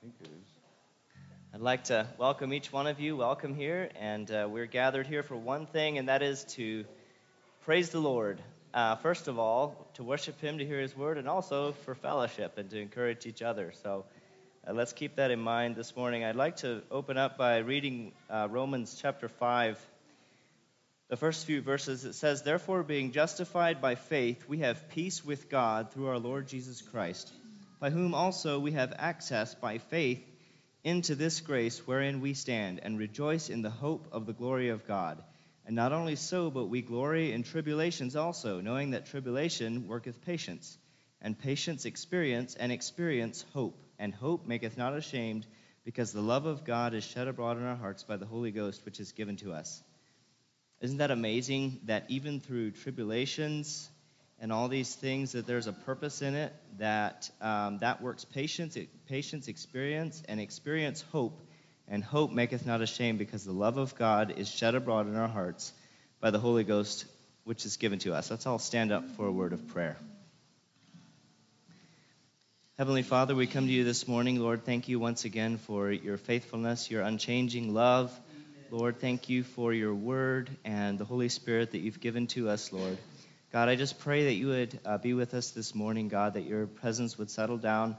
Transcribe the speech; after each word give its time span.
think 0.00 0.14
it 0.20 0.28
is. 0.28 0.48
I'd 1.52 1.60
like 1.60 1.84
to 1.84 2.06
welcome 2.18 2.52
each 2.52 2.72
one 2.72 2.86
of 2.86 3.00
you. 3.00 3.16
Welcome 3.16 3.54
here. 3.56 3.90
And 3.98 4.30
uh, 4.30 4.46
we're 4.48 4.66
gathered 4.66 5.08
here 5.08 5.24
for 5.24 5.34
one 5.34 5.66
thing, 5.66 5.98
and 5.98 6.08
that 6.08 6.22
is 6.22 6.44
to 6.54 6.84
praise 7.64 7.90
the 7.90 7.98
Lord. 7.98 8.40
Uh, 8.72 8.94
first 8.96 9.26
of 9.26 9.40
all, 9.40 9.88
to 9.94 10.04
worship 10.04 10.40
Him, 10.40 10.58
to 10.58 10.64
hear 10.66 10.80
His 10.80 10.96
word, 10.96 11.18
and 11.18 11.28
also 11.28 11.72
for 11.84 11.96
fellowship 11.96 12.58
and 12.58 12.70
to 12.70 12.80
encourage 12.80 13.26
each 13.26 13.42
other. 13.42 13.72
So 13.82 14.04
uh, 14.64 14.72
let's 14.72 14.92
keep 14.92 15.16
that 15.16 15.32
in 15.32 15.40
mind 15.40 15.74
this 15.74 15.96
morning. 15.96 16.22
I'd 16.22 16.36
like 16.36 16.58
to 16.58 16.82
open 16.92 17.16
up 17.16 17.36
by 17.36 17.58
reading 17.58 18.12
uh, 18.30 18.46
Romans 18.48 18.96
chapter 19.00 19.28
5. 19.28 19.84
The 21.08 21.16
first 21.16 21.44
few 21.44 21.60
verses 21.60 22.04
it 22.04 22.12
says, 22.12 22.42
Therefore, 22.42 22.84
being 22.84 23.10
justified 23.10 23.80
by 23.80 23.96
faith, 23.96 24.44
we 24.46 24.58
have 24.58 24.90
peace 24.90 25.24
with 25.24 25.48
God 25.48 25.90
through 25.90 26.06
our 26.06 26.20
Lord 26.20 26.46
Jesus 26.46 26.82
Christ, 26.82 27.32
by 27.80 27.90
whom 27.90 28.14
also 28.14 28.58
we 28.58 28.72
have 28.72 28.94
access 28.98 29.54
by 29.54 29.78
faith 29.78 30.24
into 30.84 31.14
this 31.14 31.40
grace 31.40 31.86
wherein 31.86 32.20
we 32.20 32.34
stand, 32.34 32.80
and 32.82 32.98
rejoice 32.98 33.50
in 33.50 33.62
the 33.62 33.70
hope 33.70 34.08
of 34.12 34.26
the 34.26 34.32
glory 34.32 34.68
of 34.70 34.86
God. 34.86 35.22
And 35.66 35.76
not 35.76 35.92
only 35.92 36.16
so, 36.16 36.50
but 36.50 36.66
we 36.66 36.82
glory 36.82 37.32
in 37.32 37.42
tribulations 37.42 38.16
also, 38.16 38.60
knowing 38.60 38.92
that 38.92 39.06
tribulation 39.06 39.86
worketh 39.86 40.24
patience, 40.24 40.78
and 41.20 41.38
patience 41.38 41.84
experience, 41.84 42.54
and 42.54 42.72
experience 42.72 43.44
hope. 43.52 43.78
And 43.98 44.14
hope 44.14 44.46
maketh 44.46 44.78
not 44.78 44.96
ashamed, 44.96 45.46
because 45.84 46.12
the 46.12 46.20
love 46.22 46.46
of 46.46 46.64
God 46.64 46.94
is 46.94 47.04
shed 47.04 47.28
abroad 47.28 47.58
in 47.58 47.64
our 47.64 47.76
hearts 47.76 48.04
by 48.04 48.16
the 48.16 48.26
Holy 48.26 48.52
Ghost, 48.52 48.84
which 48.84 49.00
is 49.00 49.12
given 49.12 49.36
to 49.38 49.52
us. 49.52 49.82
Isn't 50.80 50.98
that 50.98 51.10
amazing 51.10 51.80
that 51.84 52.06
even 52.08 52.40
through 52.40 52.70
tribulations 52.70 53.90
and 54.40 54.52
all 54.52 54.68
these 54.68 54.94
things, 54.94 55.32
that 55.32 55.46
there's 55.46 55.66
a 55.66 55.72
purpose 55.72 56.22
in 56.22 56.34
it, 56.34 56.52
that 56.78 57.30
um, 57.40 57.78
that 57.78 58.00
works 58.02 58.24
patience, 58.24 58.78
patience 59.06 59.48
experience, 59.48 60.22
and 60.28 60.40
experience 60.40 61.04
hope, 61.12 61.40
and 61.88 62.04
hope 62.04 62.30
maketh 62.30 62.64
not 62.66 62.80
ashamed, 62.80 63.18
because 63.18 63.44
the 63.44 63.52
love 63.52 63.78
of 63.78 63.94
God 63.96 64.34
is 64.36 64.48
shed 64.48 64.74
abroad 64.74 65.06
in 65.06 65.16
our 65.16 65.28
hearts 65.28 65.72
by 66.20 66.30
the 66.30 66.38
Holy 66.38 66.64
Ghost, 66.64 67.04
which 67.44 67.66
is 67.66 67.76
given 67.76 67.98
to 68.00 68.14
us. 68.14 68.30
Let's 68.30 68.46
all 68.46 68.58
stand 68.58 68.92
up 68.92 69.08
for 69.16 69.26
a 69.26 69.32
word 69.32 69.52
of 69.52 69.66
prayer. 69.68 69.96
Heavenly 72.78 73.02
Father, 73.02 73.34
we 73.34 73.48
come 73.48 73.66
to 73.66 73.72
you 73.72 73.82
this 73.82 74.06
morning. 74.06 74.38
Lord, 74.38 74.64
thank 74.64 74.88
you 74.88 75.00
once 75.00 75.24
again 75.24 75.58
for 75.58 75.90
your 75.90 76.16
faithfulness, 76.16 76.88
your 76.88 77.02
unchanging 77.02 77.74
love. 77.74 78.16
Lord, 78.70 79.00
thank 79.00 79.28
you 79.28 79.42
for 79.42 79.72
your 79.72 79.92
word 79.92 80.48
and 80.64 80.96
the 80.96 81.04
Holy 81.04 81.28
Spirit 81.28 81.72
that 81.72 81.78
you've 81.78 81.98
given 81.98 82.28
to 82.28 82.48
us, 82.48 82.72
Lord. 82.72 82.96
God, 83.50 83.70
I 83.70 83.76
just 83.76 83.98
pray 84.00 84.24
that 84.24 84.34
you 84.34 84.48
would 84.48 84.78
uh, 84.84 84.98
be 84.98 85.14
with 85.14 85.32
us 85.32 85.52
this 85.52 85.74
morning, 85.74 86.08
God, 86.08 86.34
that 86.34 86.44
your 86.44 86.66
presence 86.66 87.16
would 87.16 87.30
settle 87.30 87.56
down. 87.56 87.96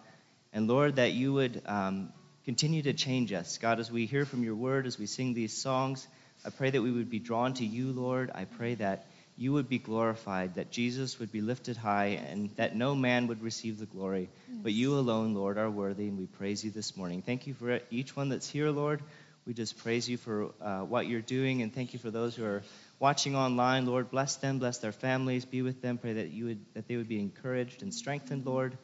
And 0.53 0.67
Lord, 0.67 0.97
that 0.97 1.13
you 1.13 1.33
would 1.33 1.63
um, 1.65 2.13
continue 2.45 2.83
to 2.83 2.93
change 2.93 3.33
us. 3.33 3.57
God, 3.57 3.79
as 3.79 3.91
we 3.91 4.05
hear 4.05 4.25
from 4.25 4.43
your 4.43 4.53
word, 4.53 4.85
as 4.85 4.99
we 4.99 5.07
sing 5.07 5.33
these 5.33 5.57
songs, 5.57 6.07
I 6.45 6.51
pray 6.51 6.69
that 6.69 6.81
we 6.83 6.91
would 6.91 7.09
be 7.09 7.17
drawn 7.17 7.55
to 7.55 7.65
you, 7.65 7.91
Lord. 7.91 8.29
I 8.35 8.45
pray 8.45 8.75
that 8.75 9.07
you 9.37 9.53
would 9.53 9.67
be 9.67 9.79
glorified, 9.79 10.53
that 10.55 10.69
Jesus 10.69 11.17
would 11.17 11.31
be 11.31 11.41
lifted 11.41 11.77
high, 11.77 12.19
and 12.29 12.51
that 12.57 12.75
no 12.75 12.93
man 12.93 13.25
would 13.25 13.41
receive 13.41 13.79
the 13.79 13.87
glory. 13.87 14.29
Yes. 14.47 14.59
But 14.61 14.73
you 14.73 14.99
alone, 14.99 15.33
Lord, 15.33 15.57
are 15.57 15.69
worthy, 15.69 16.09
and 16.09 16.17
we 16.19 16.27
praise 16.27 16.63
you 16.63 16.69
this 16.69 16.95
morning. 16.95 17.23
Thank 17.23 17.47
you 17.47 17.55
for 17.55 17.79
each 17.89 18.15
one 18.15 18.29
that's 18.29 18.47
here, 18.47 18.69
Lord. 18.69 19.01
We 19.47 19.55
just 19.55 19.79
praise 19.79 20.07
you 20.07 20.17
for 20.17 20.51
uh, 20.61 20.81
what 20.81 21.07
you're 21.07 21.21
doing, 21.21 21.63
and 21.63 21.73
thank 21.73 21.93
you 21.93 21.99
for 21.99 22.11
those 22.11 22.35
who 22.35 22.45
are 22.45 22.61
watching 22.99 23.35
online. 23.35 23.85
Lord, 23.85 24.11
bless 24.11 24.35
them, 24.37 24.59
bless 24.59 24.77
their 24.79 24.91
families, 24.91 25.45
be 25.45 25.61
with 25.61 25.81
them. 25.81 25.97
Pray 25.97 26.13
that 26.13 26.29
you 26.29 26.45
would 26.45 26.65
that 26.73 26.87
they 26.87 26.97
would 26.97 27.09
be 27.09 27.19
encouraged 27.19 27.81
and 27.81 27.93
strengthened, 27.93 28.45
Lord. 28.45 28.77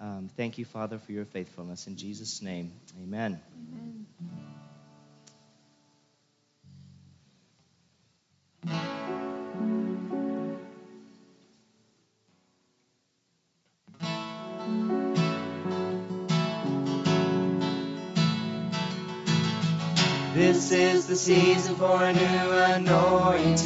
Um, 0.00 0.30
thank 0.36 0.56
you, 0.56 0.64
Father, 0.64 0.98
for 0.98 1.12
your 1.12 1.26
faithfulness. 1.26 1.86
In 1.86 1.96
Jesus' 1.96 2.40
name, 2.40 2.72
Amen. 3.02 3.40
Amen. 3.72 4.06
The 21.10 21.16
season 21.16 21.74
for 21.74 22.04
a 22.04 22.12
new 22.12 22.50
anointing. 22.76 23.64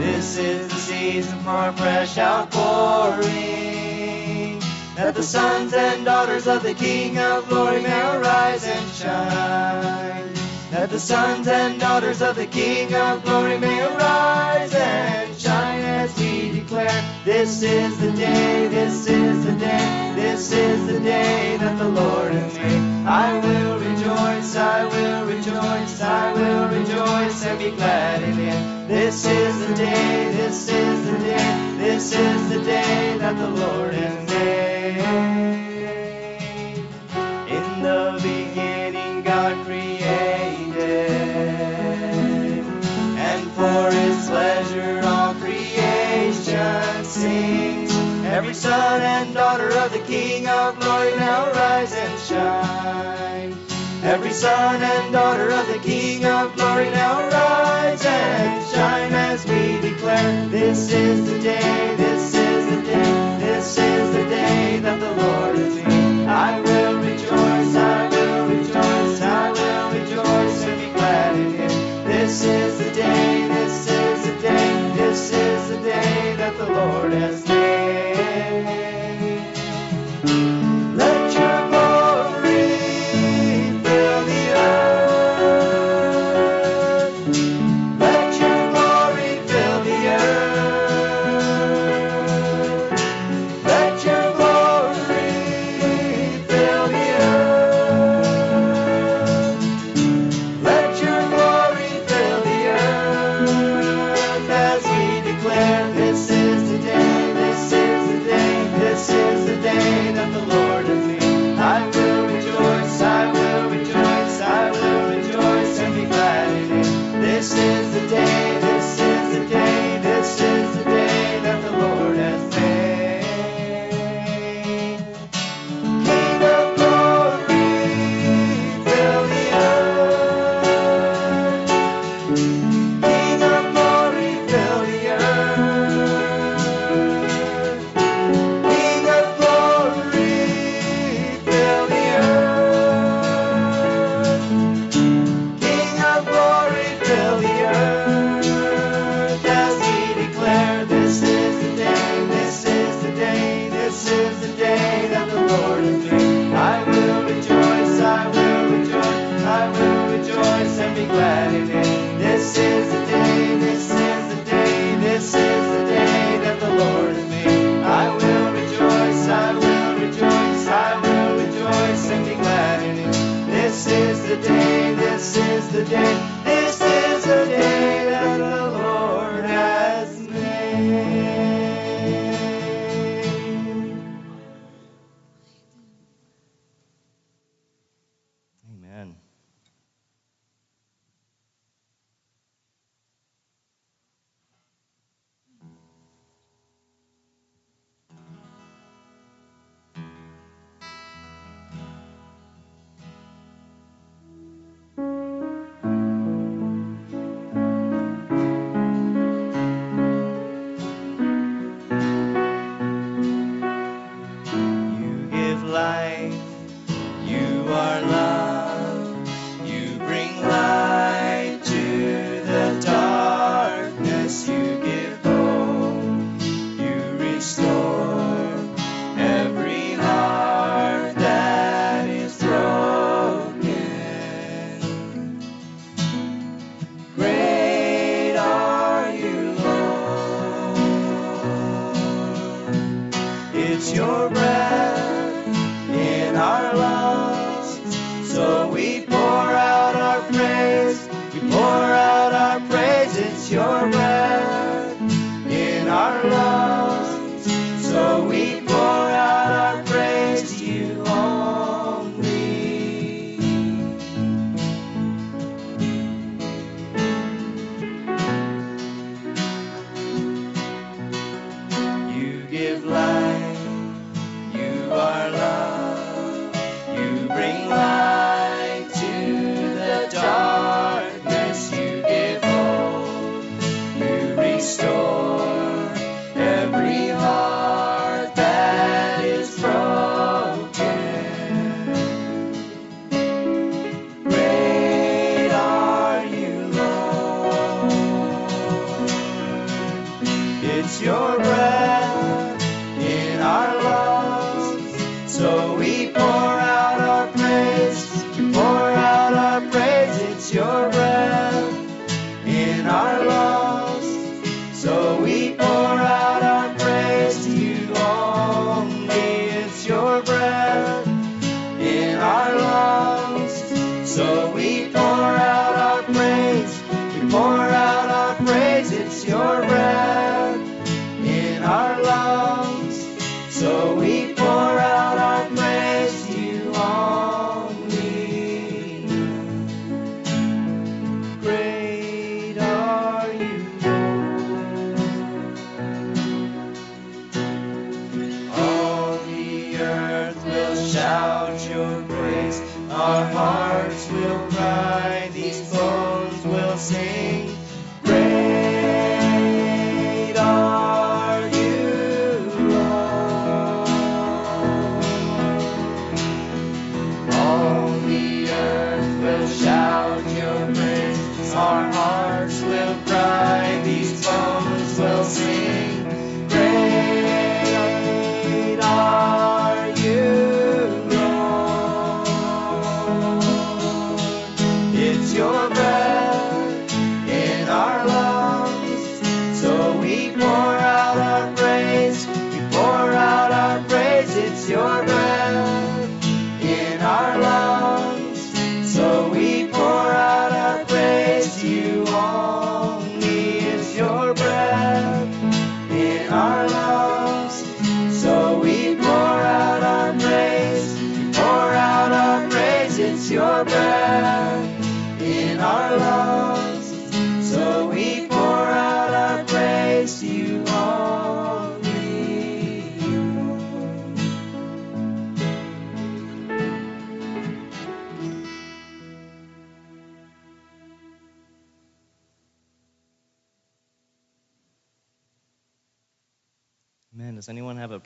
This 0.00 0.36
is 0.36 0.66
the 0.66 0.74
season 0.74 1.38
for 1.44 1.68
a 1.68 1.72
fresh 1.74 2.18
outpouring. 2.18 3.28
That 4.96 5.14
the 5.14 5.22
sons 5.22 5.74
and 5.74 6.04
daughters 6.04 6.48
of 6.48 6.64
the 6.64 6.74
King 6.74 7.18
of 7.18 7.48
glory 7.48 7.82
may 7.82 8.16
arise 8.16 8.66
and 8.66 8.90
shine. 8.90 10.34
That 10.72 10.90
the 10.90 10.98
sons 10.98 11.46
and 11.46 11.78
daughters 11.78 12.20
of 12.20 12.34
the 12.34 12.48
King 12.48 12.92
of 12.92 13.22
glory 13.22 13.58
may 13.58 13.80
arise 13.86 14.74
and 14.74 15.38
shine 15.38 15.82
as 15.82 16.18
we 16.18 16.50
declare, 16.50 17.04
This 17.24 17.62
is 17.62 17.96
the 18.00 18.10
day, 18.10 18.66
this 18.66 19.06
is 19.06 19.46
the 19.46 19.52
day, 19.52 20.12
this 20.16 20.50
is 20.50 20.84
the 20.88 20.98
day 20.98 21.58
that 21.58 21.78
the 21.78 21.88
Lord 21.88 22.32
has 22.32 22.58
made. 22.58 22.95
I 23.08 23.38
will 23.38 23.78
rejoice, 23.78 24.56
I 24.56 24.84
will 24.84 25.26
rejoice, 25.26 26.00
I 26.00 26.32
will 26.32 26.68
rejoice 26.76 27.44
and 27.44 27.56
be 27.56 27.70
glad 27.70 28.20
in 28.24 28.36
it. 28.40 28.88
This 28.88 29.24
is 29.24 29.68
the 29.68 29.74
day, 29.76 30.32
this 30.32 30.68
is 30.68 31.06
the 31.06 31.18
day, 31.18 31.74
this 31.78 32.12
is 32.12 32.48
the 32.48 32.64
day 32.64 33.16
that 33.18 33.36
the 33.38 33.48
Lord 33.48 33.94
has 33.94 34.28
made. 34.28 35.35
Every 48.46 48.54
son 48.54 49.02
and 49.02 49.34
daughter 49.34 49.76
of 49.76 49.92
the 49.92 49.98
King 49.98 50.46
of 50.46 50.78
glory 50.78 51.16
now 51.16 51.50
rise 51.50 51.92
and 51.92 52.20
shine. 52.20 53.56
Every 54.04 54.30
son 54.30 54.80
and 54.80 55.12
daughter 55.12 55.50
of 55.50 55.66
the 55.66 55.80
King 55.80 56.24
of 56.24 56.54
glory 56.54 56.88
now 56.90 57.28
rise 57.28 58.04
and 58.06 58.64
shine 58.68 59.12
as 59.12 59.44
we 59.46 59.80
declare, 59.80 60.48
This 60.48 60.92
is 60.92 61.28
the 61.28 61.40
day, 61.40 61.96
this 61.96 62.34
is 62.36 62.70
the 62.70 62.82
day, 62.82 63.38
this 63.40 63.78
is 63.78 64.14
the 64.14 64.24
day 64.28 64.78
that 64.78 65.00
the 65.00 65.10
Lord 65.10 65.56
has 65.56 65.74
made. 65.74 66.28
I 66.28 66.60
will 66.60 66.98
rejoice, 67.00 67.74
I 67.74 68.08
will 68.08 68.46
rejoice, 68.46 69.22
I 69.22 69.50
will 69.50 69.90
rejoice 69.90 70.62
and 70.62 70.80
be 70.80 70.92
glad 70.92 71.34
in 71.34 71.50
Him. 71.52 72.04
This 72.06 72.44
is 72.44 72.78
the 72.78 72.92
day, 72.92 73.48
this 73.48 73.90
is 73.90 74.24
the 74.24 74.40
day, 74.40 74.92
this 74.94 75.32
is 75.32 75.68
the 75.68 75.78
day 75.78 76.36
that 76.36 76.56
the 76.58 76.66
Lord 76.66 77.12
has 77.12 77.45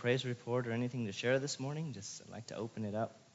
praise 0.01 0.25
report 0.25 0.67
or 0.67 0.73
anything 0.73 1.05
to 1.07 1.13
share 1.13 1.39
this 1.39 1.61
morning, 1.61 1.93
just 1.93 2.23
I'd 2.23 2.33
like 2.33 2.47
to 2.47 2.57
open 2.57 2.87
it 2.87 2.95
up. 2.95 3.30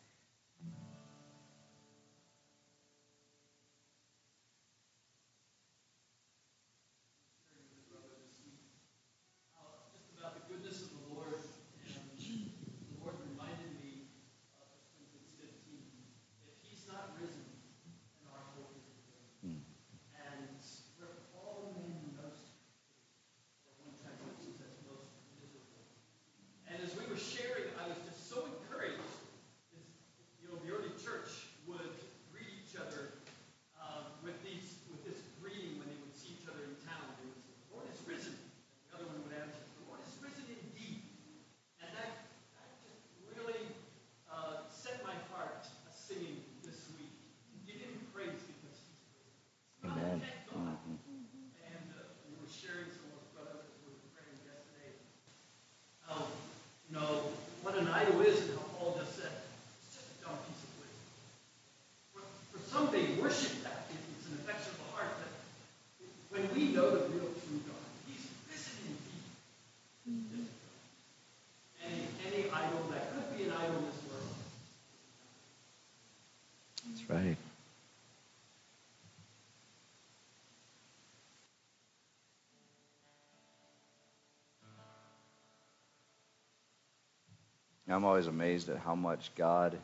I'm 87.94 88.04
always 88.04 88.28
amazed 88.28 88.70
at 88.70 88.78
how 88.78 88.96
much 88.96 89.32
God 89.36 89.78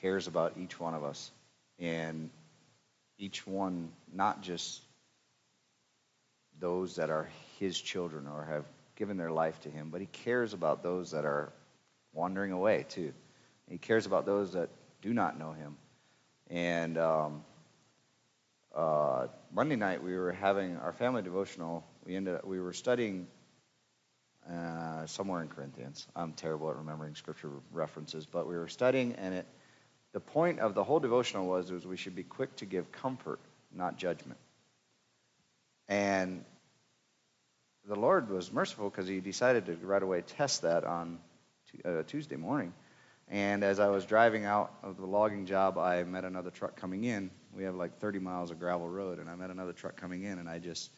cares 0.00 0.26
about 0.26 0.54
each 0.58 0.78
one 0.80 0.94
of 0.94 1.04
us. 1.04 1.30
And 1.78 2.30
each 3.18 3.46
one, 3.46 3.90
not 4.12 4.42
just 4.42 4.80
those 6.60 6.96
that 6.96 7.10
are 7.10 7.28
his 7.58 7.80
children 7.80 8.26
or 8.26 8.44
have 8.44 8.64
given 8.96 9.16
their 9.16 9.30
life 9.30 9.60
to 9.60 9.70
him, 9.70 9.90
but 9.90 10.00
he 10.00 10.06
cares 10.06 10.54
about 10.54 10.82
those 10.82 11.12
that 11.12 11.24
are 11.24 11.52
wandering 12.12 12.52
away 12.52 12.84
too. 12.88 13.12
He 13.68 13.78
cares 13.78 14.06
about 14.06 14.26
those 14.26 14.54
that 14.54 14.70
do 15.02 15.12
not 15.12 15.38
know 15.38 15.52
him. 15.52 15.76
And 16.50 16.98
um, 16.98 17.44
uh, 18.74 19.26
Monday 19.52 19.76
night 19.76 20.02
we 20.02 20.16
were 20.16 20.32
having 20.32 20.76
our 20.78 20.92
family 20.92 21.22
devotional. 21.22 21.84
We 22.04 22.16
ended 22.16 22.36
up, 22.36 22.44
we 22.44 22.58
were 22.58 22.72
studying 22.72 23.28
uh, 24.50 25.06
somewhere 25.06 25.42
in 25.42 25.48
Corinthians. 25.48 26.06
I'm 26.16 26.32
terrible 26.32 26.70
at 26.70 26.76
remembering 26.76 27.14
scripture 27.14 27.50
references, 27.72 28.26
but 28.26 28.46
we 28.48 28.56
were 28.56 28.68
studying, 28.68 29.14
and 29.14 29.34
it 29.34 29.46
the 30.12 30.20
point 30.20 30.58
of 30.58 30.74
the 30.74 30.82
whole 30.82 31.00
devotional 31.00 31.46
was 31.46 31.70
was 31.70 31.86
we 31.86 31.96
should 31.96 32.14
be 32.14 32.22
quick 32.22 32.56
to 32.56 32.64
give 32.64 32.90
comfort, 32.90 33.40
not 33.74 33.98
judgment. 33.98 34.38
And 35.88 36.44
the 37.86 37.94
Lord 37.94 38.30
was 38.30 38.52
merciful 38.52 38.88
because 38.90 39.06
He 39.06 39.20
decided 39.20 39.66
to 39.66 39.76
right 39.76 40.02
away 40.02 40.22
test 40.22 40.62
that 40.62 40.84
on 40.84 41.18
uh, 41.84 42.02
Tuesday 42.06 42.36
morning. 42.36 42.72
And 43.30 43.62
as 43.62 43.78
I 43.78 43.88
was 43.88 44.06
driving 44.06 44.46
out 44.46 44.72
of 44.82 44.96
the 44.96 45.06
logging 45.06 45.44
job, 45.44 45.76
I 45.76 46.02
met 46.04 46.24
another 46.24 46.50
truck 46.50 46.76
coming 46.76 47.04
in. 47.04 47.30
We 47.54 47.64
have 47.64 47.74
like 47.74 47.98
30 47.98 48.20
miles 48.20 48.50
of 48.50 48.58
gravel 48.58 48.88
road, 48.88 49.18
and 49.18 49.28
I 49.28 49.34
met 49.34 49.50
another 49.50 49.72
truck 49.72 49.96
coming 49.96 50.22
in, 50.22 50.38
and 50.38 50.48
I 50.48 50.58
just, 50.58 50.90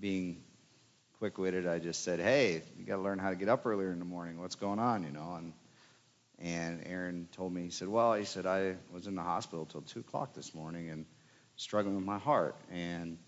being 0.00 0.42
quick-witted, 1.18 1.66
I 1.66 1.78
just 1.78 2.02
said, 2.04 2.20
"Hey, 2.20 2.62
you 2.78 2.84
got 2.84 2.96
to 2.96 3.02
learn 3.02 3.18
how 3.18 3.30
to 3.30 3.36
get 3.36 3.48
up 3.48 3.66
earlier 3.66 3.92
in 3.92 3.98
the 3.98 4.04
morning. 4.04 4.40
What's 4.40 4.56
going 4.56 4.78
on?" 4.78 5.02
You 5.02 5.10
know, 5.10 5.34
and 5.34 5.52
and 6.38 6.82
Aaron 6.86 7.28
told 7.32 7.52
me, 7.52 7.62
he 7.62 7.70
said, 7.70 7.88
"Well, 7.88 8.14
he 8.14 8.24
said 8.24 8.46
I 8.46 8.76
was 8.92 9.06
in 9.06 9.14
the 9.14 9.22
hospital 9.22 9.64
till 9.64 9.82
two 9.82 10.00
o'clock 10.00 10.34
this 10.34 10.54
morning 10.54 10.90
and 10.90 11.06
struggling 11.56 11.96
with 11.96 12.04
my 12.04 12.18
heart, 12.18 12.56
and 12.70 13.18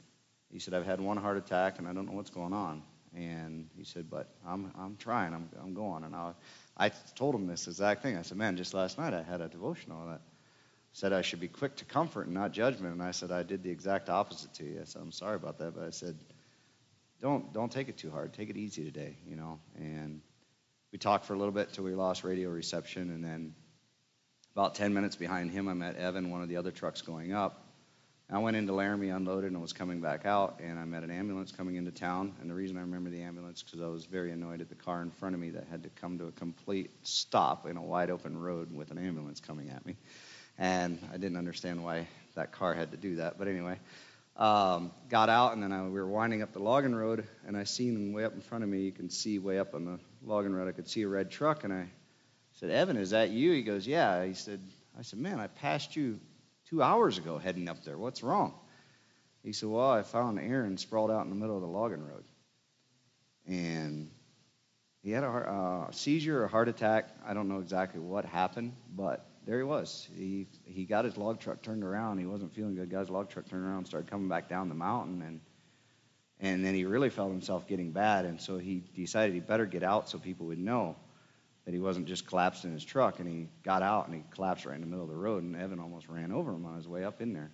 he 0.52 0.58
said 0.58 0.74
I've 0.74 0.84
had 0.84 1.00
one 1.00 1.16
heart 1.16 1.38
attack 1.38 1.78
and 1.78 1.88
I 1.88 1.92
don't 1.92 2.06
know 2.06 2.12
what's 2.12 2.30
going 2.30 2.52
on." 2.52 2.82
And 3.14 3.68
he 3.76 3.84
said, 3.84 4.10
"But 4.10 4.28
I'm 4.46 4.70
I'm 4.78 4.96
trying. 4.96 5.32
I'm 5.32 5.48
I'm 5.60 5.74
going." 5.74 6.04
And 6.04 6.14
I 6.14 6.32
I 6.76 6.90
told 7.14 7.34
him 7.34 7.46
this 7.46 7.66
exact 7.66 8.02
thing. 8.02 8.16
I 8.16 8.22
said, 8.22 8.36
"Man, 8.36 8.56
just 8.56 8.74
last 8.74 8.98
night 8.98 9.14
I 9.14 9.22
had 9.22 9.40
a 9.40 9.48
devotional 9.48 10.08
that 10.08 10.20
said 10.92 11.12
I 11.12 11.22
should 11.22 11.40
be 11.40 11.48
quick 11.48 11.76
to 11.76 11.86
comfort 11.86 12.26
and 12.26 12.34
not 12.34 12.52
judgment." 12.52 12.92
And 12.92 13.02
I 13.02 13.12
said 13.12 13.32
I 13.32 13.42
did 13.42 13.62
the 13.62 13.70
exact 13.70 14.10
opposite 14.10 14.52
to 14.54 14.64
you. 14.64 14.80
I 14.82 14.84
said 14.84 15.00
I'm 15.00 15.12
sorry 15.12 15.36
about 15.36 15.58
that, 15.58 15.74
but 15.74 15.84
I 15.84 15.90
said 15.90 16.16
don't 17.20 17.52
don't 17.52 17.70
take 17.70 17.88
it 17.88 17.98
too 17.98 18.10
hard. 18.10 18.32
Take 18.32 18.50
it 18.50 18.56
easy 18.56 18.84
today, 18.84 19.16
you 19.26 19.36
know. 19.36 19.58
And 19.76 20.20
we 20.92 20.98
talked 20.98 21.26
for 21.26 21.34
a 21.34 21.38
little 21.38 21.52
bit 21.52 21.72
till 21.72 21.84
we 21.84 21.94
lost 21.94 22.24
radio 22.24 22.48
reception, 22.50 23.10
and 23.10 23.24
then 23.24 23.54
about 24.54 24.74
10 24.74 24.94
minutes 24.94 25.16
behind 25.16 25.50
him, 25.50 25.68
I 25.68 25.74
met 25.74 25.96
Evan, 25.96 26.30
one 26.30 26.42
of 26.42 26.48
the 26.48 26.56
other 26.56 26.70
trucks 26.70 27.02
going 27.02 27.32
up. 27.32 27.64
I 28.30 28.38
went 28.38 28.58
into 28.58 28.74
Laramie, 28.74 29.08
unloaded, 29.08 29.52
and 29.52 29.62
was 29.62 29.72
coming 29.72 30.02
back 30.02 30.26
out, 30.26 30.60
and 30.62 30.78
I 30.78 30.84
met 30.84 31.02
an 31.02 31.10
ambulance 31.10 31.50
coming 31.50 31.76
into 31.76 31.90
town. 31.90 32.34
And 32.40 32.50
the 32.50 32.54
reason 32.54 32.76
I 32.76 32.80
remember 32.80 33.08
the 33.08 33.22
ambulance 33.22 33.62
because 33.62 33.80
I 33.80 33.86
was 33.86 34.04
very 34.04 34.32
annoyed 34.32 34.60
at 34.60 34.68
the 34.68 34.74
car 34.74 35.00
in 35.00 35.10
front 35.10 35.34
of 35.34 35.40
me 35.40 35.50
that 35.50 35.66
had 35.70 35.84
to 35.84 35.88
come 35.88 36.18
to 36.18 36.26
a 36.26 36.32
complete 36.32 36.90
stop 37.04 37.66
in 37.66 37.78
a 37.78 37.82
wide 37.82 38.10
open 38.10 38.36
road 38.36 38.70
with 38.70 38.90
an 38.90 38.98
ambulance 38.98 39.40
coming 39.40 39.70
at 39.70 39.86
me. 39.86 39.96
And 40.58 40.98
I 41.10 41.16
didn't 41.16 41.38
understand 41.38 41.82
why 41.82 42.06
that 42.34 42.52
car 42.52 42.74
had 42.74 42.90
to 42.90 42.98
do 42.98 43.16
that. 43.16 43.38
But 43.38 43.48
anyway, 43.48 43.78
um, 44.38 44.92
got 45.08 45.28
out, 45.28 45.52
and 45.52 45.62
then 45.62 45.72
I, 45.72 45.82
we 45.82 45.90
were 45.90 46.06
winding 46.06 46.42
up 46.42 46.52
the 46.52 46.60
logging 46.60 46.94
road, 46.94 47.26
and 47.46 47.56
I 47.56 47.64
seen 47.64 48.12
way 48.12 48.24
up 48.24 48.34
in 48.34 48.40
front 48.40 48.62
of 48.62 48.70
me. 48.70 48.82
You 48.82 48.92
can 48.92 49.10
see 49.10 49.38
way 49.40 49.58
up 49.58 49.74
on 49.74 49.84
the 49.84 49.98
logging 50.22 50.52
road. 50.52 50.68
I 50.68 50.72
could 50.72 50.88
see 50.88 51.02
a 51.02 51.08
red 51.08 51.30
truck, 51.30 51.64
and 51.64 51.72
I 51.72 51.88
said, 52.52 52.70
"Evan, 52.70 52.96
is 52.96 53.10
that 53.10 53.30
you?" 53.30 53.52
He 53.52 53.62
goes, 53.62 53.86
"Yeah." 53.86 54.24
He 54.24 54.34
said, 54.34 54.60
"I 54.96 55.02
said, 55.02 55.18
man, 55.18 55.40
I 55.40 55.48
passed 55.48 55.96
you 55.96 56.20
two 56.66 56.82
hours 56.82 57.18
ago 57.18 57.38
heading 57.38 57.68
up 57.68 57.84
there. 57.84 57.98
What's 57.98 58.22
wrong?" 58.22 58.54
He 59.42 59.52
said, 59.52 59.68
"Well, 59.68 59.90
I 59.90 60.02
found 60.02 60.38
Aaron 60.38 60.78
sprawled 60.78 61.10
out 61.10 61.24
in 61.24 61.30
the 61.30 61.36
middle 61.36 61.56
of 61.56 61.62
the 61.62 61.68
logging 61.68 62.06
road, 62.06 62.24
and 63.48 64.08
he 65.02 65.10
had 65.10 65.24
a 65.24 65.28
uh, 65.28 65.90
seizure 65.90 66.44
or 66.44 66.46
heart 66.46 66.68
attack. 66.68 67.08
I 67.26 67.34
don't 67.34 67.48
know 67.48 67.58
exactly 67.58 68.00
what 68.00 68.24
happened, 68.24 68.76
but 68.94 69.26
there 69.48 69.56
he 69.56 69.64
was. 69.64 70.06
He 70.14 70.46
he 70.66 70.84
got 70.84 71.06
his 71.06 71.16
log 71.16 71.40
truck 71.40 71.62
turned 71.62 71.82
around. 71.82 72.18
He 72.18 72.26
wasn't 72.26 72.54
feeling 72.54 72.74
good. 72.74 72.90
Got 72.90 73.00
his 73.00 73.08
log 73.08 73.30
truck 73.30 73.48
turned 73.48 73.64
around, 73.64 73.86
started 73.86 74.10
coming 74.10 74.28
back 74.28 74.46
down 74.46 74.68
the 74.68 74.74
mountain, 74.74 75.22
and 75.22 75.40
and 76.38 76.62
then 76.62 76.74
he 76.74 76.84
really 76.84 77.08
felt 77.08 77.30
himself 77.30 77.66
getting 77.66 77.90
bad, 77.90 78.26
and 78.26 78.38
so 78.38 78.58
he 78.58 78.82
decided 78.94 79.32
he 79.32 79.40
better 79.40 79.64
get 79.64 79.82
out 79.82 80.10
so 80.10 80.18
people 80.18 80.48
would 80.48 80.58
know 80.58 80.96
that 81.64 81.72
he 81.72 81.80
wasn't 81.80 82.06
just 82.06 82.26
collapsed 82.26 82.66
in 82.66 82.72
his 82.72 82.84
truck. 82.84 83.20
And 83.20 83.28
he 83.28 83.48
got 83.62 83.82
out 83.82 84.06
and 84.06 84.14
he 84.14 84.22
collapsed 84.34 84.66
right 84.66 84.74
in 84.74 84.82
the 84.82 84.86
middle 84.86 85.04
of 85.04 85.10
the 85.10 85.16
road, 85.16 85.42
and 85.42 85.56
Evan 85.56 85.80
almost 85.80 86.08
ran 86.08 86.30
over 86.30 86.52
him 86.52 86.66
on 86.66 86.76
his 86.76 86.86
way 86.86 87.04
up 87.04 87.22
in 87.22 87.32
there. 87.32 87.50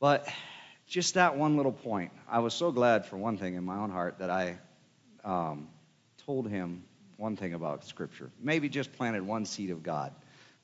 But 0.00 0.26
just 0.86 1.14
that 1.14 1.36
one 1.36 1.58
little 1.58 1.72
point, 1.72 2.12
I 2.26 2.38
was 2.38 2.54
so 2.54 2.72
glad 2.72 3.04
for 3.04 3.18
one 3.18 3.36
thing 3.36 3.56
in 3.56 3.64
my 3.64 3.76
own 3.76 3.90
heart 3.90 4.20
that 4.20 4.30
I 4.30 4.56
um, 5.22 5.68
told 6.24 6.48
him 6.48 6.84
one 7.18 7.36
thing 7.36 7.52
about 7.52 7.84
Scripture. 7.84 8.30
Maybe 8.40 8.70
just 8.70 8.94
planted 8.94 9.22
one 9.22 9.44
seed 9.44 9.70
of 9.70 9.82
God 9.82 10.14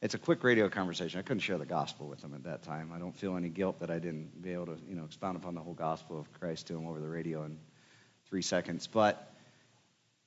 it's 0.03 0.15
a 0.15 0.19
quick 0.19 0.45
radio 0.45 0.69
conversation. 0.69 1.19
I 1.19 1.23
couldn't 1.23 1.41
share 1.41 1.59
the 1.59 1.67
gospel 1.67 2.07
with 2.07 2.21
them 2.21 2.35
at 2.35 2.45
that 2.45 2.63
time. 2.63 2.93
I 2.95 2.99
don't 2.99 3.17
feel 3.17 3.37
any 3.37 3.49
guilt 3.49 3.81
that 3.81 3.91
I 3.91 3.99
didn't 3.99 4.43
be 4.43 4.53
able 4.53 4.67
to, 4.67 4.77
you 4.89 4.95
know, 4.95 5.05
expound 5.05 5.37
upon 5.37 5.55
the 5.55 5.61
whole 5.61 5.75
gospel 5.75 6.21
of 6.21 6.33
Christ 6.35 6.67
to 6.67 6.75
them 6.75 6.87
over 6.87 7.01
the 7.01 7.09
radio 7.09 7.45
in 7.45 7.59
three 8.29 8.43
seconds. 8.43 8.87
But 8.87 9.33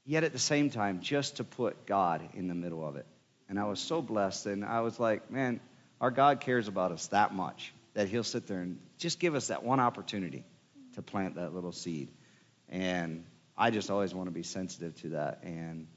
yet 0.05 0.23
at 0.23 0.33
the 0.33 0.39
same 0.39 0.69
time, 0.69 1.01
just 1.01 1.37
to 1.37 1.43
put 1.43 1.85
God 1.85 2.27
in 2.33 2.47
the 2.47 2.55
middle 2.55 2.85
of 2.87 2.95
it. 2.95 3.05
And 3.47 3.59
I 3.59 3.65
was 3.65 3.79
so 3.79 4.01
blessed, 4.01 4.47
and 4.47 4.65
I 4.65 4.81
was 4.81 4.99
like, 4.99 5.31
man, 5.31 5.59
our 6.01 6.11
God 6.11 6.39
cares 6.39 6.67
about 6.67 6.91
us 6.91 7.07
that 7.07 7.33
much 7.33 7.73
that 7.93 8.07
He'll 8.07 8.23
sit 8.23 8.47
there 8.47 8.61
and 8.61 8.79
just 8.97 9.19
give 9.19 9.35
us 9.35 9.47
that 9.47 9.63
one 9.63 9.79
opportunity 9.79 10.43
to 10.95 11.01
plant 11.01 11.35
that 11.35 11.53
little 11.53 11.71
seed. 11.71 12.09
And 12.69 13.23
I 13.57 13.71
just 13.71 13.89
always 13.89 14.13
want 14.13 14.27
to 14.27 14.31
be 14.31 14.43
sensitive 14.43 14.95
to 15.01 15.09
that. 15.09 15.43
And 15.43 15.87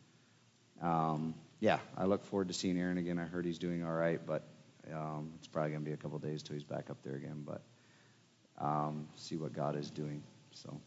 um, 0.82 1.34
yeah, 1.62 1.78
I 1.96 2.06
look 2.06 2.24
forward 2.24 2.48
to 2.48 2.54
seeing 2.54 2.76
Aaron 2.76 2.98
again. 2.98 3.20
I 3.20 3.24
heard 3.24 3.44
he's 3.44 3.60
doing 3.60 3.84
all 3.84 3.92
right, 3.92 4.20
but 4.26 4.42
um, 4.92 5.34
it's 5.38 5.46
probably 5.46 5.70
going 5.70 5.84
to 5.84 5.88
be 5.88 5.94
a 5.94 5.96
couple 5.96 6.18
days 6.18 6.42
till 6.42 6.54
he's 6.54 6.64
back 6.64 6.90
up 6.90 6.96
there 7.04 7.14
again. 7.14 7.46
But 7.46 7.62
um, 8.58 9.06
see 9.14 9.36
what 9.36 9.52
God 9.52 9.76
is 9.76 9.88
doing. 9.88 10.24
So, 10.54 10.80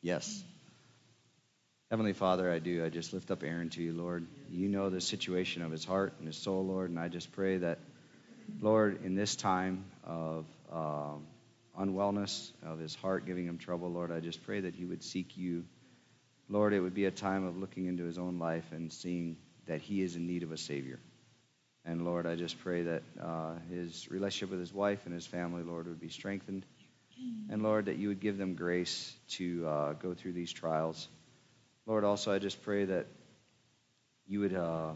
yes. 0.00 0.42
Heavenly 1.90 2.14
Father, 2.14 2.50
I 2.50 2.60
do. 2.60 2.82
I 2.82 2.88
just 2.88 3.12
lift 3.12 3.30
up 3.30 3.42
Aaron 3.42 3.68
to 3.70 3.82
you, 3.82 3.92
Lord. 3.92 4.26
You 4.50 4.70
know 4.70 4.88
the 4.88 5.02
situation 5.02 5.60
of 5.60 5.70
his 5.70 5.84
heart 5.84 6.14
and 6.18 6.26
his 6.26 6.38
soul, 6.38 6.64
Lord, 6.64 6.88
and 6.88 6.98
I 6.98 7.08
just 7.08 7.32
pray 7.32 7.58
that, 7.58 7.78
Lord, 8.58 9.04
in 9.04 9.14
this 9.14 9.36
time 9.36 9.84
of 10.02 10.46
um, 10.72 11.26
unwellness, 11.78 12.52
of 12.62 12.78
his 12.78 12.94
heart 12.94 13.26
giving 13.26 13.44
him 13.44 13.58
trouble, 13.58 13.90
Lord, 13.90 14.10
I 14.10 14.20
just 14.20 14.42
pray 14.44 14.60
that 14.60 14.74
he 14.74 14.86
would 14.86 15.02
seek 15.02 15.36
you 15.36 15.66
Lord, 16.50 16.74
it 16.74 16.80
would 16.80 16.94
be 16.94 17.04
a 17.04 17.12
time 17.12 17.44
of 17.46 17.56
looking 17.56 17.86
into 17.86 18.04
his 18.04 18.18
own 18.18 18.40
life 18.40 18.72
and 18.72 18.92
seeing 18.92 19.36
that 19.66 19.80
he 19.80 20.02
is 20.02 20.16
in 20.16 20.26
need 20.26 20.42
of 20.42 20.50
a 20.50 20.58
Savior. 20.58 20.98
And 21.84 22.04
Lord, 22.04 22.26
I 22.26 22.34
just 22.34 22.58
pray 22.60 22.82
that 22.82 23.02
uh, 23.22 23.54
his 23.70 24.10
relationship 24.10 24.50
with 24.50 24.58
his 24.58 24.74
wife 24.74 24.98
and 25.04 25.14
his 25.14 25.24
family, 25.24 25.62
Lord, 25.62 25.86
would 25.86 26.00
be 26.00 26.08
strengthened. 26.08 26.66
And 27.50 27.62
Lord, 27.62 27.86
that 27.86 27.98
you 27.98 28.08
would 28.08 28.20
give 28.20 28.36
them 28.36 28.54
grace 28.54 29.14
to 29.30 29.66
uh, 29.66 29.92
go 29.92 30.12
through 30.14 30.32
these 30.32 30.52
trials. 30.52 31.06
Lord, 31.86 32.02
also, 32.02 32.32
I 32.32 32.38
just 32.38 32.62
pray 32.62 32.84
that 32.86 33.06
you 34.26 34.40
would 34.40 34.54
uh, 34.54 34.92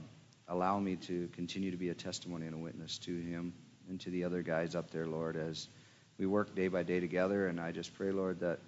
allow 0.48 0.80
me 0.80 0.96
to 0.96 1.28
continue 1.34 1.70
to 1.70 1.76
be 1.76 1.90
a 1.90 1.94
testimony 1.94 2.46
and 2.46 2.54
a 2.54 2.58
witness 2.58 2.98
to 3.00 3.16
him 3.16 3.54
and 3.88 4.00
to 4.00 4.10
the 4.10 4.24
other 4.24 4.42
guys 4.42 4.74
up 4.74 4.90
there, 4.90 5.06
Lord, 5.06 5.36
as 5.36 5.68
we 6.18 6.26
work 6.26 6.56
day 6.56 6.68
by 6.68 6.82
day 6.82 6.98
together. 6.98 7.46
And 7.46 7.60
I 7.60 7.70
just 7.70 7.94
pray, 7.94 8.10
Lord, 8.10 8.40
that 8.40 8.58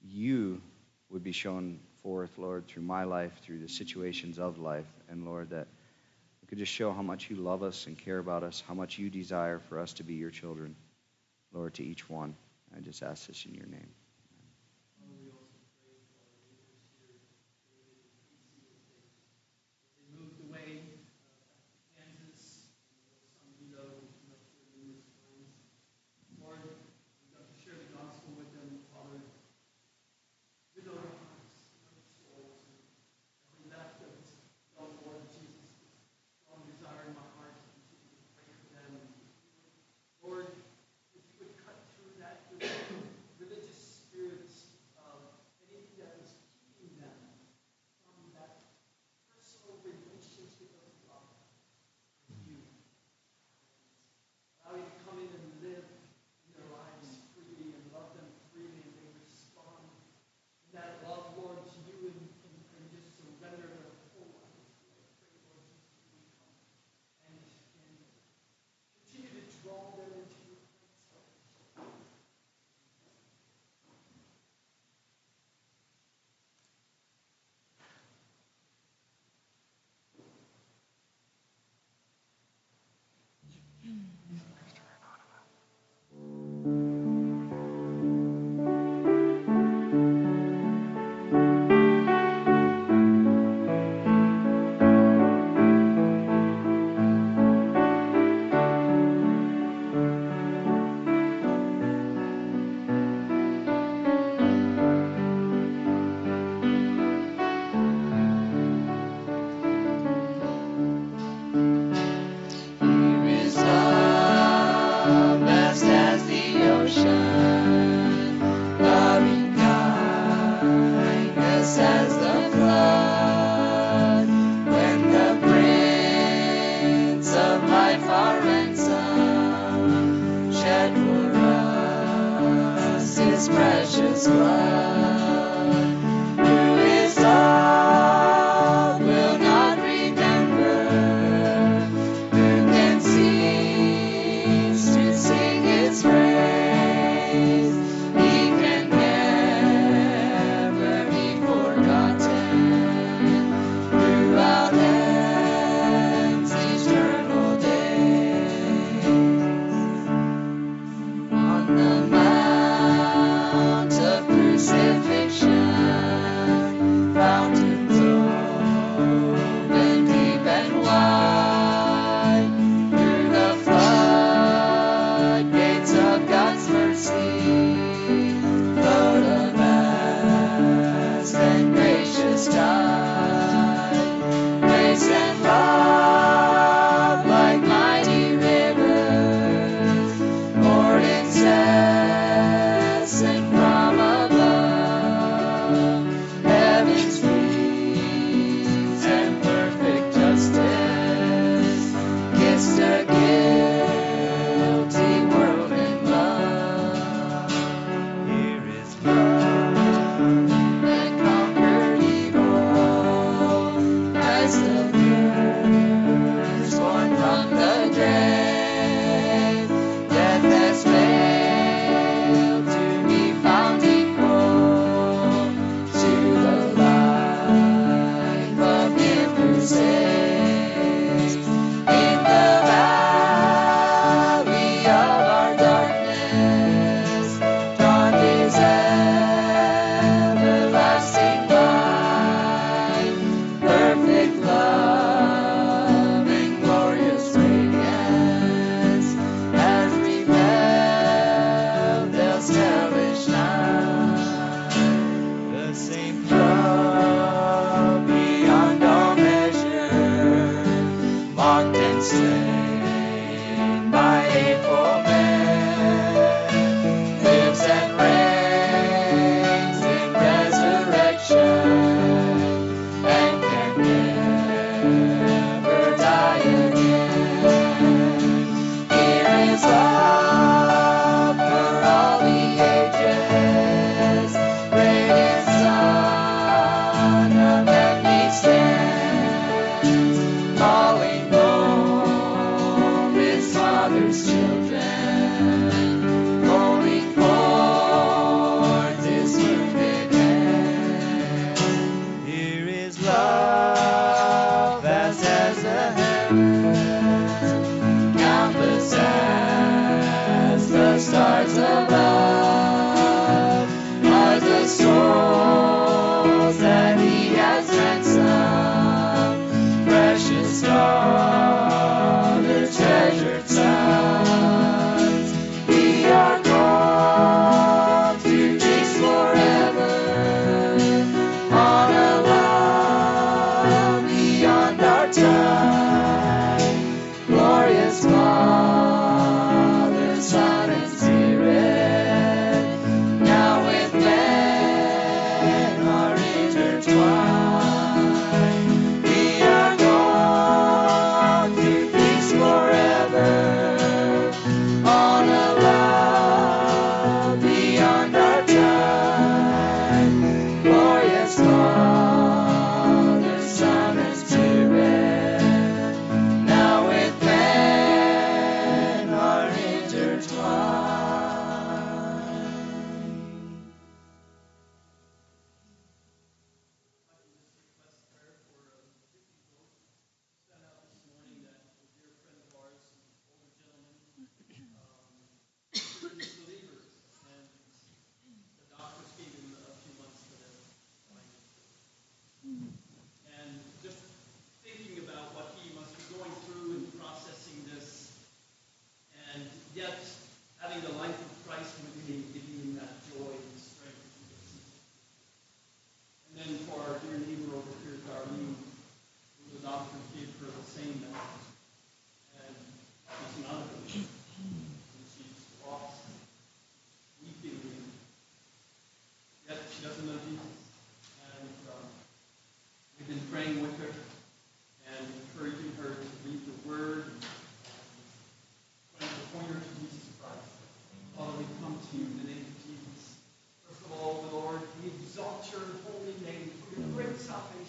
you 0.00 0.62
would 1.10 1.24
be 1.24 1.32
shown 1.32 1.80
forth, 2.02 2.38
Lord, 2.38 2.66
through 2.66 2.82
my 2.82 3.04
life, 3.04 3.32
through 3.42 3.60
the 3.60 3.68
situations 3.68 4.38
of 4.38 4.58
life, 4.58 4.86
and 5.08 5.24
Lord, 5.24 5.50
that 5.50 5.68
could 6.48 6.58
just 6.58 6.72
show 6.72 6.92
how 6.92 7.02
much 7.02 7.28
you 7.28 7.36
love 7.36 7.62
us 7.62 7.86
and 7.86 7.96
care 7.96 8.18
about 8.18 8.42
us, 8.42 8.62
how 8.66 8.74
much 8.74 8.98
you 8.98 9.10
desire 9.10 9.58
for 9.58 9.78
us 9.78 9.92
to 9.94 10.02
be 10.02 10.14
your 10.14 10.30
children, 10.30 10.74
Lord, 11.52 11.74
to 11.74 11.84
each 11.84 12.08
one. 12.08 12.34
I 12.74 12.80
just 12.80 13.02
ask 13.02 13.26
this 13.26 13.44
in 13.44 13.54
your 13.54 13.66
name. 13.66 13.88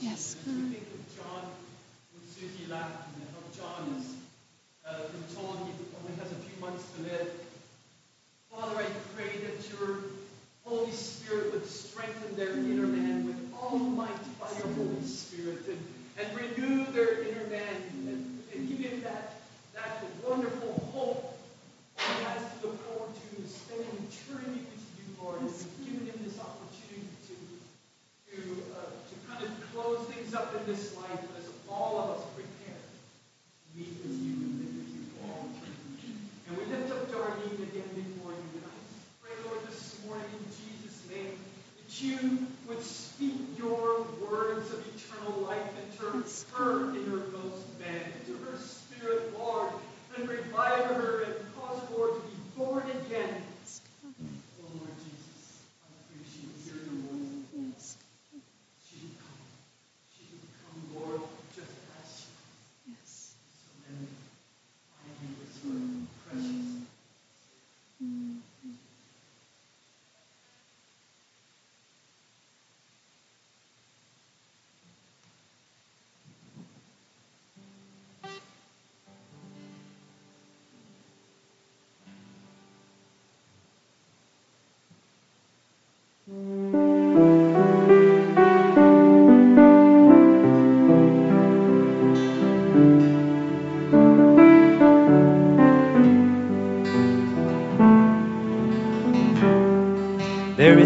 Yes. 0.01 0.35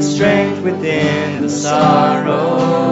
strength 0.03 0.61
within 0.61 1.41
the 1.41 1.49
sorrow. 1.49 2.82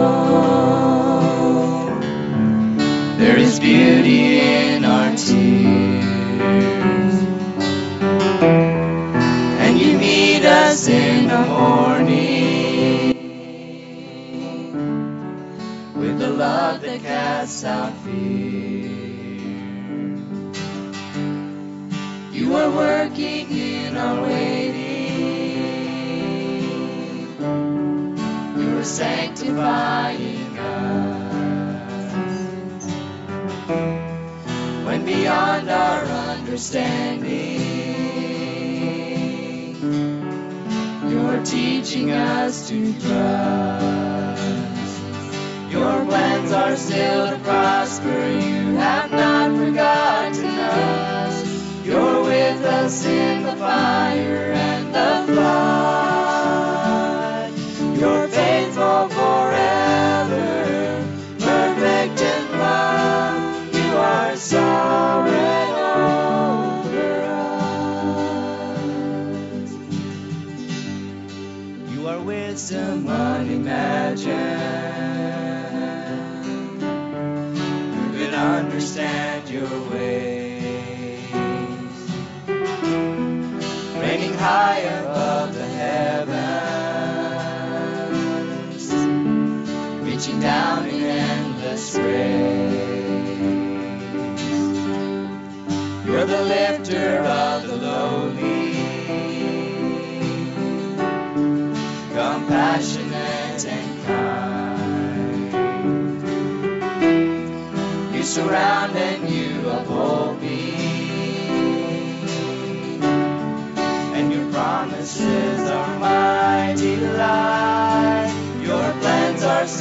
understanding. 36.74 37.60
You're 41.10 41.42
teaching 41.44 42.10
us 42.10 42.68
to 42.68 42.92
trust. 43.00 44.42
Your 45.70 46.04
plans 46.06 46.52
are 46.52 46.76
still 46.76 47.30
to 47.30 47.38
prosper 47.42 48.41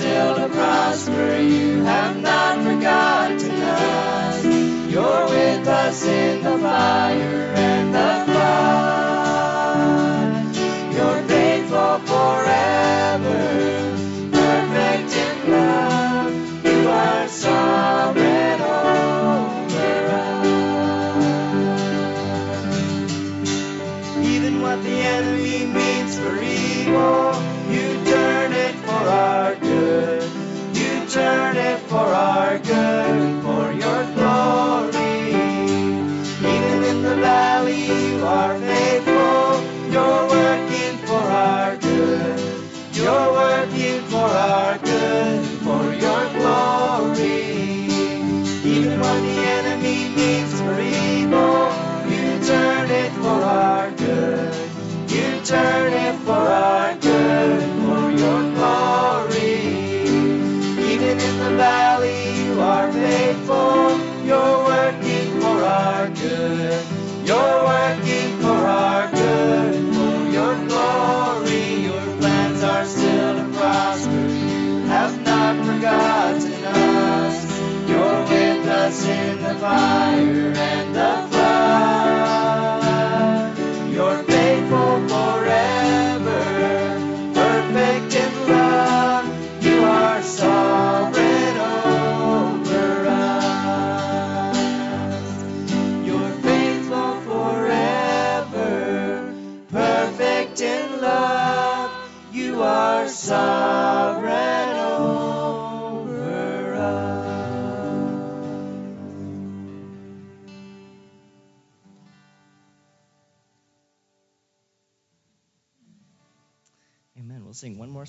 still 0.02 0.34
to 0.36 0.50
prosper 0.50 1.51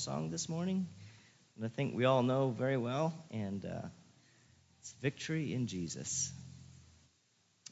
song 0.03 0.31
this 0.31 0.49
morning. 0.49 0.89
And 1.55 1.65
I 1.65 1.69
think 1.69 1.95
we 1.95 2.07
all 2.07 2.25
know 2.25 2.51
very 2.51 2.77
well, 2.77 3.15
and 3.31 3.65
uh, 3.65 3.87
it's 4.81 4.93
victory 5.01 5.55
in 5.55 5.69
Jesus. 5.69 6.33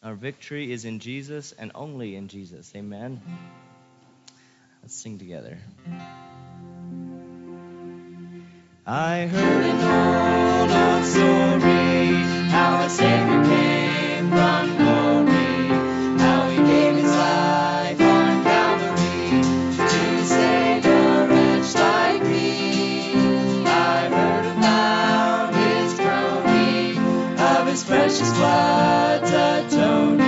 Our 0.00 0.14
victory 0.14 0.70
is 0.70 0.84
in 0.84 1.00
Jesus 1.00 1.50
and 1.58 1.72
only 1.74 2.14
in 2.14 2.28
Jesus. 2.28 2.72
Amen. 2.76 3.20
Let's 4.80 4.94
sing 4.94 5.18
together. 5.18 5.58
I 8.86 9.26
heard 9.26 9.64
an 9.64 9.80
old, 10.60 10.70
old 10.70 11.04
story 11.04 12.14
how 12.48 12.84
a 12.84 12.90
Savior 12.90 13.44
came 13.44 14.28
from 14.30 14.99
precious 28.20 28.36
blood 28.38 29.22
atoned. 29.24 30.19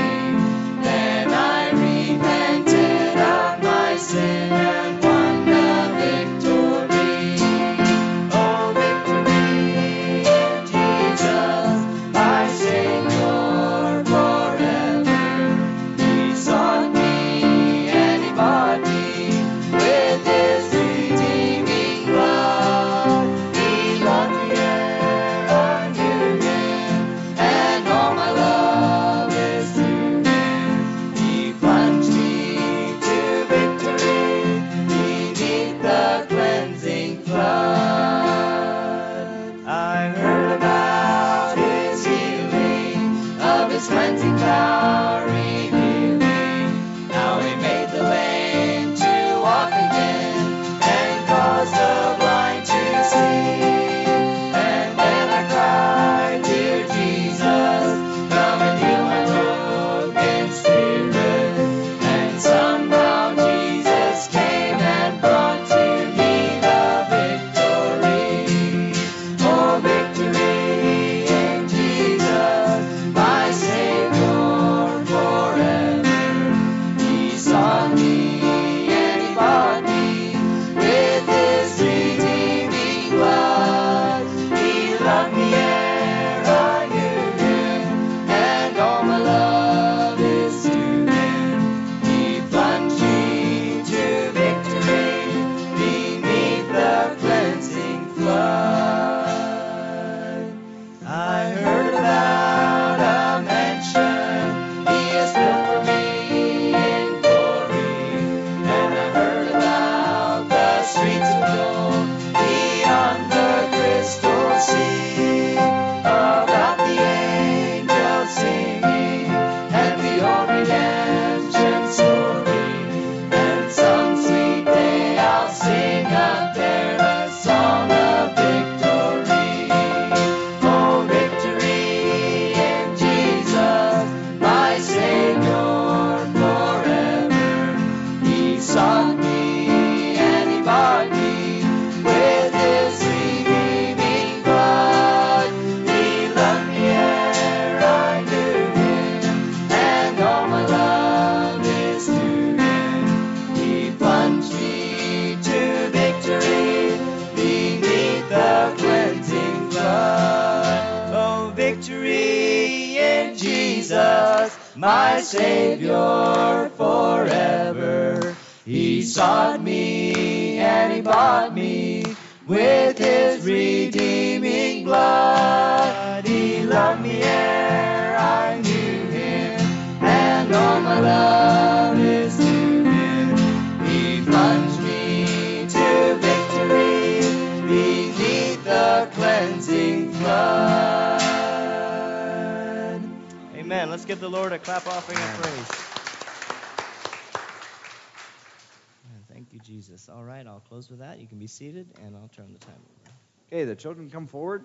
Children 203.82 204.08
come 204.10 204.28
forward. 204.28 204.64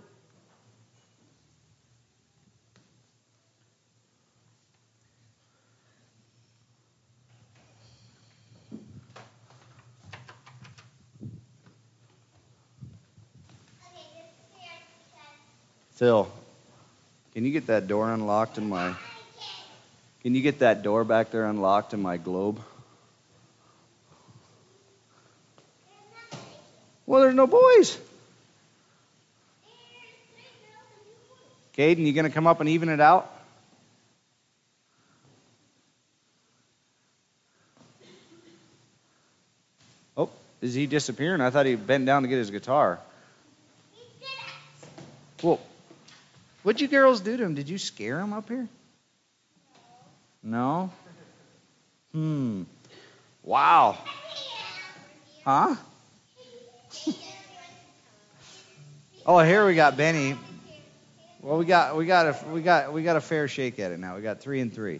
Phil, 15.96 16.32
can 17.34 17.44
you 17.44 17.52
get 17.52 17.66
that 17.66 17.88
door 17.88 18.14
unlocked 18.14 18.60
in 18.60 18.70
my 18.70 18.94
Can 20.22 20.36
you 20.36 20.44
get 20.44 20.60
that 20.60 20.84
door 20.84 21.04
back 21.04 21.32
there 21.32 21.46
unlocked 21.46 21.96
in 21.96 22.04
my 22.04 22.18
globe? 22.18 22.62
Well, 27.08 27.22
there's 27.22 27.34
no 27.34 27.48
boys. 27.48 27.98
Caden, 31.78 32.06
you 32.06 32.14
gonna 32.14 32.32
come 32.32 32.48
up 32.48 32.60
and 32.60 32.70
even 32.70 32.90
it 32.90 33.00
out? 33.00 33.32
Oh, 40.18 40.30
is 40.60 40.74
he 40.74 40.88
disappearing? 40.88 41.40
I 41.40 41.52
thought 41.52 41.68
he 41.68 41.76
bent 41.76 42.08
down 42.08 42.24
to 42.24 42.28
get 42.28 42.40
his 42.40 42.50
guitar. 42.50 43.00
Well, 45.44 45.60
what'd 46.64 46.82
you 46.82 46.88
girls 46.88 47.22
do 47.22 47.38
to 47.38 47.44
him? 47.44 47.54
Did 47.54 47.70
you 47.70 47.78
scare 47.78 48.20
him 48.20 48.34
up 48.34 48.48
here? 48.48 48.68
No? 50.42 50.90
Hmm. 52.12 52.64
Wow. 53.44 53.98
Huh? 55.46 55.76
Oh, 59.30 59.40
here 59.40 59.68
we 59.68 59.76
got 59.76 59.98
Benny. 59.98 60.38
Well, 61.48 61.60
we 61.60 61.64
got 61.64 61.96
we 61.96 62.06
got 62.06 62.26
a 62.26 62.48
we 62.50 62.62
got 62.62 62.92
we 62.92 63.04
got 63.04 63.16
a 63.16 63.22
fair 63.22 63.48
shake 63.48 63.80
at 63.80 63.94
it 63.94 64.00
now. 64.02 64.18
We 64.18 64.22
got 64.22 64.42
three 64.42 64.60
and 64.60 64.74
three. 64.74 65.00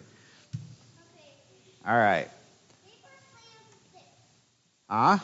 All 1.86 1.94
right. 1.94 2.26
Huh? 4.88 5.18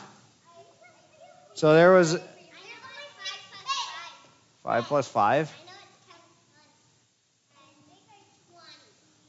So 1.55 1.73
there 1.73 1.93
was 1.93 2.19
five 4.61 4.83
plus 4.83 5.07
five. 5.07 5.51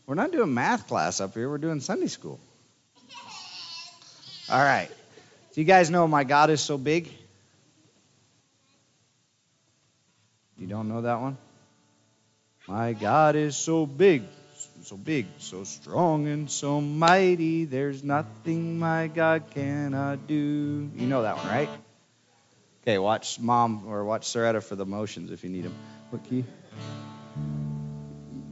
We're 0.06 0.16
not 0.16 0.32
doing 0.32 0.52
math 0.52 0.88
class 0.88 1.22
up 1.22 1.32
here. 1.32 1.48
We're 1.48 1.56
doing 1.56 1.80
Sunday 1.80 2.08
school. 2.08 2.38
All 4.50 4.62
right. 4.62 4.90
Do 5.54 5.62
you 5.62 5.66
guys 5.66 5.88
know 5.88 6.06
my 6.06 6.24
God 6.24 6.50
is 6.50 6.60
so 6.60 6.76
big? 6.76 7.10
You 10.58 10.66
don't 10.66 10.90
know 10.90 11.00
that 11.00 11.22
one? 11.22 11.38
My 12.68 12.94
God 12.94 13.36
is 13.36 13.56
so 13.56 13.86
big, 13.86 14.24
so 14.82 14.96
big, 14.96 15.26
so 15.38 15.62
strong 15.62 16.26
and 16.26 16.50
so 16.50 16.80
mighty. 16.80 17.64
There's 17.64 18.02
nothing 18.02 18.80
my 18.80 19.06
God 19.06 19.44
cannot 19.50 20.26
do. 20.26 20.90
You 20.96 21.06
know 21.06 21.22
that 21.22 21.36
one, 21.36 21.46
right? 21.46 21.68
Okay, 22.82 22.98
watch 22.98 23.38
mom 23.38 23.86
or 23.86 24.04
watch 24.04 24.26
Soretta 24.26 24.62
for 24.62 24.74
the 24.74 24.84
motions 24.84 25.30
if 25.30 25.44
you 25.44 25.50
need 25.50 25.64
them. 25.64 25.74
What 26.10 26.24
key? 26.24 26.44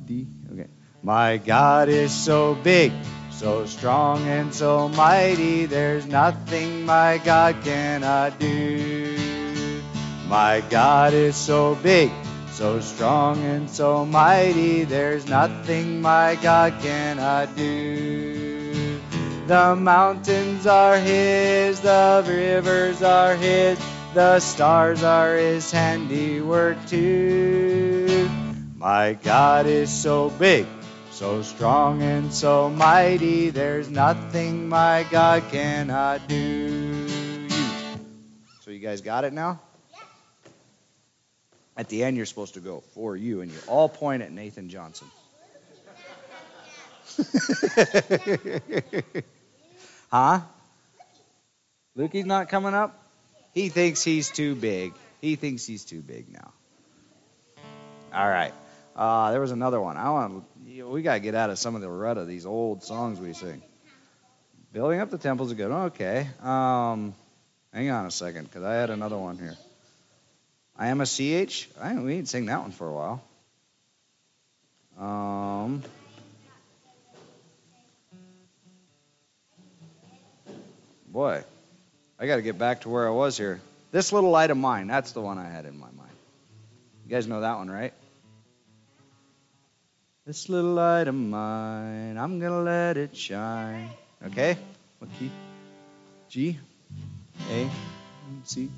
D. 0.06 0.28
Okay. 0.52 0.68
My 1.02 1.36
God 1.38 1.88
is 1.88 2.12
so 2.12 2.54
big, 2.54 2.92
so 3.32 3.66
strong 3.66 4.28
and 4.28 4.54
so 4.54 4.88
mighty. 4.88 5.66
There's 5.66 6.06
nothing 6.06 6.86
my 6.86 7.20
God 7.24 7.64
cannot 7.64 8.38
do. 8.38 9.16
My 10.28 10.62
God 10.70 11.14
is 11.14 11.36
so 11.36 11.74
big, 11.74 12.10
so 12.54 12.78
strong 12.78 13.42
and 13.44 13.68
so 13.68 14.06
mighty. 14.06 14.84
There's 14.84 15.26
nothing 15.26 16.00
my 16.00 16.38
God 16.40 16.80
cannot 16.80 17.56
do. 17.56 19.00
The 19.48 19.74
mountains 19.74 20.64
are 20.64 20.96
His, 20.96 21.80
the 21.80 22.24
rivers 22.26 23.02
are 23.02 23.34
His, 23.34 23.76
the 24.14 24.38
stars 24.38 25.02
are 25.02 25.36
His 25.36 25.70
handiwork 25.72 26.78
too. 26.86 28.30
My 28.76 29.14
God 29.14 29.66
is 29.66 29.90
so 29.90 30.30
big, 30.30 30.66
So 31.10 31.42
strong 31.42 32.02
and 32.02 32.32
so 32.32 32.70
mighty, 32.70 33.50
there's 33.50 33.90
nothing 33.90 34.68
my 34.68 35.04
God 35.10 35.42
cannot 35.50 36.28
do. 36.28 37.48
So 38.60 38.70
you 38.70 38.78
guys 38.78 39.00
got 39.00 39.24
it 39.24 39.32
now? 39.32 39.60
At 41.76 41.88
the 41.88 42.04
end, 42.04 42.16
you're 42.16 42.26
supposed 42.26 42.54
to 42.54 42.60
go 42.60 42.82
for 42.94 43.16
you, 43.16 43.40
and 43.40 43.50
you 43.50 43.58
all 43.66 43.88
point 43.88 44.22
at 44.22 44.30
Nathan 44.30 44.68
Johnson. 44.68 45.08
huh? 50.10 50.40
Lukey's 51.96 52.26
not 52.26 52.48
coming 52.48 52.74
up? 52.74 53.00
He 53.52 53.68
thinks 53.68 54.02
he's 54.02 54.30
too 54.30 54.54
big. 54.54 54.94
He 55.20 55.36
thinks 55.36 55.64
he's 55.64 55.84
too 55.84 56.00
big 56.00 56.32
now. 56.32 56.52
All 58.12 58.28
right. 58.28 58.52
Uh, 58.96 59.32
there 59.32 59.40
was 59.40 59.50
another 59.50 59.80
one. 59.80 59.96
I 59.96 60.10
want. 60.10 60.44
We 60.66 61.02
gotta 61.02 61.20
get 61.20 61.34
out 61.34 61.50
of 61.50 61.58
some 61.58 61.74
of 61.74 61.80
the 61.80 61.88
rut 61.88 62.18
of 62.18 62.26
these 62.26 62.46
old 62.46 62.84
songs 62.84 63.18
we 63.18 63.32
sing. 63.32 63.62
Building 64.72 65.00
up 65.00 65.10
the 65.10 65.18
temple's 65.18 65.52
a 65.52 65.54
good 65.54 65.70
one. 65.70 65.82
Okay. 65.86 66.28
Um, 66.42 67.14
hang 67.72 67.90
on 67.90 68.06
a 68.06 68.10
second, 68.10 68.44
because 68.44 68.62
I 68.62 68.74
had 68.74 68.90
another 68.90 69.18
one 69.18 69.38
here. 69.38 69.56
I 70.76 70.88
am 70.88 71.00
a 71.00 71.06
ch. 71.06 71.68
I 71.80 71.94
we 71.94 72.14
ain't 72.14 72.28
sing 72.28 72.46
that 72.46 72.60
one 72.60 72.72
for 72.72 72.88
a 72.88 72.92
while. 72.92 73.22
Um. 74.98 75.82
Boy, 81.06 81.44
I 82.18 82.26
got 82.26 82.36
to 82.36 82.42
get 82.42 82.58
back 82.58 82.80
to 82.80 82.88
where 82.88 83.06
I 83.06 83.12
was 83.12 83.38
here. 83.38 83.60
This 83.92 84.12
little 84.12 84.30
light 84.30 84.50
of 84.50 84.56
mine, 84.56 84.88
that's 84.88 85.12
the 85.12 85.20
one 85.20 85.38
I 85.38 85.48
had 85.48 85.64
in 85.64 85.78
my 85.78 85.86
mind. 85.96 86.10
You 87.06 87.14
guys 87.14 87.28
know 87.28 87.42
that 87.42 87.56
one, 87.58 87.70
right? 87.70 87.92
This 90.26 90.48
little 90.48 90.72
light 90.72 91.06
of 91.06 91.14
mine, 91.14 92.18
I'm 92.18 92.40
going 92.40 92.50
to 92.50 92.62
let 92.62 92.96
it 92.96 93.16
shine. 93.16 93.90
Okay? 94.26 94.56
What 94.98 95.08
key? 95.18 95.30
G? 96.28 96.58
A? 97.48 97.70
C? 98.42 98.68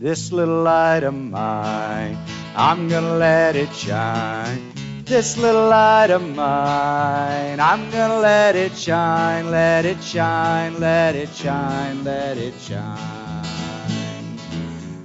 This 0.00 0.30
little 0.30 0.62
light 0.62 1.02
of 1.02 1.12
mine, 1.12 2.16
I'm 2.54 2.88
to 2.88 3.00
let 3.00 3.56
it 3.56 3.74
shine. 3.74 4.72
This 5.04 5.36
little 5.36 5.68
light 5.68 6.10
of 6.10 6.22
mine, 6.22 7.58
I'm 7.58 7.90
gonna 7.90 8.20
let 8.20 8.54
it 8.54 8.76
shine, 8.76 9.50
let 9.50 9.84
it 9.84 10.00
shine, 10.00 10.78
let 10.78 11.16
it 11.16 11.30
shine, 11.30 12.04
let 12.04 12.38
it 12.38 12.54
shine. 12.60 14.38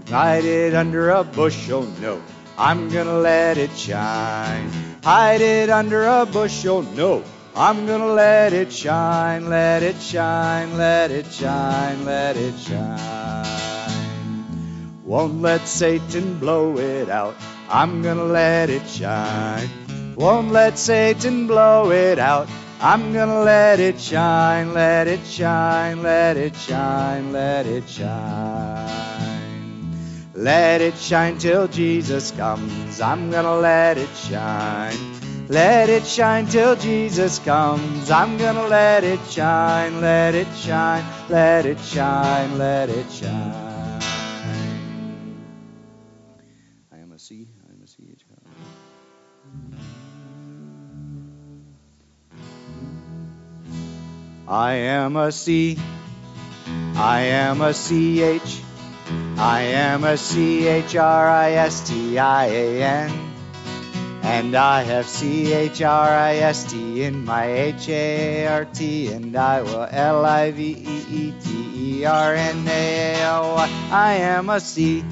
Hide 0.10 0.46
it 0.46 0.76
under 0.76 1.10
a 1.10 1.24
bushel, 1.24 1.88
no, 2.00 2.22
I'm 2.56 2.88
gonna 2.90 3.18
let 3.18 3.58
it 3.58 3.76
shine. 3.76 4.70
Hide 5.04 5.42
it 5.42 5.72
under 5.72 6.04
a 6.04 6.28
bushel, 6.28 6.84
no, 6.84 7.24
I'm 7.56 7.88
gonna 7.88 8.14
let 8.14 8.54
it 8.54 8.72
shine, 8.72 9.50
let 9.50 9.82
it 9.82 10.00
shine, 10.00 10.78
let 10.78 11.10
it 11.10 11.26
shine, 11.34 12.06
let 12.06 12.38
it 12.38 12.56
shine. 12.60 13.23
Won't 15.14 15.44
let 15.44 15.68
Satan 15.68 16.40
blow 16.40 16.80
it 16.80 17.08
out, 17.08 17.36
I'm 17.70 18.02
gonna 18.02 18.24
let 18.24 18.72
it 18.72 18.88
shine. 18.90 19.70
Won't 20.16 20.52
let 20.52 20.80
Satan 20.80 21.46
blow 21.46 21.92
it 21.92 22.18
out. 22.18 22.50
I'm 22.82 23.14
gonna 23.14 23.42
let 23.42 23.80
it 23.80 24.02
shine, 24.02 24.74
let 24.74 25.08
it 25.08 25.24
shine, 25.24 26.02
let 26.02 26.36
it 26.36 26.56
shine, 26.56 27.32
let 27.32 27.68
it 27.68 27.88
shine. 27.88 28.90
Let 30.34 30.82
it 30.82 30.98
shine 30.98 31.38
till 31.38 31.68
Jesus 31.68 32.32
comes. 32.32 33.00
I'm 33.00 33.30
gonna 33.30 33.58
let 33.58 34.00
it 34.00 34.16
shine. 34.16 34.98
Let 35.48 35.90
it 35.90 36.08
shine 36.08 36.48
till 36.48 36.76
Jesus 36.76 37.38
comes. 37.38 38.10
I'm 38.10 38.40
gonna 38.40 38.66
let 38.66 39.04
it 39.04 39.20
shine, 39.30 40.02
let 40.02 40.34
it 40.34 40.48
shine, 40.56 41.06
let 41.30 41.68
it 41.68 41.80
shine, 41.82 42.58
let 42.58 42.90
it 42.90 43.12
shine. 43.12 43.63
I 54.48 54.74
am 54.74 55.16
a 55.16 55.32
C. 55.32 55.80
I 56.96 57.22
am 57.22 57.62
a 57.62 57.74
CH. 57.74 58.62
I 59.38 59.62
am 59.62 60.04
a 60.04 60.18
C 60.18 60.68
H 60.68 60.98
R 60.98 61.30
I 61.30 61.52
S 61.52 61.88
T 61.88 62.20
I 62.20 62.48
A 62.48 62.84
N. 62.84 63.12
And 64.22 64.56
I 64.56 64.84
have 64.84 65.08
C 65.08 65.54
H 65.54 65.82
R 65.82 66.10
I 66.10 66.36
S 66.36 66.72
T 66.72 67.04
in 67.04 67.24
my 67.24 67.46
H 67.46 67.88
A 67.88 68.48
R 68.48 68.66
T, 68.66 69.14
and 69.14 69.34
I 69.36 69.62
will 69.62 69.88
L 69.90 70.26
I 73.92 74.16
am 74.16 74.50
a 74.50 74.60
C. 74.60 75.06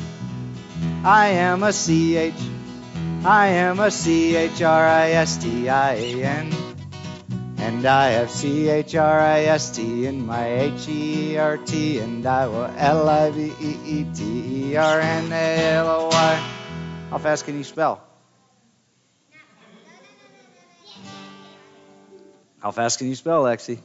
I 1.05 1.27
am 1.29 1.63
a 1.63 1.71
CH. 1.71 2.41
I 3.23 3.47
am 3.47 3.79
a 3.79 3.85
a 3.85 3.91
C 3.91 4.35
H 4.35 4.61
R 4.61 4.85
I 4.87 5.11
S 5.11 5.37
T 5.37 5.69
I 5.69 5.93
A 5.93 6.23
N. 6.23 6.70
And 7.71 7.85
I 7.85 8.09
have 8.09 8.29
C 8.29 8.67
H 8.69 8.95
R 8.95 9.19
I 9.19 9.43
S 9.45 9.75
T 9.75 10.05
in 10.05 10.25
my 10.25 10.45
H 10.45 10.87
E 10.89 11.37
R 11.37 11.57
T, 11.57 11.99
and 11.99 12.23
I 12.25 12.45
will 12.47 12.69
L 12.77 13.09
I 13.09 13.31
V 13.31 13.53
E 13.59 13.77
E 13.85 14.05
T 14.13 14.71
E 14.71 14.75
R 14.75 14.99
N 14.99 15.31
A 15.31 15.73
L 15.77 15.87
O 15.87 16.09
Y. 16.09 16.49
How 17.09 17.17
fast 17.17 17.45
can 17.45 17.57
you 17.57 17.63
spell? 17.63 18.03
How 22.59 22.71
fast 22.71 22.99
can 22.99 23.07
you 23.07 23.15
spell, 23.15 23.43
Lexi? 23.43 23.79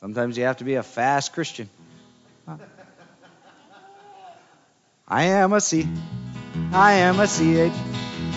Sometimes 0.00 0.36
you 0.36 0.44
have 0.44 0.58
to 0.58 0.64
be 0.64 0.74
a 0.74 0.82
fast 0.82 1.32
Christian. 1.32 1.70
I 5.06 5.24
am 5.24 5.52
a 5.54 5.60
C. 5.60 5.88
I 6.72 6.92
am 6.94 7.18
a 7.20 7.26
C 7.26 7.56
H. 7.56 7.72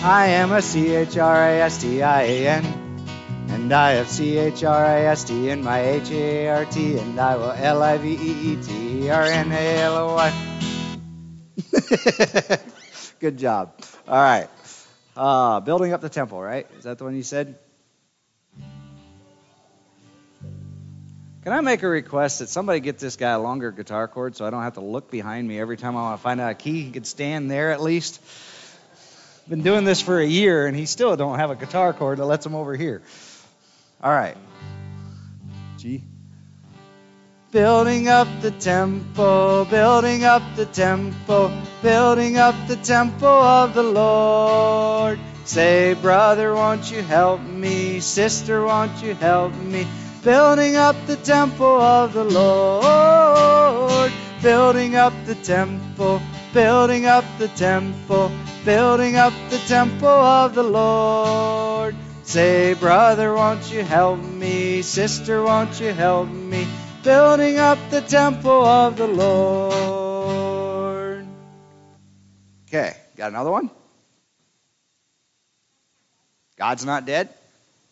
I 0.04 0.26
am 0.30 0.50
a 0.50 0.60
C 0.60 0.96
H 0.96 1.16
R 1.16 1.36
I 1.36 1.52
S 1.58 1.80
T 1.80 2.02
I 2.02 2.22
A 2.22 2.48
N. 2.48 2.64
And 3.50 3.72
I 3.72 3.92
have 3.92 4.08
C 4.08 4.36
H 4.36 4.64
R 4.64 4.84
I 4.84 5.02
S 5.02 5.22
T 5.22 5.48
in 5.48 5.62
my 5.62 5.80
H 5.80 6.10
A 6.10 6.48
R 6.48 6.64
T, 6.64 6.98
and 6.98 7.20
I 7.20 7.36
will 7.36 7.52
L 7.52 7.80
I 7.84 7.98
V 7.98 8.08
E 8.08 8.52
E 8.52 8.56
T 8.56 9.04
E 9.04 9.10
R 9.10 9.22
N 9.22 9.52
A 9.52 9.76
L 9.78 9.96
O 9.96 10.14
Y. 10.16 10.32
Good 13.20 13.38
job. 13.38 13.74
All 14.08 14.16
right. 14.16 14.48
Uh, 15.16 15.60
building 15.60 15.92
up 15.92 16.00
the 16.00 16.08
temple, 16.08 16.42
right? 16.42 16.66
Is 16.78 16.82
that 16.82 16.98
the 16.98 17.04
one 17.04 17.14
you 17.14 17.22
said? 17.22 17.56
Can 21.44 21.52
I 21.52 21.60
make 21.60 21.84
a 21.84 21.88
request 21.88 22.40
that 22.40 22.48
somebody 22.48 22.80
get 22.80 22.98
this 22.98 23.14
guy 23.14 23.30
a 23.30 23.40
longer 23.40 23.70
guitar 23.70 24.08
cord 24.08 24.34
so 24.34 24.44
I 24.44 24.50
don't 24.50 24.62
have 24.64 24.74
to 24.74 24.80
look 24.80 25.12
behind 25.12 25.46
me 25.46 25.60
every 25.60 25.76
time 25.76 25.96
I 25.96 26.02
want 26.02 26.18
to 26.18 26.22
find 26.22 26.40
out 26.40 26.50
a 26.50 26.54
key? 26.54 26.82
He 26.82 26.90
could 26.90 27.06
stand 27.06 27.48
there 27.48 27.70
at 27.70 27.80
least. 27.80 28.20
Been 29.48 29.62
doing 29.62 29.84
this 29.84 30.00
for 30.00 30.18
a 30.18 30.26
year 30.26 30.66
and 30.66 30.76
he 30.76 30.86
still 30.86 31.16
don't 31.16 31.38
have 31.38 31.50
a 31.50 31.56
guitar 31.56 31.92
cord 31.92 32.18
that 32.18 32.26
lets 32.26 32.46
him 32.46 32.54
over 32.54 32.76
here. 32.76 33.02
All 34.02 34.12
right. 34.12 34.36
G. 35.78 36.02
Building 37.50 38.08
up 38.08 38.28
the 38.40 38.50
temple, 38.50 39.66
building 39.68 40.24
up 40.24 40.42
the 40.56 40.64
temple, 40.64 41.52
building 41.82 42.38
up 42.38 42.54
the 42.66 42.76
temple 42.76 43.28
of 43.28 43.74
the 43.74 43.82
Lord. 43.82 45.18
Say, 45.44 45.94
brother, 45.94 46.54
won't 46.54 46.90
you 46.90 47.02
help 47.02 47.42
me? 47.42 48.00
Sister, 48.00 48.64
won't 48.64 49.02
you 49.02 49.14
help 49.14 49.52
me? 49.54 49.86
Building 50.22 50.76
up 50.76 50.96
the 51.06 51.16
temple 51.16 51.80
of 51.80 52.12
the 52.14 52.24
Lord. 52.24 54.12
Building 54.40 54.94
up 54.94 55.12
the 55.26 55.34
temple, 55.34 56.22
building 56.52 57.06
up 57.06 57.24
the 57.38 57.48
temple, 57.48 58.30
building 58.64 59.16
up 59.16 59.32
the 59.50 59.58
temple 59.58 60.08
of 60.08 60.54
the 60.54 60.62
Lord. 60.62 61.96
Say, 62.24 62.74
brother, 62.74 63.34
won't 63.34 63.72
you 63.72 63.82
help 63.82 64.20
me? 64.20 64.82
Sister, 64.82 65.42
won't 65.42 65.80
you 65.80 65.92
help 65.92 66.28
me? 66.28 66.66
Building 67.02 67.58
up 67.58 67.78
the 67.90 68.00
temple 68.00 68.64
of 68.64 68.96
the 68.96 69.08
Lord. 69.08 70.42
Okay, 72.68 72.96
got 73.16 73.30
another 73.30 73.50
one? 73.50 73.70
God's 76.56 76.84
not 76.84 77.06
dead? 77.06 77.28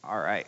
All 0.05 0.19
right. 0.19 0.47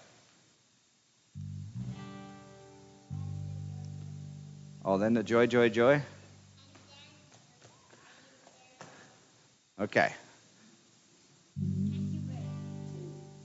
Oh, 4.84 4.98
then 4.98 5.14
the 5.14 5.22
joy, 5.22 5.46
joy, 5.46 5.68
joy. 5.68 6.02
Okay. 9.80 10.12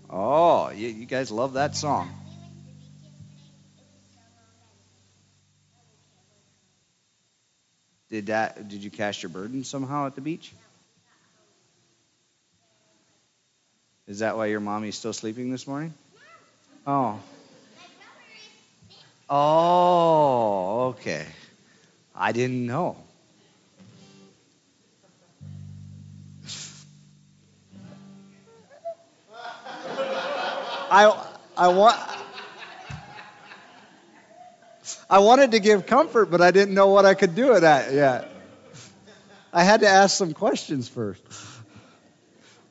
Oh, 0.10 0.70
you, 0.70 0.88
you 0.88 1.06
guys 1.06 1.32
love 1.32 1.54
that 1.54 1.76
song. 1.76 2.10
Did 8.10 8.28
that? 8.28 8.70
Did 8.70 8.84
you 8.84 8.90
cast 8.90 9.22
your 9.22 9.30
burden 9.30 9.64
somehow 9.64 10.06
at 10.08 10.16
the 10.16 10.22
beach? 10.22 10.54
Is 14.08 14.20
that 14.20 14.38
why 14.38 14.46
your 14.46 14.62
mommy's 14.62 14.96
still 14.98 15.12
sleeping 15.12 15.52
this 15.52 15.68
morning? 15.68 15.94
Oh. 16.86 17.20
Oh, 19.30 20.96
okay. 20.98 21.26
I 22.16 22.32
didn't 22.32 22.66
know. 22.66 22.96
I 30.90 31.28
I 31.56 31.68
want 31.70 31.98
I 35.10 35.20
wanted 35.20 35.52
to 35.52 35.60
give 35.60 35.86
comfort, 35.86 36.28
but 36.28 36.42
I 36.42 36.52
didn't 36.52 36.74
know 36.74 36.88
what 36.88 37.06
I 37.06 37.14
could 37.14 37.36
do 37.36 37.52
with 37.52 37.62
that 37.62 37.94
yet. 37.94 38.32
I 39.54 39.64
had 39.64 39.82
to 39.82 39.88
ask 39.88 40.16
some 40.16 40.34
questions 40.34 40.88
first. 40.88 41.22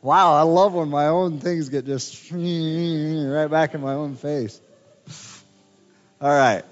Wow, 0.03 0.35
I 0.35 0.43
love 0.43 0.75
when 0.75 0.89
my 0.89 1.07
own 1.07 1.41
things 1.41 1.69
get 1.69 1.87
just 1.87 2.31
right 2.31 3.49
back 3.49 3.75
in 3.75 3.81
my 3.81 3.95
own 3.95 4.17
face. 4.17 4.61
All 6.21 6.31
right. 6.31 6.63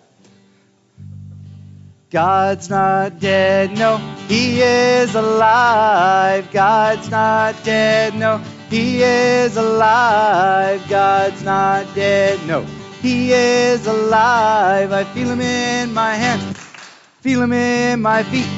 God's 2.11 2.71
not 2.71 3.19
dead, 3.19 3.77
no, 3.77 3.97
He 4.29 4.61
is 4.61 5.17
alive. 5.17 6.53
God's 6.53 7.11
not 7.11 7.65
dead, 7.65 8.15
no, 8.15 8.41
He 8.71 9.03
is 9.03 9.57
alive. 9.57 10.83
God's 10.89 11.43
not 11.43 11.95
dead, 11.95 12.41
no, 12.47 12.65
He 13.03 13.33
is 13.33 13.87
alive. 13.87 14.93
I 14.93 15.05
feel 15.05 15.29
Him 15.29 15.41
in 15.41 15.93
my 15.93 16.15
hands, 16.15 16.59
feel 17.21 17.43
Him 17.43 17.53
in 17.53 18.01
my 18.01 18.23
feet, 18.23 18.49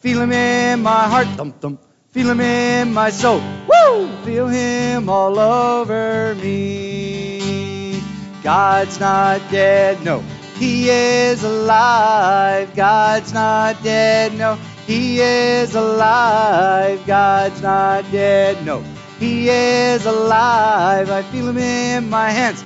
feel 0.00 0.20
Him 0.20 0.32
in 0.32 0.82
my 0.82 1.08
heart, 1.08 1.26
thump 1.28 1.60
thump. 1.60 1.80
Feel 2.12 2.28
Him 2.30 2.40
in 2.42 2.92
my 2.92 3.08
soul, 3.08 3.40
woo! 3.66 4.06
Feel 4.24 4.46
Him 4.46 5.08
all 5.08 5.38
over 5.38 6.34
me. 6.34 8.02
God's 8.42 9.00
not 9.00 9.40
dead, 9.50 10.04
no, 10.04 10.22
He 10.58 10.90
is 10.90 11.42
alive. 11.42 12.74
God's 12.76 13.32
not 13.32 13.82
dead, 13.82 14.34
no, 14.36 14.58
He 14.86 15.20
is 15.20 15.74
alive. 15.74 17.00
God's 17.06 17.62
not 17.62 18.04
dead, 18.12 18.62
no, 18.66 18.84
He 19.22 19.48
is 19.48 20.04
alive. 20.04 21.08
I 21.08 21.22
feel 21.22 21.48
Him 21.48 21.58
in 21.58 22.10
my 22.10 22.30
hands, 22.30 22.60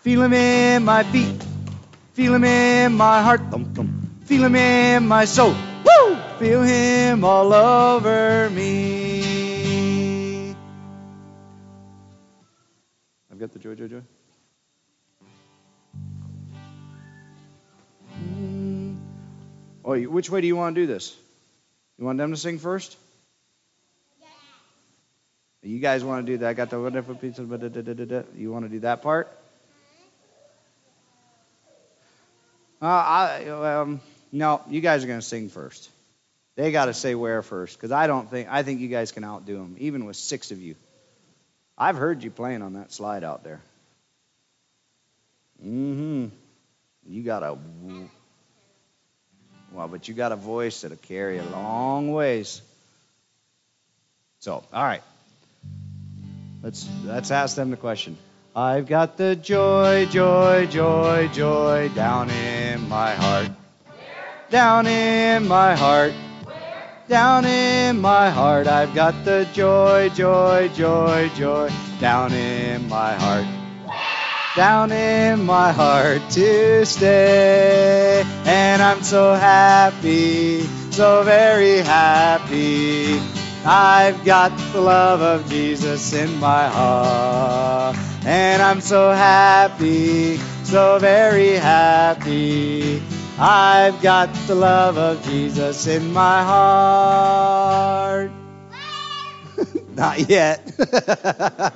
feel 0.00 0.22
Him 0.22 0.32
in 0.32 0.82
my 0.82 1.02
feet, 1.02 1.44
feel 2.14 2.34
Him 2.34 2.44
in 2.44 2.94
my 2.94 3.20
heart, 3.20 3.42
thump 3.50 3.76
thump. 3.76 3.90
Feel 4.24 4.46
Him 4.46 4.56
in 4.56 5.06
my 5.06 5.26
soul, 5.26 5.52
woo! 5.52 6.16
Feel 6.38 6.62
Him 6.62 7.22
all 7.22 7.52
over 7.52 8.48
me. 8.48 10.54
I've 13.30 13.38
got 13.38 13.52
the 13.52 13.58
joy, 13.58 13.74
joy, 13.74 13.88
joy. 13.88 14.02
Mm. 18.18 18.96
Oh, 19.84 20.00
which 20.00 20.30
way 20.30 20.40
do 20.40 20.46
you 20.46 20.56
want 20.56 20.76
to 20.76 20.80
do 20.80 20.86
this? 20.86 21.14
You 21.98 22.06
want 22.06 22.16
them 22.16 22.30
to 22.30 22.38
sing 22.38 22.58
first? 22.58 22.96
You 25.64 25.78
guys 25.78 26.04
want 26.04 26.26
to 26.26 26.32
do 26.32 26.38
that? 26.38 26.48
I 26.48 26.52
got 26.52 26.68
the 26.68 26.78
wonderful 26.78 27.14
pizza. 27.14 27.42
You 27.42 28.52
want 28.52 28.64
to 28.66 28.68
do 28.68 28.80
that 28.80 29.02
part? 29.02 29.32
Uh, 32.82 32.86
I, 32.86 33.48
um, 33.48 34.00
no, 34.30 34.60
you 34.68 34.82
guys 34.82 35.02
are 35.04 35.06
going 35.06 35.20
to 35.20 35.26
sing 35.26 35.48
first. 35.48 35.88
They 36.54 36.70
got 36.70 36.84
to 36.86 36.94
say 36.94 37.14
where 37.14 37.40
first, 37.42 37.76
because 37.76 37.92
I 37.92 38.06
don't 38.06 38.30
think 38.30 38.48
I 38.50 38.62
think 38.62 38.80
you 38.80 38.88
guys 38.88 39.10
can 39.10 39.24
outdo 39.24 39.56
them, 39.56 39.76
even 39.78 40.04
with 40.04 40.16
six 40.16 40.50
of 40.50 40.60
you. 40.60 40.74
I've 41.78 41.96
heard 41.96 42.22
you 42.22 42.30
playing 42.30 42.60
on 42.60 42.74
that 42.74 42.92
slide 42.92 43.24
out 43.24 43.42
there. 43.42 43.60
Mm-hmm. 45.64 46.26
You 47.08 47.22
got 47.22 47.42
a 47.42 47.56
well, 49.72 49.88
but 49.88 50.06
you 50.06 50.14
got 50.14 50.32
a 50.32 50.36
voice 50.36 50.82
that'll 50.82 50.98
carry 50.98 51.38
a 51.38 51.44
long 51.44 52.12
ways. 52.12 52.60
So, 54.40 54.62
all 54.72 54.84
right. 54.84 55.02
Let's 56.64 56.88
let's 57.04 57.30
ask 57.30 57.56
them 57.56 57.70
the 57.70 57.76
question. 57.76 58.16
I've 58.56 58.86
got 58.86 59.18
the 59.18 59.36
joy, 59.36 60.06
joy, 60.06 60.66
joy, 60.66 61.28
joy 61.28 61.90
down 61.94 62.30
in 62.30 62.88
my 62.88 63.12
heart. 63.14 63.50
Down 64.48 64.86
in 64.86 65.46
my 65.46 65.76
heart. 65.76 66.14
Down 67.06 67.44
in 67.44 68.00
my 68.00 68.30
heart. 68.30 68.66
I've 68.66 68.94
got 68.94 69.26
the 69.26 69.46
joy, 69.52 70.08
joy, 70.14 70.70
joy, 70.74 71.30
joy 71.36 71.70
down 72.00 72.32
in 72.32 72.88
my 72.88 73.12
heart. 73.12 73.46
Down 74.56 74.90
in 74.90 75.44
my 75.44 75.70
heart 75.70 76.22
to 76.30 76.86
stay. 76.86 78.24
And 78.46 78.80
I'm 78.80 79.02
so 79.02 79.34
happy, 79.34 80.62
so 80.92 81.24
very 81.24 81.80
happy. 81.80 83.20
I've 83.66 84.26
got 84.26 84.52
the 84.72 84.80
love 84.82 85.22
of 85.22 85.48
Jesus 85.48 86.12
in 86.12 86.38
my 86.38 86.68
heart. 86.68 87.96
And 88.26 88.62
I'm 88.62 88.82
so 88.82 89.10
happy, 89.10 90.36
so 90.64 90.98
very 90.98 91.52
happy. 91.52 93.02
I've 93.38 94.02
got 94.02 94.34
the 94.46 94.54
love 94.54 94.98
of 94.98 95.24
Jesus 95.24 95.86
in 95.86 96.12
my 96.12 96.42
heart. 96.42 98.30
Not 99.94 100.28
yet. 100.28 100.60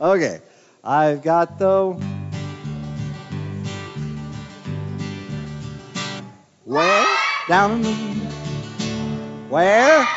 okay. 0.00 0.40
I've 0.82 1.22
got 1.22 1.58
the. 1.58 2.02
Where? 6.64 7.18
Down 7.46 7.72
in 7.72 7.82
the. 7.82 7.88
Where? 9.50 10.08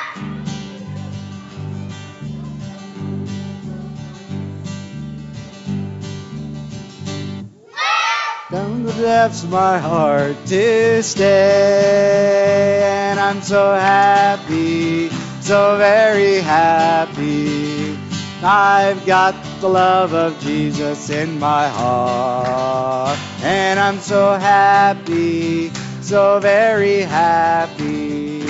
Of 9.00 9.50
my 9.50 9.78
heart 9.78 10.36
to 10.48 11.02
stay. 11.02 12.82
And 12.84 13.20
I'm 13.20 13.42
so 13.42 13.74
happy, 13.74 15.10
so 15.42 15.78
very 15.78 16.36
happy. 16.36 17.98
I've 18.44 19.06
got 19.06 19.36
the 19.62 19.70
love 19.70 20.14
of 20.14 20.40
Jesus 20.42 21.10
in 21.10 21.40
my 21.40 21.70
heart. 21.70 23.18
And 23.44 23.80
I'm 23.80 24.00
so 24.00 24.34
happy, 24.34 25.70
so 26.02 26.40
very 26.40 27.02
happy. 27.02 28.44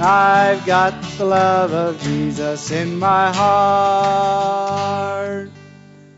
I've 0.00 0.64
got 0.66 1.00
the 1.18 1.24
love 1.24 1.72
of 1.72 2.00
Jesus 2.00 2.70
in 2.70 2.98
my 2.98 3.32
heart. 3.32 5.50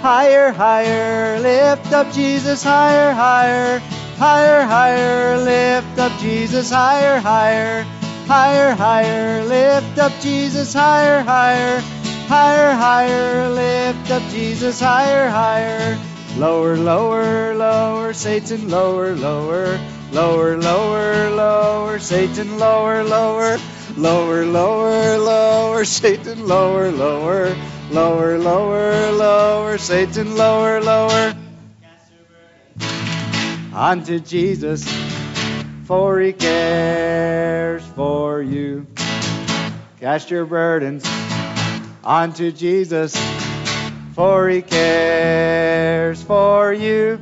Higher, 0.00 0.52
higher, 0.52 1.40
lift 1.40 1.92
up 1.92 2.12
Jesus, 2.12 2.62
higher, 2.62 3.12
higher, 3.12 3.80
higher, 4.18 4.62
higher, 4.66 5.38
lift 5.38 5.98
up 5.98 6.12
Jesus, 6.18 6.70
higher, 6.70 7.20
higher, 7.20 7.84
higher, 8.26 8.74
higher, 8.74 9.44
lift 9.44 9.96
up 9.98 10.12
Jesus, 10.20 10.72
higher, 10.74 11.22
higher, 11.22 11.80
higher, 12.26 12.72
higher, 12.74 13.48
lift 13.50 14.10
up 14.10 14.22
Jesus, 14.30 14.80
higher, 14.80 15.30
higher. 15.30 15.96
Lower, 16.36 16.76
lower, 16.76 17.54
lower, 17.54 18.12
Satan, 18.12 18.68
lower, 18.68 19.14
lower, 19.14 19.78
lower, 20.12 20.56
lower, 20.56 21.30
lower, 21.30 21.98
Satan, 22.00 22.58
lower, 22.58 23.04
lower, 23.04 23.58
lower, 23.96 24.44
lower, 24.44 25.18
lower, 25.18 25.84
Satan, 25.84 26.46
lower, 26.46 26.90
lower, 26.90 27.56
lower, 27.90 28.38
lower, 28.38 29.12
lower, 29.12 29.78
Satan, 29.78 30.36
lower, 30.36 30.80
lower. 30.80 31.34
Unto 33.78 34.18
Jesus, 34.18 34.84
for 35.84 36.18
he 36.18 36.32
cares 36.32 37.86
for 37.94 38.42
you. 38.42 38.88
Cast 40.00 40.32
your 40.32 40.46
burdens 40.46 41.04
unto 42.02 42.50
Jesus, 42.50 43.16
for 44.14 44.48
he 44.48 44.62
cares 44.62 46.20
for 46.24 46.72
you. 46.72 47.20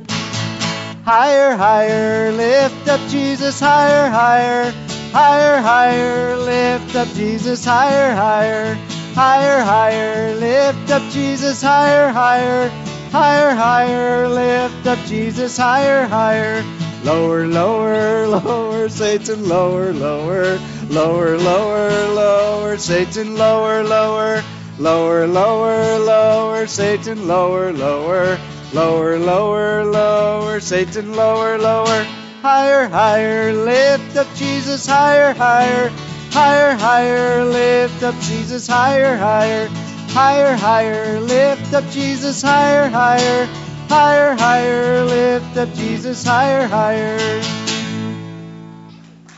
Higher, 1.05 1.55
higher, 1.55 2.31
lift 2.31 2.87
up 2.87 3.07
Jesus, 3.07 3.59
higher, 3.59 4.09
higher, 4.09 4.71
higher, 5.11 5.61
higher, 5.61 6.37
lift 6.37 6.95
up 6.95 7.07
Jesus, 7.09 7.63
higher, 7.63 8.15
higher, 8.15 8.73
higher, 9.13 9.61
higher, 9.63 10.35
lift 10.35 10.89
up 10.89 11.03
Jesus, 11.11 11.61
higher, 11.61 12.09
higher, 12.09 12.71
higher, 13.17 13.55
higher, 13.55 14.29
lift 14.29 14.85
up 14.85 14.99
Jesus, 15.07 15.57
higher, 15.57 16.05
higher, 16.05 16.63
lower, 17.03 17.47
lower, 17.47 18.27
lower, 18.27 18.89
Satan, 18.89 19.49
lower, 19.49 19.91
lower, 19.91 20.59
lower, 20.89 21.37
lower, 21.37 21.89
lower, 22.13 22.77
Satan, 22.77 23.35
lower, 23.35 23.83
lower, 23.83 24.43
lower, 24.77 25.25
lower, 25.25 25.97
lower, 25.97 26.67
Satan, 26.67 27.27
lower, 27.27 27.73
lower. 27.73 28.37
Lower, 28.73 29.17
lower, 29.17 29.85
lower, 29.85 30.59
Satan, 30.59 31.13
lower, 31.15 31.57
lower, 31.57 32.03
higher, 32.41 32.89
higher, 32.89 33.53
lift 33.53 34.17
up 34.17 34.27
Jesus, 34.35 34.85
higher, 34.85 35.33
higher, 35.33 35.89
higher, 36.31 36.75
higher, 36.75 37.45
lift 37.45 38.03
up 38.03 38.13
Jesus, 38.19 38.67
higher, 38.67 39.15
higher, 39.15 39.69
higher, 40.17 40.55
higher, 40.55 41.19
lift 41.19 41.71
up 41.75 41.87
Jesus, 41.91 42.41
higher, 42.41 42.89
higher, 42.89 43.45
higher, 43.87 44.33
higher, 44.35 45.05
lift 45.05 45.55
up 45.57 45.71
Jesus, 45.75 46.23
higher, 46.23 46.65
higher. 46.65 47.19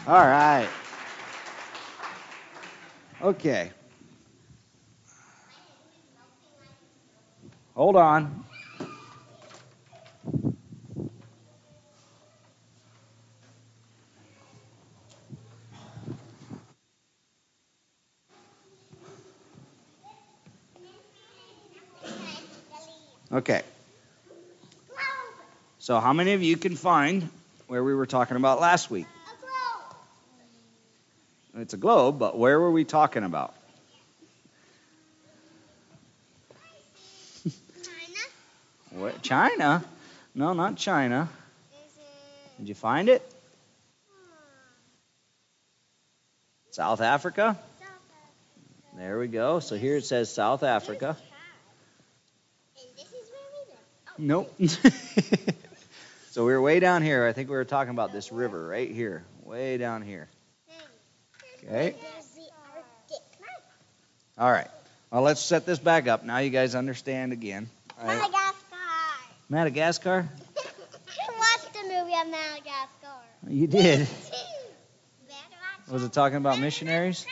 All 0.08 0.26
right. 0.26 0.70
Okay. 3.22 3.72
Hold 7.76 7.98
on. 7.98 8.46
Okay. 23.32 23.62
So, 25.80 26.00
how 26.00 26.14
many 26.14 26.34
of 26.34 26.44
you 26.44 26.58
can 26.58 26.76
find 26.76 27.30
where 27.68 27.84
we 27.84 27.94
were 27.94 28.06
talking 28.06 28.38
about 28.38 28.60
last 28.60 28.90
week? 28.92 29.06
It's 31.58 31.74
a 31.74 31.78
globe, 31.78 32.20
but 32.20 32.38
where 32.38 32.60
were 32.60 32.72
we 32.72 32.86
talking 32.86 33.24
about? 33.24 33.54
China? 37.84 38.26
What, 38.92 39.22
China? 39.22 39.84
No, 40.34 40.54
not 40.54 40.78
China. 40.78 41.28
Did 42.60 42.70
you 42.70 42.76
find 42.76 43.10
it? 43.10 43.22
South 46.72 47.02
Africa? 47.02 47.58
South 47.80 47.88
Africa? 47.88 48.98
There 48.98 49.20
we 49.20 49.28
go. 49.28 49.60
So 49.60 49.76
here 49.76 49.98
it 49.98 50.06
says 50.06 50.32
South 50.32 50.64
Africa. 50.64 51.18
And 52.78 52.88
this 52.96 53.08
is 53.08 53.14
where 53.14 53.50
we 53.54 53.72
live. 53.72 53.80
Oh, 54.08 54.09
Nope. 54.20 54.54
so 56.32 56.46
we 56.46 56.52
were 56.52 56.62
way 56.62 56.80
down 56.80 57.02
here. 57.02 57.26
I 57.26 57.34
think 57.34 57.50
we 57.50 57.56
were 57.56 57.66
talking 57.66 57.92
about 57.92 58.12
this 58.12 58.32
river 58.32 58.68
right 58.68 58.92
here. 58.92 59.24
Way 59.46 59.78
down 59.78 60.02
here. 60.02 60.28
Okay. 61.64 61.96
There's 62.02 62.28
the 62.36 62.50
Arctic. 62.76 63.24
All 64.38 64.52
right. 64.52 64.68
Well, 65.12 65.22
let's 65.22 65.42
set 65.42 65.66
this 65.66 65.80
back 65.80 66.08
up. 66.08 66.26
Now 66.26 66.40
you 66.40 66.50
guys 66.50 66.76
understand 66.76 67.32
again. 67.32 67.70
All 68.00 68.08
right. 68.08 68.18
Madagascar. 68.18 68.56
Madagascar? 69.50 70.30
I 70.58 71.38
watched 71.38 71.74
the 71.74 71.84
movie 71.84 72.14
of 72.14 72.28
Madagascar. 72.28 72.90
You 73.48 73.68
did. 73.68 74.08
Was 75.90 76.04
it 76.04 76.14
talking 76.14 76.38
about 76.38 76.60
missionaries? 76.60 77.26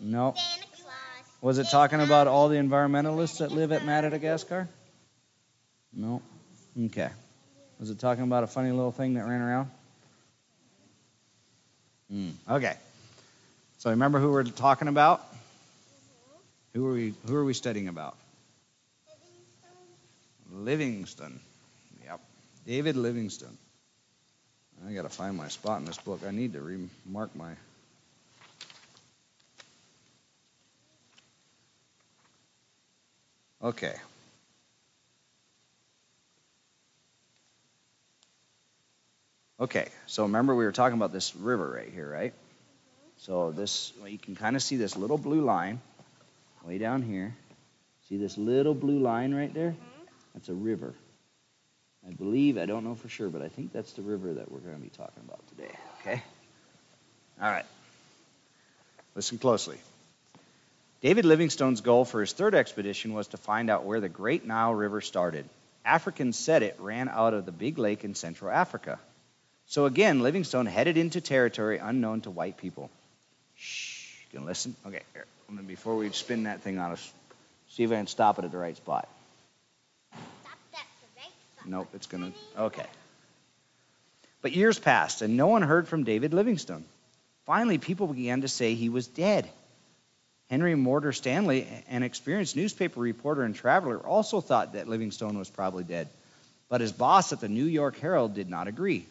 No. 0.00 0.34
Santa 0.36 0.66
Claus. 0.82 1.26
Was 1.40 1.58
it 1.58 1.68
talking 1.70 2.00
about 2.00 2.26
all 2.26 2.48
the 2.48 2.56
environmentalists 2.56 3.38
that 3.38 3.52
live 3.52 3.70
at 3.70 3.84
Madagascar? 3.84 4.68
No. 5.96 6.20
Okay. 6.78 7.08
Was 7.80 7.90
it 7.90 7.98
talking 7.98 8.24
about 8.24 8.44
a 8.44 8.46
funny 8.46 8.70
little 8.70 8.92
thing 8.92 9.14
that 9.14 9.24
ran 9.24 9.40
around? 9.40 9.70
Mm. 12.12 12.32
Okay. 12.48 12.76
So 13.78 13.90
remember 13.90 14.20
who 14.20 14.30
we're 14.30 14.44
talking 14.44 14.88
about? 14.88 15.22
Who 16.74 16.86
are 16.86 16.92
we 16.92 17.14
who 17.26 17.34
are 17.34 17.44
we 17.44 17.54
studying 17.54 17.88
about? 17.88 18.16
Livingstone. 20.52 21.40
Yep. 22.04 22.20
David 22.66 22.96
Livingstone. 22.96 23.56
I 24.86 24.92
got 24.92 25.02
to 25.02 25.08
find 25.08 25.36
my 25.36 25.48
spot 25.48 25.80
in 25.80 25.86
this 25.86 25.96
book. 25.96 26.20
I 26.26 26.30
need 26.30 26.52
to 26.52 26.60
remark 26.60 27.34
my 27.34 27.52
Okay. 33.62 33.94
Okay, 39.58 39.88
so 40.06 40.24
remember 40.24 40.54
we 40.54 40.64
were 40.64 40.72
talking 40.72 40.98
about 40.98 41.12
this 41.12 41.34
river 41.34 41.70
right 41.70 41.90
here, 41.90 42.10
right? 42.10 42.34
So 43.18 43.52
this, 43.52 43.92
well, 43.98 44.08
you 44.08 44.18
can 44.18 44.36
kind 44.36 44.54
of 44.54 44.62
see 44.62 44.76
this 44.76 44.96
little 44.96 45.16
blue 45.16 45.40
line 45.40 45.80
way 46.64 46.76
down 46.76 47.00
here. 47.00 47.34
See 48.08 48.18
this 48.18 48.36
little 48.36 48.74
blue 48.74 48.98
line 48.98 49.34
right 49.34 49.52
there? 49.52 49.70
Mm-hmm. 49.70 50.04
That's 50.34 50.48
a 50.50 50.54
river. 50.54 50.92
I 52.06 52.12
believe, 52.12 52.58
I 52.58 52.66
don't 52.66 52.84
know 52.84 52.94
for 52.94 53.08
sure, 53.08 53.28
but 53.30 53.42
I 53.42 53.48
think 53.48 53.72
that's 53.72 53.94
the 53.94 54.02
river 54.02 54.34
that 54.34 54.52
we're 54.52 54.60
going 54.60 54.76
to 54.76 54.82
be 54.82 54.90
talking 54.90 55.22
about 55.26 55.40
today, 55.48 55.74
okay? 56.00 56.22
All 57.40 57.50
right. 57.50 57.64
Listen 59.14 59.38
closely. 59.38 59.78
David 61.00 61.24
Livingstone's 61.24 61.80
goal 61.80 62.04
for 62.04 62.20
his 62.20 62.32
third 62.32 62.54
expedition 62.54 63.14
was 63.14 63.28
to 63.28 63.38
find 63.38 63.70
out 63.70 63.84
where 63.84 64.00
the 64.00 64.08
Great 64.08 64.46
Nile 64.46 64.74
River 64.74 65.00
started. 65.00 65.48
Africans 65.84 66.38
said 66.38 66.62
it 66.62 66.76
ran 66.78 67.08
out 67.08 67.32
of 67.32 67.46
the 67.46 67.52
big 67.52 67.78
lake 67.78 68.04
in 68.04 68.14
Central 68.14 68.50
Africa. 68.50 68.98
So 69.68 69.86
again, 69.86 70.20
Livingstone 70.20 70.66
headed 70.66 70.96
into 70.96 71.20
territory 71.20 71.78
unknown 71.78 72.20
to 72.22 72.30
white 72.30 72.56
people. 72.56 72.90
Shh, 73.56 74.14
you 74.32 74.38
can 74.38 74.46
listen? 74.46 74.76
Okay, 74.86 75.02
here. 75.12 75.26
I'm 75.48 75.56
gonna- 75.56 75.66
Before 75.66 75.96
we 75.96 76.10
spin 76.10 76.44
that 76.44 76.62
thing 76.62 76.78
on 76.78 76.92
us, 76.92 77.12
see 77.70 77.82
if 77.82 77.90
I 77.90 77.96
can 77.96 78.06
stop 78.06 78.38
it 78.38 78.44
at 78.44 78.52
the 78.52 78.58
right 78.58 78.76
spot. 78.76 79.08
Stop 80.12 80.58
that 80.72 80.78
for 80.78 81.20
right 81.20 81.32
spot. 81.56 81.66
Nope, 81.66 81.88
it's 81.94 82.06
gonna. 82.06 82.32
Okay. 82.56 82.86
But 84.42 84.52
years 84.52 84.78
passed, 84.78 85.22
and 85.22 85.36
no 85.36 85.48
one 85.48 85.62
heard 85.62 85.88
from 85.88 86.04
David 86.04 86.32
Livingstone. 86.32 86.84
Finally, 87.44 87.78
people 87.78 88.06
began 88.06 88.42
to 88.42 88.48
say 88.48 88.74
he 88.74 88.88
was 88.88 89.06
dead. 89.06 89.48
Henry 90.48 90.76
Morton 90.76 91.12
Stanley, 91.12 91.66
an 91.88 92.04
experienced 92.04 92.54
newspaper 92.54 93.00
reporter 93.00 93.42
and 93.42 93.54
traveler, 93.54 93.98
also 93.98 94.40
thought 94.40 94.74
that 94.74 94.86
Livingstone 94.88 95.36
was 95.36 95.50
probably 95.50 95.82
dead. 95.82 96.08
But 96.68 96.80
his 96.80 96.92
boss 96.92 97.32
at 97.32 97.40
the 97.40 97.48
New 97.48 97.64
York 97.64 97.98
Herald 97.98 98.34
did 98.34 98.48
not 98.48 98.68
agree. 98.68 99.06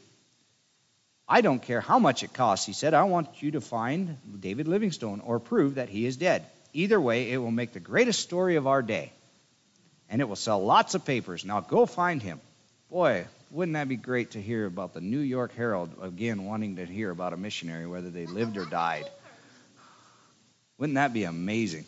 I 1.27 1.41
don't 1.41 1.61
care 1.61 1.81
how 1.81 1.97
much 1.97 2.23
it 2.23 2.33
costs, 2.33 2.65
he 2.65 2.73
said. 2.73 2.93
I 2.93 3.03
want 3.03 3.41
you 3.41 3.51
to 3.51 3.61
find 3.61 4.17
David 4.39 4.67
Livingstone 4.67 5.21
or 5.21 5.39
prove 5.39 5.75
that 5.75 5.89
he 5.89 6.05
is 6.05 6.17
dead. 6.17 6.45
Either 6.73 7.01
way, 7.01 7.31
it 7.31 7.37
will 7.37 7.51
make 7.51 7.73
the 7.73 7.79
greatest 7.79 8.19
story 8.19 8.57
of 8.57 8.67
our 8.67 8.81
day. 8.81 9.11
And 10.09 10.21
it 10.21 10.29
will 10.29 10.35
sell 10.35 10.63
lots 10.63 10.93
of 10.93 11.03
papers. 11.03 11.43
Now 11.43 11.61
go 11.61 11.87
find 11.87 12.21
him. 12.21 12.39
Boy, 12.91 13.25
wouldn't 13.49 13.73
that 13.73 13.87
be 13.87 13.95
great 13.95 14.31
to 14.31 14.41
hear 14.41 14.65
about 14.67 14.93
the 14.93 15.01
New 15.01 15.19
York 15.19 15.55
Herald 15.55 15.89
again 16.01 16.45
wanting 16.45 16.75
to 16.75 16.85
hear 16.85 17.09
about 17.09 17.33
a 17.33 17.37
missionary, 17.37 17.87
whether 17.87 18.09
they 18.11 18.27
lived 18.27 18.57
or 18.57 18.65
died? 18.65 19.09
Wouldn't 20.77 20.95
that 20.95 21.13
be 21.13 21.23
amazing? 21.23 21.85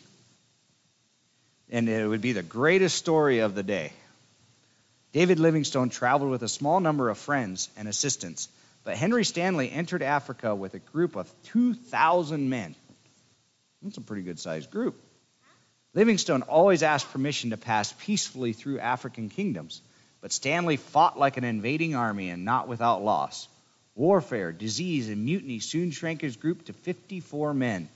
And 1.70 1.88
it 1.88 2.08
would 2.08 2.22
be 2.22 2.32
the 2.32 2.42
greatest 2.42 2.96
story 2.96 3.40
of 3.40 3.54
the 3.54 3.62
day. 3.62 3.92
David 5.12 5.38
Livingstone 5.38 5.90
traveled 5.90 6.30
with 6.30 6.42
a 6.42 6.48
small 6.48 6.80
number 6.80 7.08
of 7.08 7.18
friends 7.18 7.68
and 7.76 7.86
assistants, 7.86 8.48
but 8.84 8.96
Henry 8.96 9.24
Stanley 9.24 9.70
entered 9.70 10.02
Africa 10.02 10.54
with 10.54 10.74
a 10.74 10.78
group 10.78 11.16
of 11.16 11.32
2,000 11.44 12.48
men. 12.48 12.74
That's 13.82 13.98
a 13.98 14.02
pretty 14.02 14.22
good 14.22 14.38
sized 14.38 14.70
group. 14.70 15.00
Livingstone 15.94 16.42
always 16.42 16.82
asked 16.82 17.12
permission 17.12 17.50
to 17.50 17.56
pass 17.56 17.92
peacefully 18.00 18.52
through 18.52 18.78
African 18.78 19.28
kingdoms, 19.28 19.80
but 20.20 20.32
Stanley 20.32 20.76
fought 20.76 21.18
like 21.18 21.36
an 21.36 21.44
invading 21.44 21.94
army 21.94 22.30
and 22.30 22.44
not 22.44 22.68
without 22.68 23.02
loss. 23.02 23.48
Warfare, 23.94 24.52
disease, 24.52 25.08
and 25.08 25.24
mutiny 25.24 25.58
soon 25.58 25.90
shrank 25.90 26.20
his 26.20 26.36
group 26.36 26.66
to 26.66 26.72
54 26.72 27.54
men. 27.54 27.88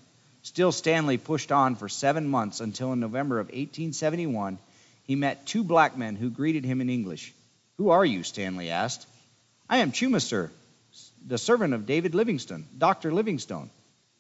Still, 0.43 0.73
Stanley 0.73 1.19
pushed 1.19 1.53
on 1.53 1.77
for 1.77 1.89
seven 1.89 2.27
months 2.27 2.61
until 2.61 2.93
in 2.93 3.01
November 3.01 3.39
of 3.39 3.47
1871 3.47 4.59
he 5.05 5.15
met 5.15 5.47
two 5.47 5.63
black 5.63 5.97
men 5.97 6.17
who 6.17 6.31
greeted 6.31 6.65
him 6.65 6.81
in 6.81 6.91
English. 6.91 7.33
Who 7.79 7.91
are 7.91 8.05
you? 8.05 8.23
Stanley 8.23 8.71
asked. 8.71 9.07
I 9.69 9.79
am 9.79 9.93
Chuma, 9.93 10.21
sir, 10.21 10.51
the 11.27 11.39
servant 11.39 11.75
of 11.75 11.87
David 11.87 12.15
Livingstone, 12.15 12.67
Dr. 12.77 13.13
Livingstone. 13.13 13.71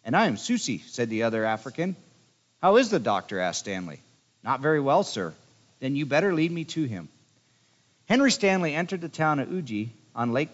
And 0.04 0.16
I 0.16 0.26
am 0.26 0.36
Susi, 0.36 0.78
said 0.78 1.10
the 1.10 1.24
other 1.24 1.44
African. 1.44 1.96
How 2.60 2.76
is 2.76 2.90
the 2.90 2.98
doctor? 2.98 3.38
asked 3.38 3.60
Stanley. 3.60 4.00
Not 4.42 4.60
very 4.60 4.80
well, 4.80 5.04
sir. 5.04 5.34
Then 5.80 5.96
you 5.96 6.06
better 6.06 6.34
lead 6.34 6.50
me 6.50 6.64
to 6.64 6.84
him. 6.84 7.08
Henry 8.06 8.30
Stanley 8.30 8.74
entered 8.74 9.00
the 9.00 9.08
town 9.08 9.38
of 9.38 9.50
Uji 9.50 9.90
on 10.14 10.32
Lake. 10.32 10.50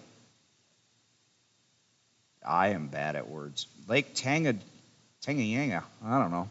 I 2.46 2.68
am 2.68 2.88
bad 2.88 3.16
at 3.16 3.28
words. 3.28 3.66
Lake 3.88 4.14
Tanga, 4.14 4.54
Tanganyanga, 5.22 5.82
I 6.04 6.18
don't 6.18 6.30
know, 6.30 6.50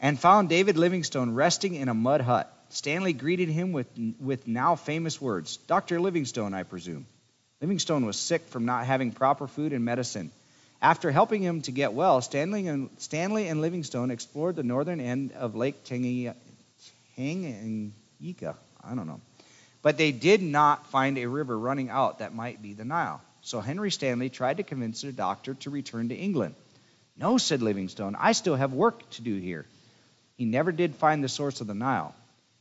and 0.00 0.18
found 0.18 0.48
David 0.48 0.76
Livingstone 0.76 1.34
resting 1.34 1.74
in 1.74 1.88
a 1.88 1.94
mud 1.94 2.20
hut. 2.20 2.52
Stanley 2.70 3.12
greeted 3.12 3.48
him 3.48 3.72
with, 3.72 3.86
with 4.20 4.46
now 4.46 4.76
famous 4.76 5.20
words 5.20 5.56
Dr. 5.68 6.00
Livingstone, 6.00 6.54
I 6.54 6.62
presume. 6.62 7.06
Livingstone 7.60 8.06
was 8.06 8.16
sick 8.16 8.42
from 8.48 8.64
not 8.64 8.86
having 8.86 9.10
proper 9.10 9.46
food 9.46 9.72
and 9.72 9.84
medicine. 9.84 10.30
After 10.80 11.10
helping 11.10 11.42
him 11.42 11.60
to 11.62 11.72
get 11.72 11.92
well, 11.92 12.20
Stanley 12.20 12.68
and, 12.68 12.88
Stanley 12.98 13.48
and 13.48 13.60
Livingstone 13.60 14.12
explored 14.12 14.54
the 14.54 14.62
northern 14.62 15.00
end 15.00 15.32
of 15.32 15.56
Lake 15.56 15.82
Tanganyika. 15.84 16.34
I 17.18 18.94
don't 18.94 19.06
know. 19.08 19.20
But 19.82 19.98
they 19.98 20.12
did 20.12 20.40
not 20.40 20.86
find 20.88 21.18
a 21.18 21.26
river 21.26 21.58
running 21.58 21.90
out 21.90 22.20
that 22.20 22.32
might 22.32 22.62
be 22.62 22.74
the 22.74 22.84
Nile. 22.84 23.20
So 23.42 23.60
Henry 23.60 23.90
Stanley 23.90 24.28
tried 24.28 24.58
to 24.58 24.62
convince 24.62 25.02
the 25.02 25.10
doctor 25.10 25.54
to 25.54 25.70
return 25.70 26.10
to 26.10 26.14
England. 26.14 26.54
No, 27.16 27.38
said 27.38 27.60
Livingstone, 27.60 28.14
I 28.16 28.32
still 28.32 28.54
have 28.54 28.72
work 28.72 29.08
to 29.10 29.22
do 29.22 29.36
here. 29.36 29.66
He 30.36 30.44
never 30.44 30.70
did 30.70 30.94
find 30.94 31.24
the 31.24 31.28
source 31.28 31.60
of 31.60 31.66
the 31.66 31.74
Nile. 31.74 32.14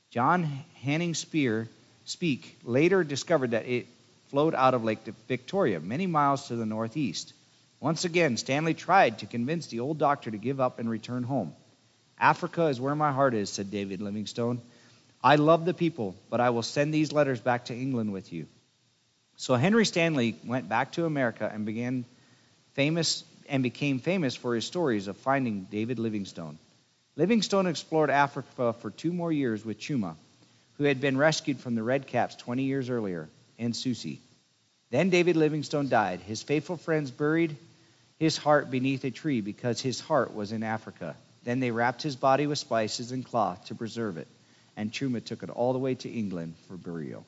John 0.10 0.64
Hanning 0.82 1.14
Spear 1.14 1.68
Speke 2.06 2.58
later 2.64 3.04
discovered 3.04 3.52
that 3.52 3.68
it 3.68 3.86
flowed 4.30 4.56
out 4.56 4.74
of 4.74 4.84
Lake 4.84 5.00
Victoria, 5.28 5.80
many 5.80 6.08
miles 6.08 6.48
to 6.48 6.56
the 6.56 6.66
northeast. 6.66 7.34
Once 7.80 8.06
again, 8.06 8.38
Stanley 8.38 8.74
tried 8.74 9.20
to 9.20 9.26
convince 9.26 9.68
the 9.68 9.80
old 9.80 9.98
doctor 9.98 10.32
to 10.32 10.38
give 10.38 10.60
up 10.60 10.80
and 10.80 10.90
return 10.90 11.24
home. 11.24 11.54
Africa 12.20 12.66
is 12.68 12.82
where 12.82 12.96
my 12.96 13.12
heart 13.12 13.34
is, 13.34 13.50
said 13.50 13.70
David 13.70 14.02
Livingstone. 14.02 14.62
I 15.24 15.36
love 15.36 15.66
the 15.66 15.74
people, 15.74 16.16
but 16.30 16.40
I 16.40 16.50
will 16.50 16.64
send 16.64 16.94
these 16.94 17.12
letters 17.12 17.40
back 17.40 17.66
to 17.66 17.76
England 17.76 18.12
with 18.12 18.34
you. 18.34 18.48
So 19.36 19.54
Henry 19.54 19.86
Stanley 19.86 20.36
went 20.46 20.68
back 20.68 20.94
to 20.94 21.06
America 21.06 21.50
and 21.52 21.66
began 21.66 22.06
famous 22.74 23.24
and 23.50 23.64
became 23.64 24.00
famous 24.00 24.36
for 24.36 24.56
his 24.56 24.66
stories 24.66 25.08
of 25.08 25.18
finding 25.18 25.68
David 25.72 26.00
Livingstone. 26.00 26.58
Livingstone 27.16 27.68
explored 27.68 28.10
Africa 28.10 28.74
for 28.74 28.90
two 28.90 29.14
more 29.14 29.32
years 29.32 29.64
with 29.64 29.80
Chuma, 29.80 30.16
who 30.78 30.84
had 30.84 31.00
been 31.00 31.18
rescued 31.18 31.60
from 31.60 31.76
the 31.76 31.84
Red 31.84 32.08
Caps 32.08 32.36
20 32.36 32.64
years 32.64 32.90
earlier, 32.90 33.30
and 33.60 33.76
Susi. 33.76 34.20
Then 34.90 35.10
David 35.10 35.36
Livingstone 35.36 35.90
died. 35.90 36.22
His 36.22 36.44
faithful 36.44 36.78
friends 36.78 37.12
buried 37.12 37.56
his 38.20 38.38
heart 38.38 38.72
beneath 38.72 39.04
a 39.04 39.12
tree 39.12 39.42
because 39.42 39.82
his 39.82 40.00
heart 40.00 40.34
was 40.34 40.52
in 40.52 40.64
Africa. 40.64 41.16
Then 41.44 41.60
they 41.60 41.72
wrapped 41.72 42.02
his 42.02 42.16
body 42.16 42.48
with 42.48 42.60
spices 42.60 43.12
and 43.12 43.26
cloth 43.26 43.66
to 43.66 43.76
preserve 43.76 44.18
it, 44.18 44.28
and 44.76 44.92
Chuma 44.92 45.24
took 45.24 45.44
it 45.44 45.50
all 45.50 45.74
the 45.74 45.80
way 45.80 45.96
to 45.96 46.10
England 46.10 46.56
for 46.68 46.78
burial. 46.78 47.26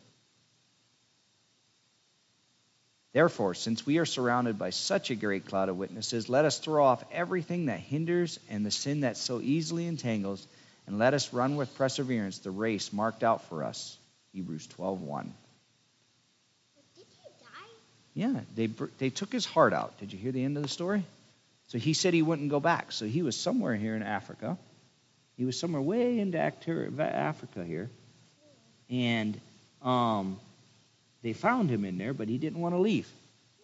Therefore, 3.11 3.55
since 3.55 3.86
we 3.86 3.97
are 3.97 4.05
surrounded 4.05 4.59
by 4.59 4.69
such 4.69 5.09
a 5.09 5.15
great 5.15 5.47
cloud 5.47 5.69
of 5.69 5.77
witnesses, 5.77 6.30
let 6.30 6.45
us 6.45 6.59
throw 6.59 6.86
off 6.86 7.03
everything 7.11 7.65
that 7.65 7.80
hinders 7.80 8.39
and 8.49 8.65
the 8.65 8.71
sin 8.71 9.01
that 9.01 9.17
so 9.17 9.41
easily 9.41 9.88
entangles, 9.88 10.45
and 10.86 10.99
let 10.99 11.13
us 11.13 11.34
run 11.34 11.55
with 11.55 11.75
perseverance 11.75 12.39
the 12.39 12.51
race 12.51 12.93
marked 12.93 13.23
out 13.23 13.45
for 13.49 13.63
us. 13.63 13.97
Hebrews 14.34 14.67
12:1. 14.67 15.32
Yeah, 18.14 18.39
they 18.55 18.68
they 18.97 19.10
took 19.10 19.32
his 19.32 19.45
heart 19.45 19.74
out. 19.74 19.97
Did 19.99 20.12
you 20.12 20.20
hear 20.20 20.32
the 20.32 20.43
end 20.43 20.57
of 20.57 20.64
the 20.64 20.70
story? 20.70 21.03
So 21.68 21.78
he 21.78 21.93
said 21.93 22.14
he 22.14 22.22
wouldn't 22.22 22.49
go 22.49 22.60
back. 22.60 22.91
So 22.91 23.05
he 23.05 23.22
was 23.22 23.38
somewhere 23.38 23.76
here 23.76 23.95
in 23.95 24.03
Africa. 24.03 24.57
He 25.38 25.45
was 25.45 25.57
somewhere 25.60 25.82
way 25.82 26.20
into 26.20 26.38
Africa 26.38 27.64
here, 27.64 27.89
and 28.89 29.39
um, 29.82 30.38
they 31.22 31.34
found 31.34 31.70
him 31.70 31.86
in 31.86 31.97
there, 31.97 32.14
but 32.14 32.28
he 32.28 32.38
didn't 32.38 32.60
want 32.60 32.76
to 32.76 32.80
leave 32.80 33.07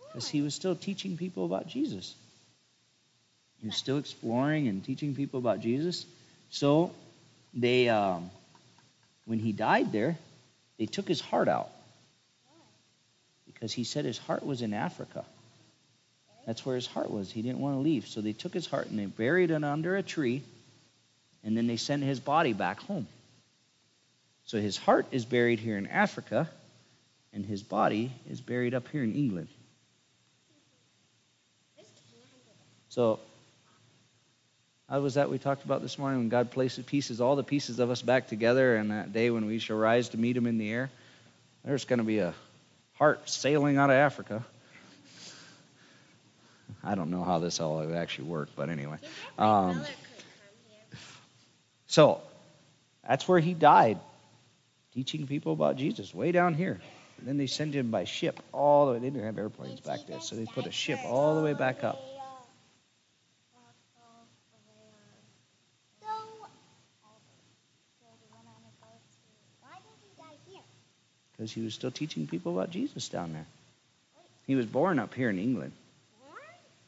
because 0.08 0.30
he 0.30 0.42
was 0.42 0.56
still 0.56 0.76
teaching 0.76 1.18
people 1.18 1.46
about 1.46 1.68
Jesus. 1.68 2.14
He 3.60 3.68
was 3.68 3.76
still 3.76 3.98
exploring 3.98 4.68
and 4.68 4.84
teaching 4.84 5.16
people 5.16 5.40
about 5.40 5.60
Jesus. 5.60 6.06
So 6.50 6.92
they, 7.54 7.90
um, 7.90 8.30
when 9.26 9.40
he 9.40 9.52
died 9.52 9.92
there, 9.92 10.18
they 10.78 10.86
took 10.86 11.08
his 11.08 11.20
heart 11.20 11.48
out 11.50 11.70
because 13.56 13.74
he 13.74 13.84
said 13.84 14.06
his 14.06 14.20
heart 14.20 14.46
was 14.46 14.62
in 14.62 14.74
Africa. 14.74 15.26
That's 16.46 16.64
where 16.64 16.76
his 16.76 16.86
heart 16.86 17.10
was. 17.10 17.32
He 17.32 17.42
didn't 17.42 17.60
want 17.60 17.76
to 17.76 17.80
leave. 17.80 18.06
So 18.06 18.22
they 18.22 18.34
took 18.34 18.54
his 18.54 18.68
heart 18.68 18.88
and 18.88 19.00
they 19.00 19.08
buried 19.08 19.50
it 19.50 19.64
under 19.64 19.96
a 19.96 20.04
tree, 20.04 20.44
and 21.44 21.58
then 21.58 21.66
they 21.66 21.78
sent 21.78 22.04
his 22.04 22.20
body 22.20 22.54
back 22.54 22.80
home. 22.82 23.08
So 24.46 24.60
his 24.60 24.78
heart 24.78 25.08
is 25.12 25.26
buried 25.26 25.60
here 25.60 25.78
in 25.78 25.88
Africa, 25.88 26.48
and 27.34 27.44
his 27.44 27.64
body 27.64 28.12
is 28.30 28.40
buried 28.40 28.76
up 28.76 28.88
here 28.90 29.04
in 29.04 29.16
England. 29.16 29.48
So, 32.90 33.20
how 34.88 35.02
was 35.02 35.16
that 35.16 35.30
we 35.30 35.38
talked 35.38 35.66
about 35.66 35.82
this 35.82 35.98
morning 35.98 36.20
when 36.20 36.30
God 36.30 36.52
places 36.52 36.86
pieces, 36.86 37.20
all 37.20 37.36
the 37.36 37.44
pieces 37.44 37.80
of 37.80 37.90
us 37.90 38.02
back 38.02 38.28
together, 38.28 38.76
and 38.78 38.92
that 38.92 39.12
day 39.12 39.32
when 39.32 39.48
we 39.48 39.60
shall 39.60 39.78
rise 39.78 40.10
to 40.10 40.18
meet 40.18 40.38
Him 40.38 40.46
in 40.46 40.58
the 40.60 40.72
air? 40.72 40.90
There's 41.66 41.84
going 41.84 41.98
to 41.98 42.06
be 42.06 42.20
a 42.20 42.34
heart 42.96 43.30
sailing 43.30 43.78
out 43.78 43.90
of 43.90 43.96
Africa. 43.96 44.44
I 46.84 46.96
don't 46.96 47.10
know 47.10 47.24
how 47.24 47.40
this 47.40 47.60
all 47.60 47.78
would 47.80 47.96
actually 47.96 48.30
work, 48.30 48.50
but 48.56 48.70
anyway. 48.70 48.98
Um, 49.38 49.82
so, 51.88 52.22
that's 53.08 53.28
where 53.28 53.40
he 53.40 53.54
died, 53.54 54.00
teaching 54.94 55.28
people 55.28 55.54
about 55.54 55.78
Jesus, 55.78 56.14
way 56.14 56.32
down 56.32 56.54
here. 56.54 56.80
And 57.18 57.28
then 57.28 57.38
they 57.38 57.48
sent 57.48 57.74
him 57.74 57.92
by 57.92 58.04
ship 58.04 58.40
all 58.52 58.88
the 58.88 58.94
way. 58.94 59.00
They 59.00 59.10
didn't 59.10 59.26
have 59.26 59.38
airplanes 59.38 59.80
back 59.80 60.00
there, 60.08 60.20
so 60.20 60.36
they 60.36 60.46
put 60.46 60.68
a 60.68 60.72
ship 60.72 61.00
all 61.06 61.36
the 61.36 61.42
way 61.42 61.54
back 61.54 61.84
up. 61.84 62.00
Because 71.46 71.54
he 71.54 71.62
was 71.62 71.76
still 71.76 71.92
teaching 71.92 72.26
people 72.26 72.58
about 72.58 72.72
Jesus 72.72 73.08
down 73.08 73.34
there. 73.34 73.46
He 74.48 74.56
was 74.56 74.66
born 74.66 74.98
up 74.98 75.14
here 75.14 75.30
in 75.30 75.38
England. 75.38 75.74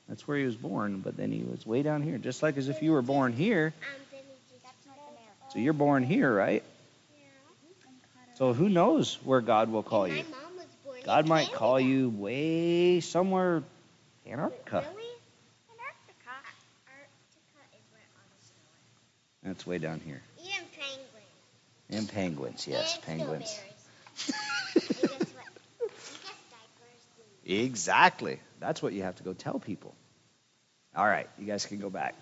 That's 0.10 0.28
where 0.28 0.36
he 0.36 0.46
was 0.46 0.56
born, 0.56 1.02
but 1.02 1.16
then 1.16 1.32
he 1.32 1.44
was 1.44 1.64
way 1.64 1.84
down 1.84 2.02
here, 2.02 2.18
just 2.18 2.42
like 2.42 2.58
as 2.58 2.68
if 2.68 2.82
you 2.82 2.94
were 2.94 3.04
born 3.04 3.34
here. 3.34 3.72
So 5.54 5.60
you're 5.60 5.74
born 5.74 6.02
here, 6.02 6.36
right? 6.36 6.64
So 8.34 8.54
who 8.54 8.68
knows 8.68 9.20
where 9.24 9.42
God 9.42 9.72
will 9.72 9.84
call 9.84 10.08
you? 10.08 10.24
God 11.06 11.28
might 11.28 11.54
call 11.54 11.80
you 11.80 12.10
way 12.10 13.00
somewhere 13.02 13.62
Antarctica. 14.26 14.78
Antarctica. 14.78 14.88
Antarctica 15.70 16.34
is 17.74 17.86
where 17.92 18.02
all 18.16 18.26
the 19.44 19.50
That's 19.50 19.68
way 19.68 19.78
down 19.78 20.02
here. 20.04 20.24
Even 20.40 20.66
penguins. 20.80 21.92
And 21.92 22.10
penguins, 22.10 22.68
yes, 22.68 22.98
penguins. 23.06 23.60
exactly. 27.46 28.40
That's 28.60 28.82
what 28.82 28.94
you 28.94 29.04
have 29.04 29.16
to 29.18 29.24
go 29.24 29.34
tell 29.34 29.60
people. 29.60 29.96
All 30.96 31.06
right, 31.06 31.30
you 31.38 31.46
guys 31.46 31.66
can 31.66 31.80
go 31.80 31.90
back. 31.90 32.16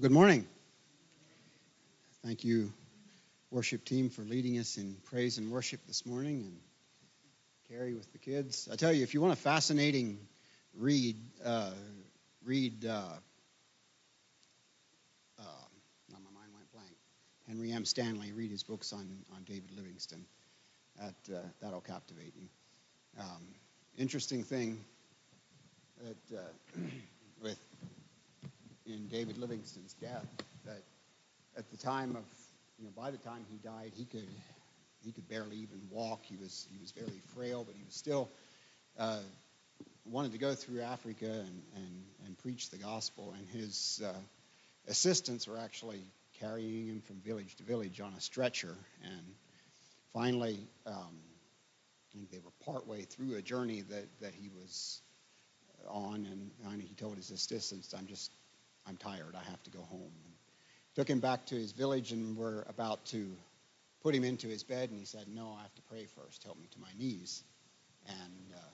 Good 0.00 0.12
morning. 0.12 0.46
Thank 2.24 2.44
you, 2.44 2.72
worship 3.50 3.84
team, 3.84 4.10
for 4.10 4.22
leading 4.22 4.58
us 4.58 4.76
in 4.76 4.96
praise 5.06 5.38
and 5.38 5.50
worship 5.50 5.80
this 5.88 6.06
morning, 6.06 6.42
and 6.44 6.56
Carrie 7.70 7.92
with 7.92 8.10
the 8.12 8.18
kids. 8.18 8.66
I 8.72 8.76
tell 8.76 8.92
you, 8.94 9.02
if 9.02 9.12
you 9.12 9.20
want 9.20 9.34
a 9.34 9.36
fascinating 9.36 10.18
read, 10.74 11.16
uh, 11.44 11.72
read. 12.42 12.86
Uh, 12.86 12.92
uh, 15.38 15.42
now 16.10 16.16
my 16.24 16.40
mind 16.40 16.50
went 16.54 16.72
blank. 16.72 16.96
Henry 17.46 17.70
M. 17.72 17.84
Stanley. 17.84 18.32
Read 18.32 18.50
his 18.50 18.62
books 18.62 18.94
on 18.94 19.06
on 19.34 19.42
David 19.44 19.70
Livingstone. 19.76 20.24
That 20.98 21.36
uh, 21.36 21.40
that'll 21.60 21.82
captivate 21.82 22.32
you. 22.40 22.48
Um, 23.20 23.42
interesting 23.98 24.44
thing 24.44 24.80
that 26.02 26.38
uh, 26.38 26.80
with 27.42 27.58
in 28.86 29.08
David 29.08 29.36
Livingstone's 29.36 29.92
death 30.00 30.26
that 30.64 30.82
at 31.58 31.70
the 31.70 31.76
time 31.76 32.16
of 32.16 32.24
you 32.78 32.86
know 32.86 32.92
by 32.96 33.10
the 33.10 33.18
time 33.18 33.44
he 33.50 33.58
died 33.58 33.92
he 33.94 34.06
could 34.06 34.26
he 35.04 35.12
could 35.12 35.28
barely 35.28 35.56
even 35.56 35.80
walk 35.90 36.20
he 36.24 36.36
was 36.36 36.66
he 36.72 36.78
was 36.78 36.92
very 36.92 37.20
frail 37.34 37.64
but 37.64 37.74
he 37.76 37.84
was 37.84 37.94
still 37.94 38.28
uh, 38.98 39.20
wanted 40.10 40.32
to 40.32 40.38
go 40.38 40.54
through 40.54 40.80
Africa 40.80 41.26
and, 41.26 41.62
and, 41.76 42.04
and 42.26 42.38
preach 42.38 42.70
the 42.70 42.78
gospel, 42.78 43.34
and 43.36 43.48
his 43.48 44.02
uh, 44.04 44.12
assistants 44.88 45.46
were 45.46 45.58
actually 45.58 46.00
carrying 46.40 46.86
him 46.86 47.02
from 47.06 47.16
village 47.16 47.54
to 47.56 47.62
village 47.62 48.00
on 48.00 48.12
a 48.16 48.20
stretcher. 48.20 48.74
And 49.04 49.22
finally, 50.12 50.58
um, 50.86 50.94
I 50.94 52.16
think 52.16 52.30
they 52.30 52.38
were 52.38 52.72
partway 52.72 53.02
through 53.02 53.36
a 53.36 53.42
journey 53.42 53.82
that, 53.82 54.06
that 54.20 54.32
he 54.34 54.48
was 54.48 55.00
on, 55.88 56.26
and, 56.30 56.50
and 56.72 56.82
he 56.82 56.94
told 56.94 57.16
his 57.16 57.30
assistants, 57.30 57.94
"I'm 57.96 58.06
just, 58.06 58.30
I'm 58.86 58.96
tired. 58.96 59.34
I 59.34 59.50
have 59.50 59.62
to 59.64 59.70
go 59.70 59.80
home." 59.80 60.12
And 60.24 60.34
took 60.96 61.08
him 61.08 61.20
back 61.20 61.46
to 61.46 61.54
his 61.54 61.72
village, 61.72 62.12
and 62.12 62.36
were 62.36 62.66
about 62.68 63.04
to 63.06 63.26
put 64.02 64.14
him 64.14 64.24
into 64.24 64.48
his 64.48 64.62
bed, 64.62 64.90
and 64.90 64.98
he 64.98 65.04
said, 65.04 65.26
"No, 65.28 65.54
I 65.58 65.62
have 65.62 65.74
to 65.74 65.82
pray 65.82 66.06
first. 66.06 66.44
Help 66.44 66.58
me 66.58 66.68
to 66.72 66.80
my 66.80 66.90
knees." 66.98 67.42
And 68.06 68.54
uh, 68.54 68.68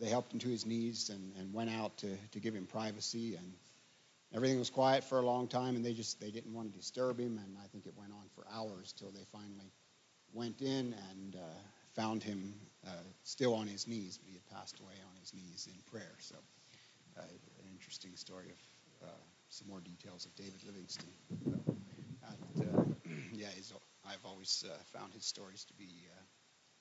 they 0.00 0.08
helped 0.08 0.32
him 0.32 0.38
to 0.40 0.48
his 0.48 0.66
knees 0.66 1.10
and, 1.10 1.32
and 1.38 1.52
went 1.52 1.70
out 1.70 1.96
to, 1.98 2.16
to 2.32 2.40
give 2.40 2.54
him 2.54 2.66
privacy 2.66 3.36
and 3.36 3.52
everything 4.34 4.58
was 4.58 4.70
quiet 4.70 5.04
for 5.04 5.18
a 5.18 5.22
long 5.22 5.46
time 5.46 5.76
and 5.76 5.84
they 5.84 5.92
just 5.92 6.20
they 6.20 6.30
didn't 6.30 6.54
want 6.54 6.72
to 6.72 6.78
disturb 6.78 7.18
him 7.18 7.38
and 7.44 7.56
i 7.62 7.66
think 7.68 7.86
it 7.86 7.92
went 7.96 8.12
on 8.12 8.24
for 8.34 8.44
hours 8.52 8.94
till 8.98 9.10
they 9.10 9.24
finally 9.30 9.72
went 10.32 10.60
in 10.62 10.94
and 11.10 11.36
uh, 11.36 11.58
found 11.94 12.22
him 12.22 12.54
uh, 12.86 12.90
still 13.24 13.54
on 13.54 13.66
his 13.66 13.86
knees 13.86 14.18
but 14.18 14.28
he 14.28 14.34
had 14.34 14.58
passed 14.58 14.80
away 14.80 14.94
on 15.08 15.20
his 15.20 15.34
knees 15.34 15.68
in 15.70 15.78
prayer 15.90 16.14
so 16.18 16.36
uh, 17.18 17.22
an 17.22 17.68
interesting 17.72 18.12
story 18.14 18.46
of 18.46 19.08
uh, 19.08 19.12
some 19.48 19.68
more 19.68 19.80
details 19.80 20.24
of 20.24 20.34
david 20.36 20.62
livingstone 20.64 21.80
yeah 23.32 23.48
i've 24.06 24.24
always 24.24 24.64
uh, 24.66 24.98
found 24.98 25.12
his 25.12 25.24
stories 25.24 25.64
to 25.64 25.74
be 25.74 25.88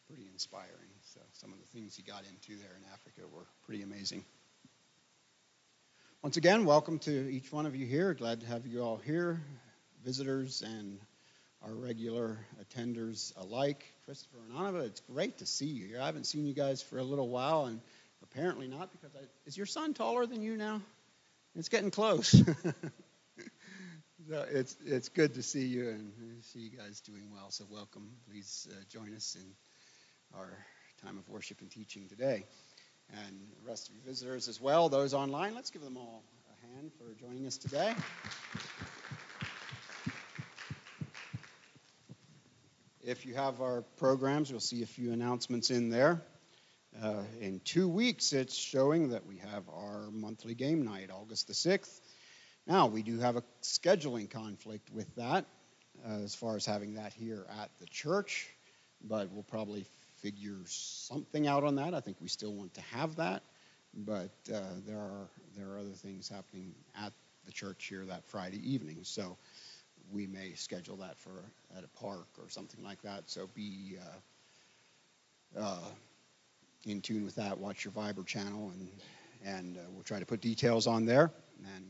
pretty 0.10 0.28
inspiring. 0.34 0.90
So 1.14 1.20
some 1.34 1.54
of 1.54 1.60
the 1.60 1.68
things 1.68 1.96
he 1.96 2.02
got 2.02 2.24
into 2.24 2.60
there 2.60 2.76
in 2.76 2.84
Africa 2.92 3.22
were 3.32 3.46
pretty 3.68 3.84
amazing. 3.84 4.26
Once 6.24 6.36
again, 6.36 6.66
welcome 6.66 6.98
to 7.00 7.32
each 7.32 7.52
one 7.52 7.68
of 7.68 7.76
you 7.76 7.86
here. 7.86 8.16
Glad 8.16 8.42
to 8.42 8.48
have 8.48 8.66
you 8.66 8.82
all 8.82 8.98
here, 8.98 9.40
visitors 10.04 10.64
and 10.64 11.00
our 11.64 11.72
regular 11.72 12.40
attenders 12.60 13.38
alike. 13.38 13.86
Christopher 14.06 14.38
and 14.50 14.58
Anava, 14.58 14.88
it's 14.88 15.02
great 15.02 15.38
to 15.38 15.46
see 15.46 15.68
you 15.68 15.86
here. 15.86 16.02
I 16.02 16.08
haven't 16.08 16.26
seen 16.26 16.48
you 16.48 16.56
guys 16.56 16.82
for 16.82 16.98
a 16.98 17.04
little 17.04 17.30
while, 17.30 17.66
and 17.66 17.80
apparently 18.24 18.68
not 18.68 18.92
because 18.92 19.16
I, 19.16 19.24
is 19.46 19.56
your 19.56 19.68
son 19.68 19.94
taller 19.94 20.26
than 20.26 20.42
you 20.42 20.58
now? 20.58 20.82
It's 21.56 21.70
getting 21.70 21.92
close. 21.92 22.34
so 24.30 24.46
it's 24.52 24.76
it's 24.86 25.10
good 25.10 25.34
to 25.34 25.42
see 25.42 25.66
you 25.66 25.90
and 25.90 26.12
see 26.44 26.60
you 26.60 26.70
guys 26.70 27.02
doing 27.02 27.32
well. 27.34 27.50
So 27.50 27.66
welcome. 27.72 28.12
Please 28.30 28.68
uh, 28.70 28.76
join 28.88 29.16
us 29.16 29.36
in 29.36 30.38
our 30.38 30.52
time 31.04 31.18
of 31.18 31.28
worship 31.30 31.62
and 31.62 31.72
teaching 31.72 32.08
today. 32.08 32.46
And 33.12 33.42
the 33.64 33.68
rest 33.68 33.90
of 33.90 33.96
you 33.96 34.02
visitors 34.06 34.48
as 34.48 34.62
well, 34.62 34.88
those 34.88 35.16
online, 35.16 35.56
let's 35.56 35.72
give 35.72 35.82
them 35.82 35.98
all 35.98 36.22
a 36.48 36.76
hand 36.76 36.92
for 37.00 37.06
joining 37.20 37.48
us 37.48 37.58
today. 37.58 37.96
If 43.02 43.26
you 43.26 43.34
have 43.34 43.62
our 43.62 43.82
programs, 43.98 44.52
you'll 44.52 44.60
see 44.60 44.84
a 44.84 44.86
few 44.88 45.12
announcements 45.12 45.72
in 45.72 45.90
there. 45.90 46.22
Uh, 47.02 47.24
in 47.42 47.62
two 47.64 47.88
weeks, 47.88 48.32
it's 48.34 48.56
showing 48.56 49.10
that 49.10 49.26
we 49.26 49.38
have 49.38 49.64
our 49.70 50.12
monthly 50.12 50.54
game 50.54 50.84
night, 50.84 51.10
August 51.12 51.48
the 51.48 51.54
6th. 51.54 52.00
Now, 52.68 52.88
we 52.88 53.02
do 53.02 53.20
have 53.20 53.36
a 53.36 53.44
scheduling 53.62 54.30
conflict 54.30 54.90
with 54.94 55.14
that 55.16 55.46
uh, 56.08 56.24
as 56.24 56.36
far 56.36 56.56
as 56.56 56.66
having 56.66 56.96
that 56.96 57.14
here 57.14 57.46
at 57.62 57.70
the 57.80 57.86
church, 57.88 58.50
but 59.08 59.30
we'll 59.32 59.44
probably 59.44 59.86
figure 60.18 60.58
something 60.66 61.48
out 61.48 61.64
on 61.64 61.76
that. 61.76 61.94
I 61.94 62.00
think 62.00 62.18
we 62.22 62.28
still 62.28 62.54
want 62.54 62.74
to 62.76 62.82
have 62.82 63.16
that, 63.16 63.44
but 63.94 64.32
uh, 64.54 64.62
there 64.86 64.98
are 64.98 65.28
there 65.58 65.70
are 65.72 65.80
other 65.80 65.90
things 65.90 66.30
happening 66.30 66.74
at 67.02 67.12
the 67.46 67.52
church 67.52 67.86
here 67.86 68.06
that 68.06 68.24
Friday 68.26 68.62
evening. 68.72 69.00
So 69.04 69.38
we 70.12 70.28
may 70.28 70.54
schedule 70.54 70.98
that 70.98 71.18
for 71.18 71.32
at 71.78 71.84
a 71.84 71.88
park 72.00 72.28
or 72.38 72.50
something 72.50 72.84
like 72.84 73.02
that. 73.02 73.30
So 73.30 73.48
be 73.56 73.98
uh, 75.58 75.60
uh, 75.60 75.90
in 76.86 77.02
tune 77.02 77.26
with 77.26 77.36
that. 77.36 77.58
Watch 77.58 77.86
your 77.86 77.94
Viber 77.94 78.26
channel, 78.26 78.72
and 78.74 78.90
and 79.46 79.78
uh, 79.78 79.82
we'll 79.92 80.04
try 80.04 80.20
to 80.20 80.26
put 80.26 80.42
details 80.42 80.88
on 80.88 81.06
there. 81.06 81.32
And 81.76 81.86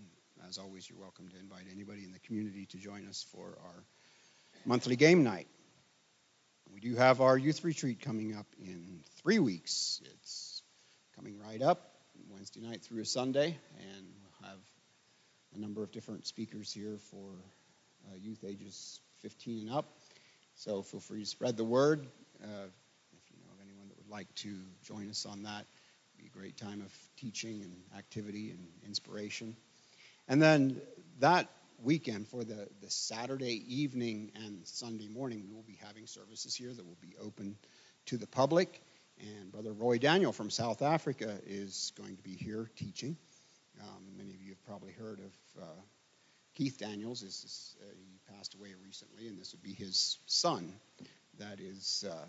as 0.50 0.58
always, 0.58 0.90
you're 0.90 0.98
welcome 0.98 1.30
to 1.30 1.38
invite 1.38 1.66
anybody 1.72 2.04
in 2.04 2.12
the 2.12 2.18
community 2.18 2.66
to 2.66 2.78
join 2.78 3.08
us 3.08 3.24
for 3.32 3.56
our 3.64 3.84
monthly 4.66 4.96
game 4.96 5.24
night. 5.24 5.48
We 6.74 6.80
do 6.80 6.96
have 6.96 7.22
our 7.22 7.38
youth 7.38 7.64
retreat 7.64 8.02
coming 8.02 8.36
up 8.36 8.48
in 8.60 9.02
three 9.22 9.38
weeks. 9.38 10.02
It's 10.06 10.64
coming 11.16 11.38
right 11.38 11.62
up 11.62 11.92
Wednesday 12.32 12.62
night 12.62 12.82
through 12.82 13.04
a 13.04 13.06
Sunday, 13.06 13.56
and 13.80 14.08
we'll 14.24 14.50
have 14.50 14.58
a 15.56 15.60
number 15.60 15.84
of 15.84 15.92
different 15.92 16.26
speakers 16.26 16.74
here 16.74 16.98
for 17.12 17.30
uh, 18.08 18.16
youth 18.20 18.44
ages 18.44 19.00
15 19.22 19.68
and 19.68 19.78
up. 19.78 19.86
So 20.56 20.82
feel 20.82 21.00
free 21.00 21.20
to 21.20 21.28
spread 21.28 21.58
the 21.58 21.64
word. 21.64 22.02
Uh, 22.44 22.48
if 22.48 23.32
you 23.32 23.38
know 23.38 23.52
of 23.54 23.62
anyone 23.62 23.88
that 23.90 23.98
would 23.98 24.10
like 24.10 24.34
to 24.38 24.58
join 24.84 25.12
us 25.12 25.28
on 25.28 25.44
that, 25.44 25.68
it'd 26.16 26.18
be 26.18 26.26
a 26.26 26.40
great 26.40 26.58
time 26.58 26.82
of 26.82 26.92
teaching 27.18 27.62
and 27.62 27.76
activity 27.96 28.50
and 28.50 28.68
inspiration. 28.88 29.56
And 30.30 30.40
then 30.40 30.80
that 31.20 31.50
weekend 31.84 32.28
for 32.28 32.44
the, 32.44 32.68
the 32.82 32.90
Saturday 32.90 33.82
evening 33.82 34.32
and 34.36 34.66
Sunday 34.68 35.08
morning, 35.08 35.44
we 35.50 35.56
will 35.56 35.64
be 35.64 35.80
having 35.84 36.06
services 36.06 36.54
here 36.56 36.72
that 36.72 36.86
will 36.86 36.98
be 37.02 37.16
open 37.20 37.58
to 38.06 38.18
the 38.18 38.28
public. 38.28 38.80
And 39.20 39.52
Brother 39.52 39.74
Roy 39.74 39.98
Daniel 39.98 40.32
from 40.32 40.52
South 40.52 40.84
Africa 40.84 41.40
is 41.48 41.92
going 41.98 42.16
to 42.16 42.22
be 42.22 42.36
here 42.36 42.70
teaching. 42.76 43.18
Um, 43.82 44.18
many 44.18 44.36
of 44.36 44.42
you 44.42 44.50
have 44.50 44.64
probably 44.66 44.94
heard 44.94 45.20
of 45.20 45.64
uh, 45.64 45.82
Keith 46.54 46.78
Daniels. 46.78 47.24
Is, 47.24 47.44
is 47.44 47.76
uh, 47.82 47.92
he 47.98 48.36
passed 48.36 48.54
away 48.54 48.70
recently, 48.86 49.28
and 49.28 49.40
this 49.40 49.54
would 49.54 49.64
be 49.64 49.74
his 49.74 50.20
son. 50.28 50.74
That 51.40 51.60
is 51.60 52.06
uh, 52.08 52.26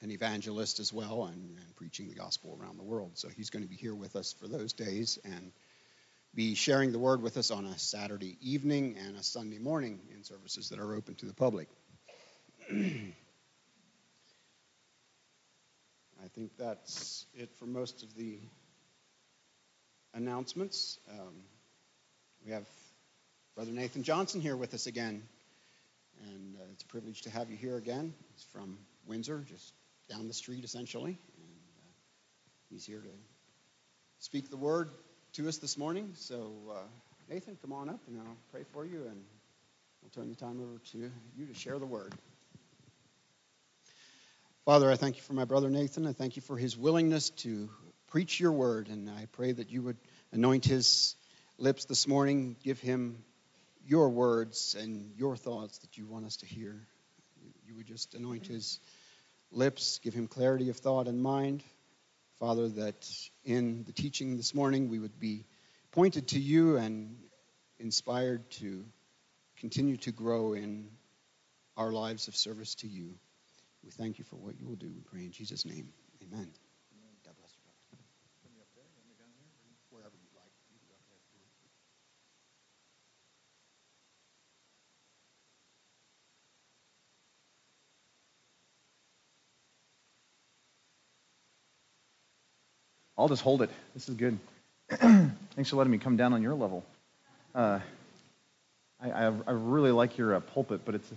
an 0.00 0.10
evangelist 0.10 0.80
as 0.80 0.90
well, 0.90 1.24
and, 1.24 1.58
and 1.58 1.76
preaching 1.76 2.08
the 2.08 2.14
gospel 2.14 2.58
around 2.60 2.78
the 2.78 2.84
world. 2.84 3.18
So 3.18 3.28
he's 3.28 3.50
going 3.50 3.62
to 3.62 3.68
be 3.68 3.76
here 3.76 3.94
with 3.94 4.16
us 4.16 4.32
for 4.32 4.48
those 4.48 4.72
days, 4.72 5.18
and 5.22 5.52
be 6.34 6.54
sharing 6.54 6.92
the 6.92 6.98
word 6.98 7.22
with 7.22 7.36
us 7.36 7.50
on 7.50 7.64
a 7.64 7.78
Saturday 7.78 8.36
evening 8.40 8.96
and 9.04 9.16
a 9.16 9.22
Sunday 9.22 9.58
morning 9.58 9.98
in 10.14 10.22
services 10.22 10.68
that 10.68 10.78
are 10.78 10.94
open 10.94 11.16
to 11.16 11.26
the 11.26 11.34
public. 11.34 11.68
I 12.70 13.12
think 16.34 16.52
that's 16.56 17.26
it 17.34 17.50
for 17.58 17.66
most 17.66 18.04
of 18.04 18.14
the 18.14 18.38
announcements. 20.14 20.98
Um, 21.10 21.34
we 22.44 22.52
have 22.52 22.66
Brother 23.56 23.72
Nathan 23.72 24.04
Johnson 24.04 24.40
here 24.40 24.56
with 24.56 24.72
us 24.72 24.86
again, 24.86 25.24
and 26.28 26.56
uh, 26.56 26.64
it's 26.72 26.84
a 26.84 26.86
privilege 26.86 27.22
to 27.22 27.30
have 27.30 27.50
you 27.50 27.56
here 27.56 27.76
again. 27.76 28.14
He's 28.34 28.46
from 28.52 28.78
Windsor, 29.06 29.44
just 29.48 29.72
down 30.08 30.28
the 30.28 30.34
street 30.34 30.62
essentially, 30.62 31.18
and 31.38 31.56
uh, 31.78 31.90
he's 32.68 32.84
here 32.84 33.00
to 33.00 33.10
speak 34.20 34.48
the 34.48 34.56
word 34.56 34.90
to 35.34 35.48
us 35.48 35.58
this 35.58 35.78
morning. 35.78 36.10
So, 36.16 36.52
uh, 36.70 36.74
Nathan, 37.28 37.56
come 37.62 37.72
on 37.72 37.88
up 37.88 38.00
and 38.08 38.18
I'll 38.18 38.36
pray 38.50 38.64
for 38.72 38.84
you, 38.84 39.06
and 39.06 39.22
we'll 40.02 40.10
turn 40.12 40.28
the 40.28 40.34
time 40.34 40.60
over 40.60 40.78
to 40.92 41.10
you 41.36 41.46
to 41.46 41.54
share 41.54 41.78
the 41.78 41.86
word. 41.86 42.14
Father, 44.64 44.90
I 44.90 44.96
thank 44.96 45.16
you 45.16 45.22
for 45.22 45.32
my 45.32 45.44
brother 45.44 45.70
Nathan. 45.70 46.06
I 46.06 46.12
thank 46.12 46.34
you 46.34 46.42
for 46.42 46.56
his 46.56 46.76
willingness 46.76 47.30
to 47.30 47.70
preach 48.08 48.40
your 48.40 48.50
word, 48.50 48.88
and 48.88 49.08
I 49.08 49.26
pray 49.30 49.52
that 49.52 49.70
you 49.70 49.82
would 49.82 49.98
anoint 50.32 50.64
his 50.64 51.14
lips 51.58 51.84
this 51.84 52.08
morning, 52.08 52.56
give 52.64 52.80
him 52.80 53.22
your 53.86 54.08
words 54.08 54.76
and 54.78 55.12
your 55.16 55.36
thoughts 55.36 55.78
that 55.78 55.96
you 55.96 56.06
want 56.06 56.26
us 56.26 56.38
to 56.38 56.46
hear. 56.46 56.76
You 57.68 57.76
would 57.76 57.86
just 57.86 58.14
anoint 58.14 58.48
his 58.48 58.80
lips, 59.52 60.00
give 60.02 60.12
him 60.12 60.26
clarity 60.26 60.70
of 60.70 60.76
thought 60.76 61.06
and 61.06 61.22
mind. 61.22 61.62
Father, 62.40 62.68
that 62.68 63.06
in 63.44 63.84
the 63.84 63.92
teaching 63.92 64.38
this 64.38 64.54
morning 64.54 64.88
we 64.88 64.98
would 64.98 65.20
be 65.20 65.44
pointed 65.92 66.28
to 66.28 66.40
you 66.40 66.78
and 66.78 67.18
inspired 67.78 68.50
to 68.52 68.86
continue 69.58 69.98
to 69.98 70.10
grow 70.10 70.54
in 70.54 70.88
our 71.76 71.92
lives 71.92 72.28
of 72.28 72.34
service 72.34 72.76
to 72.76 72.88
you. 72.88 73.14
We 73.84 73.90
thank 73.90 74.18
you 74.18 74.24
for 74.24 74.36
what 74.36 74.58
you 74.58 74.66
will 74.66 74.76
do. 74.76 74.88
We 74.88 75.02
pray 75.02 75.20
in 75.20 75.32
Jesus' 75.32 75.66
name. 75.66 75.92
Amen. 76.22 76.50
I'll 93.20 93.28
just 93.28 93.42
hold 93.42 93.60
it. 93.60 93.68
This 93.92 94.08
is 94.08 94.14
good. 94.14 94.38
Thanks 94.88 95.68
for 95.68 95.76
letting 95.76 95.90
me 95.90 95.98
come 95.98 96.16
down 96.16 96.32
on 96.32 96.40
your 96.42 96.54
level. 96.54 96.82
Uh, 97.54 97.80
I, 98.98 99.10
I, 99.10 99.24
I, 99.26 99.50
really 99.50 99.90
like 99.90 100.16
your 100.16 100.36
uh, 100.36 100.40
pulpit, 100.40 100.86
but 100.86 100.94
it's 100.94 101.12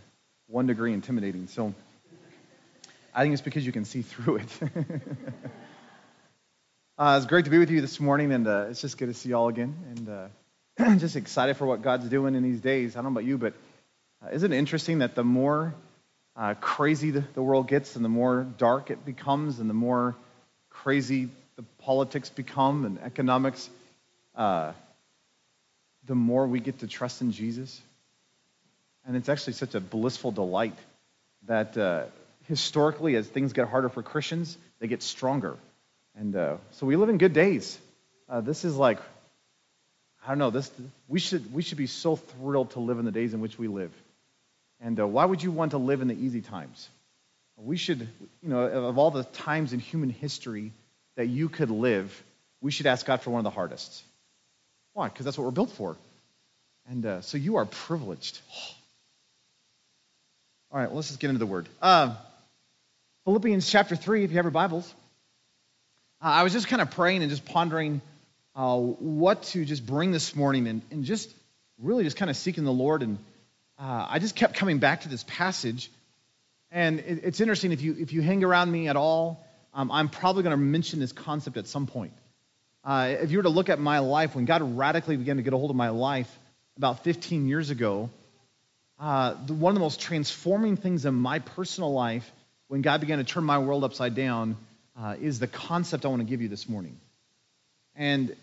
one 0.48 0.68
degree 0.68 0.92
intimidating. 0.92 1.48
So 1.48 1.74
I 3.16 3.22
think 3.22 3.32
it's 3.32 3.42
because 3.42 3.66
you 3.66 3.72
can 3.72 3.86
see 3.86 4.02
through 4.02 4.38
it. 4.38 4.60
Uh, 6.96 7.16
it's 7.18 7.26
great 7.26 7.44
to 7.46 7.50
be 7.50 7.58
with 7.58 7.72
you 7.72 7.82
this 7.82 8.00
morning, 8.00 8.32
and 8.32 8.48
uh, 8.48 8.68
it's 8.70 8.80
just 8.80 9.00
good 9.00 9.08
to 9.08 9.16
see 9.16 9.30
you 9.30 9.36
all 9.36 9.48
again. 9.48 9.76
And 9.98 10.10
uh, 10.88 10.96
just 10.98 11.16
excited 11.16 11.58
for 11.58 11.66
what 11.66 11.82
God's 11.82 12.08
doing 12.08 12.36
in 12.36 12.44
these 12.44 12.62
days. 12.62 12.96
I 12.96 13.02
don't 13.02 13.06
know 13.06 13.20
about 13.20 13.28
you, 13.28 13.40
but 13.40 13.56
uh, 14.24 14.30
isn't 14.32 14.54
it 14.54 14.56
interesting 14.56 15.00
that 15.00 15.16
the 15.16 15.24
more 15.24 15.74
crazy 16.62 17.10
the, 17.10 17.22
the 17.34 17.42
world 17.42 17.68
gets, 17.68 17.96
and 17.96 18.06
the 18.06 18.10
more 18.10 18.46
dark 18.60 18.92
it 18.92 19.04
becomes, 19.04 19.60
and 19.60 19.68
the 19.68 19.74
more 19.74 20.16
crazy 20.70 21.30
the 21.56 21.64
politics 21.80 22.30
become 22.30 22.86
and 22.86 23.00
economics, 23.00 23.70
uh, 24.36 24.72
the 26.06 26.16
more 26.16 26.48
we 26.48 26.60
get 26.60 26.80
to 26.80 26.88
trust 26.88 27.22
in 27.22 27.32
Jesus. 27.32 27.82
And 29.06 29.16
it's 29.16 29.30
actually 29.30 29.54
such 29.54 29.76
a 29.76 29.80
blissful 29.80 30.32
delight 30.32 30.78
that 31.48 31.78
uh, 31.78 32.06
historically, 32.48 33.16
as 33.16 33.28
things 33.28 33.54
get 33.54 33.68
harder 33.68 33.90
for 33.90 34.02
Christians, 34.02 34.58
they 34.80 34.88
get 34.88 35.04
stronger. 35.04 35.58
And 36.16 36.36
uh, 36.36 36.58
so 36.72 36.86
we 36.86 36.96
live 36.96 37.10
in 37.10 37.18
good 37.18 37.34
days. 37.34 37.78
Uh, 38.30 38.42
this 38.42 38.66
is 38.66 38.76
like, 38.76 39.00
I 40.26 40.30
don't 40.30 40.38
know, 40.38 40.52
this, 40.52 40.72
we, 41.08 41.20
should, 41.20 41.54
we 41.54 41.62
should 41.62 41.78
be 41.78 41.88
so 41.88 42.16
thrilled 42.16 42.72
to 42.72 42.80
live 42.80 42.98
in 42.98 43.06
the 43.06 43.12
days 43.12 43.34
in 43.34 43.42
which 43.42 43.58
we 43.58 43.68
live. 43.68 43.92
And 44.80 45.00
uh, 45.00 45.08
why 45.08 45.26
would 45.26 45.44
you 45.44 45.52
want 45.52 45.72
to 45.72 45.78
live 45.78 46.02
in 46.02 46.08
the 46.08 46.16
easy 46.16 46.42
times? 46.42 46.90
We 47.58 47.78
should, 47.78 48.02
you 48.42 48.50
know, 48.50 48.62
of 48.62 48.98
all 48.98 49.12
the 49.12 49.24
times 49.24 49.74
in 49.74 49.80
human 49.80 50.10
history 50.10 50.72
that 51.16 51.28
you 51.28 51.50
could 51.50 51.70
live, 51.70 52.24
we 52.62 52.72
should 52.72 52.88
ask 52.88 53.06
God 53.06 53.22
for 53.22 53.32
one 53.32 53.40
of 53.40 53.44
the 53.44 53.50
hardest. 53.50 54.04
Why? 54.94 55.10
Because 55.10 55.26
that's 55.26 55.38
what 55.38 55.46
we're 55.46 55.52
built 55.52 55.72
for. 55.72 55.96
And 56.90 57.06
uh, 57.06 57.22
so 57.22 57.38
you 57.38 57.58
are 57.58 57.66
privileged. 57.66 58.40
All 60.72 60.80
right, 60.80 60.88
well, 60.88 60.96
let's 60.96 61.10
just 61.10 61.20
get 61.20 61.30
into 61.30 61.40
the 61.40 61.46
word. 61.46 61.68
Uh, 61.82 62.16
Philippians 63.26 63.70
chapter 63.70 63.96
3, 63.96 64.24
if 64.24 64.32
you 64.32 64.38
have 64.38 64.46
your 64.46 64.52
Bibles. 64.52 64.92
Uh, 66.22 66.28
I 66.28 66.44
was 66.44 66.54
just 66.54 66.68
kind 66.68 66.82
of 66.82 66.92
praying 66.92 67.22
and 67.22 67.30
just 67.30 67.46
pondering 67.46 68.02
uh, 68.56 68.78
what 68.78 69.44
to 69.44 69.66
just 69.66 69.86
bring 69.86 70.12
this 70.12 70.36
morning 70.36 70.68
and, 70.68 70.82
and 70.92 71.04
just 71.04 71.34
really 71.80 72.04
just 72.04 72.18
kind 72.18 72.32
of 72.32 72.38
seeking 72.38 72.64
the 72.64 72.72
Lord. 72.72 73.02
And 73.02 73.18
uh, 73.80 74.08
I 74.10 74.20
just 74.20 74.36
kept 74.36 74.56
coming 74.56 74.80
back 74.80 75.02
to 75.02 75.10
this 75.10 75.24
passage. 75.28 75.92
And 76.72 77.00
it, 77.00 77.22
it's 77.24 77.40
interesting, 77.40 77.72
if 77.72 77.82
you, 77.82 77.96
if 78.00 78.14
you 78.14 78.22
hang 78.22 78.44
around 78.44 78.72
me 78.72 78.88
at 78.88 78.96
all, 78.96 79.43
um, 79.74 79.92
I'm 79.92 80.10
probably 80.10 80.44
going 80.44 80.52
to 80.52 80.64
mention 80.64 81.00
this 81.00 81.12
concept 81.12 81.58
at 81.58 81.68
some 81.68 81.88
point. 81.88 82.14
Uh, 82.84 83.16
if 83.22 83.32
you 83.32 83.38
were 83.38 83.44
to 83.44 83.50
look 83.50 83.70
at 83.70 83.80
my 83.80 84.00
life, 84.00 84.36
when 84.36 84.46
God 84.46 84.78
radically 84.78 85.16
began 85.16 85.38
to 85.38 85.44
get 85.44 85.54
a 85.54 85.58
hold 85.58 85.70
of 85.70 85.76
my 85.76 85.90
life 85.90 86.30
about 86.78 87.04
15 87.04 87.48
years 87.48 87.70
ago, 87.70 88.10
uh, 89.00 89.36
the, 89.46 89.54
one 89.54 89.72
of 89.72 89.76
the 89.76 89.80
most 89.80 90.02
transforming 90.02 90.78
things 90.78 91.06
in 91.06 91.14
my 91.14 91.40
personal 91.40 91.94
life 91.94 92.30
when 92.68 92.82
God 92.82 93.02
began 93.02 93.18
to 93.20 93.24
turn 93.24 93.44
my 93.44 93.60
world 93.60 93.84
upside 93.84 94.16
down 94.16 94.58
uh, 95.00 95.16
is 95.20 95.40
the 95.40 95.48
concept 95.48 96.06
I 96.06 96.10
want 96.10 96.22
to 96.22 96.28
give 96.28 96.42
you 96.42 96.50
this 96.50 96.68
morning. 96.68 96.98
And 97.96 98.36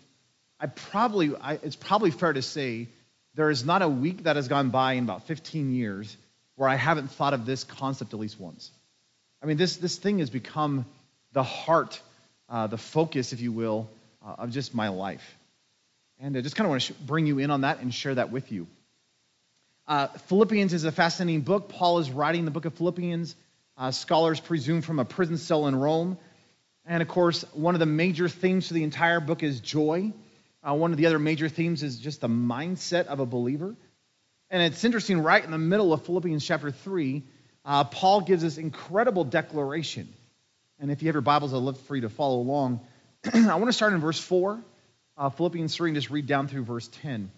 I 0.59 0.67
probably, 0.67 1.35
I, 1.35 1.53
it's 1.63 1.75
probably 1.75 2.11
fair 2.11 2.33
to 2.33 2.41
say 2.41 2.87
there 3.35 3.49
is 3.49 3.63
not 3.63 3.81
a 3.81 3.89
week 3.89 4.23
that 4.23 4.35
has 4.35 4.47
gone 4.47 4.69
by 4.69 4.93
in 4.93 5.03
about 5.03 5.27
15 5.27 5.73
years 5.73 6.15
where 6.55 6.67
I 6.67 6.75
haven't 6.75 7.11
thought 7.11 7.33
of 7.33 7.45
this 7.45 7.63
concept 7.63 8.13
at 8.13 8.19
least 8.19 8.39
once. 8.39 8.71
I 9.41 9.45
mean, 9.45 9.57
this, 9.57 9.77
this 9.77 9.97
thing 9.97 10.19
has 10.19 10.29
become 10.29 10.85
the 11.33 11.43
heart, 11.43 12.01
uh, 12.49 12.67
the 12.67 12.77
focus, 12.77 13.33
if 13.33 13.41
you 13.41 13.51
will, 13.51 13.89
uh, 14.25 14.35
of 14.39 14.51
just 14.51 14.73
my 14.73 14.89
life. 14.89 15.37
And 16.19 16.37
I 16.37 16.41
just 16.41 16.55
kind 16.55 16.65
of 16.65 16.69
want 16.69 16.81
to 16.83 16.93
sh- 16.93 16.97
bring 17.05 17.25
you 17.25 17.39
in 17.39 17.51
on 17.51 17.61
that 17.61 17.79
and 17.79 17.93
share 17.93 18.15
that 18.15 18.31
with 18.31 18.51
you. 18.51 18.67
Uh, 19.87 20.07
Philippians 20.07 20.73
is 20.73 20.83
a 20.83 20.91
fascinating 20.91 21.41
book. 21.41 21.69
Paul 21.69 21.99
is 21.99 22.11
writing 22.11 22.45
the 22.45 22.51
book 22.51 22.65
of 22.65 22.73
Philippians. 22.75 23.35
Uh, 23.77 23.91
scholars 23.91 24.39
presume 24.39 24.81
from 24.81 24.99
a 24.99 25.05
prison 25.05 25.37
cell 25.37 25.67
in 25.67 25.75
Rome. 25.75 26.17
And 26.85 27.01
of 27.01 27.07
course, 27.07 27.43
one 27.53 27.75
of 27.75 27.79
the 27.79 27.85
major 27.85 28.29
themes 28.29 28.67
for 28.67 28.73
the 28.73 28.83
entire 28.83 29.19
book 29.19 29.43
is 29.43 29.59
joy. 29.59 30.13
Uh, 30.63 30.75
one 30.75 30.91
of 30.91 30.97
the 30.97 31.07
other 31.07 31.19
major 31.19 31.49
themes 31.49 31.81
is 31.81 31.97
just 31.97 32.21
the 32.21 32.27
mindset 32.27 33.07
of 33.07 33.19
a 33.19 33.25
believer. 33.25 33.75
And 34.49 34.61
it's 34.61 34.83
interesting, 34.83 35.21
right 35.21 35.43
in 35.43 35.51
the 35.51 35.57
middle 35.57 35.93
of 35.93 36.05
Philippians 36.05 36.45
chapter 36.45 36.71
3, 36.71 37.23
uh, 37.65 37.83
Paul 37.85 38.21
gives 38.21 38.43
this 38.43 38.57
incredible 38.57 39.23
declaration. 39.23 40.07
And 40.81 40.91
if 40.91 41.01
you 41.01 41.07
have 41.07 41.15
your 41.15 41.21
Bibles, 41.21 41.53
I'd 41.53 41.57
love 41.57 41.79
for 41.81 41.95
you 41.95 42.01
to 42.01 42.09
follow 42.09 42.39
along. 42.39 42.81
I 43.33 43.55
want 43.55 43.67
to 43.67 43.73
start 43.73 43.93
in 43.93 43.99
verse 43.99 44.19
4, 44.19 44.59
uh, 45.15 45.29
Philippians 45.29 45.75
3, 45.75 45.91
and 45.91 45.95
just 45.95 46.09
read 46.09 46.25
down 46.25 46.47
through 46.49 46.63
verse 46.63 46.89
10 47.03 47.31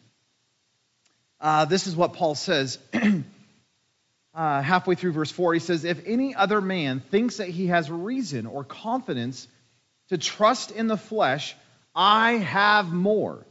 uh, 1.44 1.66
this 1.66 1.88
is 1.88 1.96
what 1.96 2.14
Paul 2.14 2.36
says. 2.36 2.80
uh, 4.34 4.62
halfway 4.62 4.96
through 4.96 5.12
verse 5.12 5.30
4, 5.30 5.56
he 5.56 5.60
says, 5.60 5.84
If 5.84 6.02
any 6.08 6.34
other 6.34 6.62
man 6.62 7.02
thinks 7.02 7.38
that 7.38 7.50
he 7.50 7.68
has 7.68 7.92
reason 7.92 8.46
or 8.46 8.64
confidence 8.64 9.46
to 10.08 10.18
trust 10.18 10.72
in 10.72 10.88
the 10.88 10.96
flesh, 10.96 11.54
I 11.94 12.34
have 12.34 12.94
more. 12.94 13.46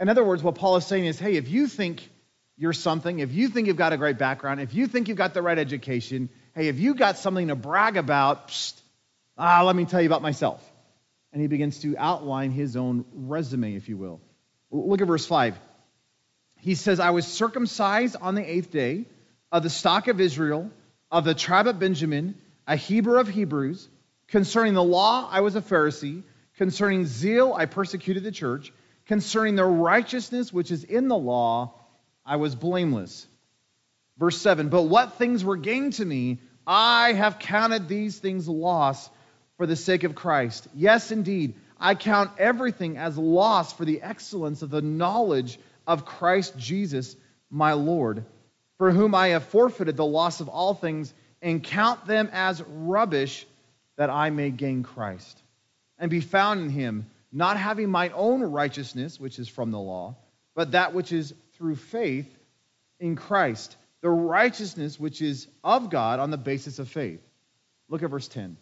In 0.00 0.08
other 0.08 0.24
words, 0.24 0.42
what 0.42 0.54
Paul 0.54 0.76
is 0.76 0.86
saying 0.86 1.04
is, 1.04 1.18
hey, 1.18 1.36
if 1.36 1.50
you 1.50 1.66
think 1.66 2.08
you're 2.56 2.72
something, 2.72 3.18
if 3.18 3.32
you 3.32 3.48
think 3.48 3.66
you've 3.66 3.76
got 3.76 3.92
a 3.92 3.98
great 3.98 4.16
background, 4.16 4.60
if 4.60 4.72
you 4.72 4.86
think 4.86 5.08
you've 5.08 5.18
got 5.18 5.34
the 5.34 5.42
right 5.42 5.58
education, 5.58 6.30
hey, 6.58 6.68
if 6.68 6.78
you 6.78 6.94
got 6.94 7.18
something 7.18 7.48
to 7.48 7.54
brag 7.54 7.96
about, 7.96 8.48
psst, 8.48 8.80
ah, 9.36 9.62
let 9.64 9.76
me 9.76 9.84
tell 9.84 10.00
you 10.00 10.08
about 10.08 10.22
myself. 10.22 10.62
And 11.32 11.40
he 11.40 11.48
begins 11.48 11.80
to 11.80 11.96
outline 11.96 12.50
his 12.50 12.76
own 12.76 13.04
resume, 13.12 13.74
if 13.74 13.88
you 13.88 13.96
will. 13.96 14.20
Look 14.70 15.00
at 15.00 15.06
verse 15.06 15.26
5 15.26 15.58
he 16.60 16.74
says, 16.74 17.00
I 17.00 17.10
was 17.10 17.26
circumcised 17.26 18.16
on 18.20 18.34
the 18.34 18.48
eighth 18.48 18.70
day 18.70 19.06
of 19.50 19.62
the 19.62 19.70
stock 19.70 20.08
of 20.08 20.20
Israel, 20.20 20.70
of 21.10 21.24
the 21.24 21.34
tribe 21.34 21.66
of 21.66 21.78
Benjamin, 21.78 22.34
a 22.66 22.76
Hebrew 22.76 23.18
of 23.18 23.28
Hebrews. 23.28 23.88
Concerning 24.28 24.74
the 24.74 24.82
law, 24.82 25.28
I 25.30 25.40
was 25.40 25.56
a 25.56 25.62
Pharisee. 25.62 26.22
Concerning 26.56 27.06
zeal, 27.06 27.54
I 27.54 27.66
persecuted 27.66 28.24
the 28.24 28.32
church. 28.32 28.72
Concerning 29.06 29.54
the 29.54 29.64
righteousness 29.64 30.52
which 30.52 30.70
is 30.70 30.84
in 30.84 31.08
the 31.08 31.16
law, 31.16 31.74
I 32.26 32.36
was 32.36 32.54
blameless. 32.54 33.26
Verse 34.18 34.38
7 34.38 34.68
But 34.68 34.82
what 34.82 35.14
things 35.14 35.44
were 35.44 35.56
gained 35.56 35.94
to 35.94 36.04
me, 36.04 36.38
I 36.70 37.14
have 37.14 37.38
counted 37.38 37.88
these 37.88 38.18
things 38.18 38.46
loss 38.46 39.08
for 39.56 39.66
the 39.66 39.74
sake 39.74 40.04
of 40.04 40.14
Christ. 40.14 40.68
Yes, 40.74 41.10
indeed, 41.10 41.54
I 41.80 41.94
count 41.94 42.32
everything 42.38 42.98
as 42.98 43.16
loss 43.16 43.72
for 43.72 43.86
the 43.86 44.02
excellence 44.02 44.60
of 44.60 44.68
the 44.68 44.82
knowledge 44.82 45.58
of 45.86 46.04
Christ 46.04 46.58
Jesus, 46.58 47.16
my 47.50 47.72
Lord, 47.72 48.22
for 48.76 48.90
whom 48.90 49.14
I 49.14 49.28
have 49.28 49.44
forfeited 49.44 49.96
the 49.96 50.04
loss 50.04 50.40
of 50.40 50.50
all 50.50 50.74
things 50.74 51.14
and 51.40 51.64
count 51.64 52.06
them 52.06 52.28
as 52.34 52.62
rubbish 52.62 53.46
that 53.96 54.10
I 54.10 54.28
may 54.28 54.50
gain 54.50 54.82
Christ 54.82 55.42
and 55.98 56.10
be 56.10 56.20
found 56.20 56.60
in 56.60 56.68
him, 56.68 57.06
not 57.32 57.56
having 57.56 57.88
my 57.90 58.10
own 58.10 58.42
righteousness, 58.42 59.18
which 59.18 59.38
is 59.38 59.48
from 59.48 59.70
the 59.70 59.80
law, 59.80 60.16
but 60.54 60.72
that 60.72 60.92
which 60.92 61.12
is 61.12 61.32
through 61.54 61.76
faith 61.76 62.28
in 63.00 63.16
Christ, 63.16 63.74
the 64.00 64.10
righteousness 64.10 64.98
which 64.98 65.20
is 65.22 65.48
of 65.64 65.90
God 65.90 66.20
on 66.20 66.30
the 66.30 66.36
basis 66.36 66.78
of 66.78 66.88
faith. 66.88 67.20
Look 67.88 68.02
at 68.02 68.10
verse 68.10 68.28
10. 68.28 68.56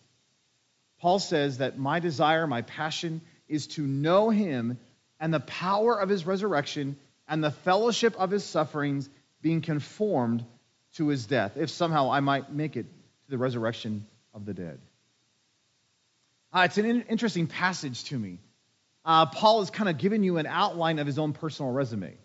Paul 1.00 1.18
says 1.18 1.58
that 1.58 1.78
my 1.78 2.00
desire, 2.00 2.46
my 2.46 2.62
passion, 2.62 3.20
is 3.48 3.66
to 3.68 3.82
know 3.82 4.30
him 4.30 4.78
and 5.20 5.32
the 5.32 5.40
power 5.40 5.98
of 5.98 6.08
his 6.08 6.26
resurrection 6.26 6.96
and 7.28 7.42
the 7.42 7.50
fellowship 7.50 8.14
of 8.16 8.30
his 8.30 8.44
sufferings, 8.44 9.08
being 9.42 9.60
conformed 9.60 10.44
to 10.94 11.08
his 11.08 11.26
death, 11.26 11.56
if 11.56 11.70
somehow 11.70 12.10
I 12.10 12.20
might 12.20 12.52
make 12.52 12.76
it 12.76 12.84
to 12.84 13.30
the 13.30 13.38
resurrection 13.38 14.06
of 14.32 14.46
the 14.46 14.54
dead. 14.54 14.80
Uh, 16.52 16.60
it's 16.60 16.78
an 16.78 16.86
in- 16.86 17.02
interesting 17.02 17.46
passage 17.46 18.04
to 18.04 18.18
me. 18.18 18.38
Uh, 19.04 19.26
Paul 19.26 19.60
is 19.62 19.70
kind 19.70 19.88
of 19.88 19.98
giving 19.98 20.22
you 20.22 20.38
an 20.38 20.46
outline 20.46 20.98
of 20.98 21.06
his 21.06 21.18
own 21.18 21.32
personal 21.32 21.70
resume. 21.72 22.16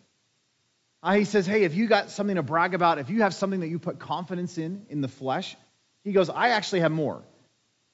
Uh, 1.03 1.13
he 1.13 1.25
says, 1.25 1.45
Hey, 1.45 1.63
if 1.63 1.75
you 1.75 1.87
got 1.87 2.11
something 2.11 2.35
to 2.35 2.43
brag 2.43 2.73
about, 2.73 2.99
if 2.99 3.09
you 3.09 3.21
have 3.21 3.33
something 3.33 3.61
that 3.61 3.69
you 3.69 3.79
put 3.79 3.99
confidence 3.99 4.57
in, 4.57 4.85
in 4.89 5.01
the 5.01 5.07
flesh, 5.07 5.55
he 6.03 6.11
goes, 6.11 6.29
I 6.29 6.49
actually 6.49 6.81
have 6.81 6.91
more. 6.91 7.21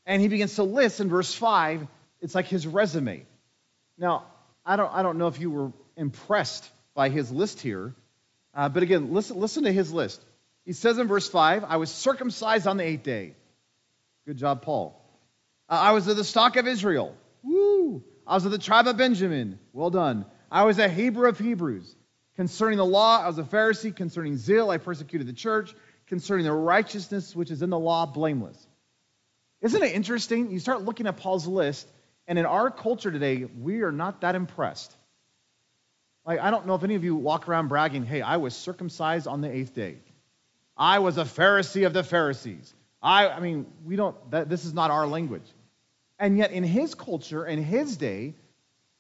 And 0.06 0.22
he 0.22 0.28
begins 0.28 0.56
to 0.56 0.64
list 0.64 1.00
in 1.00 1.10
verse 1.10 1.34
5, 1.34 1.88
it's 2.22 2.36
like 2.36 2.48
his 2.48 2.66
resume. 2.66 3.26
Now, 3.98 4.26
I 4.66 4.76
don't, 4.76 4.94
I 4.94 5.04
don't 5.04 5.18
know 5.18 5.28
if 5.28 5.40
you 5.40 5.52
were 5.52 5.72
impressed 5.96 6.70
by 6.94 7.10
his 7.10 7.32
list 7.32 7.62
here. 7.62 7.94
Uh, 8.54 8.70
but 8.70 8.84
again, 8.84 9.14
listen, 9.14 9.40
listen 9.40 9.64
to 9.64 9.72
his 9.72 9.92
list. 9.92 10.22
He 10.66 10.74
says 10.74 10.98
in 10.98 11.08
verse 11.08 11.30
5, 11.30 11.64
I 11.64 11.78
was 11.78 11.90
circumcised 11.90 12.68
on 12.68 12.78
the 12.78 12.84
eighth 12.84 13.04
day. 13.04 13.36
Good 14.26 14.38
job, 14.38 14.62
Paul. 14.62 15.02
Uh, 15.70 15.74
I 15.74 15.92
was 15.92 16.08
of 16.08 16.18
the 16.18 16.24
stock 16.24 16.56
of 16.58 16.68
Israel. 16.68 17.16
Woo! 17.44 18.04
I 18.26 18.36
was 18.36 18.46
of 18.46 18.52
the 18.52 18.58
tribe 18.58 18.88
of 18.88 18.98
Benjamin. 18.98 19.60
Well 19.74 19.90
done. 19.90 20.26
I 20.52 20.64
was 20.64 20.80
a 20.80 20.90
Hebrew 20.90 21.30
of 21.30 21.40
Hebrews. 21.40 21.96
Concerning 22.38 22.78
the 22.78 22.86
law, 22.86 23.22
I 23.24 23.28
was 23.28 23.40
a 23.40 23.44
Pharisee. 23.44 23.94
Concerning 23.94 24.38
zeal, 24.38 24.70
I 24.70 24.78
persecuted 24.78 25.28
the 25.28 25.34
church. 25.34 25.74
Concerning 26.08 26.46
the 26.46 26.54
righteousness 26.54 27.36
which 27.36 27.52
is 27.52 27.62
in 27.62 27.70
the 27.70 27.80
law, 27.80 28.06
blameless. 28.06 28.58
Isn't 29.60 29.82
it 29.82 29.94
interesting? 29.94 30.52
You 30.52 30.60
start 30.60 30.84
looking 30.84 31.08
at 31.08 31.18
Paul's 31.18 31.48
list, 31.48 31.88
and 32.28 32.38
in 32.38 32.46
our 32.46 32.70
culture 32.70 33.12
today, 33.12 33.46
we 33.60 33.82
are 33.82 33.92
not 33.92 34.22
that 34.22 34.36
impressed. 34.36 34.96
Like, 36.26 36.40
I 36.40 36.52
don't 36.52 36.68
know 36.68 36.76
if 36.76 36.84
any 36.84 36.94
of 36.96 37.04
you 37.04 37.16
walk 37.16 37.50
around 37.50 37.70
bragging, 37.70 38.06
hey, 38.06 38.22
I 38.22 38.38
was 38.38 38.56
circumcised 38.56 39.28
on 39.28 39.42
the 39.42 39.52
eighth 39.52 39.74
day. 39.74 39.98
I 40.78 41.00
was 41.00 41.18
a 41.18 41.24
Pharisee 41.24 41.88
of 41.88 41.94
the 41.94 42.04
Pharisees. 42.04 42.72
I, 43.02 43.30
I 43.30 43.40
mean, 43.40 43.66
we 43.84 43.96
don't, 43.96 44.16
that, 44.30 44.48
this 44.48 44.64
is 44.64 44.74
not 44.74 44.92
our 44.92 45.08
language. 45.08 45.50
And 46.20 46.38
yet, 46.38 46.52
in 46.52 46.64
his 46.64 46.94
culture 46.94 47.44
and 47.44 47.64
his 47.64 47.98
day, 47.98 48.36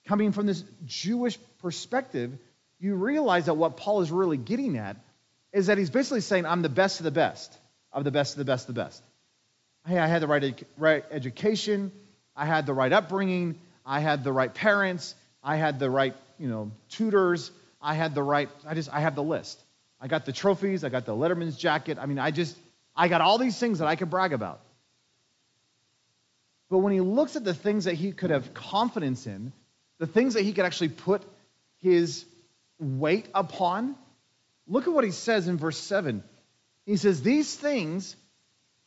coming 0.07 0.31
from 0.31 0.47
this 0.47 0.63
Jewish 0.85 1.37
perspective, 1.59 2.37
you 2.79 2.95
realize 2.95 3.45
that 3.45 3.55
what 3.55 3.77
Paul 3.77 4.01
is 4.01 4.11
really 4.11 4.37
getting 4.37 4.77
at 4.77 4.97
is 5.53 5.67
that 5.67 5.77
he's 5.77 5.89
basically 5.89 6.21
saying, 6.21 6.45
I'm 6.45 6.61
the 6.61 6.69
best 6.69 6.99
of 6.99 7.03
the 7.03 7.11
best, 7.11 7.57
of 7.91 8.03
the 8.03 8.11
best 8.11 8.33
of 8.33 8.39
the 8.39 8.45
best 8.45 8.69
of 8.69 8.75
the 8.75 8.81
best. 8.81 9.03
Hey, 9.85 9.97
I 9.97 10.07
had 10.07 10.21
the 10.21 10.27
right, 10.27 10.43
ed- 10.43 10.65
right 10.77 11.05
education, 11.11 11.91
I 12.35 12.45
had 12.45 12.65
the 12.65 12.73
right 12.73 12.91
upbringing, 12.91 13.59
I 13.85 13.99
had 13.99 14.23
the 14.23 14.33
right 14.33 14.53
parents, 14.53 15.15
I 15.43 15.55
had 15.55 15.79
the 15.79 15.89
right, 15.89 16.13
you 16.37 16.49
know, 16.49 16.71
tutors, 16.89 17.51
I 17.81 17.93
had 17.93 18.13
the 18.13 18.23
right, 18.23 18.49
I 18.67 18.73
just, 18.73 18.93
I 18.93 18.99
have 18.99 19.15
the 19.15 19.23
list. 19.23 19.61
I 19.99 20.07
got 20.07 20.25
the 20.25 20.33
trophies, 20.33 20.83
I 20.83 20.89
got 20.89 21.05
the 21.05 21.15
Letterman's 21.15 21.57
jacket. 21.57 21.97
I 21.99 22.05
mean, 22.05 22.19
I 22.19 22.31
just, 22.31 22.55
I 22.95 23.07
got 23.07 23.21
all 23.21 23.37
these 23.37 23.57
things 23.57 23.79
that 23.79 23.87
I 23.87 23.95
could 23.95 24.09
brag 24.09 24.33
about. 24.33 24.59
But 26.69 26.79
when 26.79 26.93
he 26.93 26.99
looks 26.99 27.35
at 27.35 27.43
the 27.43 27.53
things 27.53 27.85
that 27.85 27.95
he 27.95 28.11
could 28.11 28.29
have 28.29 28.53
confidence 28.53 29.25
in, 29.25 29.53
the 29.99 30.07
things 30.07 30.33
that 30.33 30.43
he 30.43 30.53
could 30.53 30.65
actually 30.65 30.89
put 30.89 31.23
his 31.81 32.25
weight 32.79 33.27
upon, 33.33 33.95
look 34.67 34.87
at 34.87 34.93
what 34.93 35.03
he 35.03 35.11
says 35.11 35.47
in 35.47 35.57
verse 35.57 35.77
7. 35.77 36.23
He 36.85 36.97
says, 36.97 37.21
These 37.21 37.55
things 37.55 38.15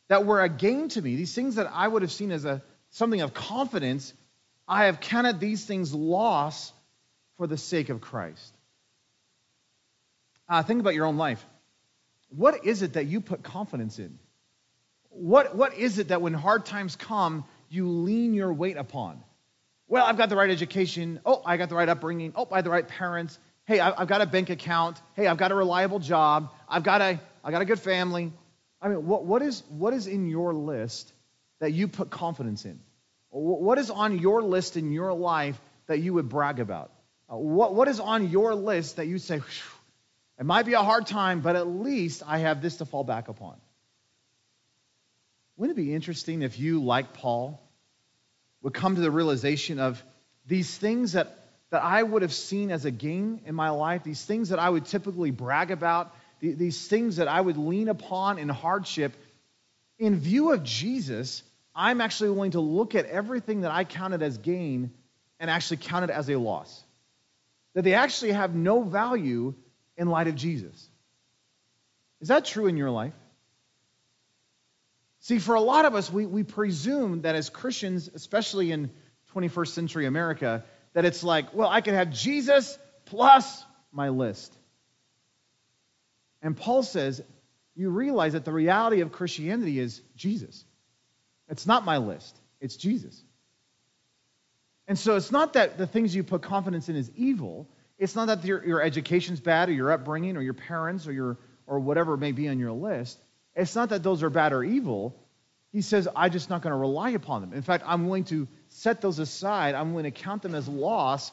that 0.07 0.25
were 0.25 0.41
a 0.41 0.49
gain 0.49 0.89
to 0.89 1.01
me, 1.01 1.15
these 1.15 1.33
things 1.33 1.55
that 1.55 1.69
I 1.71 1.87
would 1.87 2.01
have 2.01 2.11
seen 2.11 2.31
as 2.31 2.45
a 2.45 2.61
something 2.89 3.21
of 3.21 3.33
confidence, 3.33 4.13
I 4.67 4.85
have 4.85 4.99
counted 4.99 5.39
these 5.39 5.65
things 5.65 5.93
loss 5.93 6.73
for 7.37 7.47
the 7.47 7.57
sake 7.57 7.89
of 7.89 8.01
Christ. 8.01 8.53
Uh, 10.47 10.63
think 10.63 10.81
about 10.81 10.95
your 10.95 11.05
own 11.05 11.17
life. 11.17 11.45
What 12.29 12.65
is 12.65 12.81
it 12.81 12.93
that 12.93 13.05
you 13.05 13.21
put 13.21 13.43
confidence 13.43 13.99
in? 13.99 14.19
What, 15.09 15.55
what 15.55 15.73
is 15.77 15.99
it 15.99 16.09
that 16.09 16.21
when 16.21 16.33
hard 16.33 16.65
times 16.65 16.95
come, 16.95 17.45
you 17.69 17.87
lean 17.87 18.33
your 18.33 18.53
weight 18.53 18.77
upon? 18.77 19.23
Well, 19.87 20.05
I've 20.05 20.17
got 20.17 20.29
the 20.29 20.37
right 20.37 20.49
education. 20.49 21.19
Oh, 21.25 21.41
I 21.45 21.57
got 21.57 21.69
the 21.69 21.75
right 21.75 21.89
upbringing. 21.89 22.31
Oh, 22.35 22.47
I 22.51 22.61
the 22.61 22.69
right 22.69 22.87
parents. 22.87 23.37
Hey, 23.65 23.79
I've 23.79 24.07
got 24.07 24.21
a 24.21 24.25
bank 24.25 24.49
account. 24.49 24.99
Hey, 25.15 25.27
I've 25.27 25.37
got 25.37 25.51
a 25.51 25.55
reliable 25.55 25.99
job. 25.99 26.51
I've 26.67 26.83
got 26.83 27.01
a, 27.01 27.19
I've 27.43 27.51
got 27.51 27.61
a 27.61 27.65
good 27.65 27.79
family. 27.79 28.33
I 28.81 28.89
mean, 28.89 29.05
what, 29.05 29.25
what, 29.25 29.41
is, 29.41 29.63
what 29.69 29.93
is 29.93 30.07
in 30.07 30.27
your 30.27 30.53
list 30.53 31.13
that 31.59 31.71
you 31.71 31.87
put 31.87 32.09
confidence 32.09 32.65
in? 32.65 32.79
What 33.29 33.77
is 33.77 33.89
on 33.89 34.19
your 34.19 34.41
list 34.41 34.75
in 34.75 34.91
your 34.91 35.13
life 35.13 35.59
that 35.87 35.99
you 35.99 36.13
would 36.13 36.27
brag 36.27 36.59
about? 36.59 36.91
Uh, 37.31 37.37
what, 37.37 37.73
what 37.73 37.87
is 37.87 37.99
on 37.99 38.29
your 38.29 38.55
list 38.55 38.97
that 38.97 39.07
you 39.07 39.19
say, 39.19 39.39
it 40.39 40.45
might 40.45 40.65
be 40.65 40.73
a 40.73 40.81
hard 40.81 41.07
time, 41.07 41.41
but 41.41 41.55
at 41.55 41.67
least 41.67 42.23
I 42.25 42.39
have 42.39 42.61
this 42.61 42.77
to 42.77 42.85
fall 42.85 43.03
back 43.03 43.29
upon? 43.29 43.55
Wouldn't 45.55 45.77
it 45.77 45.81
be 45.81 45.93
interesting 45.93 46.41
if 46.41 46.59
you, 46.59 46.83
like 46.83 47.13
Paul, 47.13 47.61
would 48.63 48.73
come 48.73 48.95
to 48.95 49.01
the 49.01 49.11
realization 49.11 49.79
of 49.79 50.03
these 50.47 50.75
things 50.75 51.13
that, 51.13 51.40
that 51.71 51.83
I 51.83 52.03
would 52.03 52.21
have 52.21 52.33
seen 52.33 52.69
as 52.69 52.85
a 52.85 52.91
gain 52.91 53.41
in 53.45 53.55
my 53.55 53.69
life, 53.69 54.03
these 54.03 54.23
things 54.23 54.49
that 54.49 54.59
I 54.59 54.69
would 54.69 54.85
typically 54.85 55.31
brag 55.31 55.71
about, 55.71 56.13
these 56.41 56.87
things 56.87 57.15
that 57.15 57.27
I 57.27 57.39
would 57.39 57.57
lean 57.57 57.87
upon 57.87 58.37
in 58.37 58.49
hardship, 58.49 59.15
in 59.97 60.17
view 60.17 60.51
of 60.51 60.63
Jesus, 60.63 61.43
I'm 61.73 62.01
actually 62.01 62.31
willing 62.31 62.51
to 62.51 62.59
look 62.59 62.93
at 62.93 63.05
everything 63.05 63.61
that 63.61 63.71
I 63.71 63.85
counted 63.85 64.21
as 64.21 64.37
gain 64.37 64.91
and 65.39 65.49
actually 65.49 65.77
count 65.77 66.03
it 66.03 66.09
as 66.09 66.29
a 66.29 66.35
loss. 66.35 66.83
That 67.73 67.83
they 67.83 67.93
actually 67.93 68.33
have 68.33 68.53
no 68.53 68.83
value 68.83 69.53
in 69.95 70.09
light 70.09 70.27
of 70.27 70.35
Jesus. 70.35 70.89
Is 72.19 72.27
that 72.27 72.43
true 72.45 72.67
in 72.67 72.75
your 72.75 72.89
life? 72.89 73.13
See, 75.21 75.39
for 75.39 75.55
a 75.55 75.61
lot 75.61 75.85
of 75.85 75.95
us, 75.95 76.11
we, 76.11 76.25
we 76.25 76.43
presume 76.43 77.21
that 77.21 77.35
as 77.35 77.49
Christians, 77.49 78.09
especially 78.13 78.71
in 78.71 78.89
21st 79.33 79.67
century 79.67 80.05
America, 80.05 80.65
that 80.93 81.05
it's 81.05 81.23
like, 81.23 81.53
well, 81.53 81.69
I 81.69 81.81
can 81.81 81.95
have 81.95 82.11
Jesus 82.11 82.77
plus 83.05 83.63
my 83.91 84.09
list. 84.09 84.53
And 86.41 86.57
Paul 86.57 86.83
says, 86.83 87.21
you 87.75 87.89
realize 87.89 88.33
that 88.33 88.45
the 88.45 88.51
reality 88.51 89.01
of 89.01 89.11
Christianity 89.11 89.79
is 89.79 90.01
Jesus. 90.15 90.65
It's 91.49 91.67
not 91.67 91.85
my 91.85 91.97
list, 91.97 92.37
it's 92.59 92.75
Jesus. 92.75 93.21
And 94.87 94.97
so 94.97 95.15
it's 95.15 95.31
not 95.31 95.53
that 95.53 95.77
the 95.77 95.87
things 95.87 96.13
you 96.13 96.23
put 96.23 96.41
confidence 96.41 96.89
in 96.89 96.95
is 96.95 97.09
evil. 97.15 97.69
It's 97.97 98.15
not 98.15 98.25
that 98.27 98.43
your, 98.43 98.65
your 98.65 98.81
education's 98.81 99.39
bad 99.39 99.69
or 99.69 99.73
your 99.73 99.91
upbringing 99.91 100.35
or 100.35 100.41
your 100.41 100.55
parents 100.55 101.07
or, 101.07 101.13
your, 101.13 101.37
or 101.67 101.79
whatever 101.79 102.17
may 102.17 102.31
be 102.31 102.49
on 102.49 102.59
your 102.59 102.73
list. 102.73 103.17
It's 103.55 103.75
not 103.75 103.89
that 103.89 104.03
those 104.03 104.23
are 104.23 104.29
bad 104.29 104.53
or 104.53 104.63
evil. 104.63 105.15
He 105.71 105.81
says, 105.81 106.07
I'm 106.13 106.31
just 106.31 106.49
not 106.49 106.61
going 106.61 106.71
to 106.71 106.77
rely 106.77 107.11
upon 107.11 107.41
them. 107.41 107.53
In 107.53 107.61
fact, 107.61 107.83
I'm 107.87 108.05
willing 108.05 108.25
to 108.25 108.47
set 108.71 109.01
those 109.01 109.19
aside. 109.19 109.75
I'm 109.75 109.93
going 109.93 110.05
to 110.05 110.11
count 110.11 110.41
them 110.41 110.55
as 110.55 110.67
loss 110.67 111.31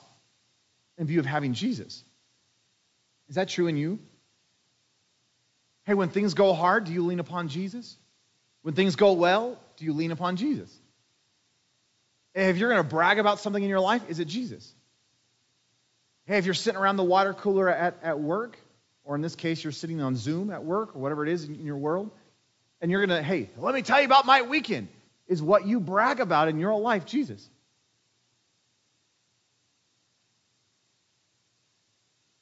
in 0.97 1.07
view 1.07 1.20
of 1.20 1.26
having 1.26 1.55
Jesus. 1.55 2.03
Is 3.28 3.36
that 3.36 3.49
true 3.49 3.66
in 3.66 3.76
you? 3.76 3.99
Hey, 5.84 5.95
when 5.95 6.11
things 6.11 6.34
go 6.34 6.53
hard, 6.53 6.84
do 6.84 6.93
you 6.93 7.05
lean 7.05 7.20
upon 7.20 7.49
Jesus? 7.49 7.97
When 8.62 8.74
things 8.74 8.97
go 8.97 9.12
well, 9.12 9.59
do 9.76 9.84
you 9.84 9.93
lean 9.93 10.11
upon 10.11 10.36
Jesus? 10.36 10.74
If 12.34 12.59
you're 12.59 12.70
going 12.70 12.82
to 12.82 12.89
brag 12.89 13.18
about 13.18 13.41
something 13.41 13.62
in 13.62 13.68
your 13.68 13.80
life, 13.80 14.03
is 14.09 14.18
it 14.18 14.26
Jesus? 14.26 14.72
Hey, 16.26 16.39
if 16.39 16.45
you're 16.45 16.55
sitting 16.55 16.78
around 16.78 16.97
the 16.97 17.05
water 17.05 17.32
cooler 17.32 17.68
at, 17.68 17.99
at 18.03 18.20
work, 18.20 18.59
or 19.05 19.16
in 19.16 19.22
this 19.22 19.34
case, 19.34 19.64
you're 19.64 19.72
sitting 19.72 20.03
on 20.03 20.16
Zoom 20.16 20.51
at 20.51 20.62
work, 20.62 20.95
or 20.95 20.99
whatever 20.99 21.24
it 21.24 21.32
is 21.32 21.45
in 21.45 21.64
your 21.64 21.78
world, 21.78 22.11
and 22.80 22.91
you're 22.91 23.05
going 23.07 23.16
to, 23.16 23.22
hey, 23.22 23.49
let 23.57 23.74
me 23.74 23.82
tell 23.82 23.99
you 23.99 24.05
about 24.05 24.26
my 24.26 24.43
weekend, 24.43 24.89
is 25.29 25.43
what 25.43 25.66
you 25.66 25.79
brag 25.79 26.20
about 26.20 26.49
in 26.49 26.59
your 26.59 26.79
life 26.79 27.07
Jesus? 27.07 27.49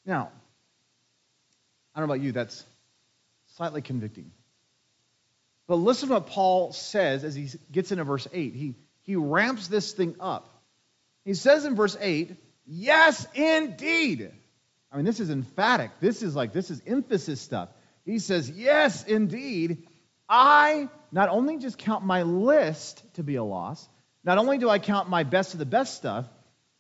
Now, 0.07 0.31
I 1.95 1.99
don't 1.99 2.09
know 2.09 2.15
about 2.15 2.25
you, 2.25 2.33
that's 2.33 2.65
slightly 3.57 3.83
convicting. 3.83 4.31
But 5.67 5.77
listen 5.77 6.09
to 6.09 6.15
what 6.15 6.29
Paul 6.29 6.73
says 6.73 7.25
as 7.25 7.35
he 7.35 7.49
gets 7.73 7.91
into 7.91 8.05
verse 8.05 8.29
8. 8.33 8.55
He, 8.55 8.75
he 9.03 9.17
ramps 9.17 9.67
this 9.67 9.93
thing 9.93 10.15
up. 10.21 10.49
He 11.25 11.35
says 11.35 11.65
in 11.65 11.75
verse 11.75 11.97
8, 12.01 12.37
Yes, 12.69 13.27
indeed. 13.35 14.31
I 14.93 14.97
mean, 14.97 15.05
this 15.05 15.21
is 15.21 15.31
emphatic. 15.31 15.91
This 16.01 16.23
is 16.23 16.37
like, 16.37 16.53
this 16.53 16.71
is 16.71 16.81
emphasis 16.87 17.41
stuff. 17.41 17.69
He 18.05 18.21
says, 18.21 18.49
Yes, 18.49 19.05
indeed. 19.05 19.87
I 20.29 20.89
not 21.17 21.31
only 21.31 21.57
just 21.57 21.79
count 21.79 22.05
my 22.05 22.25
list 22.25 23.03
to 23.15 23.23
be 23.23 23.37
a 23.37 23.43
loss, 23.43 23.89
not 24.23 24.37
only 24.37 24.59
do 24.59 24.69
I 24.69 24.79
count 24.79 25.09
my 25.09 25.23
best 25.23 25.55
of 25.55 25.59
the 25.59 25.65
best 25.65 25.95
stuff, 25.95 26.27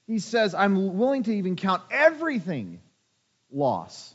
he 0.06 0.18
says, 0.18 0.54
I'm 0.54 0.98
willing 0.98 1.22
to 1.22 1.34
even 1.34 1.56
count 1.56 1.82
everything 1.90 2.80
loss 3.50 4.14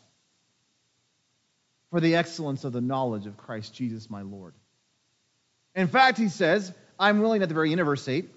for 1.89 1.99
the 1.99 2.17
excellence 2.17 2.65
of 2.65 2.71
the 2.71 2.81
knowledge 2.81 3.25
of 3.25 3.35
Christ 3.35 3.73
Jesus 3.73 4.11
my 4.11 4.21
Lord. 4.21 4.53
In 5.73 5.87
fact, 5.87 6.19
he 6.19 6.29
says, 6.29 6.71
I'm 6.99 7.19
willing 7.19 7.41
at 7.41 7.49
the 7.49 7.55
very 7.55 7.71
end 7.71 7.81
of 7.81 7.87
verse 7.87 8.07
8, 8.07 8.29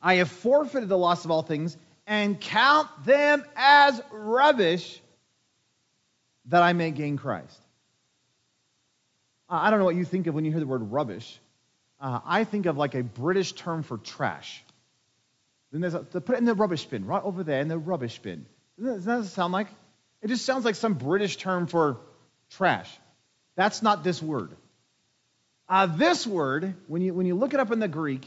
I 0.00 0.14
have 0.14 0.30
forfeited 0.30 0.88
the 0.88 0.96
loss 0.96 1.26
of 1.26 1.30
all 1.30 1.42
things 1.42 1.76
and 2.06 2.40
count 2.40 2.88
them 3.04 3.44
as 3.56 4.00
rubbish 4.10 5.02
that 6.46 6.62
I 6.62 6.72
may 6.72 6.92
gain 6.92 7.18
Christ. 7.18 7.60
Uh, 9.48 9.58
I 9.62 9.70
don't 9.70 9.78
know 9.78 9.84
what 9.84 9.96
you 9.96 10.04
think 10.04 10.26
of 10.26 10.34
when 10.34 10.44
you 10.44 10.50
hear 10.50 10.60
the 10.60 10.66
word 10.66 10.92
rubbish. 10.92 11.38
Uh, 12.00 12.20
I 12.24 12.44
think 12.44 12.66
of 12.66 12.76
like 12.76 12.94
a 12.94 13.02
British 13.02 13.52
term 13.52 13.82
for 13.82 13.98
trash. 13.98 14.62
Then 15.72 15.80
there's 15.80 15.94
a, 15.94 16.04
to 16.04 16.20
put 16.20 16.36
it 16.36 16.38
in 16.38 16.44
the 16.44 16.54
rubbish 16.54 16.84
bin, 16.84 17.06
right 17.06 17.22
over 17.22 17.42
there 17.42 17.60
in 17.60 17.68
the 17.68 17.78
rubbish 17.78 18.18
bin. 18.18 18.46
Doesn't 18.78 19.04
that, 19.04 19.22
that 19.22 19.28
sound 19.28 19.52
like? 19.52 19.68
It 20.22 20.28
just 20.28 20.44
sounds 20.44 20.64
like 20.64 20.74
some 20.74 20.94
British 20.94 21.36
term 21.36 21.66
for 21.66 21.98
trash. 22.50 22.90
That's 23.56 23.82
not 23.82 24.04
this 24.04 24.22
word. 24.22 24.50
Uh, 25.68 25.86
this 25.86 26.26
word, 26.26 26.74
when 26.86 27.02
you, 27.02 27.12
when 27.12 27.26
you 27.26 27.34
look 27.34 27.54
it 27.54 27.60
up 27.60 27.72
in 27.72 27.78
the 27.78 27.88
Greek, 27.88 28.26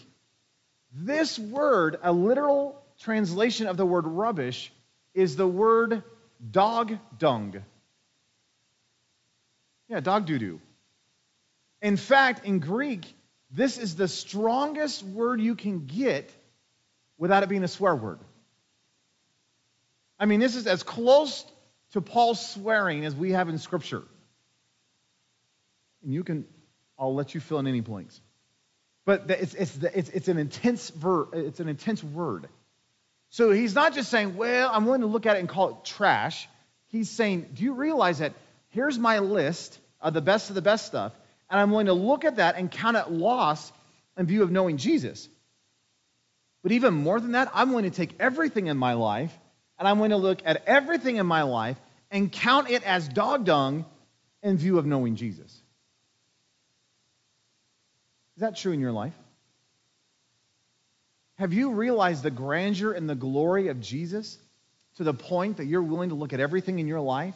this 0.93 1.39
word, 1.39 1.98
a 2.03 2.11
literal 2.11 2.81
translation 2.99 3.68
of 3.68 3.77
the 3.77 3.85
word 3.85 4.06
rubbish, 4.06 4.72
is 5.14 5.35
the 5.35 5.48
word 5.48 6.03
dog 6.52 6.98
dung. 7.18 7.64
Yeah, 9.88 10.02
dog 10.02 10.26
doo 10.26 10.38
doo. 10.38 10.60
In 11.81 11.97
fact, 11.97 12.45
in 12.45 12.59
Greek, 12.59 13.05
this 13.51 13.77
is 13.77 13.95
the 13.95 14.07
strongest 14.07 15.03
word 15.03 15.41
you 15.41 15.55
can 15.55 15.85
get 15.85 16.31
without 17.17 17.43
it 17.43 17.49
being 17.49 17.63
a 17.63 17.67
swear 17.67 17.95
word. 17.95 18.19
I 20.19 20.25
mean, 20.25 20.39
this 20.39 20.55
is 20.55 20.67
as 20.67 20.83
close 20.83 21.45
to 21.93 22.01
Paul's 22.01 22.45
swearing 22.53 23.05
as 23.05 23.15
we 23.15 23.31
have 23.31 23.49
in 23.49 23.57
Scripture. 23.57 24.03
And 26.03 26.13
you 26.13 26.23
can, 26.23 26.45
I'll 26.97 27.13
let 27.15 27.33
you 27.33 27.41
fill 27.41 27.59
in 27.59 27.67
any 27.67 27.81
blanks. 27.81 28.21
But 29.03 29.29
it's, 29.29 29.53
it's, 29.55 29.77
it's, 29.77 30.09
it's, 30.09 30.27
an 30.27 30.37
intense 30.37 30.89
ver, 30.91 31.27
it's 31.33 31.59
an 31.59 31.67
intense 31.67 32.03
word. 32.03 32.47
So 33.29 33.51
he's 33.51 33.73
not 33.73 33.93
just 33.93 34.09
saying, 34.09 34.37
well, 34.37 34.69
I'm 34.71 34.85
willing 34.85 35.01
to 35.01 35.07
look 35.07 35.25
at 35.25 35.37
it 35.37 35.39
and 35.39 35.49
call 35.49 35.69
it 35.69 35.85
trash. 35.85 36.47
He's 36.89 37.09
saying, 37.09 37.49
do 37.53 37.63
you 37.63 37.73
realize 37.73 38.19
that 38.19 38.33
here's 38.69 38.99
my 38.99 39.19
list 39.19 39.79
of 39.99 40.13
the 40.13 40.21
best 40.21 40.49
of 40.49 40.55
the 40.55 40.61
best 40.61 40.85
stuff, 40.85 41.13
and 41.52 41.60
I'm 41.60 41.69
willing 41.69 41.88
to 41.88 41.94
look 41.94 42.23
at 42.23 42.38
that 42.38 42.56
and 42.56 42.72
count 42.72 42.95
it 42.95 43.11
loss 43.11 43.72
in 44.18 44.26
view 44.26 44.41
of 44.41 44.52
knowing 44.52 44.78
Jesus. 44.78 45.28
But 46.64 46.72
even 46.72 46.94
more 46.94 47.19
than 47.19 47.34
that, 47.34 47.52
I'm 47.53 47.72
going 47.72 47.84
to 47.84 47.90
take 47.90 48.15
everything 48.19 48.68
in 48.68 48.78
my 48.78 48.94
life 48.94 49.38
and 49.78 49.88
I'm 49.88 49.98
going 49.98 50.11
to 50.11 50.18
look 50.18 50.40
at 50.45 50.64
everything 50.65 51.18
in 51.18 51.26
my 51.26 51.41
life 51.41 51.78
and 52.10 52.32
count 52.32 52.69
it 52.69 52.84
as 52.84 53.07
dog 53.07 53.45
dung 53.45 53.86
in 54.41 54.57
view 54.57 54.78
of 54.78 54.86
knowing 54.86 55.15
Jesus. 55.18 55.52
Is 58.38 58.41
that 58.41 58.56
true 58.56 58.72
in 58.72 58.80
your 58.80 58.94
life? 58.94 59.14
Have 61.38 61.52
you 61.52 61.72
realized 61.72 62.23
the 62.23 62.32
grandeur 62.32 62.94
and 62.94 63.10
the 63.10 63.15
glory 63.15 63.68
of 63.68 63.82
Jesus 63.82 64.38
to 64.95 65.03
the 65.03 65.14
point 65.14 65.57
that 65.57 65.65
you're 65.65 65.82
willing 65.82 66.10
to 66.10 66.15
look 66.15 66.32
at 66.32 66.40
everything 66.40 66.80
in 66.80 66.88
your 66.88 67.02
life? 67.02 67.36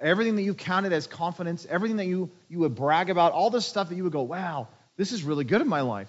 Everything 0.00 0.36
that 0.36 0.42
you 0.42 0.54
counted 0.54 0.92
as 0.92 1.06
confidence, 1.06 1.66
everything 1.68 1.96
that 1.96 2.06
you, 2.06 2.30
you 2.48 2.60
would 2.60 2.74
brag 2.74 3.10
about, 3.10 3.32
all 3.32 3.50
the 3.50 3.60
stuff 3.60 3.88
that 3.88 3.96
you 3.96 4.04
would 4.04 4.12
go, 4.12 4.22
wow, 4.22 4.68
this 4.96 5.12
is 5.12 5.24
really 5.24 5.44
good 5.44 5.60
in 5.60 5.68
my 5.68 5.80
life. 5.80 6.08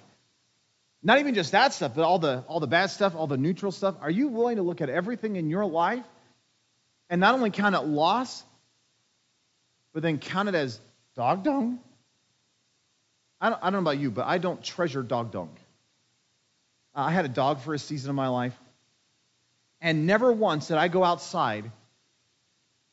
Not 1.01 1.19
even 1.19 1.33
just 1.33 1.53
that 1.53 1.73
stuff, 1.73 1.93
but 1.95 2.03
all 2.03 2.19
the, 2.19 2.43
all 2.47 2.59
the 2.59 2.67
bad 2.67 2.87
stuff, 2.87 3.15
all 3.15 3.25
the 3.25 3.37
neutral 3.37 3.71
stuff. 3.71 3.95
Are 4.01 4.11
you 4.11 4.27
willing 4.27 4.57
to 4.57 4.63
look 4.63 4.81
at 4.81 4.89
everything 4.89 5.37
in 5.37 5.49
your 5.49 5.65
life 5.65 6.03
and 7.09 7.21
not 7.21 7.33
only 7.33 7.49
count 7.49 7.73
it 7.73 7.81
loss, 7.81 8.43
but 9.93 10.03
then 10.03 10.19
count 10.19 10.49
it 10.49 10.55
as 10.55 10.79
dog 11.15 11.43
dung? 11.43 11.79
I 13.41 13.49
don't, 13.49 13.59
I 13.63 13.65
don't 13.67 13.83
know 13.83 13.89
about 13.89 13.99
you, 13.99 14.11
but 14.11 14.27
I 14.27 14.37
don't 14.37 14.61
treasure 14.61 15.01
dog 15.01 15.31
dung. 15.31 15.55
I 16.93 17.11
had 17.11 17.25
a 17.25 17.29
dog 17.29 17.61
for 17.61 17.73
a 17.73 17.79
season 17.79 18.09
of 18.09 18.15
my 18.15 18.27
life, 18.27 18.57
and 19.79 20.05
never 20.05 20.31
once 20.31 20.67
did 20.67 20.77
I 20.77 20.89
go 20.89 21.03
outside 21.03 21.71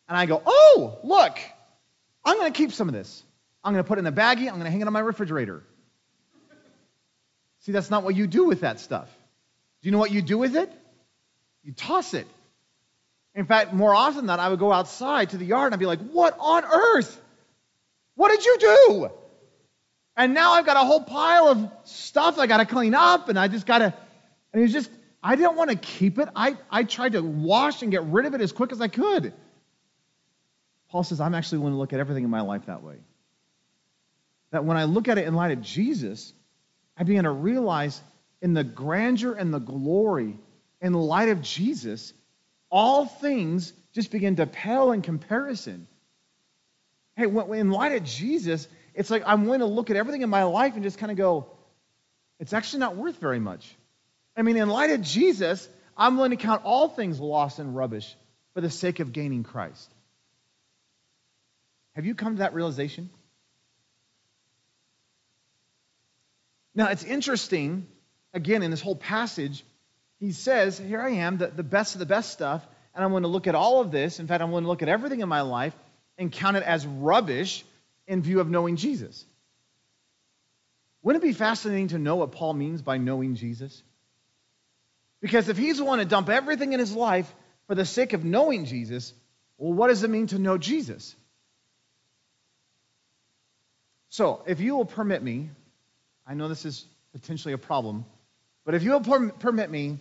and 0.08 0.16
I 0.16 0.26
go, 0.26 0.42
oh, 0.44 0.98
look, 1.02 1.38
I'm 2.24 2.38
going 2.38 2.52
to 2.52 2.56
keep 2.56 2.72
some 2.72 2.88
of 2.88 2.94
this. 2.94 3.22
I'm 3.62 3.72
going 3.72 3.84
to 3.84 3.88
put 3.88 3.98
it 3.98 4.00
in 4.00 4.06
a 4.06 4.12
baggie, 4.12 4.48
I'm 4.48 4.54
going 4.54 4.64
to 4.64 4.70
hang 4.70 4.80
it 4.80 4.86
on 4.86 4.92
my 4.92 5.00
refrigerator. 5.00 5.62
See, 7.60 7.72
that's 7.72 7.90
not 7.90 8.04
what 8.04 8.14
you 8.14 8.26
do 8.26 8.44
with 8.44 8.60
that 8.60 8.78
stuff. 8.78 9.08
Do 9.82 9.88
you 9.88 9.92
know 9.92 9.98
what 9.98 10.12
you 10.12 10.22
do 10.22 10.38
with 10.38 10.56
it? 10.56 10.72
You 11.64 11.72
toss 11.72 12.14
it. 12.14 12.28
In 13.34 13.44
fact, 13.44 13.72
more 13.72 13.94
often 13.94 14.18
than 14.18 14.26
that, 14.26 14.40
I 14.40 14.48
would 14.48 14.60
go 14.60 14.72
outside 14.72 15.30
to 15.30 15.36
the 15.36 15.44
yard 15.44 15.66
and 15.66 15.74
I'd 15.74 15.80
be 15.80 15.86
like, 15.86 16.00
what 16.00 16.36
on 16.38 16.64
earth? 16.64 17.20
What 18.14 18.30
did 18.30 18.44
you 18.44 18.56
do? 18.58 19.10
And 20.16 20.32
now 20.32 20.52
I've 20.52 20.64
got 20.64 20.76
a 20.76 20.80
whole 20.80 21.02
pile 21.02 21.48
of 21.48 21.70
stuff 21.84 22.38
I 22.38 22.46
got 22.46 22.56
to 22.58 22.66
clean 22.66 22.94
up, 22.94 23.28
and 23.28 23.38
I 23.38 23.48
just 23.48 23.66
got 23.66 23.78
to. 23.78 23.92
And 24.52 24.62
it's 24.62 24.72
just, 24.72 24.90
I 25.22 25.36
didn't 25.36 25.56
want 25.56 25.70
to 25.70 25.76
keep 25.76 26.18
it. 26.18 26.28
I, 26.34 26.56
I 26.70 26.84
tried 26.84 27.12
to 27.12 27.20
wash 27.20 27.82
and 27.82 27.90
get 27.90 28.04
rid 28.04 28.24
of 28.24 28.34
it 28.34 28.40
as 28.40 28.52
quick 28.52 28.72
as 28.72 28.80
I 28.80 28.88
could. 28.88 29.34
Paul 30.90 31.02
says, 31.02 31.20
I'm 31.20 31.34
actually 31.34 31.58
willing 31.58 31.74
to 31.74 31.78
look 31.78 31.92
at 31.92 32.00
everything 32.00 32.24
in 32.24 32.30
my 32.30 32.42
life 32.42 32.66
that 32.66 32.82
way. 32.82 32.96
That 34.50 34.64
when 34.64 34.76
I 34.76 34.84
look 34.84 35.08
at 35.08 35.18
it 35.18 35.26
in 35.26 35.34
light 35.34 35.50
of 35.52 35.62
Jesus, 35.62 36.32
I 36.96 37.02
begin 37.02 37.24
to 37.24 37.30
realize 37.30 38.00
in 38.40 38.54
the 38.54 38.64
grandeur 38.64 39.34
and 39.34 39.52
the 39.52 39.58
glory 39.58 40.38
in 40.80 40.92
the 40.92 40.98
light 40.98 41.30
of 41.30 41.42
Jesus, 41.42 42.12
all 42.70 43.06
things 43.06 43.72
just 43.92 44.10
begin 44.10 44.36
to 44.36 44.46
pale 44.46 44.92
in 44.92 45.02
comparison. 45.02 45.86
Hey, 47.16 47.24
in 47.24 47.70
light 47.70 47.92
of 47.92 48.04
Jesus, 48.04 48.68
it's 48.94 49.10
like 49.10 49.22
I'm 49.26 49.44
willing 49.44 49.60
to 49.60 49.66
look 49.66 49.90
at 49.90 49.96
everything 49.96 50.22
in 50.22 50.30
my 50.30 50.44
life 50.44 50.74
and 50.74 50.82
just 50.82 50.98
kind 50.98 51.10
of 51.10 51.18
go, 51.18 51.46
it's 52.38 52.52
actually 52.52 52.80
not 52.80 52.96
worth 52.96 53.18
very 53.18 53.40
much. 53.40 53.74
I 54.36 54.42
mean, 54.42 54.56
in 54.56 54.68
light 54.68 54.90
of 54.90 55.00
Jesus, 55.00 55.66
I'm 55.96 56.16
willing 56.16 56.32
to 56.32 56.36
count 56.36 56.62
all 56.64 56.88
things 56.88 57.18
lost 57.18 57.58
and 57.58 57.74
rubbish 57.74 58.14
for 58.52 58.60
the 58.60 58.70
sake 58.70 59.00
of 59.00 59.12
gaining 59.12 59.44
Christ. 59.44 59.90
Have 61.96 62.04
you 62.04 62.14
come 62.14 62.34
to 62.34 62.38
that 62.40 62.52
realization? 62.52 63.08
Now, 66.74 66.88
it's 66.90 67.02
interesting, 67.02 67.86
again, 68.34 68.62
in 68.62 68.70
this 68.70 68.82
whole 68.82 68.94
passage, 68.94 69.64
he 70.20 70.32
says, 70.32 70.78
Here 70.78 71.00
I 71.00 71.12
am, 71.12 71.38
the, 71.38 71.46
the 71.46 71.62
best 71.62 71.94
of 71.94 72.00
the 72.00 72.06
best 72.06 72.30
stuff, 72.32 72.66
and 72.94 73.02
I'm 73.02 73.12
going 73.12 73.22
to 73.22 73.30
look 73.30 73.46
at 73.46 73.54
all 73.54 73.80
of 73.80 73.90
this. 73.90 74.20
In 74.20 74.26
fact, 74.26 74.42
I'm 74.42 74.50
going 74.50 74.64
to 74.64 74.68
look 74.68 74.82
at 74.82 74.90
everything 74.90 75.20
in 75.20 75.28
my 75.30 75.40
life 75.40 75.74
and 76.18 76.30
count 76.30 76.58
it 76.58 76.64
as 76.64 76.86
rubbish 76.86 77.64
in 78.06 78.20
view 78.20 78.40
of 78.40 78.50
knowing 78.50 78.76
Jesus. 78.76 79.24
Wouldn't 81.02 81.24
it 81.24 81.26
be 81.26 81.32
fascinating 81.32 81.88
to 81.88 81.98
know 81.98 82.16
what 82.16 82.32
Paul 82.32 82.52
means 82.52 82.82
by 82.82 82.98
knowing 82.98 83.36
Jesus? 83.36 83.82
Because 85.22 85.48
if 85.48 85.56
he's 85.56 85.80
willing 85.80 86.00
to 86.00 86.04
dump 86.04 86.28
everything 86.28 86.74
in 86.74 86.78
his 86.78 86.94
life 86.94 87.34
for 87.68 87.74
the 87.74 87.86
sake 87.86 88.12
of 88.12 88.22
knowing 88.22 88.66
Jesus, 88.66 89.14
well, 89.56 89.72
what 89.72 89.88
does 89.88 90.02
it 90.02 90.10
mean 90.10 90.26
to 90.26 90.38
know 90.38 90.58
Jesus? 90.58 91.16
So, 94.16 94.42
if 94.46 94.60
you 94.60 94.74
will 94.74 94.86
permit 94.86 95.22
me, 95.22 95.50
I 96.26 96.32
know 96.32 96.48
this 96.48 96.64
is 96.64 96.86
potentially 97.12 97.52
a 97.52 97.58
problem, 97.58 98.06
but 98.64 98.74
if 98.74 98.82
you 98.82 98.92
will 98.92 99.02
per- 99.02 99.28
permit 99.28 99.70
me, 99.70 99.98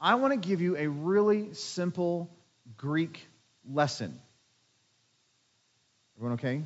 I 0.00 0.14
want 0.14 0.40
to 0.40 0.48
give 0.48 0.60
you 0.60 0.76
a 0.76 0.86
really 0.86 1.52
simple 1.52 2.30
Greek 2.76 3.26
lesson. 3.68 4.20
Everyone 6.16 6.34
okay? 6.34 6.62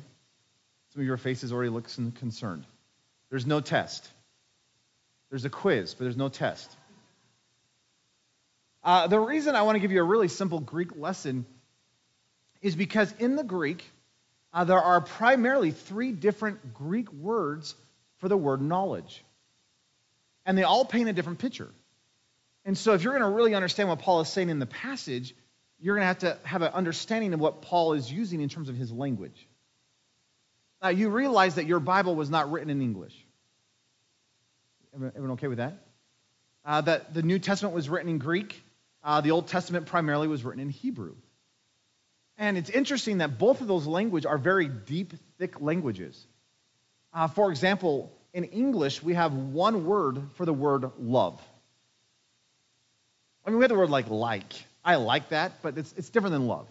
Some 0.93 1.01
of 1.01 1.07
your 1.07 1.17
faces 1.17 1.51
already 1.51 1.71
look 1.71 1.87
concerned. 2.19 2.65
There's 3.31 3.47
no 3.47 3.61
test. 3.61 4.07
There's 5.31 5.43
a 5.43 5.49
quiz, 5.49 5.95
but 5.95 6.03
there's 6.03 6.17
no 6.17 6.29
test. 6.29 6.69
Uh, 8.83 9.07
the 9.07 9.19
reason 9.19 9.55
I 9.55 9.63
want 9.63 9.75
to 9.75 9.79
give 9.79 9.91
you 9.91 10.01
a 10.01 10.03
really 10.03 10.27
simple 10.27 10.59
Greek 10.59 10.95
lesson 10.95 11.47
is 12.61 12.75
because 12.75 13.11
in 13.17 13.37
the 13.37 13.43
Greek, 13.43 13.89
uh, 14.53 14.63
there 14.65 14.79
are 14.79 15.01
primarily 15.01 15.71
three 15.71 16.11
different 16.11 16.73
Greek 16.73 17.11
words 17.13 17.75
for 18.17 18.27
the 18.27 18.37
word 18.37 18.61
knowledge. 18.61 19.23
And 20.45 20.57
they 20.57 20.63
all 20.63 20.85
paint 20.85 21.09
a 21.09 21.13
different 21.13 21.39
picture. 21.39 21.69
And 22.65 22.77
so, 22.77 22.93
if 22.93 23.03
you're 23.03 23.13
going 23.17 23.29
to 23.29 23.35
really 23.35 23.55
understand 23.55 23.89
what 23.89 23.99
Paul 23.99 24.21
is 24.21 24.29
saying 24.29 24.49
in 24.49 24.59
the 24.59 24.65
passage, 24.65 25.33
you're 25.79 25.95
going 25.95 26.03
to 26.03 26.07
have 26.07 26.19
to 26.19 26.37
have 26.47 26.61
an 26.61 26.73
understanding 26.73 27.33
of 27.33 27.39
what 27.39 27.61
Paul 27.61 27.93
is 27.93 28.11
using 28.11 28.41
in 28.41 28.49
terms 28.49 28.69
of 28.69 28.75
his 28.75 28.91
language. 28.91 29.47
Now, 30.81 30.89
you 30.89 31.09
realize 31.09 31.55
that 31.55 31.65
your 31.65 31.79
Bible 31.79 32.15
was 32.15 32.29
not 32.29 32.51
written 32.51 32.69
in 32.69 32.81
English. 32.81 33.15
Everyone 34.93 35.31
okay 35.31 35.47
with 35.47 35.59
that? 35.59 35.73
Uh, 36.65 36.81
that 36.81 37.13
the 37.13 37.23
New 37.23 37.39
Testament 37.39 37.73
was 37.73 37.89
written 37.89 38.09
in 38.09 38.17
Greek. 38.17 38.61
Uh, 39.03 39.21
the 39.21 39.31
Old 39.31 39.47
Testament 39.47 39.87
primarily 39.87 40.27
was 40.27 40.43
written 40.43 40.61
in 40.61 40.69
Hebrew. 40.69 41.15
And 42.41 42.57
it's 42.57 42.71
interesting 42.71 43.19
that 43.19 43.37
both 43.37 43.61
of 43.61 43.67
those 43.67 43.85
languages 43.85 44.25
are 44.25 44.39
very 44.39 44.67
deep, 44.67 45.13
thick 45.37 45.61
languages. 45.61 46.25
Uh, 47.13 47.27
for 47.27 47.51
example, 47.51 48.11
in 48.33 48.45
English, 48.45 49.03
we 49.03 49.13
have 49.13 49.31
one 49.31 49.85
word 49.85 50.19
for 50.37 50.47
the 50.47 50.53
word 50.53 50.89
love. 50.97 51.39
I 53.45 53.51
mean, 53.51 53.59
we 53.59 53.63
have 53.63 53.69
the 53.69 53.77
word 53.77 53.91
like 53.91 54.09
like. 54.09 54.51
I 54.83 54.95
like 54.95 55.29
that, 55.29 55.61
but 55.61 55.77
it's, 55.77 55.93
it's 55.95 56.09
different 56.09 56.33
than 56.33 56.47
love. 56.47 56.65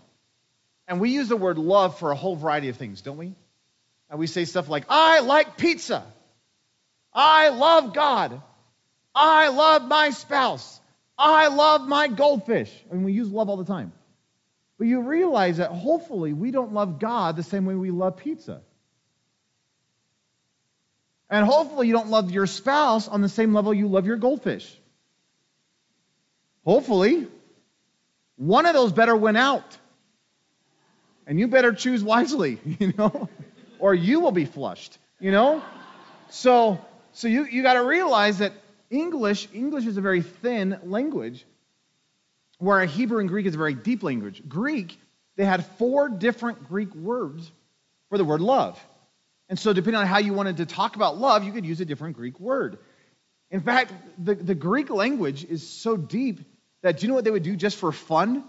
And 0.89 0.99
we 0.99 1.11
use 1.11 1.29
the 1.29 1.37
word 1.37 1.57
love 1.57 2.01
for 2.01 2.11
a 2.11 2.17
whole 2.17 2.35
variety 2.35 2.69
of 2.69 2.77
things, 2.77 3.03
don't 3.03 3.17
we? 3.17 3.33
And 4.11 4.19
we 4.19 4.27
say 4.27 4.47
stuff 4.47 4.69
like, 4.69 4.87
I 4.89 5.21
like 5.21 5.57
pizza. 5.57 6.03
I 7.15 7.51
love 7.51 7.95
God. 7.95 8.43
I 9.15 9.51
love 9.51 9.87
my 9.87 10.11
spouse. 10.11 10.81
I 11.17 11.47
love 11.47 11.87
my 11.87 12.09
goldfish. 12.09 12.73
I 12.91 12.95
mean, 12.95 13.05
we 13.05 13.13
use 13.13 13.31
love 13.31 13.49
all 13.49 13.57
the 13.57 13.65
time. 13.65 13.93
But 14.81 14.87
you 14.87 15.03
realize 15.03 15.59
that 15.59 15.73
hopefully 15.73 16.33
we 16.33 16.53
don't 16.53 16.73
love 16.73 16.99
God 16.99 17.37
the 17.37 17.43
same 17.43 17.67
way 17.67 17.75
we 17.75 17.91
love 17.91 18.17
pizza. 18.17 18.63
And 21.29 21.45
hopefully 21.45 21.87
you 21.87 21.93
don't 21.93 22.09
love 22.09 22.31
your 22.31 22.47
spouse 22.47 23.07
on 23.07 23.21
the 23.21 23.29
same 23.29 23.53
level 23.53 23.75
you 23.75 23.89
love 23.89 24.07
your 24.07 24.17
goldfish. 24.17 24.75
Hopefully, 26.65 27.27
one 28.37 28.65
of 28.65 28.73
those 28.73 28.91
better 28.91 29.15
win 29.15 29.37
out. 29.37 29.77
And 31.27 31.39
you 31.39 31.47
better 31.47 31.75
choose 31.75 32.03
wisely, 32.03 32.59
you 32.81 32.95
know, 32.97 33.29
or 33.81 33.93
you 33.93 34.21
will 34.21 34.33
be 34.33 34.47
flushed, 34.47 34.97
you 35.19 35.31
know? 35.31 35.63
So, 36.31 36.83
so 37.13 37.29
you, 37.29 37.45
you 37.45 37.63
got 37.63 37.75
to 37.75 37.85
realize 37.85 38.39
that 38.39 38.55
English, 38.89 39.47
English 39.53 39.85
is 39.85 39.99
a 39.99 40.01
very 40.01 40.23
thin 40.23 40.81
language 40.85 41.45
where 42.61 42.81
a 42.81 42.87
Hebrew 42.87 43.19
and 43.19 43.29
Greek 43.29 43.47
is 43.47 43.55
a 43.55 43.59
very 43.59 43.75
deep 43.75 44.03
language. 44.03 44.43
Greek, 44.47 44.99
they 45.37 45.45
had 45.45 45.65
four 45.79 46.09
different 46.09 46.69
Greek 46.69 46.95
words 46.95 47.51
for 48.11 48.19
the 48.19 48.25
word 48.25 48.41
love. 48.41 48.79
And 49.49 49.59
so, 49.59 49.73
depending 49.73 49.99
on 49.99 50.07
how 50.07 50.19
you 50.19 50.33
wanted 50.33 50.59
to 50.59 50.67
talk 50.67 50.95
about 50.95 51.19
love, 51.19 51.43
you 51.43 51.53
could 51.53 51.67
use 51.67 51.81
a 51.81 51.85
different 51.85 52.17
Greek 52.17 52.39
word. 52.39 52.79
In 53.51 53.63
fact, 53.63 53.93
the, 54.19 54.35
the 54.35 54.55
Greek 54.55 54.91
language 54.91 55.45
is 55.45 55.69
so 55.69 55.97
deep 55.97 56.41
that 56.83 56.99
do 56.99 57.03
you 57.03 57.09
know 57.09 57.15
what 57.15 57.25
they 57.25 57.31
would 57.31 57.43
do 57.43 57.57
just 57.57 57.77
for 57.77 57.91
fun? 57.91 58.45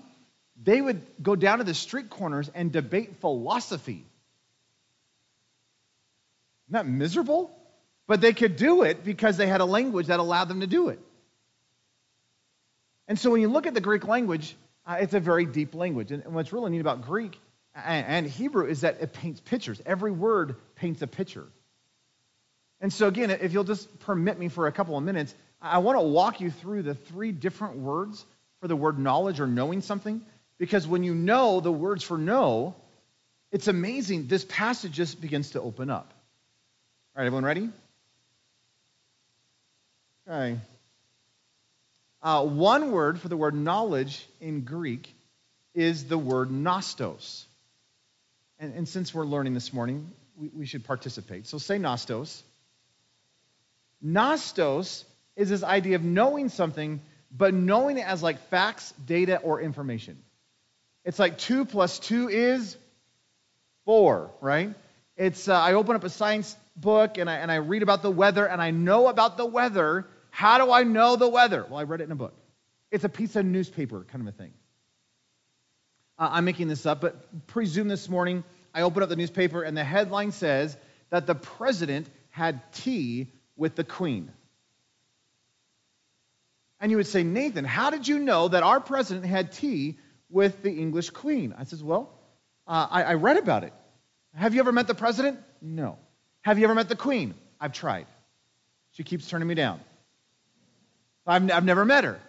They 0.62 0.80
would 0.80 1.02
go 1.22 1.36
down 1.36 1.58
to 1.58 1.64
the 1.64 1.74
street 1.74 2.10
corners 2.10 2.52
and 2.54 2.72
debate 2.72 3.16
philosophy. 3.22 4.06
That 6.70 6.86
miserable? 6.86 7.52
But 8.08 8.22
they 8.22 8.34
could 8.34 8.58
do 8.58 8.84
it 8.84 9.04
because 9.04 9.38
they 9.38 9.48
had 9.48 9.62
a 9.62 9.66
language 9.66 10.08
that 10.08 10.20
allowed 10.20 10.50
them 10.50 10.60
to 10.60 10.68
do 10.68 10.90
it. 10.90 11.00
And 13.12 13.20
so 13.20 13.30
when 13.30 13.42
you 13.42 13.50
look 13.50 13.68
at 13.68 13.74
the 13.74 13.82
Greek 13.82 14.08
language, 14.08 14.56
uh, 14.86 15.00
it's 15.02 15.14
a 15.14 15.20
very 15.20 15.46
deep 15.46 15.76
language. 15.76 16.14
And, 16.14 16.24
what's 16.28 16.54
really 16.54 16.72
neat 16.72 16.80
about 16.80 17.02
Greek 17.02 17.38
and, 17.76 18.08
and 18.08 18.26
Hebrew 18.26 18.66
is 18.66 18.82
that 18.82 19.02
it 19.02 19.12
paints 19.12 19.42
pictures. 19.42 19.82
Every 19.86 20.14
word 20.14 20.56
paints 20.76 21.02
a 21.02 21.08
picture. 21.08 21.46
And 22.80 22.94
so, 22.94 23.10
again, 23.10 23.30
if 23.30 23.52
you'll 23.52 23.66
just 23.66 24.00
permit 24.00 24.40
me 24.40 24.48
for 24.48 24.68
a 24.68 24.72
couple 24.72 24.98
of 24.98 25.04
minutes, 25.04 25.36
I 25.62 25.80
want 25.80 25.98
to 25.98 26.04
walk 26.04 26.40
you 26.40 26.52
through 26.52 26.84
the 26.84 26.96
three 26.96 27.34
different 27.34 27.80
words 27.80 28.26
for 28.62 28.70
the 28.70 28.78
word 28.78 28.98
knowledge 28.98 29.42
or 29.42 29.48
knowing 29.48 29.82
something, 29.82 30.22
because 30.58 30.88
when 30.88 31.04
you 31.04 31.14
know 31.14 31.60
the 31.60 31.70
words 31.70 32.06
for 32.06 32.18
know, 32.18 32.76
it's 33.52 33.68
amazing. 33.68 34.28
This 34.28 34.46
passage 34.46 34.94
just 34.94 35.20
begins 35.20 35.50
to 35.50 35.60
open 35.60 35.90
up. 35.90 36.14
All 37.14 37.20
right, 37.20 37.26
everyone 37.26 37.44
ready? 37.44 37.70
Okay. 40.30 40.58
Uh, 42.24 42.46
one 42.46 42.92
word 42.92 43.20
for 43.20 43.28
the 43.30 43.38
word 43.38 43.56
knowledge 43.56 44.26
in 44.40 44.62
Greek 44.62 45.14
is 45.74 46.06
the 46.06 46.18
word 46.18 46.50
nostos. 46.50 47.46
And, 48.60 48.76
and 48.76 48.88
since 48.88 49.14
we're 49.14 49.26
learning 49.26 49.56
this 49.56 49.74
morning, 49.74 50.12
we, 50.38 50.50
we 50.50 50.66
should 50.66 50.86
participate. 50.86 51.48
So 51.48 51.58
say 51.58 51.78
nostos. 51.78 52.44
Nostos 54.06 55.04
is 55.36 55.50
this 55.50 55.64
idea 55.64 55.96
of 55.96 56.04
knowing 56.04 56.50
something, 56.50 57.02
but 57.36 57.54
knowing 57.54 57.98
it 57.98 58.06
as 58.06 58.22
like 58.22 58.40
facts, 58.50 58.94
data, 59.06 59.38
or 59.38 59.62
information. 59.62 60.18
It's 61.04 61.18
like 61.18 61.40
two 61.40 61.66
plus 61.66 61.98
two 61.98 62.30
is 62.30 62.78
four, 63.86 64.30
right? 64.42 64.74
It's 65.18 65.48
uh, 65.48 65.60
I 65.60 65.74
open 65.74 65.96
up 65.96 66.04
a 66.04 66.10
science 66.10 66.56
book 66.76 67.18
and 67.18 67.30
I, 67.30 67.38
and 67.38 67.52
I 67.52 67.56
read 67.56 67.82
about 67.82 68.04
the 68.04 68.12
weather 68.12 68.46
and 68.46 68.62
I 68.62 68.72
know 68.72 69.08
about 69.08 69.38
the 69.38 69.46
weather. 69.46 70.06
How 70.32 70.58
do 70.58 70.72
I 70.72 70.84
know 70.84 71.16
the 71.16 71.28
weather? 71.28 71.66
Well, 71.70 71.80
I 71.80 71.84
read 71.84 72.02
it 72.02 72.06
in 72.06 72.12
a 72.12 72.16
book. 72.16 72.34
It's 72.90 73.04
a 73.04 73.10
piece 73.10 73.36
of 73.36 73.46
newspaper 73.46 74.04
kind 74.12 74.28
of 74.28 74.34
a 74.34 74.38
thing. 74.38 74.54
Uh, 76.18 76.30
I'm 76.32 76.46
making 76.46 76.68
this 76.68 76.86
up, 76.86 77.02
but 77.02 77.48
presume 77.48 77.88
this 77.88 78.10
morning 78.10 78.44
I 78.74 78.82
open 78.82 79.04
up 79.04 79.10
the 79.10 79.16
newspaper 79.16 79.62
and 79.62 79.78
the 79.78 79.84
headline 79.84 80.32
says 80.32 80.76
that 81.10 81.28
the 81.28 81.36
president 81.36 82.08
had 82.30 82.72
tea 82.74 83.28
with 83.56 83.76
the 83.76 83.84
queen. 83.84 84.32
And 86.80 86.90
you 86.90 86.98
would 86.98 87.08
say, 87.08 87.24
Nathan, 87.24 87.66
how 87.66 87.92
did 87.92 88.08
you 88.08 88.18
know 88.18 88.48
that 88.48 88.64
our 88.64 88.80
president 88.80 89.26
had 89.26 89.52
tea 89.52 90.00
with 90.30 90.64
the 90.64 90.72
English 90.72 91.12
queen? 91.12 91.54
I 91.58 91.66
says, 91.66 91.84
well, 91.84 92.10
uh, 92.66 92.88
I, 92.90 93.04
I 93.04 93.14
read 93.16 93.38
about 93.38 93.64
it. 93.64 93.74
Have 94.34 94.56
you 94.56 94.62
ever 94.62 94.72
met 94.72 94.88
the 94.88 94.96
president? 94.96 95.40
No. 95.62 96.00
Have 96.42 96.58
you 96.58 96.64
ever 96.64 96.74
met 96.74 96.90
the 96.90 96.96
queen? 96.96 97.36
I've 97.60 97.74
tried. 97.74 98.08
She 98.94 99.04
keeps 99.04 99.28
turning 99.28 99.48
me 99.48 99.56
down. 99.56 99.80
I've, 101.26 101.52
I've 101.52 101.66
never 101.66 101.86
met 101.86 102.04
her. 102.04 102.20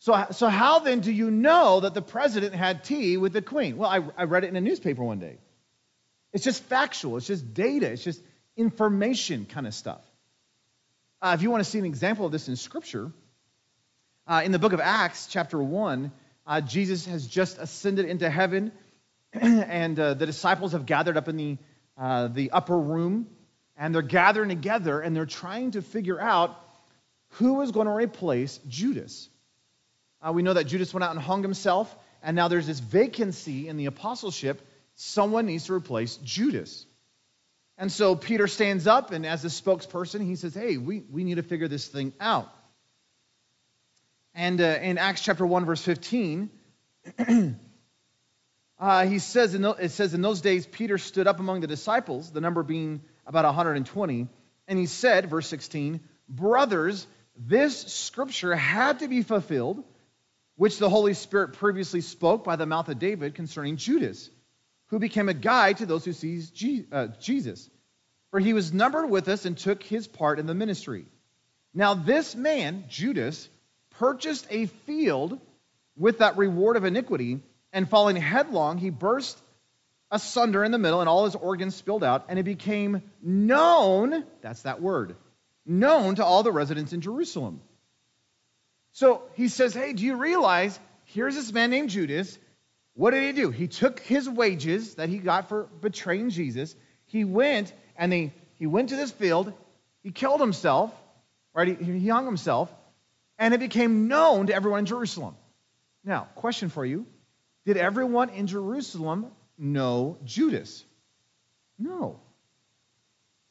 So, 0.00 0.26
so 0.30 0.48
how 0.48 0.78
then 0.78 1.00
do 1.00 1.10
you 1.10 1.30
know 1.30 1.80
that 1.80 1.94
the 1.94 2.02
president 2.02 2.54
had 2.54 2.84
tea 2.84 3.16
with 3.16 3.32
the 3.32 3.42
queen? 3.42 3.76
Well, 3.76 3.90
I, 3.90 4.00
I 4.16 4.24
read 4.24 4.44
it 4.44 4.48
in 4.48 4.56
a 4.56 4.60
newspaper 4.60 5.02
one 5.02 5.18
day. 5.18 5.38
It's 6.32 6.44
just 6.44 6.62
factual. 6.64 7.16
It's 7.16 7.26
just 7.26 7.52
data. 7.54 7.90
It's 7.90 8.04
just 8.04 8.20
information 8.56 9.46
kind 9.46 9.66
of 9.66 9.74
stuff. 9.74 10.00
Uh, 11.20 11.32
if 11.34 11.42
you 11.42 11.50
want 11.50 11.64
to 11.64 11.68
see 11.68 11.78
an 11.78 11.84
example 11.84 12.26
of 12.26 12.32
this 12.32 12.48
in 12.48 12.54
Scripture, 12.54 13.10
uh, 14.26 14.42
in 14.44 14.52
the 14.52 14.58
book 14.58 14.72
of 14.72 14.80
Acts, 14.80 15.26
chapter 15.26 15.60
1, 15.60 16.12
uh, 16.46 16.60
Jesus 16.60 17.06
has 17.06 17.26
just 17.26 17.58
ascended 17.58 18.04
into 18.04 18.30
heaven, 18.30 18.70
and 19.32 19.98
uh, 19.98 20.14
the 20.14 20.26
disciples 20.26 20.72
have 20.72 20.86
gathered 20.86 21.16
up 21.16 21.26
in 21.26 21.36
the, 21.36 21.58
uh, 21.96 22.28
the 22.28 22.52
upper 22.52 22.78
room, 22.78 23.26
and 23.76 23.94
they're 23.94 24.02
gathering 24.02 24.48
together, 24.48 25.00
and 25.00 25.16
they're 25.16 25.26
trying 25.26 25.72
to 25.72 25.82
figure 25.82 26.20
out 26.20 26.56
who 27.32 27.60
is 27.62 27.70
going 27.70 27.86
to 27.86 27.92
replace 27.92 28.58
Judas. 28.68 29.28
Uh, 30.20 30.32
we 30.32 30.42
know 30.42 30.54
that 30.54 30.64
Judas 30.64 30.92
went 30.92 31.04
out 31.04 31.12
and 31.12 31.20
hung 31.20 31.42
himself, 31.42 31.94
and 32.22 32.34
now 32.34 32.48
there's 32.48 32.66
this 32.66 32.80
vacancy 32.80 33.68
in 33.68 33.76
the 33.76 33.86
apostleship. 33.86 34.60
Someone 34.94 35.46
needs 35.46 35.66
to 35.66 35.74
replace 35.74 36.16
Judas. 36.16 36.86
And 37.76 37.92
so 37.92 38.16
Peter 38.16 38.48
stands 38.48 38.86
up, 38.88 39.12
and 39.12 39.24
as 39.24 39.44
a 39.44 39.48
spokesperson, 39.48 40.24
he 40.24 40.34
says, 40.34 40.54
Hey, 40.54 40.76
we, 40.76 41.04
we 41.10 41.22
need 41.22 41.36
to 41.36 41.44
figure 41.44 41.68
this 41.68 41.86
thing 41.86 42.12
out. 42.18 42.52
And 44.34 44.60
uh, 44.60 44.78
in 44.82 44.98
Acts 44.98 45.22
chapter 45.22 45.46
1, 45.46 45.64
verse 45.64 45.82
15, 45.82 46.50
uh, 48.80 49.06
he 49.06 49.18
says 49.20 49.54
in 49.54 49.62
the, 49.62 49.70
it 49.70 49.90
says, 49.90 50.14
In 50.14 50.22
those 50.22 50.40
days, 50.40 50.66
Peter 50.66 50.98
stood 50.98 51.28
up 51.28 51.38
among 51.38 51.60
the 51.60 51.68
disciples, 51.68 52.32
the 52.32 52.40
number 52.40 52.64
being 52.64 53.02
about 53.26 53.44
120, 53.44 54.26
and 54.66 54.78
he 54.78 54.86
said, 54.86 55.30
verse 55.30 55.46
16, 55.48 56.00
Brothers, 56.28 57.06
this 57.38 57.78
scripture 57.92 58.54
had 58.54 59.00
to 59.00 59.08
be 59.08 59.22
fulfilled, 59.22 59.84
which 60.56 60.78
the 60.78 60.90
Holy 60.90 61.14
Spirit 61.14 61.52
previously 61.54 62.00
spoke 62.00 62.44
by 62.44 62.56
the 62.56 62.66
mouth 62.66 62.88
of 62.88 62.98
David 62.98 63.34
concerning 63.34 63.76
Judas, 63.76 64.28
who 64.88 64.98
became 64.98 65.28
a 65.28 65.34
guide 65.34 65.78
to 65.78 65.86
those 65.86 66.04
who 66.04 66.12
seized 66.12 66.60
uh, 66.92 67.08
Jesus. 67.20 67.70
For 68.30 68.40
he 68.40 68.52
was 68.52 68.72
numbered 68.72 69.08
with 69.08 69.28
us 69.28 69.44
and 69.44 69.56
took 69.56 69.82
his 69.82 70.08
part 70.08 70.38
in 70.38 70.46
the 70.46 70.54
ministry. 70.54 71.06
Now, 71.72 71.94
this 71.94 72.34
man, 72.34 72.84
Judas, 72.88 73.48
purchased 73.90 74.46
a 74.50 74.66
field 74.66 75.38
with 75.96 76.18
that 76.18 76.36
reward 76.36 76.76
of 76.76 76.84
iniquity, 76.84 77.40
and 77.72 77.88
falling 77.88 78.16
headlong, 78.16 78.78
he 78.78 78.90
burst 78.90 79.38
asunder 80.10 80.64
in 80.64 80.72
the 80.72 80.78
middle, 80.78 81.00
and 81.00 81.08
all 81.08 81.24
his 81.24 81.34
organs 81.34 81.76
spilled 81.76 82.02
out, 82.02 82.26
and 82.28 82.38
it 82.38 82.44
became 82.44 83.02
known 83.22 84.24
that's 84.40 84.62
that 84.62 84.82
word 84.82 85.14
known 85.68 86.16
to 86.16 86.24
all 86.24 86.42
the 86.42 86.50
residents 86.50 86.92
in 86.92 87.00
Jerusalem. 87.00 87.60
So 88.92 89.22
he 89.34 89.48
says, 89.48 89.74
Hey, 89.74 89.92
do 89.92 90.04
you 90.04 90.16
realize 90.16 90.78
here's 91.04 91.34
this 91.34 91.52
man 91.52 91.70
named 91.70 91.90
Judas? 91.90 92.38
What 92.94 93.12
did 93.12 93.22
he 93.22 93.32
do? 93.32 93.50
He 93.50 93.68
took 93.68 94.00
his 94.00 94.28
wages 94.28 94.96
that 94.96 95.08
he 95.08 95.18
got 95.18 95.48
for 95.48 95.64
betraying 95.80 96.30
Jesus. 96.30 96.74
He 97.06 97.24
went 97.24 97.72
and 97.96 98.10
they, 98.10 98.32
he 98.54 98.66
went 98.66 98.88
to 98.88 98.96
this 98.96 99.12
field. 99.12 99.52
He 100.02 100.10
killed 100.10 100.40
himself, 100.40 100.92
right? 101.54 101.78
He, 101.78 101.98
he 102.00 102.08
hung 102.08 102.24
himself, 102.24 102.72
and 103.38 103.54
it 103.54 103.60
became 103.60 104.08
known 104.08 104.48
to 104.48 104.54
everyone 104.54 104.80
in 104.80 104.86
Jerusalem. 104.86 105.36
Now, 106.04 106.28
question 106.34 106.70
for 106.70 106.84
you 106.84 107.06
Did 107.66 107.76
everyone 107.76 108.30
in 108.30 108.46
Jerusalem 108.46 109.26
know 109.58 110.16
Judas? 110.24 110.84
No. 111.78 112.18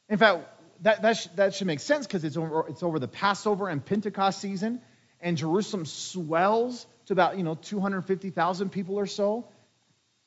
In 0.08 0.18
fact, 0.18 0.40
that, 0.82 1.02
that, 1.02 1.16
sh- 1.16 1.28
that 1.36 1.54
should 1.54 1.66
make 1.66 1.80
sense 1.80 2.06
because 2.06 2.24
it's 2.24 2.36
over, 2.36 2.66
it's 2.68 2.82
over 2.82 2.98
the 2.98 3.08
Passover 3.08 3.68
and 3.68 3.84
Pentecost 3.84 4.40
season, 4.40 4.80
and 5.20 5.36
Jerusalem 5.36 5.86
swells 5.86 6.86
to 7.06 7.12
about, 7.12 7.36
you 7.36 7.42
know, 7.42 7.54
250,000 7.54 8.70
people 8.70 8.96
or 8.96 9.06
so. 9.06 9.48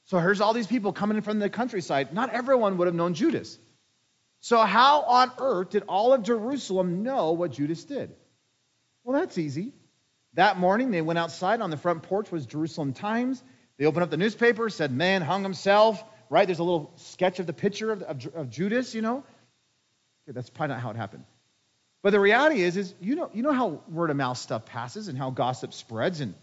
So 0.06 0.19
here's 0.19 0.41
all 0.41 0.53
these 0.53 0.68
people 0.68 0.94
coming 0.94 1.18
in 1.18 1.23
from 1.23 1.40
the 1.40 1.49
countryside. 1.49 2.14
Not 2.14 2.32
everyone 2.32 2.78
would 2.78 2.88
have 2.88 2.95
known 2.95 3.14
Judas. 3.14 3.57
So 4.40 4.57
how 4.57 5.03
on 5.03 5.32
earth 5.38 5.69
did 5.69 5.84
all 5.88 6.14
of 6.14 6.23
Jerusalem 6.23 7.03
know 7.03 7.34
what 7.34 7.52
Judas 7.52 7.84
did? 7.84 8.11
Well, 9.03 9.19
that's 9.19 9.38
easy. 9.38 9.73
That 10.34 10.57
morning, 10.57 10.91
they 10.91 11.02
went 11.02 11.19
outside. 11.19 11.61
On 11.61 11.69
the 11.69 11.78
front 11.78 12.03
porch 12.03 12.32
was 12.32 12.45
Jerusalem 12.45 12.94
Times. 12.94 13.41
They 13.78 13.86
opened 13.86 14.03
up 14.03 14.10
the 14.10 14.18
newspaper, 14.18 14.69
said, 14.69 14.91
man 14.91 15.22
hung 15.22 15.44
himself, 15.44 16.03
right? 16.30 16.45
There's 16.45 16.60
a 16.60 16.64
little 16.64 16.91
sketch 16.95 17.40
of 17.40 17.48
the 17.48 17.53
picture 17.53 17.91
of, 17.91 18.02
of, 18.03 18.28
of 18.34 18.49
Judas, 18.49 18.95
you 18.95 19.02
know. 19.02 19.23
Okay, 20.23 20.34
that's 20.34 20.49
probably 20.49 20.76
not 20.76 20.81
how 20.81 20.91
it 20.91 20.95
happened. 20.95 21.26
But 22.02 22.11
the 22.11 22.19
reality 22.19 22.61
is, 22.61 22.77
is 22.77 22.93
you 22.99 23.15
know, 23.15 23.30
you 23.34 23.43
know 23.43 23.52
how 23.52 23.81
word 23.89 24.10
of 24.10 24.18
mouth 24.18 24.38
stuff 24.38 24.65
passes 24.65 25.07
and 25.07 25.18
how 25.18 25.30
gossip 25.30 25.73
spreads. 25.73 26.22
And, 26.22 26.34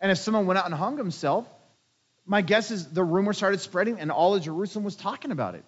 and 0.00 0.12
if 0.12 0.18
someone 0.18 0.46
went 0.46 0.58
out 0.58 0.66
and 0.66 0.74
hung 0.74 0.96
himself, 0.96 1.46
my 2.24 2.40
guess 2.40 2.70
is 2.70 2.86
the 2.86 3.02
rumor 3.02 3.32
started 3.32 3.60
spreading 3.60 3.98
and 3.98 4.12
all 4.12 4.34
of 4.34 4.42
Jerusalem 4.42 4.84
was 4.84 4.94
talking 4.94 5.32
about 5.32 5.54
it. 5.54 5.64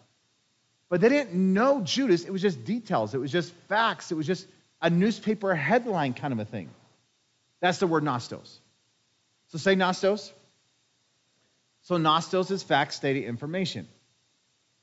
But 0.89 1.01
they 1.01 1.09
didn't 1.09 1.35
know 1.35 1.81
Judas. 1.81 2.25
It 2.25 2.31
was 2.31 2.43
just 2.43 2.65
details. 2.65 3.15
It 3.15 3.19
was 3.19 3.33
just 3.33 3.53
facts. 3.69 4.13
It 4.13 4.15
was 4.15 4.27
just 4.27 4.47
a 4.81 4.91
newspaper 4.91 5.55
headline 5.55 6.15
kind 6.15 6.33
of 6.33 6.39
a 6.39 6.45
thing. 6.45 6.69
That's 7.61 7.79
the 7.79 7.87
word 7.87 8.05
nostos. 8.05 8.59
So 9.49 9.59
say 9.59 9.75
nostos. 9.75 10.31
So 11.83 11.97
nostos 11.97 12.51
is 12.51 12.63
facts, 12.63 13.01
data, 13.01 13.25
information. 13.25 13.89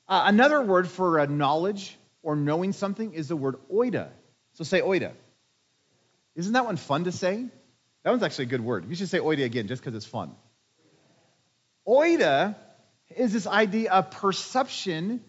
Uh, 0.08 0.24
another 0.26 0.60
word 0.60 0.88
for 0.88 1.20
uh, 1.20 1.26
knowledge 1.26 1.96
or 2.22 2.36
knowing 2.36 2.72
something 2.72 3.14
is 3.14 3.28
the 3.28 3.36
word 3.36 3.56
oida. 3.72 4.08
So 4.54 4.64
say 4.64 4.80
oida. 4.80 5.12
Isn't 6.34 6.54
that 6.54 6.64
one 6.64 6.76
fun 6.76 7.04
to 7.04 7.12
say? 7.12 7.46
That 8.02 8.10
one's 8.10 8.22
actually 8.22 8.44
a 8.44 8.48
good 8.48 8.60
word. 8.60 8.88
You 8.88 8.94
should 8.94 9.08
say 9.08 9.18
oida 9.18 9.44
again 9.44 9.68
just 9.68 9.82
because 9.82 9.96
it's 9.96 10.06
fun. 10.06 10.32
Oida 11.86 12.54
is 13.16 13.32
this 13.32 13.46
idea 13.46 13.90
of 13.90 14.10
perception 14.10 15.22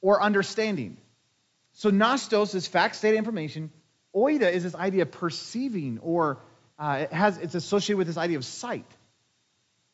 or 0.00 0.22
understanding. 0.22 0.96
So 1.72 1.90
nostos 1.90 2.54
is 2.54 2.66
facts, 2.66 3.00
data, 3.00 3.16
information. 3.16 3.70
Oida 4.14 4.50
is 4.52 4.62
this 4.62 4.74
idea 4.74 5.02
of 5.02 5.12
perceiving 5.12 5.98
or 6.02 6.38
uh, 6.78 7.00
it 7.02 7.12
has, 7.12 7.38
it's 7.38 7.54
associated 7.54 7.98
with 7.98 8.06
this 8.06 8.16
idea 8.16 8.36
of 8.36 8.44
sight. 8.44 8.86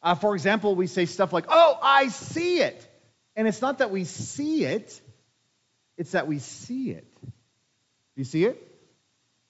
Uh, 0.03 0.15
for 0.15 0.35
example, 0.35 0.75
we 0.75 0.87
say 0.87 1.07
stuff 1.07 1.33
like, 1.33 1.47
oh, 1.49 1.79
I 1.83 2.09
see 2.09 2.59
it. 2.59 2.89
And 3.37 3.49
it's 3.49 3.63
not 3.63 3.79
that 3.79 3.91
we 3.91 4.05
see 4.05 4.65
it, 4.65 5.01
it's 5.97 6.13
that 6.13 6.27
we 6.27 6.39
see 6.39 6.91
it. 6.91 7.07
Do 7.23 7.31
you 8.17 8.25
see 8.25 8.45
it? 8.45 8.71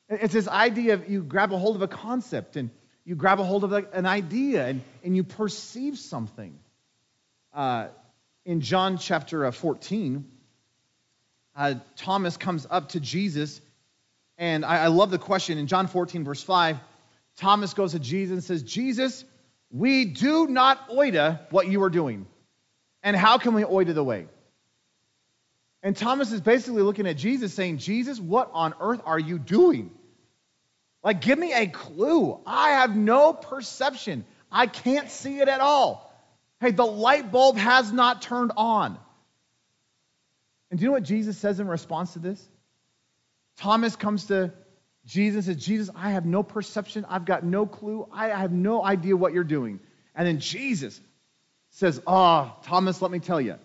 It's 0.08 0.34
this 0.34 0.48
idea 0.48 0.94
of 0.94 1.08
you 1.08 1.22
grab 1.22 1.52
a 1.52 1.58
hold 1.58 1.76
of 1.76 1.82
a 1.82 1.88
concept 1.88 2.56
and 2.56 2.70
you 3.04 3.14
grab 3.14 3.40
a 3.40 3.44
hold 3.44 3.64
of 3.64 3.72
an 3.72 4.06
idea 4.06 4.66
and, 4.66 4.82
and 5.02 5.16
you 5.16 5.24
perceive 5.24 5.98
something. 5.98 6.58
Uh, 7.52 7.88
in 8.44 8.60
John 8.60 8.98
chapter 8.98 9.46
uh, 9.46 9.50
14, 9.50 10.24
uh, 11.56 11.74
Thomas 11.96 12.36
comes 12.36 12.66
up 12.68 12.90
to 12.90 13.00
Jesus 13.00 13.60
And 14.36 14.64
I, 14.64 14.84
I 14.84 14.86
love 14.88 15.10
the 15.10 15.18
question 15.18 15.58
in 15.58 15.66
John 15.66 15.86
14, 15.86 16.24
verse 16.24 16.42
5. 16.42 16.78
Thomas 17.36 17.74
goes 17.74 17.92
to 17.92 17.98
Jesus 17.98 18.32
and 18.32 18.44
says, 18.44 18.62
Jesus, 18.62 19.24
we 19.70 20.04
do 20.04 20.46
not 20.46 20.88
oida 20.88 21.40
what 21.50 21.68
you 21.68 21.82
are 21.82 21.90
doing. 21.90 22.26
And 23.02 23.16
how 23.16 23.38
can 23.38 23.54
we 23.54 23.62
oida 23.62 23.94
the 23.94 24.04
way? 24.04 24.26
And 25.84 25.94
Thomas 25.94 26.32
is 26.32 26.40
basically 26.40 26.80
looking 26.80 27.06
at 27.06 27.18
Jesus 27.18 27.52
saying, 27.52 27.76
Jesus, 27.76 28.18
what 28.18 28.50
on 28.54 28.72
earth 28.80 29.02
are 29.04 29.18
you 29.18 29.38
doing? 29.38 29.90
Like, 31.02 31.20
give 31.20 31.38
me 31.38 31.52
a 31.52 31.66
clue. 31.66 32.40
I 32.46 32.70
have 32.70 32.96
no 32.96 33.34
perception. 33.34 34.24
I 34.50 34.66
can't 34.66 35.10
see 35.10 35.40
it 35.40 35.48
at 35.48 35.60
all. 35.60 36.10
Hey, 36.58 36.70
the 36.70 36.86
light 36.86 37.30
bulb 37.30 37.58
has 37.58 37.92
not 37.92 38.22
turned 38.22 38.52
on. 38.56 38.98
And 40.70 40.80
do 40.80 40.84
you 40.84 40.88
know 40.88 40.94
what 40.94 41.02
Jesus 41.02 41.36
says 41.36 41.60
in 41.60 41.68
response 41.68 42.14
to 42.14 42.18
this? 42.18 42.42
Thomas 43.58 43.94
comes 43.94 44.24
to 44.28 44.54
Jesus 45.04 45.46
and 45.46 45.56
says, 45.56 45.64
Jesus, 45.66 45.90
I 45.94 46.12
have 46.12 46.24
no 46.24 46.42
perception. 46.42 47.04
I've 47.10 47.26
got 47.26 47.44
no 47.44 47.66
clue. 47.66 48.08
I 48.10 48.28
have 48.28 48.52
no 48.52 48.82
idea 48.82 49.14
what 49.18 49.34
you're 49.34 49.44
doing. 49.44 49.80
And 50.14 50.26
then 50.26 50.40
Jesus 50.40 50.98
says, 51.72 52.00
Ah, 52.06 52.56
oh, 52.56 52.62
Thomas, 52.64 53.02
let 53.02 53.10
me 53.10 53.18
tell 53.18 53.40
you. 53.40 53.56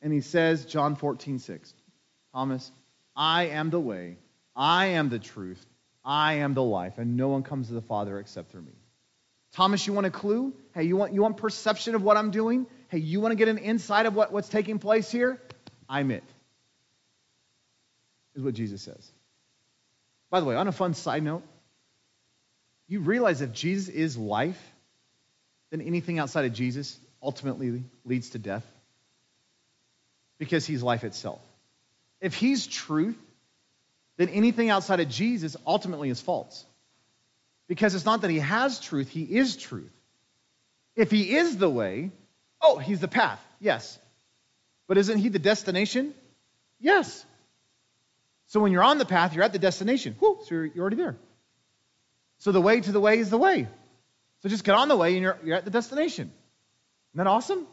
And 0.00 0.12
he 0.12 0.20
says, 0.20 0.64
John 0.64 0.96
14, 0.96 1.38
6, 1.38 1.74
Thomas, 2.32 2.70
I 3.16 3.46
am 3.46 3.70
the 3.70 3.80
way, 3.80 4.16
I 4.54 4.86
am 4.86 5.08
the 5.08 5.18
truth, 5.18 5.64
I 6.04 6.34
am 6.34 6.54
the 6.54 6.62
life, 6.62 6.98
and 6.98 7.16
no 7.16 7.28
one 7.28 7.42
comes 7.42 7.68
to 7.68 7.74
the 7.74 7.82
Father 7.82 8.18
except 8.18 8.52
through 8.52 8.62
me. 8.62 8.72
Thomas, 9.52 9.86
you 9.86 9.92
want 9.92 10.06
a 10.06 10.10
clue? 10.10 10.54
Hey, 10.74 10.84
you 10.84 10.96
want, 10.96 11.14
you 11.14 11.22
want 11.22 11.36
perception 11.36 11.94
of 11.94 12.02
what 12.02 12.16
I'm 12.16 12.30
doing? 12.30 12.66
Hey, 12.88 12.98
you 12.98 13.20
want 13.20 13.32
to 13.32 13.36
get 13.36 13.48
an 13.48 13.58
insight 13.58 14.06
of 14.06 14.14
what, 14.14 14.32
what's 14.32 14.48
taking 14.48 14.78
place 14.78 15.10
here? 15.10 15.40
I'm 15.88 16.10
it. 16.10 16.24
Is 18.36 18.42
what 18.42 18.54
Jesus 18.54 18.82
says. 18.82 19.10
By 20.30 20.40
the 20.40 20.46
way, 20.46 20.54
on 20.54 20.68
a 20.68 20.72
fun 20.72 20.94
side 20.94 21.22
note, 21.22 21.42
you 22.86 23.00
realize 23.00 23.40
if 23.40 23.52
Jesus 23.52 23.88
is 23.88 24.16
life, 24.16 24.62
then 25.70 25.80
anything 25.80 26.18
outside 26.18 26.44
of 26.44 26.52
Jesus 26.52 26.98
ultimately 27.22 27.82
leads 28.04 28.30
to 28.30 28.38
death 28.38 28.64
because 30.38 30.66
he's 30.66 30.82
life 30.82 31.04
itself. 31.04 31.40
If 32.20 32.34
he's 32.34 32.66
truth, 32.66 33.18
then 34.16 34.28
anything 34.28 34.70
outside 34.70 35.00
of 35.00 35.08
Jesus 35.08 35.56
ultimately 35.66 36.10
is 36.10 36.20
false. 36.20 36.64
Because 37.68 37.94
it's 37.94 38.04
not 38.04 38.22
that 38.22 38.30
he 38.30 38.38
has 38.38 38.80
truth, 38.80 39.08
he 39.08 39.22
is 39.22 39.56
truth. 39.56 39.92
If 40.96 41.10
he 41.10 41.36
is 41.36 41.56
the 41.56 41.68
way, 41.68 42.10
oh, 42.60 42.78
he's 42.78 43.00
the 43.00 43.08
path, 43.08 43.40
yes. 43.60 43.98
But 44.88 44.98
isn't 44.98 45.18
he 45.18 45.28
the 45.28 45.38
destination? 45.38 46.14
Yes. 46.80 47.24
So 48.46 48.60
when 48.60 48.72
you're 48.72 48.82
on 48.82 48.98
the 48.98 49.04
path, 49.04 49.34
you're 49.34 49.44
at 49.44 49.52
the 49.52 49.58
destination. 49.58 50.16
Whew, 50.18 50.38
so 50.44 50.54
you're, 50.54 50.64
you're 50.64 50.80
already 50.80 50.96
there. 50.96 51.16
So 52.38 52.52
the 52.52 52.60
way 52.60 52.80
to 52.80 52.92
the 52.92 53.00
way 53.00 53.18
is 53.18 53.30
the 53.30 53.38
way. 53.38 53.68
So 54.42 54.48
just 54.48 54.64
get 54.64 54.74
on 54.74 54.88
the 54.88 54.96
way 54.96 55.14
and 55.14 55.22
you're, 55.22 55.38
you're 55.44 55.56
at 55.56 55.64
the 55.64 55.70
destination. 55.70 56.32
Isn't 57.12 57.24
that 57.24 57.26
awesome? 57.26 57.66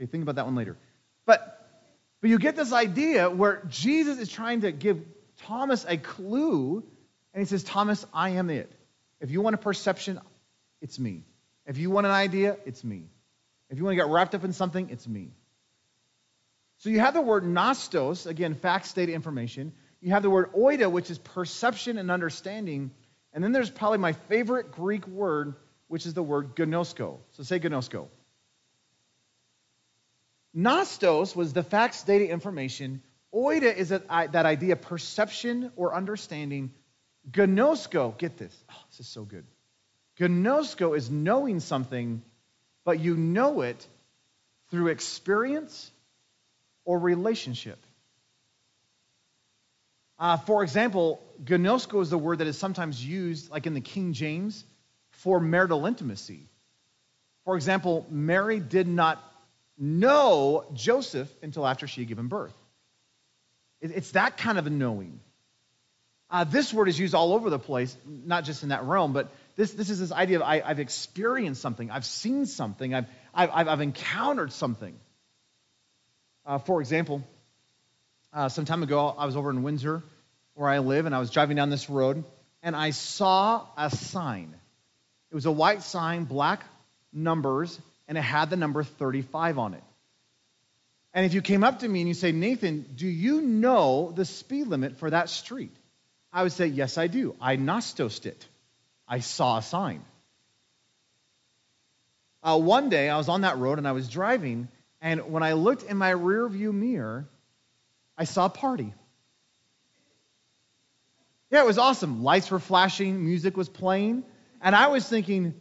Okay, 0.00 0.10
think 0.10 0.22
about 0.22 0.36
that 0.36 0.46
one 0.46 0.54
later. 0.54 0.76
But 1.26 1.52
but 2.22 2.30
you 2.30 2.38
get 2.38 2.54
this 2.56 2.72
idea 2.72 3.28
where 3.28 3.62
Jesus 3.68 4.18
is 4.18 4.28
trying 4.28 4.60
to 4.60 4.70
give 4.70 5.04
Thomas 5.42 5.84
a 5.86 5.96
clue, 5.96 6.84
and 7.34 7.42
he 7.42 7.46
says, 7.46 7.64
Thomas, 7.64 8.06
I 8.14 8.30
am 8.30 8.48
it. 8.48 8.72
If 9.20 9.32
you 9.32 9.40
want 9.40 9.54
a 9.54 9.58
perception, 9.58 10.20
it's 10.80 10.98
me. 11.00 11.24
If 11.66 11.78
you 11.78 11.90
want 11.90 12.06
an 12.06 12.12
idea, 12.12 12.56
it's 12.64 12.84
me. 12.84 13.04
If 13.70 13.78
you 13.78 13.84
want 13.84 13.96
to 13.96 14.04
get 14.04 14.10
wrapped 14.10 14.34
up 14.36 14.44
in 14.44 14.52
something, 14.52 14.90
it's 14.90 15.08
me. 15.08 15.30
So 16.78 16.90
you 16.90 17.00
have 17.00 17.14
the 17.14 17.20
word 17.20 17.44
nostos, 17.44 18.26
again, 18.26 18.54
facts, 18.54 18.92
data, 18.92 19.12
information. 19.12 19.72
You 20.00 20.10
have 20.10 20.22
the 20.22 20.30
word 20.30 20.52
oida, 20.52 20.90
which 20.90 21.10
is 21.10 21.18
perception 21.18 21.98
and 21.98 22.10
understanding. 22.10 22.92
And 23.32 23.42
then 23.42 23.52
there's 23.52 23.70
probably 23.70 23.98
my 23.98 24.12
favorite 24.12 24.72
Greek 24.72 25.06
word, 25.08 25.54
which 25.88 26.06
is 26.06 26.14
the 26.14 26.22
word 26.22 26.54
gnosko. 26.54 27.18
So 27.32 27.42
say 27.42 27.58
gnosko. 27.58 28.08
Nostos 30.56 31.34
was 31.34 31.52
the 31.52 31.62
facts, 31.62 32.02
data, 32.02 32.28
information. 32.28 33.02
Oida 33.34 33.74
is 33.74 33.88
that, 33.88 34.08
that 34.08 34.46
idea, 34.46 34.76
perception 34.76 35.72
or 35.76 35.94
understanding. 35.94 36.72
Gnosko, 37.30 38.18
get 38.18 38.36
this. 38.36 38.54
Oh, 38.70 38.82
this 38.90 39.00
is 39.00 39.08
so 39.08 39.24
good. 39.24 39.46
Gnosko 40.18 40.96
is 40.96 41.10
knowing 41.10 41.60
something, 41.60 42.22
but 42.84 43.00
you 43.00 43.16
know 43.16 43.62
it 43.62 43.86
through 44.70 44.88
experience 44.88 45.90
or 46.84 46.98
relationship. 46.98 47.78
Uh, 50.18 50.36
for 50.36 50.62
example, 50.62 51.20
gnosko 51.42 52.00
is 52.02 52.10
the 52.10 52.18
word 52.18 52.38
that 52.38 52.46
is 52.46 52.58
sometimes 52.58 53.04
used, 53.04 53.50
like 53.50 53.66
in 53.66 53.74
the 53.74 53.80
King 53.80 54.12
James, 54.12 54.64
for 55.10 55.40
marital 55.40 55.86
intimacy. 55.86 56.46
For 57.44 57.56
example, 57.56 58.06
Mary 58.08 58.60
did 58.60 58.86
not 58.86 59.31
know 59.82 60.64
Joseph 60.74 61.28
until 61.42 61.66
after 61.66 61.88
she 61.88 62.02
had 62.02 62.08
given 62.08 62.28
birth. 62.28 62.54
It's 63.80 64.12
that 64.12 64.36
kind 64.36 64.58
of 64.58 64.68
a 64.68 64.70
knowing. 64.70 65.18
Uh, 66.30 66.44
this 66.44 66.72
word 66.72 66.88
is 66.88 66.98
used 66.98 67.14
all 67.14 67.32
over 67.34 67.50
the 67.50 67.58
place, 67.58 67.94
not 68.06 68.44
just 68.44 68.62
in 68.62 68.68
that 68.68 68.84
realm, 68.84 69.12
but 69.12 69.28
this, 69.56 69.72
this 69.72 69.90
is 69.90 69.98
this 69.98 70.12
idea 70.12 70.36
of 70.36 70.42
I, 70.42 70.60
have 70.60 70.78
experienced 70.78 71.60
something, 71.60 71.90
I've 71.90 72.06
seen 72.06 72.46
something, 72.46 72.94
I've, 72.94 73.06
I've, 73.34 73.68
I've 73.68 73.80
encountered 73.80 74.52
something. 74.52 74.94
Uh, 76.46 76.58
for 76.58 76.80
example, 76.80 77.22
uh, 78.32 78.48
some 78.48 78.64
time 78.64 78.82
ago, 78.82 79.14
I 79.18 79.26
was 79.26 79.36
over 79.36 79.50
in 79.50 79.62
Windsor, 79.62 80.02
where 80.54 80.70
I 80.70 80.78
live, 80.78 81.06
and 81.06 81.14
I 81.14 81.18
was 81.18 81.30
driving 81.30 81.56
down 81.56 81.70
this 81.70 81.90
road, 81.90 82.24
and 82.62 82.76
I 82.76 82.90
saw 82.90 83.66
a 83.76 83.90
sign. 83.90 84.54
It 85.30 85.34
was 85.34 85.46
a 85.46 85.52
white 85.52 85.82
sign, 85.82 86.24
black 86.24 86.64
numbers, 87.12 87.78
and 88.08 88.18
it 88.18 88.22
had 88.22 88.50
the 88.50 88.56
number 88.56 88.82
35 88.82 89.58
on 89.58 89.74
it. 89.74 89.84
And 91.14 91.26
if 91.26 91.34
you 91.34 91.42
came 91.42 91.62
up 91.62 91.80
to 91.80 91.88
me 91.88 92.00
and 92.00 92.08
you 92.08 92.14
say, 92.14 92.32
Nathan, 92.32 92.86
do 92.96 93.06
you 93.06 93.42
know 93.42 94.12
the 94.14 94.24
speed 94.24 94.66
limit 94.66 94.96
for 94.96 95.10
that 95.10 95.28
street? 95.28 95.74
I 96.32 96.42
would 96.42 96.52
say, 96.52 96.66
Yes, 96.66 96.96
I 96.96 97.06
do. 97.06 97.36
I 97.40 97.56
nostosed 97.56 98.26
it. 98.26 98.46
I 99.06 99.20
saw 99.20 99.58
a 99.58 99.62
sign. 99.62 100.02
Uh, 102.42 102.58
one 102.58 102.88
day 102.88 103.08
I 103.08 103.18
was 103.18 103.28
on 103.28 103.42
that 103.42 103.58
road 103.58 103.78
and 103.78 103.86
I 103.86 103.92
was 103.92 104.08
driving, 104.08 104.68
and 105.00 105.30
when 105.30 105.42
I 105.42 105.52
looked 105.52 105.84
in 105.84 105.96
my 105.96 106.10
rear 106.10 106.48
view 106.48 106.72
mirror, 106.72 107.26
I 108.16 108.24
saw 108.24 108.46
a 108.46 108.50
party. 108.50 108.92
Yeah, 111.50 111.60
it 111.60 111.66
was 111.66 111.78
awesome. 111.78 112.24
Lights 112.24 112.50
were 112.50 112.58
flashing, 112.58 113.22
music 113.24 113.56
was 113.56 113.68
playing, 113.68 114.24
and 114.60 114.74
I 114.74 114.88
was 114.88 115.06
thinking, 115.06 115.54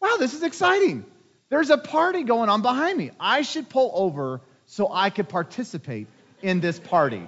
wow, 0.00 0.16
this 0.18 0.32
is 0.32 0.42
exciting. 0.42 1.04
There's 1.50 1.70
a 1.70 1.78
party 1.78 2.22
going 2.22 2.48
on 2.48 2.62
behind 2.62 2.98
me. 2.98 3.10
I 3.20 3.42
should 3.42 3.68
pull 3.68 3.90
over 3.94 4.40
so 4.66 4.90
I 4.90 5.10
could 5.10 5.28
participate 5.28 6.06
in 6.42 6.60
this 6.60 6.78
party. 6.78 7.26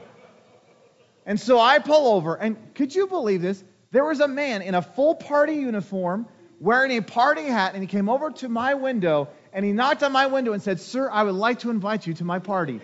And 1.25 1.41
so 1.41 1.61
I 1.61 1.81
pull 1.81 2.15
over, 2.15 2.35
and 2.35 2.57
could 2.75 2.95
you 2.95 3.09
believe 3.09 3.43
this? 3.43 3.63
There 3.91 4.05
was 4.05 4.21
a 4.21 4.29
man 4.29 4.63
in 4.63 4.75
a 4.75 4.83
full 4.83 5.15
party 5.15 5.55
uniform 5.55 6.27
wearing 6.61 6.93
a 6.93 7.03
party 7.03 7.43
hat, 7.43 7.75
and 7.75 7.83
he 7.83 7.87
came 7.87 8.09
over 8.09 8.31
to 8.31 8.49
my 8.49 8.75
window 8.75 9.29
and 9.53 9.65
he 9.65 9.73
knocked 9.73 10.03
on 10.03 10.13
my 10.13 10.27
window 10.27 10.53
and 10.53 10.63
said, 10.63 10.81
Sir, 10.81 11.09
I 11.11 11.23
would 11.23 11.35
like 11.35 11.61
to 11.61 11.71
invite 11.71 12.07
you 12.07 12.13
to 12.15 12.25
my 12.25 12.39
party. 12.39 12.81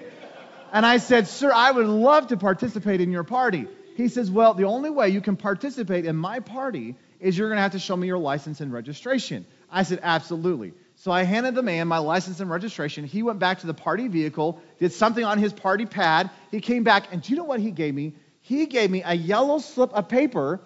And 0.72 0.86
I 0.86 0.96
said, 0.96 1.28
Sir, 1.28 1.52
I 1.52 1.70
would 1.70 1.86
love 1.86 2.28
to 2.28 2.38
participate 2.38 3.02
in 3.02 3.12
your 3.12 3.24
party. 3.24 3.66
He 3.96 4.08
says, 4.08 4.30
Well, 4.30 4.54
the 4.54 4.64
only 4.64 4.88
way 4.88 5.10
you 5.10 5.20
can 5.20 5.36
participate 5.36 6.06
in 6.06 6.16
my 6.16 6.40
party 6.40 6.96
is 7.20 7.36
you're 7.36 7.48
going 7.48 7.58
to 7.58 7.62
have 7.62 7.72
to 7.72 7.78
show 7.78 7.94
me 7.94 8.06
your 8.06 8.18
license 8.18 8.62
and 8.62 8.72
registration. 8.72 9.44
I 9.70 9.82
said, 9.82 10.00
Absolutely. 10.02 10.72
So 11.02 11.10
I 11.10 11.24
handed 11.24 11.56
the 11.56 11.64
man 11.64 11.88
my 11.88 11.98
license 11.98 12.38
and 12.38 12.48
registration. 12.48 13.04
He 13.04 13.24
went 13.24 13.40
back 13.40 13.58
to 13.58 13.66
the 13.66 13.74
party 13.74 14.06
vehicle, 14.06 14.62
did 14.78 14.92
something 14.92 15.24
on 15.24 15.36
his 15.36 15.52
party 15.52 15.84
pad. 15.84 16.30
He 16.52 16.60
came 16.60 16.84
back, 16.84 17.08
and 17.10 17.20
do 17.20 17.32
you 17.32 17.36
know 17.36 17.42
what 17.42 17.58
he 17.58 17.72
gave 17.72 17.92
me? 17.92 18.12
He 18.40 18.66
gave 18.66 18.88
me 18.88 19.02
a 19.04 19.12
yellow 19.12 19.58
slip 19.58 19.92
of 19.94 20.08
paper, 20.08 20.60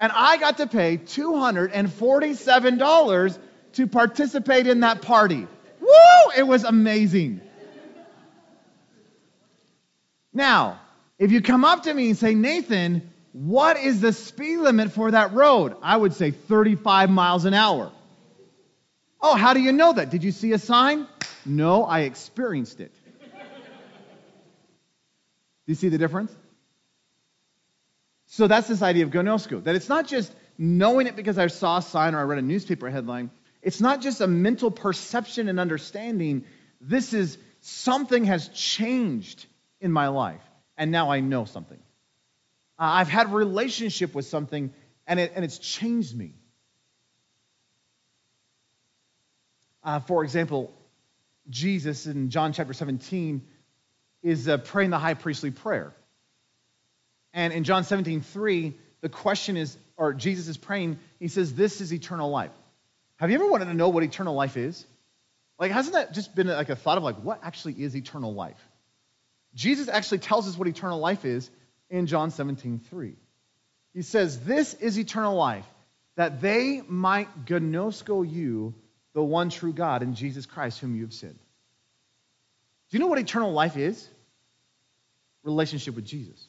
and 0.00 0.10
I 0.12 0.36
got 0.38 0.56
to 0.56 0.66
pay 0.66 0.98
$247 0.98 3.38
to 3.74 3.86
participate 3.86 4.66
in 4.66 4.80
that 4.80 5.00
party. 5.00 5.46
Woo! 5.80 6.32
It 6.36 6.42
was 6.42 6.64
amazing. 6.64 7.40
Now, 10.32 10.80
if 11.20 11.30
you 11.30 11.40
come 11.40 11.64
up 11.64 11.84
to 11.84 11.94
me 11.94 12.08
and 12.08 12.18
say, 12.18 12.34
Nathan, 12.34 13.08
what 13.32 13.76
is 13.76 14.00
the 14.00 14.12
speed 14.12 14.56
limit 14.56 14.90
for 14.90 15.12
that 15.12 15.34
road? 15.34 15.76
I 15.84 15.96
would 15.96 16.14
say 16.14 16.32
35 16.32 17.10
miles 17.10 17.44
an 17.44 17.54
hour. 17.54 17.92
Oh, 19.22 19.36
how 19.36 19.54
do 19.54 19.60
you 19.60 19.72
know 19.72 19.92
that? 19.92 20.10
Did 20.10 20.24
you 20.24 20.32
see 20.32 20.52
a 20.52 20.58
sign? 20.58 21.06
No, 21.46 21.84
I 21.84 22.00
experienced 22.00 22.80
it. 22.80 22.92
Do 25.64 25.70
you 25.70 25.76
see 25.76 25.88
the 25.88 25.98
difference? 25.98 26.34
So 28.26 28.48
that's 28.48 28.66
this 28.66 28.82
idea 28.82 29.04
of 29.04 29.10
gnosko, 29.10 29.62
that 29.64 29.76
it's 29.76 29.88
not 29.88 30.08
just 30.08 30.34
knowing 30.58 31.06
it 31.06 31.14
because 31.14 31.38
I 31.38 31.46
saw 31.46 31.78
a 31.78 31.82
sign 31.82 32.14
or 32.14 32.20
I 32.20 32.22
read 32.22 32.38
a 32.38 32.42
newspaper 32.42 32.90
headline. 32.90 33.30
It's 33.62 33.80
not 33.80 34.00
just 34.00 34.20
a 34.20 34.26
mental 34.26 34.70
perception 34.70 35.48
and 35.48 35.60
understanding. 35.60 36.44
This 36.80 37.12
is 37.12 37.38
something 37.60 38.24
has 38.24 38.48
changed 38.48 39.46
in 39.80 39.92
my 39.92 40.08
life, 40.08 40.42
and 40.76 40.90
now 40.90 41.10
I 41.10 41.20
know 41.20 41.44
something. 41.44 41.78
Uh, 42.78 42.84
I've 42.84 43.08
had 43.08 43.26
a 43.26 43.30
relationship 43.30 44.14
with 44.14 44.26
something 44.26 44.72
and, 45.06 45.20
it, 45.20 45.32
and 45.36 45.44
it's 45.44 45.58
changed 45.58 46.16
me. 46.16 46.34
Uh, 49.84 50.00
for 50.00 50.24
example, 50.24 50.72
Jesus 51.50 52.06
in 52.06 52.30
John 52.30 52.52
chapter 52.52 52.72
17 52.72 53.42
is 54.22 54.48
uh, 54.48 54.58
praying 54.58 54.90
the 54.90 54.98
high 54.98 55.14
priestly 55.14 55.50
prayer. 55.50 55.92
And 57.32 57.52
in 57.52 57.64
John 57.64 57.84
17, 57.84 58.20
3, 58.20 58.74
the 59.00 59.08
question 59.08 59.56
is, 59.56 59.76
or 59.96 60.12
Jesus 60.14 60.48
is 60.48 60.56
praying, 60.56 60.98
he 61.18 61.28
says, 61.28 61.54
This 61.54 61.80
is 61.80 61.92
eternal 61.92 62.30
life. 62.30 62.52
Have 63.16 63.30
you 63.30 63.36
ever 63.36 63.46
wanted 63.46 63.66
to 63.66 63.74
know 63.74 63.88
what 63.88 64.02
eternal 64.02 64.34
life 64.34 64.56
is? 64.56 64.84
Like, 65.58 65.70
hasn't 65.70 65.94
that 65.94 66.12
just 66.12 66.34
been 66.34 66.48
like 66.48 66.70
a 66.70 66.76
thought 66.76 66.98
of 66.98 67.04
like, 67.04 67.16
what 67.16 67.40
actually 67.42 67.74
is 67.74 67.94
eternal 67.94 68.34
life? 68.34 68.60
Jesus 69.54 69.88
actually 69.88 70.18
tells 70.18 70.48
us 70.48 70.56
what 70.56 70.68
eternal 70.68 70.98
life 70.98 71.24
is 71.24 71.50
in 71.90 72.06
John 72.06 72.30
17, 72.30 72.80
3. 72.90 73.14
He 73.94 74.02
says, 74.02 74.40
This 74.40 74.74
is 74.74 74.98
eternal 74.98 75.36
life, 75.36 75.66
that 76.16 76.40
they 76.40 76.82
might 76.86 77.44
gnosko 77.44 78.30
you, 78.30 78.74
the 79.14 79.22
one 79.22 79.50
true 79.50 79.72
God, 79.72 80.02
and 80.02 80.14
Jesus 80.16 80.46
Christ, 80.46 80.78
whom 80.78 80.94
you 80.94 81.02
have 81.02 81.12
sent. 81.12 81.34
Do 82.90 82.96
you 82.96 82.98
know 82.98 83.08
what 83.08 83.18
eternal 83.18 83.52
life 83.52 83.76
is? 83.76 84.08
Relationship 85.42 85.94
with 85.94 86.06
Jesus. 86.06 86.48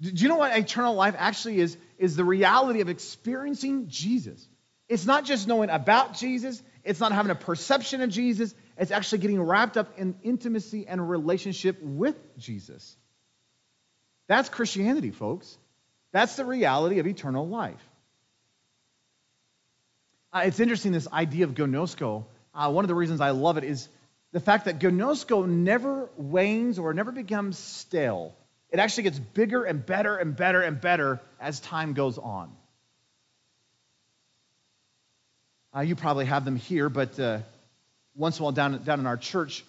Do 0.00 0.10
you 0.10 0.28
know 0.28 0.36
what 0.36 0.56
eternal 0.56 0.94
life 0.94 1.14
actually 1.18 1.60
is? 1.60 1.76
Is 1.98 2.14
the 2.14 2.24
reality 2.24 2.80
of 2.80 2.88
experiencing 2.88 3.88
Jesus. 3.88 4.46
It's 4.88 5.04
not 5.04 5.24
just 5.24 5.48
knowing 5.48 5.70
about 5.70 6.14
Jesus, 6.14 6.62
it's 6.84 7.00
not 7.00 7.12
having 7.12 7.30
a 7.30 7.34
perception 7.34 8.00
of 8.00 8.10
Jesus, 8.10 8.54
it's 8.78 8.90
actually 8.90 9.18
getting 9.18 9.42
wrapped 9.42 9.76
up 9.76 9.98
in 9.98 10.14
intimacy 10.22 10.86
and 10.86 11.10
relationship 11.10 11.82
with 11.82 12.16
Jesus. 12.38 12.96
That's 14.28 14.48
Christianity, 14.48 15.10
folks. 15.10 15.58
That's 16.12 16.36
the 16.36 16.44
reality 16.44 17.00
of 17.00 17.06
eternal 17.06 17.46
life. 17.46 17.82
Uh, 20.32 20.42
it's 20.44 20.60
interesting, 20.60 20.92
this 20.92 21.08
idea 21.10 21.44
of 21.44 21.54
gnosko. 21.54 22.24
Uh, 22.54 22.70
one 22.70 22.84
of 22.84 22.88
the 22.88 22.94
reasons 22.94 23.20
I 23.20 23.30
love 23.30 23.56
it 23.56 23.64
is 23.64 23.88
the 24.32 24.40
fact 24.40 24.66
that 24.66 24.78
gnosko 24.78 25.48
never 25.48 26.08
wanes 26.16 26.78
or 26.78 26.92
never 26.92 27.12
becomes 27.12 27.58
stale. 27.58 28.34
It 28.70 28.78
actually 28.78 29.04
gets 29.04 29.18
bigger 29.18 29.64
and 29.64 29.84
better 29.84 30.16
and 30.16 30.36
better 30.36 30.60
and 30.60 30.78
better 30.78 31.20
as 31.40 31.60
time 31.60 31.94
goes 31.94 32.18
on. 32.18 32.50
Uh, 35.74 35.80
you 35.80 35.96
probably 35.96 36.26
have 36.26 36.44
them 36.44 36.56
here, 36.56 36.90
but 36.90 37.18
uh, 37.18 37.40
once 38.14 38.38
in 38.38 38.42
a 38.42 38.44
while 38.44 38.52
down, 38.52 38.82
down 38.84 39.00
in 39.00 39.06
our 39.06 39.16
church, 39.16 39.64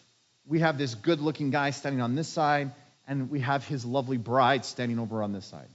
we 0.45 0.59
have 0.59 0.77
this 0.77 0.95
good 0.95 1.21
looking 1.21 1.51
guy 1.51 1.69
standing 1.69 2.01
on 2.01 2.15
this 2.15 2.27
side, 2.27 2.71
and 3.07 3.29
we 3.29 3.39
have 3.39 3.65
his 3.65 3.85
lovely 3.85 4.17
bride 4.17 4.65
standing 4.65 4.99
over 4.99 5.23
on 5.23 5.31
this 5.31 5.45
side. 5.45 5.67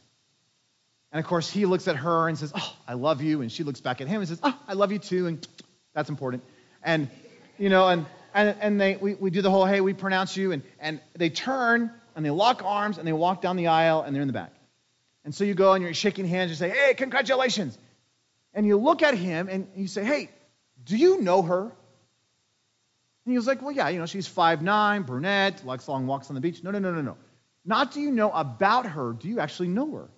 And 1.15 1.20
of 1.20 1.28
course, 1.28 1.49
he 1.49 1.65
looks 1.65 1.86
at 1.86 1.95
her 1.95 2.28
and 2.28 2.36
says, 2.36 2.53
Oh, 2.57 2.77
I 2.89 2.95
love 2.95 3.23
you. 3.23 3.41
And 3.41 3.51
she 3.51 3.62
looks 3.62 3.81
back 3.81 4.01
at 4.01 4.09
him 4.09 4.20
and 4.20 4.28
says, 4.28 4.41
Oh, 4.43 4.59
I 4.66 4.73
love 4.73 4.91
you 4.91 4.99
too. 4.99 5.28
And 5.28 5.47
that's 5.95 6.09
important. 6.09 6.43
And, 6.82 7.09
you 7.57 7.69
know, 7.69 7.86
and, 7.86 8.05
and, 8.35 8.57
and 8.61 8.81
they, 8.81 8.97
we, 8.97 9.15
we 9.15 9.31
do 9.31 9.41
the 9.41 9.49
whole, 9.49 9.65
hey, 9.65 9.81
we 9.81 9.95
pronounce 9.95 10.36
you. 10.36 10.51
And, 10.51 10.65
and 10.81 11.01
they 11.16 11.31
turn 11.31 11.93
and 12.16 12.27
they 12.27 12.31
lock 12.31 12.65
arms 12.65 12.99
and 12.99 13.07
they 13.07 13.12
walk 13.12 13.43
down 13.43 13.55
the 13.55 13.69
aisle 13.69 14.03
and 14.03 14.12
they're 14.12 14.23
in 14.23 14.27
the 14.27 14.35
back. 14.35 14.53
And 15.24 15.32
so 15.32 15.45
you 15.45 15.55
go 15.55 15.74
and 15.74 15.85
you're 15.85 15.95
shaking 15.95 16.27
hands, 16.27 16.51
you 16.51 16.57
say, 16.57 16.69
hey, 16.69 16.95
congratulations. 16.95 17.78
And 18.53 18.66
you 18.66 18.77
look 18.77 19.05
at 19.05 19.15
him 19.15 19.49
and 19.49 19.69
you 19.77 19.86
say, 19.86 20.05
hey, 20.05 20.31
do 20.85 20.97
you 20.97 21.20
know 21.20 21.43
her? 21.43 21.62
And 21.62 23.32
he 23.32 23.36
was 23.36 23.47
like, 23.47 23.62
well, 23.62 23.70
yeah, 23.70 23.89
you 23.89 24.01
know, 24.01 24.07
she's 24.07 24.28
5'9, 24.28 25.07
brunette, 25.07 25.65
likes 25.65 25.86
long 25.86 26.09
walks 26.09 26.28
on 26.28 26.35
the 26.35 26.41
beach. 26.41 26.65
No, 26.65 26.73
no, 26.73 26.81
no, 26.81 26.91
no, 26.91 27.03
no. 27.03 27.16
Not 27.65 27.93
do 27.93 28.01
you 28.01 28.11
know 28.11 28.32
about 28.32 28.86
her, 28.86 29.12
do 29.12 29.28
you 29.28 29.39
actually 29.39 29.69
know 29.69 29.93
her? 29.93 30.09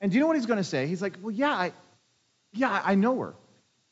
And 0.00 0.10
do 0.10 0.16
you 0.16 0.20
know 0.20 0.26
what 0.26 0.36
he's 0.36 0.46
going 0.46 0.58
to 0.58 0.64
say? 0.64 0.86
He's 0.86 1.02
like, 1.02 1.14
well, 1.22 1.30
yeah, 1.30 1.52
I, 1.52 1.72
yeah, 2.52 2.82
I 2.84 2.94
know 2.94 3.18
her. 3.20 3.34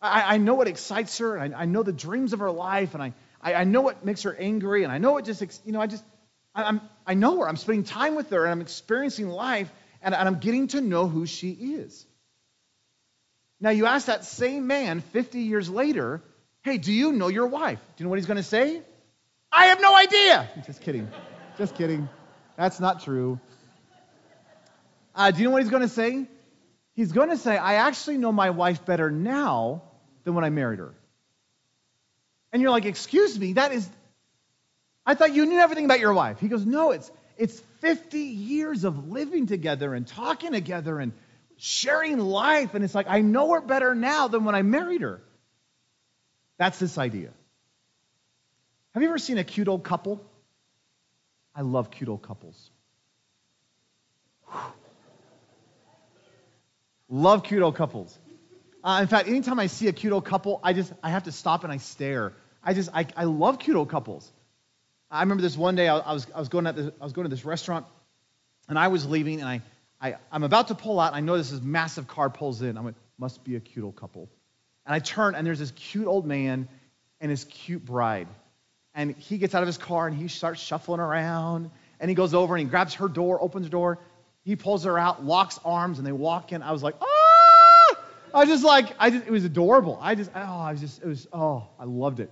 I, 0.01 0.35
I 0.35 0.37
know 0.39 0.55
what 0.55 0.69
excites 0.69 1.19
her, 1.19 1.37
and 1.37 1.55
I, 1.55 1.62
I, 1.62 1.65
know 1.65 1.83
the 1.83 1.93
dreams 1.93 2.33
of 2.33 2.41
her 2.41 2.51
life, 2.51 2.95
and 2.95 3.03
I, 3.03 3.12
I, 3.41 3.55
I 3.55 3.65
know 3.65 3.83
what 3.83 4.05
makes 4.05 4.23
her 4.23 4.35
angry, 4.35 4.83
and 4.83 4.93
I 4.93 4.99
know 4.99 5.12
what 5.12 5.24
just, 5.24 5.43
you 5.65 5.73
know, 5.73 5.81
I 5.81 5.87
just, 5.87 6.05
I'm, 6.55 6.81
I 7.07 7.15
know 7.15 7.41
her. 7.41 7.49
I'm 7.49 7.57
spending 7.57 7.85
time 7.85 8.15
with 8.15 8.31
her 8.31 8.45
and 8.45 8.53
I'm 8.53 8.61
experiencing 8.61 9.29
life 9.29 9.73
and, 10.03 10.15
and 10.15 10.29
I'm 10.29 10.39
getting 10.39 10.69
to 10.69 10.81
know 10.81 11.09
who 11.09 11.27
she 11.27 11.51
is. 11.51 12.07
Now, 13.61 13.70
you 13.70 13.87
ask 13.87 14.07
that 14.07 14.24
same 14.24 14.66
man 14.66 15.01
50 15.01 15.41
years 15.41 15.70
later, 15.70 16.20
hey, 16.62 16.79
do 16.79 16.93
you 16.93 17.12
know 17.12 17.29
your 17.29 17.47
wife? 17.47 17.79
Do 17.79 18.03
you 18.03 18.05
know 18.05 18.11
what 18.11 18.19
he's 18.19 18.27
going 18.27 18.39
to 18.39 18.43
say? 18.43 18.83
I 19.51 19.66
have 19.66 19.81
no 19.81 19.95
idea. 19.95 20.49
Just 20.66 20.81
kidding. 20.81 21.09
Just 21.59 21.74
kidding. 21.77 22.09
That's 22.57 22.81
not 22.81 23.03
true. 23.03 23.39
Uh, 25.14 25.30
do 25.30 25.39
you 25.39 25.44
know 25.44 25.51
what 25.51 25.62
he's 25.62 25.70
going 25.70 25.82
to 25.82 25.89
say? 25.89 26.26
He's 26.94 27.12
going 27.12 27.30
to 27.30 27.36
say, 27.36 27.56
I 27.56 27.74
actually 27.74 28.18
know 28.18 28.32
my 28.32 28.51
wife 28.51 28.84
better 28.84 29.10
now 29.10 29.82
than 30.24 30.34
when 30.34 30.44
I 30.44 30.51
married 30.51 30.78
her. 30.78 30.94
And 32.52 32.60
you're 32.60 32.70
like, 32.70 32.84
excuse 32.84 33.39
me, 33.39 33.55
that 33.55 33.72
is 33.72 33.89
I 35.05 35.14
thought 35.14 35.34
you 35.34 35.47
knew 35.47 35.59
everything 35.59 35.84
about 35.84 36.01
your 36.01 36.12
wife. 36.12 36.39
He 36.39 36.48
goes, 36.48 36.64
No, 36.64 36.93
it's, 36.93 37.10
it's 37.36 37.59
50 37.80 38.18
years 38.18 38.84
of 38.84 39.09
living 39.09 39.47
together 39.47 39.94
and 39.94 40.06
talking 40.06 40.52
together 40.52 41.01
and 41.01 41.12
sharing 41.56 42.18
life. 42.18 42.74
And 42.74 42.84
it's 42.84 42.94
like, 42.94 43.06
I 43.09 43.20
know 43.20 43.52
her 43.52 43.60
better 43.60 43.94
now 43.94 44.28
than 44.28 44.44
when 44.44 44.55
I 44.55 44.62
married 44.62 45.02
her. 45.02 45.20
That's 46.59 46.78
this 46.78 46.98
idea. 46.98 47.30
Have 48.94 49.02
you 49.02 49.09
ever 49.09 49.18
seen 49.18 49.39
a 49.39 49.44
cute 49.44 49.68
old 49.68 49.82
couple? 49.82 50.24
I 51.55 51.62
love 51.62 51.90
cute 51.90 52.09
old 52.09 52.22
couples. 52.22 52.70
Love 57.12 57.44
cute 57.44 57.62
old 57.62 57.76
couples. 57.76 58.18
Uh, 58.82 58.98
in 59.01 59.06
fact, 59.06 59.28
anytime 59.28 59.60
I 59.60 59.68
see 59.68 59.86
a 59.86 59.93
cute 59.93 60.12
old 60.12 60.24
couple, 60.24 60.59
I 60.64 60.72
just 60.72 60.93
I 61.02 61.10
have 61.10 61.24
to 61.24 61.32
stop 61.32 61.62
and 61.62 61.72
I 61.72 61.76
stare. 61.76 62.32
I 62.64 62.74
just 62.74 62.90
I, 62.93 63.06
I 63.16 63.24
love 63.24 63.60
cute 63.60 63.76
old 63.76 63.90
couples. 63.90 64.32
I 65.10 65.20
remember 65.20 65.43
this 65.43 65.56
one 65.56 65.76
day 65.76 65.89
I, 65.89 65.94
was, 65.94 66.26
I, 66.34 66.39
was, 66.40 66.48
going 66.48 66.66
at 66.66 66.74
this, 66.74 66.90
I 66.98 67.05
was 67.05 67.12
going 67.12 67.26
to 67.26 67.28
this 67.28 67.44
restaurant 67.44 67.84
and 68.66 68.78
I 68.78 68.89
was 68.89 69.06
leaving 69.06 69.40
and 69.40 69.48
I, 69.48 69.60
I, 70.01 70.16
I'm 70.32 70.43
about 70.43 70.68
to 70.68 70.74
pull 70.74 70.98
out. 70.98 71.09
And 71.09 71.16
I 71.16 71.20
notice 71.20 71.51
this 71.51 71.60
is 71.60 71.62
massive 71.62 72.09
car 72.09 72.30
pulls 72.30 72.62
in. 72.62 72.78
I'm 72.78 72.84
went, 72.84 72.97
must 73.18 73.44
be 73.44 73.56
a 73.56 73.60
cute 73.60 73.84
old 73.84 73.94
couple. 73.94 74.30
And 74.86 74.94
I 74.94 75.01
turn 75.01 75.34
and 75.34 75.47
there's 75.47 75.59
this 75.59 75.70
cute 75.72 76.06
old 76.06 76.26
man 76.26 76.66
and 77.20 77.30
his 77.30 77.44
cute 77.44 77.84
bride. 77.84 78.26
And 78.94 79.14
he 79.16 79.36
gets 79.36 79.55
out 79.55 79.62
of 79.62 79.66
his 79.66 79.76
car 79.76 80.06
and 80.06 80.16
he 80.16 80.28
starts 80.28 80.62
shuffling 80.62 80.98
around 80.98 81.70
and 82.01 82.09
he 82.09 82.14
goes 82.14 82.32
over 82.32 82.56
and 82.56 82.66
he 82.66 82.70
grabs 82.70 82.94
her 82.94 83.09
door, 83.09 83.40
opens 83.40 83.66
the 83.66 83.70
door. 83.70 83.98
He 84.44 84.56
pulls 84.56 84.85
her 84.85 84.98
out, 84.98 85.24
locks 85.24 85.59
arms, 85.64 85.98
and 85.98 86.06
they 86.06 86.12
walk 86.12 86.52
in. 86.52 86.62
I 86.62 86.73
was 86.73 86.82
like, 86.82 86.97
ah! 87.01 87.97
I 88.35 88.40
was 88.40 88.48
just 88.48 88.64
like, 88.64 88.94
I 88.98 89.10
just, 89.10 89.27
it 89.27 89.31
was 89.31 89.44
adorable. 89.44 89.98
I 90.01 90.14
just, 90.14 90.31
oh, 90.35 90.40
I 90.40 90.73
was 90.73 90.81
just, 90.81 91.02
it 91.02 91.06
was, 91.06 91.28
oh, 91.32 91.69
I 91.78 91.85
loved 91.85 92.20
it. 92.20 92.31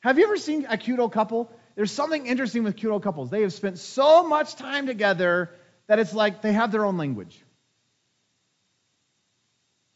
Have 0.00 0.18
you 0.18 0.24
ever 0.24 0.36
seen 0.36 0.66
a 0.68 0.76
cute 0.76 0.98
old 0.98 1.12
couple 1.12 1.50
there's 1.74 1.90
something 1.90 2.26
interesting 2.26 2.64
with 2.64 2.76
cute 2.76 2.92
old 2.92 3.02
couples. 3.02 3.30
They 3.30 3.42
have 3.42 3.52
spent 3.52 3.78
so 3.78 4.26
much 4.26 4.56
time 4.56 4.86
together 4.86 5.50
that 5.86 5.98
it's 5.98 6.12
like 6.12 6.42
they 6.42 6.52
have 6.52 6.70
their 6.70 6.84
own 6.84 6.96
language. 6.96 7.42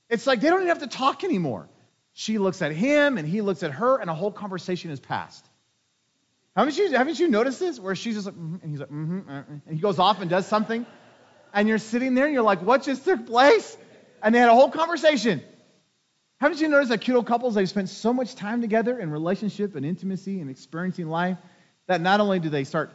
It's 0.08 0.26
like 0.26 0.40
they 0.40 0.48
don't 0.48 0.60
even 0.60 0.68
have 0.68 0.80
to 0.80 0.86
talk 0.86 1.24
anymore. 1.24 1.68
She 2.12 2.38
looks 2.38 2.62
at 2.62 2.72
him 2.72 3.18
and 3.18 3.28
he 3.28 3.42
looks 3.42 3.62
at 3.62 3.72
her, 3.72 3.98
and 4.00 4.08
a 4.08 4.14
whole 4.14 4.30
conversation 4.30 4.90
is 4.90 5.00
passed. 5.00 5.46
Haven't 6.54 6.78
you, 6.78 6.90
haven't 6.92 7.18
you 7.18 7.28
noticed 7.28 7.60
this? 7.60 7.78
Where 7.78 7.94
she's 7.94 8.14
just 8.14 8.26
like, 8.26 8.34
mm-hmm, 8.34 8.56
and 8.62 8.70
he's 8.70 8.80
like, 8.80 8.88
mm-hmm, 8.88 9.28
uh-uh. 9.28 9.42
and 9.66 9.74
he 9.74 9.78
goes 9.78 9.98
off 9.98 10.22
and 10.22 10.30
does 10.30 10.46
something, 10.46 10.86
and 11.56 11.66
you're 11.66 11.78
sitting 11.78 12.14
there 12.14 12.26
and 12.26 12.34
you're 12.34 12.42
like, 12.42 12.60
what 12.60 12.82
just 12.82 13.04
took 13.04 13.26
place? 13.26 13.76
And 14.22 14.34
they 14.34 14.38
had 14.38 14.50
a 14.50 14.54
whole 14.54 14.70
conversation. 14.70 15.42
Haven't 16.38 16.60
you 16.60 16.68
noticed 16.68 16.90
that 16.90 17.00
cute 17.00 17.16
old 17.16 17.26
couples, 17.26 17.54
they've 17.54 17.68
spent 17.68 17.88
so 17.88 18.12
much 18.12 18.34
time 18.34 18.60
together 18.60 18.98
in 19.00 19.10
relationship 19.10 19.74
and 19.74 19.84
intimacy 19.84 20.40
and 20.40 20.50
experiencing 20.50 21.08
life 21.08 21.38
that 21.86 22.02
not 22.02 22.20
only 22.20 22.40
do 22.40 22.50
they 22.50 22.64
start 22.64 22.90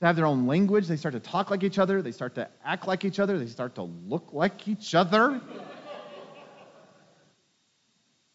to 0.00 0.06
have 0.06 0.16
their 0.16 0.24
own 0.24 0.46
language, 0.46 0.86
they 0.86 0.96
start 0.96 1.12
to 1.12 1.20
talk 1.20 1.50
like 1.50 1.62
each 1.62 1.78
other, 1.78 2.00
they 2.00 2.12
start 2.12 2.36
to 2.36 2.48
act 2.64 2.88
like 2.88 3.04
each 3.04 3.20
other, 3.20 3.38
they 3.38 3.46
start 3.46 3.74
to 3.74 3.82
look 3.82 4.32
like 4.32 4.66
each 4.66 4.94
other. 4.94 5.38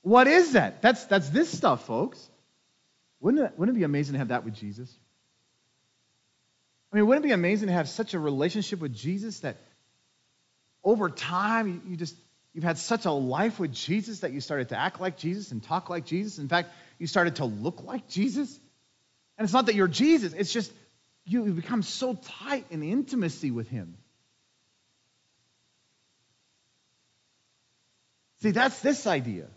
what 0.03 0.27
is 0.27 0.53
that? 0.53 0.83
That's, 0.83 1.05
that's 1.05 1.29
this 1.29 1.51
stuff, 1.51 1.87
folks. 1.87 2.29
Wouldn't 3.21 3.43
it, 3.43 3.53
wouldn't 3.57 3.75
it 3.75 3.79
be 3.79 3.85
amazing 3.85 4.13
to 4.13 4.19
have 4.19 4.27
that 4.27 4.45
with 4.45 4.53
Jesus? 4.53 4.95
I 6.91 6.95
mean, 6.95 7.07
wouldn't 7.07 7.25
it 7.25 7.29
be 7.29 7.33
amazing 7.33 7.67
to 7.67 7.73
have 7.73 7.89
such 7.89 8.13
a 8.13 8.19
relationship 8.19 8.79
with 8.79 8.95
Jesus 8.95 9.39
that 9.41 9.57
over 10.83 11.09
time 11.09 11.81
you, 11.87 11.97
just 11.97 12.15
you've 12.53 12.63
had 12.63 12.77
such 12.77 13.05
a 13.05 13.11
life 13.11 13.59
with 13.59 13.73
Jesus 13.73 14.21
that 14.21 14.31
you 14.31 14.39
started 14.39 14.69
to 14.69 14.79
act 14.79 15.01
like 15.01 15.17
Jesus 15.17 15.51
and 15.51 15.61
talk 15.61 15.89
like 15.89 16.05
Jesus. 16.05 16.39
In 16.39 16.47
fact, 16.47 16.71
you 16.97 17.07
started 17.07 17.37
to 17.37 17.45
look 17.45 17.83
like 17.83 18.07
Jesus. 18.07 18.57
And 19.37 19.43
it's 19.43 19.53
not 19.53 19.65
that 19.65 19.75
you're 19.75 19.87
Jesus, 19.87 20.33
it's 20.33 20.51
just 20.51 20.71
you 21.25 21.43
become 21.43 21.83
so 21.83 22.15
tight 22.15 22.65
in 22.69 22.81
intimacy 22.83 23.51
with 23.51 23.67
him. 23.67 23.97
See, 28.41 28.51
that's 28.51 28.79
this 28.79 29.07
idea. 29.07 29.47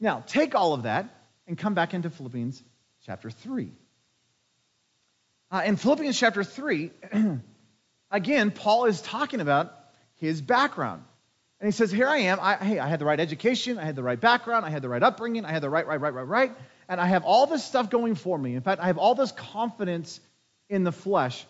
Now, 0.00 0.22
take 0.26 0.54
all 0.54 0.74
of 0.74 0.82
that 0.82 1.08
and 1.46 1.56
come 1.56 1.74
back 1.74 1.94
into 1.94 2.10
Philippians 2.10 2.62
chapter 3.06 3.30
3. 3.30 3.72
Uh, 5.56 5.62
in 5.62 5.76
Philippians 5.76 6.18
chapter 6.18 6.44
3, 6.44 6.90
again, 8.10 8.50
Paul 8.50 8.84
is 8.84 9.00
talking 9.00 9.40
about 9.40 9.72
his 10.16 10.42
background. 10.42 11.02
And 11.60 11.66
he 11.66 11.72
says, 11.72 11.90
Here 11.90 12.06
I 12.06 12.18
am. 12.18 12.38
I, 12.42 12.56
hey, 12.56 12.78
I 12.78 12.86
had 12.86 12.98
the 12.98 13.06
right 13.06 13.18
education. 13.18 13.78
I 13.78 13.84
had 13.86 13.96
the 13.96 14.02
right 14.02 14.20
background. 14.20 14.66
I 14.66 14.68
had 14.68 14.82
the 14.82 14.90
right 14.90 15.02
upbringing. 15.02 15.46
I 15.46 15.52
had 15.52 15.62
the 15.62 15.70
right, 15.70 15.86
right, 15.86 15.98
right, 15.98 16.12
right, 16.12 16.28
right. 16.28 16.52
And 16.90 17.00
I 17.00 17.06
have 17.06 17.24
all 17.24 17.46
this 17.46 17.64
stuff 17.64 17.88
going 17.88 18.16
for 18.16 18.36
me. 18.36 18.54
In 18.54 18.60
fact, 18.60 18.82
I 18.82 18.88
have 18.88 18.98
all 18.98 19.14
this 19.14 19.32
confidence 19.32 20.20
in 20.68 20.84
the 20.84 20.92
flesh. 20.92 21.46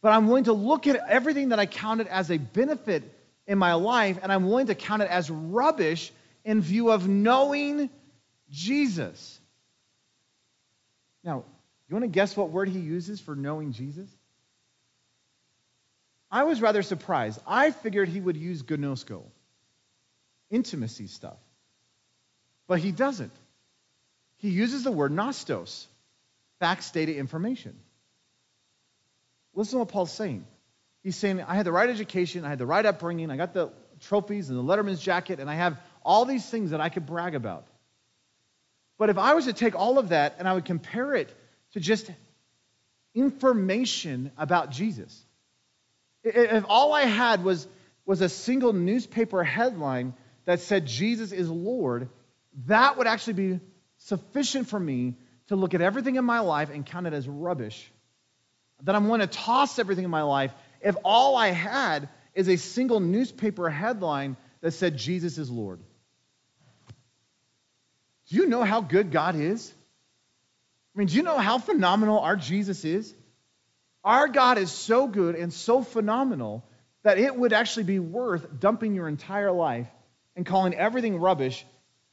But 0.00 0.12
I'm 0.12 0.28
willing 0.28 0.44
to 0.44 0.52
look 0.52 0.86
at 0.86 0.94
everything 1.08 1.48
that 1.48 1.58
I 1.58 1.66
counted 1.66 2.06
as 2.06 2.30
a 2.30 2.38
benefit 2.38 3.02
in 3.48 3.58
my 3.58 3.74
life, 3.74 4.16
and 4.22 4.30
I'm 4.30 4.46
willing 4.46 4.68
to 4.68 4.76
count 4.76 5.02
it 5.02 5.10
as 5.10 5.28
rubbish 5.28 6.12
in 6.44 6.60
view 6.60 6.92
of 6.92 7.08
knowing 7.08 7.90
Jesus. 8.48 9.40
Now, 11.24 11.42
you 11.88 11.94
want 11.94 12.04
to 12.04 12.08
guess 12.08 12.36
what 12.36 12.50
word 12.50 12.68
he 12.68 12.78
uses 12.78 13.20
for 13.20 13.36
knowing 13.36 13.72
Jesus? 13.72 14.08
I 16.30 16.44
was 16.44 16.60
rather 16.60 16.82
surprised. 16.82 17.40
I 17.46 17.70
figured 17.70 18.08
he 18.08 18.20
would 18.20 18.36
use 18.36 18.62
gnosko, 18.62 19.22
intimacy 20.50 21.06
stuff. 21.06 21.38
But 22.66 22.80
he 22.80 22.90
doesn't. 22.90 23.32
He 24.38 24.48
uses 24.48 24.82
the 24.82 24.90
word 24.90 25.12
nostos, 25.12 25.86
facts, 26.58 26.90
data, 26.90 27.14
information. 27.14 27.78
Listen 29.54 29.74
to 29.74 29.78
what 29.80 29.88
Paul's 29.88 30.12
saying. 30.12 30.44
He's 31.02 31.16
saying, 31.16 31.42
I 31.42 31.54
had 31.54 31.66
the 31.66 31.72
right 31.72 31.88
education, 31.88 32.44
I 32.44 32.48
had 32.48 32.58
the 32.58 32.66
right 32.66 32.84
upbringing, 32.84 33.30
I 33.30 33.36
got 33.36 33.52
the 33.52 33.70
trophies 34.00 34.48
and 34.48 34.58
the 34.58 34.62
Letterman's 34.62 35.00
jacket, 35.00 35.38
and 35.38 35.48
I 35.48 35.54
have 35.54 35.78
all 36.02 36.24
these 36.24 36.44
things 36.44 36.70
that 36.70 36.80
I 36.80 36.88
could 36.88 37.06
brag 37.06 37.34
about. 37.34 37.66
But 38.98 39.10
if 39.10 39.18
I 39.18 39.34
was 39.34 39.44
to 39.44 39.52
take 39.52 39.74
all 39.74 39.98
of 39.98 40.08
that 40.10 40.36
and 40.38 40.48
I 40.48 40.54
would 40.54 40.64
compare 40.64 41.14
it 41.14 41.34
to 41.74 41.80
just 41.80 42.10
information 43.14 44.32
about 44.36 44.70
Jesus, 44.70 45.24
if 46.24 46.64
all 46.68 46.92
I 46.92 47.02
had 47.02 47.44
was, 47.44 47.68
was 48.06 48.20
a 48.20 48.28
single 48.28 48.72
newspaper 48.72 49.44
headline 49.44 50.14
that 50.46 50.60
said 50.60 50.86
Jesus 50.86 51.32
is 51.32 51.50
Lord, 51.50 52.08
that 52.66 52.96
would 52.96 53.06
actually 53.06 53.34
be 53.34 53.60
sufficient 53.98 54.68
for 54.68 54.80
me 54.80 55.14
to 55.48 55.56
look 55.56 55.74
at 55.74 55.80
everything 55.80 56.16
in 56.16 56.24
my 56.24 56.40
life 56.40 56.70
and 56.70 56.86
count 56.86 57.06
it 57.06 57.12
as 57.12 57.28
rubbish. 57.28 57.90
That 58.82 58.94
I'm 58.94 59.06
going 59.06 59.20
to 59.20 59.26
toss 59.26 59.78
everything 59.78 60.04
in 60.04 60.10
my 60.10 60.22
life 60.22 60.52
if 60.80 60.96
all 61.04 61.36
I 61.36 61.48
had 61.48 62.08
is 62.34 62.48
a 62.48 62.56
single 62.56 63.00
newspaper 63.00 63.68
headline 63.70 64.36
that 64.60 64.72
said 64.72 64.96
Jesus 64.96 65.38
is 65.38 65.50
Lord. 65.50 65.80
Do 68.28 68.36
you 68.36 68.46
know 68.46 68.62
how 68.62 68.80
good 68.80 69.10
God 69.12 69.36
is? 69.36 69.72
I 70.94 70.98
mean, 70.98 71.08
do 71.08 71.16
you 71.16 71.22
know 71.22 71.38
how 71.38 71.58
phenomenal 71.58 72.20
our 72.20 72.36
Jesus 72.36 72.84
is? 72.84 73.12
Our 74.04 74.28
God 74.28 74.58
is 74.58 74.70
so 74.70 75.08
good 75.08 75.34
and 75.34 75.52
so 75.52 75.82
phenomenal 75.82 76.64
that 77.02 77.18
it 77.18 77.34
would 77.34 77.52
actually 77.52 77.84
be 77.84 77.98
worth 77.98 78.60
dumping 78.60 78.94
your 78.94 79.08
entire 79.08 79.50
life 79.50 79.88
and 80.36 80.46
calling 80.46 80.74
everything 80.74 81.18
rubbish 81.18 81.64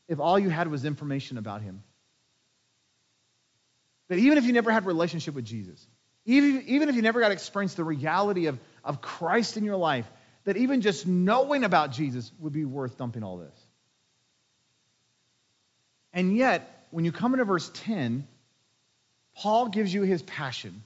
if 0.08 0.20
all 0.20 0.40
you 0.40 0.50
had 0.50 0.70
was 0.70 0.86
information 0.86 1.38
about 1.38 1.62
him. 1.62 1.84
But 4.08 4.18
even 4.20 4.38
if 4.38 4.46
you 4.46 4.54
never 4.54 4.72
had 4.72 4.84
a 4.84 4.88
relationship 4.88 5.36
with 5.36 5.46
Jesus, 5.46 5.86
even, 6.26 6.64
even 6.68 6.90
if 6.90 6.96
you 6.96 7.02
never 7.02 7.20
got 7.20 7.30
to 7.30 7.34
experience 7.34 7.76
the 7.76 7.84
reality 7.84 8.48
of, 8.48 8.60
of 8.84 9.02
Christ 9.02 9.58
in 9.58 9.64
your 9.64 9.78
life, 9.78 10.10
that 10.44 10.58
even 10.58 10.82
just 10.82 11.08
knowing 11.08 11.64
about 11.64 11.92
Jesus 11.92 12.32
would 12.40 12.54
be 12.54 12.66
worth 12.66 12.98
dumping 12.98 13.24
all 13.24 13.38
this. 13.38 13.58
And 16.14 16.36
yet, 16.36 16.88
when 16.92 17.06
you 17.06 17.12
come 17.12 17.34
into 17.34 17.46
verse 17.46 17.72
10, 17.74 18.28
Paul 19.36 19.70
gives 19.70 19.94
you 19.94 20.04
his 20.04 20.22
passion. 20.22 20.84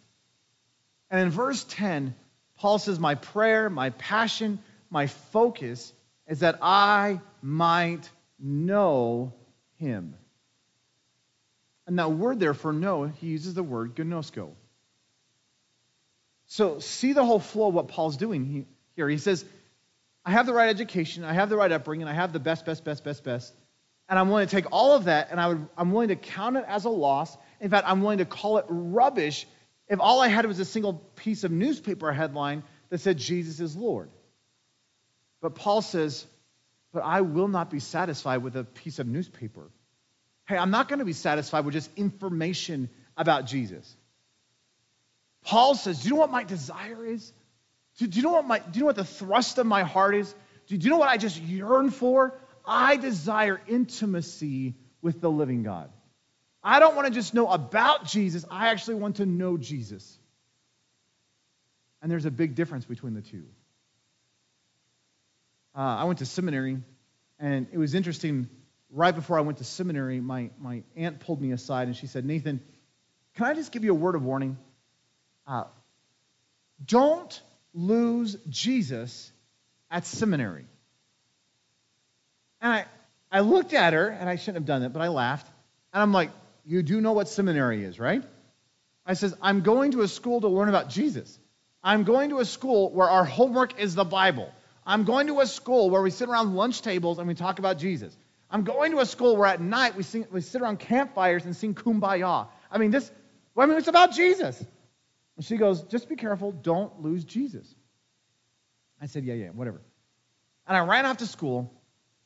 And 1.10 1.22
in 1.22 1.30
verse 1.30 1.64
10, 1.64 2.16
Paul 2.58 2.80
says, 2.80 3.00
My 3.00 3.16
prayer, 3.16 3.70
my 3.70 3.90
passion, 3.92 4.60
my 4.90 5.08
focus 5.08 5.94
is 6.28 6.40
that 6.40 6.60
I 6.62 7.22
might 7.42 8.10
know 8.40 9.34
him. 9.78 10.16
And 11.88 12.00
that 12.00 12.12
word 12.12 12.40
there 12.40 12.54
for 12.54 12.74
know, 12.74 13.04
he 13.04 13.28
uses 13.28 13.54
the 13.54 13.64
word 13.64 13.96
gnosko. 13.96 14.50
So 16.48 16.80
see 16.80 17.14
the 17.14 17.26
whole 17.26 17.40
flow 17.40 17.68
of 17.68 17.74
what 17.74 17.88
Paul's 17.88 18.18
doing 18.18 18.66
here. 18.96 19.10
He 19.10 19.18
says, 19.18 19.46
I 20.24 20.32
have 20.32 20.46
the 20.46 20.54
right 20.54 20.70
education, 20.70 21.24
I 21.24 21.34
have 21.34 21.50
the 21.50 21.58
right 21.58 21.72
upbringing, 21.72 22.08
I 22.08 22.14
have 22.14 22.34
the 22.34 22.40
best, 22.40 22.66
best, 22.66 22.84
best, 22.84 23.04
best, 23.04 23.24
best. 23.24 23.54
And 24.10 24.18
I'm 24.18 24.30
willing 24.30 24.48
to 24.48 24.52
take 24.56 24.72
all 24.72 24.94
of 24.94 25.06
that 25.06 25.30
and 25.32 25.40
I 25.40 25.50
would, 25.50 25.68
I'm 25.78 25.92
willing 25.92 26.10
to 26.10 26.16
count 26.16 26.58
it 26.58 26.66
as 26.68 26.86
a 26.86 26.90
loss. 26.90 27.36
In 27.66 27.72
fact, 27.72 27.90
I'm 27.90 28.04
willing 28.04 28.20
to 28.20 28.26
call 28.26 28.60
it 28.60 28.66
rubbish 28.70 29.48
if 29.88 30.00
all 30.00 30.22
I 30.22 30.28
had 30.28 30.46
was 30.46 30.60
a 30.60 30.66
single 30.66 30.94
piece 31.16 31.44
of 31.44 31.50
newspaper 31.52 32.12
headline 32.12 32.62
that 32.90 33.00
said 33.00 33.18
Jesus 33.18 33.60
is 33.60 33.76
Lord. 33.76 34.12
But 35.42 35.56
Paul 35.56 35.82
says, 35.82 36.28
But 36.94 37.00
I 37.00 37.22
will 37.22 37.48
not 37.48 37.72
be 37.72 37.80
satisfied 37.80 38.44
with 38.44 38.56
a 38.56 38.66
piece 38.66 39.00
of 39.00 39.08
newspaper. 39.08 39.72
Hey, 40.48 40.58
I'm 40.58 40.70
not 40.70 40.90
going 40.90 41.00
to 41.00 41.06
be 41.06 41.14
satisfied 41.14 41.66
with 41.66 41.74
just 41.74 41.90
information 41.96 42.88
about 43.18 43.48
Jesus. 43.48 43.98
Paul 45.44 45.74
says, 45.74 46.04
Do 46.04 46.10
you 46.10 46.14
know 46.14 46.20
what 46.20 46.30
my 46.30 46.44
desire 46.44 47.04
is? 47.04 47.34
Do, 47.98 48.06
do 48.06 48.16
you 48.16 48.22
know 48.22 48.34
what 48.34 48.46
my 48.46 48.60
do 48.60 48.66
you 48.74 48.82
know 48.82 48.86
what 48.86 48.96
the 48.96 49.06
thrust 49.06 49.58
of 49.58 49.66
my 49.66 49.82
heart 49.82 50.14
is? 50.14 50.32
Do, 50.68 50.78
do 50.78 50.84
you 50.84 50.92
know 50.92 51.00
what 51.00 51.10
I 51.10 51.18
just 51.18 51.42
yearn 51.42 51.90
for? 51.90 52.40
I 52.64 52.98
desire 52.98 53.60
intimacy 53.68 54.76
with 55.02 55.20
the 55.20 55.32
living 55.32 55.64
God. 55.64 55.90
I 56.68 56.80
don't 56.80 56.96
want 56.96 57.08
to 57.08 57.14
just 57.14 57.36
know 57.36 57.48
about 57.48 58.06
Jesus, 58.06 58.44
I 58.50 58.70
actually 58.70 58.96
want 58.96 59.18
to 59.18 59.26
know 59.28 59.56
Jesus. 59.56 60.18
And 62.02 62.12
there's 62.12 62.26
a 62.26 62.32
big 62.32 62.56
difference 62.56 62.86
between 62.86 63.14
the 63.14 63.22
two. 63.22 63.44
Uh, 65.76 65.82
I 65.82 66.04
went 66.06 66.20
to 66.20 66.26
seminary, 66.26 66.80
and 67.40 67.68
it 67.72 67.78
was 67.78 67.94
interesting. 67.94 68.50
Right 68.92 69.14
before 69.14 69.38
I 69.38 69.42
went 69.42 69.60
to 69.60 69.64
seminary, 69.64 70.20
my, 70.22 70.50
my 70.60 70.84
aunt 70.96 71.20
pulled 71.20 71.42
me 71.42 71.52
aside 71.52 71.88
and 71.88 71.98
she 71.98 72.08
said, 72.08 72.24
Nathan, 72.26 72.62
can 73.36 73.46
I 73.46 73.54
just 73.54 73.72
give 73.72 73.84
you 73.84 73.92
a 73.92 73.96
word 73.96 74.16
of 74.16 74.24
warning? 74.24 74.58
Uh, 75.46 75.66
don't 76.84 77.42
lose 77.74 78.38
Jesus 78.50 79.32
at 79.92 80.06
seminary. 80.06 80.66
And 82.62 82.74
I, 82.74 82.86
I 83.32 83.42
looked 83.42 83.74
at 83.74 83.94
her, 83.94 84.08
and 84.08 84.28
I 84.28 84.38
shouldn't 84.38 84.58
have 84.58 84.66
done 84.66 84.82
it, 84.82 84.94
but 84.94 85.02
I 85.02 85.10
laughed. 85.10 85.48
And 85.94 86.02
I'm 86.02 86.14
like, 86.14 86.32
You 86.66 86.82
do 86.82 87.00
know 87.00 87.14
what 87.14 87.28
seminary 87.28 87.84
is, 87.84 88.00
right? 88.00 88.24
I 89.06 89.14
says, 89.14 89.36
I'm 89.42 89.62
going 89.62 89.92
to 89.92 90.02
a 90.02 90.08
school 90.08 90.42
to 90.42 90.48
learn 90.48 90.68
about 90.68 90.90
Jesus. 90.90 91.40
I'm 91.84 92.04
going 92.04 92.32
to 92.32 92.40
a 92.40 92.46
school 92.46 92.92
where 92.92 93.08
our 93.08 93.24
homework 93.24 93.80
is 93.80 93.94
the 93.94 94.04
Bible. 94.04 94.52
I'm 94.86 95.04
going 95.04 95.28
to 95.28 95.40
a 95.42 95.46
school 95.46 95.92
where 95.92 96.02
we 96.02 96.10
sit 96.10 96.28
around 96.28 96.56
lunch 96.56 96.82
tables 96.82 97.20
and 97.20 97.28
we 97.28 97.36
talk 97.36 97.60
about 97.60 97.78
Jesus. 97.78 98.18
I'm 98.50 98.64
going 98.64 98.92
to 98.92 99.00
a 99.00 99.06
school 99.06 99.38
where 99.38 99.48
at 99.48 99.62
night 99.62 99.96
we, 99.96 100.04
sing, 100.04 100.26
we 100.32 100.42
sit 100.42 100.62
around 100.62 100.80
campfires 100.80 101.46
and 101.46 101.56
sing 101.56 101.76
kumbaya. 101.76 102.48
I 102.72 102.78
mean, 102.78 102.92
this, 102.92 103.12
I 103.58 103.66
mean, 103.68 103.78
it's 103.78 103.88
about 103.88 104.14
Jesus. 104.14 104.64
And 105.36 105.46
she 105.46 105.58
goes, 105.58 105.84
just 105.84 106.10
be 106.10 106.16
careful, 106.16 106.52
don't 106.52 107.02
lose 107.02 107.24
Jesus. 107.24 107.74
I 109.02 109.08
said, 109.08 109.26
yeah, 109.26 109.34
yeah, 109.34 109.50
whatever. 109.50 109.82
And 110.68 110.78
I 110.78 110.80
ran 110.86 111.06
off 111.06 111.18
to 111.18 111.28
school, 111.28 111.72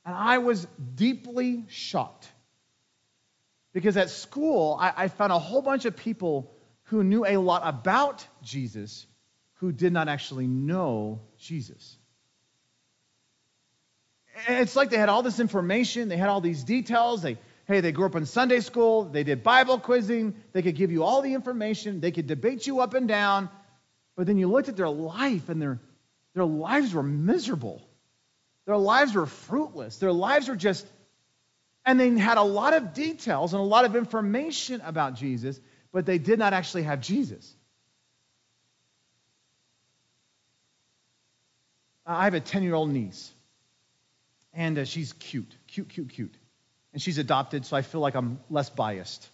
and 0.05 0.15
I 0.15 0.37
was 0.37 0.65
deeply 0.95 1.65
shocked. 1.67 2.29
Because 3.73 3.97
at 3.97 4.09
school, 4.09 4.77
I, 4.79 4.93
I 4.95 5.07
found 5.07 5.31
a 5.31 5.39
whole 5.39 5.61
bunch 5.61 5.85
of 5.85 5.95
people 5.95 6.51
who 6.85 7.03
knew 7.03 7.25
a 7.25 7.37
lot 7.37 7.61
about 7.65 8.25
Jesus 8.41 9.05
who 9.55 9.71
did 9.71 9.93
not 9.93 10.07
actually 10.07 10.47
know 10.47 11.21
Jesus. 11.37 11.97
It's 14.47 14.75
like 14.75 14.89
they 14.89 14.97
had 14.97 15.09
all 15.09 15.21
this 15.21 15.39
information, 15.39 16.07
they 16.07 16.17
had 16.17 16.29
all 16.29 16.41
these 16.41 16.63
details, 16.63 17.21
they 17.21 17.37
Hey, 17.69 17.81
they 17.81 17.91
grew 17.91 18.07
up 18.07 18.15
in 18.15 18.25
Sunday 18.25 18.61
school, 18.61 19.03
they 19.03 19.23
did 19.23 19.43
Bible 19.43 19.77
quizzing, 19.77 20.33
they 20.53 20.63
could 20.63 20.75
give 20.75 20.91
you 20.91 21.03
all 21.03 21.21
the 21.21 21.35
information, 21.35 21.99
they 21.99 22.09
could 22.09 22.25
debate 22.25 22.65
you 22.65 22.79
up 22.79 22.95
and 22.95 23.07
down, 23.07 23.47
but 24.15 24.25
then 24.25 24.39
you 24.39 24.47
looked 24.47 24.69
at 24.69 24.75
their 24.75 24.89
life 24.89 25.49
and 25.49 25.61
their, 25.61 25.79
their 26.33 26.45
lives 26.45 26.95
were 26.95 27.03
miserable. 27.03 27.87
Their 28.65 28.77
lives 28.77 29.13
were 29.13 29.27
fruitless. 29.27 29.99
Their 29.99 30.11
lives 30.11 30.47
were 30.47 30.55
just, 30.55 30.87
and 31.89 31.99
they 31.99 32.09
had 32.17 32.37
a 32.37 32.43
lot 32.43 32.73
of 32.73 32.93
details 32.93 33.53
and 33.53 33.61
a 33.61 33.65
lot 33.65 33.85
of 33.85 33.95
information 33.95 34.81
about 34.81 35.15
Jesus, 35.15 35.59
but 35.91 36.05
they 36.05 36.17
did 36.17 36.39
not 36.39 36.53
actually 36.53 36.83
have 36.83 37.01
Jesus. 37.01 37.53
I 42.05 42.23
have 42.23 42.33
a 42.33 42.39
10 42.39 42.63
year 42.63 42.73
old 42.73 42.89
niece, 42.89 43.31
and 44.53 44.77
uh, 44.77 44.85
she's 44.85 45.13
cute, 45.13 45.53
cute, 45.67 45.89
cute, 45.89 46.09
cute 46.09 46.35
and 46.93 47.01
she's 47.01 47.17
adopted, 47.17 47.65
so 47.65 47.77
I 47.77 47.81
feel 47.81 48.01
like 48.01 48.15
I'm 48.15 48.39
less 48.49 48.69
biased 48.69 49.27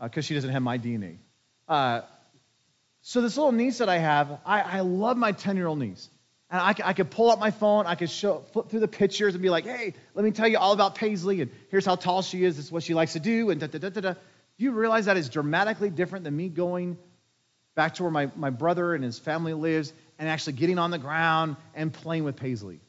because 0.00 0.24
uh, 0.24 0.26
she 0.26 0.34
doesn't 0.34 0.50
have 0.50 0.62
my 0.62 0.78
DNA. 0.78 1.16
Uh, 1.68 2.02
so 3.02 3.20
this 3.20 3.36
little 3.36 3.52
niece 3.52 3.78
that 3.78 3.88
I 3.88 3.98
have, 3.98 4.38
I, 4.46 4.60
I 4.60 4.80
love 4.80 5.16
my 5.16 5.32
10 5.32 5.56
year 5.56 5.66
old 5.66 5.78
niece. 5.78 6.08
And 6.52 6.60
I, 6.60 6.74
I 6.84 6.92
could 6.92 7.10
pull 7.10 7.30
up 7.30 7.40
my 7.40 7.50
phone, 7.50 7.86
I 7.86 7.96
could 7.96 8.10
show, 8.10 8.44
flip 8.52 8.68
through 8.68 8.80
the 8.80 8.88
pictures 8.88 9.34
and 9.34 9.42
be 9.42 9.50
like, 9.50 9.64
hey, 9.64 9.94
let 10.14 10.24
me 10.24 10.30
tell 10.30 10.46
you 10.46 10.58
all 10.58 10.72
about 10.72 10.94
Paisley, 10.94 11.40
and 11.40 11.50
here's 11.70 11.86
how 11.86 11.96
tall 11.96 12.22
she 12.22 12.44
is, 12.44 12.56
this 12.56 12.66
is 12.66 12.72
what 12.72 12.84
she 12.84 12.94
likes 12.94 13.14
to 13.14 13.20
do, 13.20 13.50
and 13.50 13.60
da 13.60 13.66
da 13.66 13.78
da 13.78 13.88
da 13.88 14.00
da. 14.00 14.12
Do 14.12 14.64
you 14.64 14.72
realize 14.72 15.06
that 15.06 15.16
is 15.16 15.28
dramatically 15.28 15.90
different 15.90 16.24
than 16.24 16.36
me 16.36 16.48
going 16.48 16.98
back 17.74 17.94
to 17.94 18.02
where 18.02 18.12
my, 18.12 18.30
my 18.36 18.50
brother 18.50 18.94
and 18.94 19.02
his 19.02 19.18
family 19.18 19.54
lives 19.54 19.92
and 20.18 20.28
actually 20.28 20.54
getting 20.54 20.78
on 20.78 20.90
the 20.90 20.98
ground 20.98 21.56
and 21.74 21.92
playing 21.92 22.24
with 22.24 22.36
Paisley. 22.36 22.80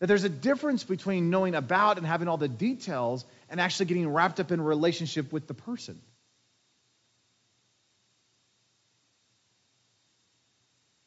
That 0.00 0.06
there's 0.06 0.24
a 0.24 0.28
difference 0.28 0.84
between 0.84 1.30
knowing 1.30 1.54
about 1.54 1.98
and 1.98 2.06
having 2.06 2.28
all 2.28 2.36
the 2.36 2.48
details 2.48 3.24
and 3.48 3.60
actually 3.60 3.86
getting 3.86 4.08
wrapped 4.08 4.40
up 4.40 4.52
in 4.52 4.60
a 4.60 4.62
relationship 4.62 5.32
with 5.32 5.46
the 5.46 5.54
person. 5.54 6.00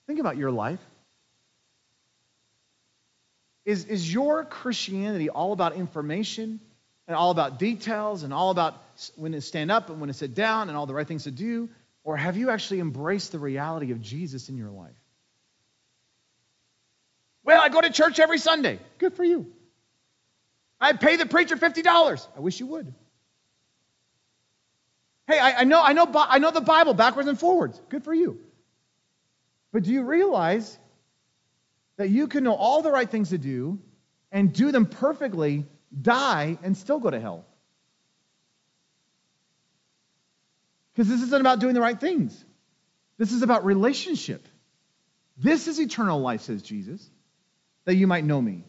Think 0.10 0.20
about 0.20 0.38
your 0.38 0.50
life. 0.50 0.80
Is, 3.64 3.86
is 3.86 4.12
your 4.12 4.44
Christianity 4.44 5.30
all 5.30 5.54
about 5.54 5.76
information 5.76 6.60
and 7.08 7.16
all 7.16 7.30
about 7.30 7.60
details 7.60 8.24
and 8.24 8.34
all 8.34 8.50
about 8.50 8.82
when 9.18 9.34
to 9.34 9.42
stand 9.42 9.70
up 9.70 9.92
and 9.92 10.00
when 10.00 10.08
to 10.08 10.16
sit 10.16 10.34
down 10.34 10.68
and 10.68 10.76
all 10.76 10.88
the 10.88 10.96
right 10.96 11.08
things 11.08 11.26
to 11.26 11.32
do? 11.32 11.70
Or 12.04 12.18
have 12.18 12.38
you 12.38 12.50
actually 12.50 12.80
embraced 12.80 13.32
the 13.32 13.38
reality 13.38 13.92
of 13.92 14.02
Jesus 14.02 14.50
in 14.50 14.58
your 14.58 14.72
life? 14.72 15.00
Well, 17.44 17.62
I 17.62 17.70
go 17.70 17.80
to 17.80 17.92
church 17.92 18.20
every 18.20 18.40
Sunday. 18.40 18.80
Good 18.98 19.14
for 19.14 19.24
you. 19.24 19.46
I 20.82 20.94
pay 20.94 21.18
the 21.18 21.28
preacher 21.28 21.56
$50. 21.56 22.26
I 22.36 22.40
wish 22.40 22.60
you 22.60 22.66
would. 22.66 22.92
Hey, 25.28 25.38
I, 25.38 25.60
I 25.60 25.64
know, 25.66 25.84
I, 25.84 25.94
know, 25.94 26.12
I 26.16 26.40
know 26.40 26.50
the 26.50 26.62
Bible 26.62 26.96
backwards 26.96 27.30
and 27.30 27.40
forwards. 27.40 27.80
Good 27.90 28.04
for 28.04 28.12
you. 28.16 28.40
But 29.72 29.84
do 29.84 29.92
you 29.92 30.04
realize 30.04 30.78
that 31.98 32.10
you 32.10 32.28
can 32.28 32.44
know 32.44 32.56
all 32.56 32.82
the 32.82 32.92
right 32.92 33.10
things 33.10 33.30
to 33.30 33.38
do 33.38 33.80
and 34.32 34.52
do 34.54 34.72
them 34.72 34.86
perfectly, 34.86 35.66
die, 36.02 36.58
and 36.64 36.76
still 36.78 37.00
go 37.00 37.10
to 37.10 37.20
hell? 37.20 37.46
Because 40.94 41.08
this 41.08 41.22
isn't 41.22 41.40
about 41.40 41.60
doing 41.60 41.74
the 41.74 41.82
right 41.82 42.00
things. 42.00 42.44
This 43.18 43.32
is 43.32 43.42
about 43.42 43.66
relationship. 43.66 44.48
This 45.38 45.68
is 45.68 45.80
eternal 45.80 46.20
life, 46.20 46.42
says 46.42 46.62
Jesus, 46.62 47.10
that 47.86 47.96
you 47.96 48.08
might 48.08 48.26
know 48.26 48.42
me. 48.42 48.66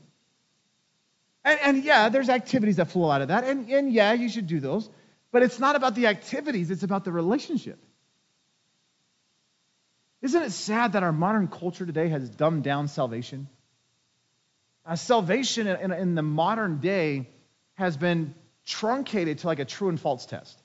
And, 1.44 1.58
and, 1.60 1.84
yeah, 1.84 2.10
there's 2.10 2.28
activities 2.28 2.76
that 2.76 2.90
flow 2.90 3.10
out 3.10 3.22
of 3.22 3.28
that. 3.28 3.44
And, 3.44 3.68
and 3.70 3.92
yeah, 3.92 4.12
you 4.12 4.28
should 4.28 4.46
do 4.46 4.60
those. 4.60 4.88
But 5.32 5.42
it's 5.42 5.58
not 5.58 5.76
about 5.76 5.94
the 5.94 6.06
activities, 6.06 6.70
it's 6.70 6.82
about 6.82 7.04
the 7.04 7.12
relationship. 7.12 7.82
Isn't 10.22 10.42
it 10.42 10.52
sad 10.52 10.92
that 10.92 11.02
our 11.02 11.12
modern 11.12 11.48
culture 11.48 11.86
today 11.86 12.08
has 12.08 12.28
dumbed 12.28 12.62
down 12.62 12.88
salvation? 12.88 13.48
Uh, 14.84 14.96
salvation 14.96 15.66
in, 15.66 15.92
in, 15.92 16.14
the 16.14 16.22
modern 16.22 16.78
day 16.78 17.28
has 17.74 17.96
been 17.96 18.34
truncated 18.66 19.38
to 19.38 19.46
like 19.46 19.58
a 19.58 19.64
true 19.64 19.88
and 19.88 20.00
false 20.00 20.26
test. 20.26 20.60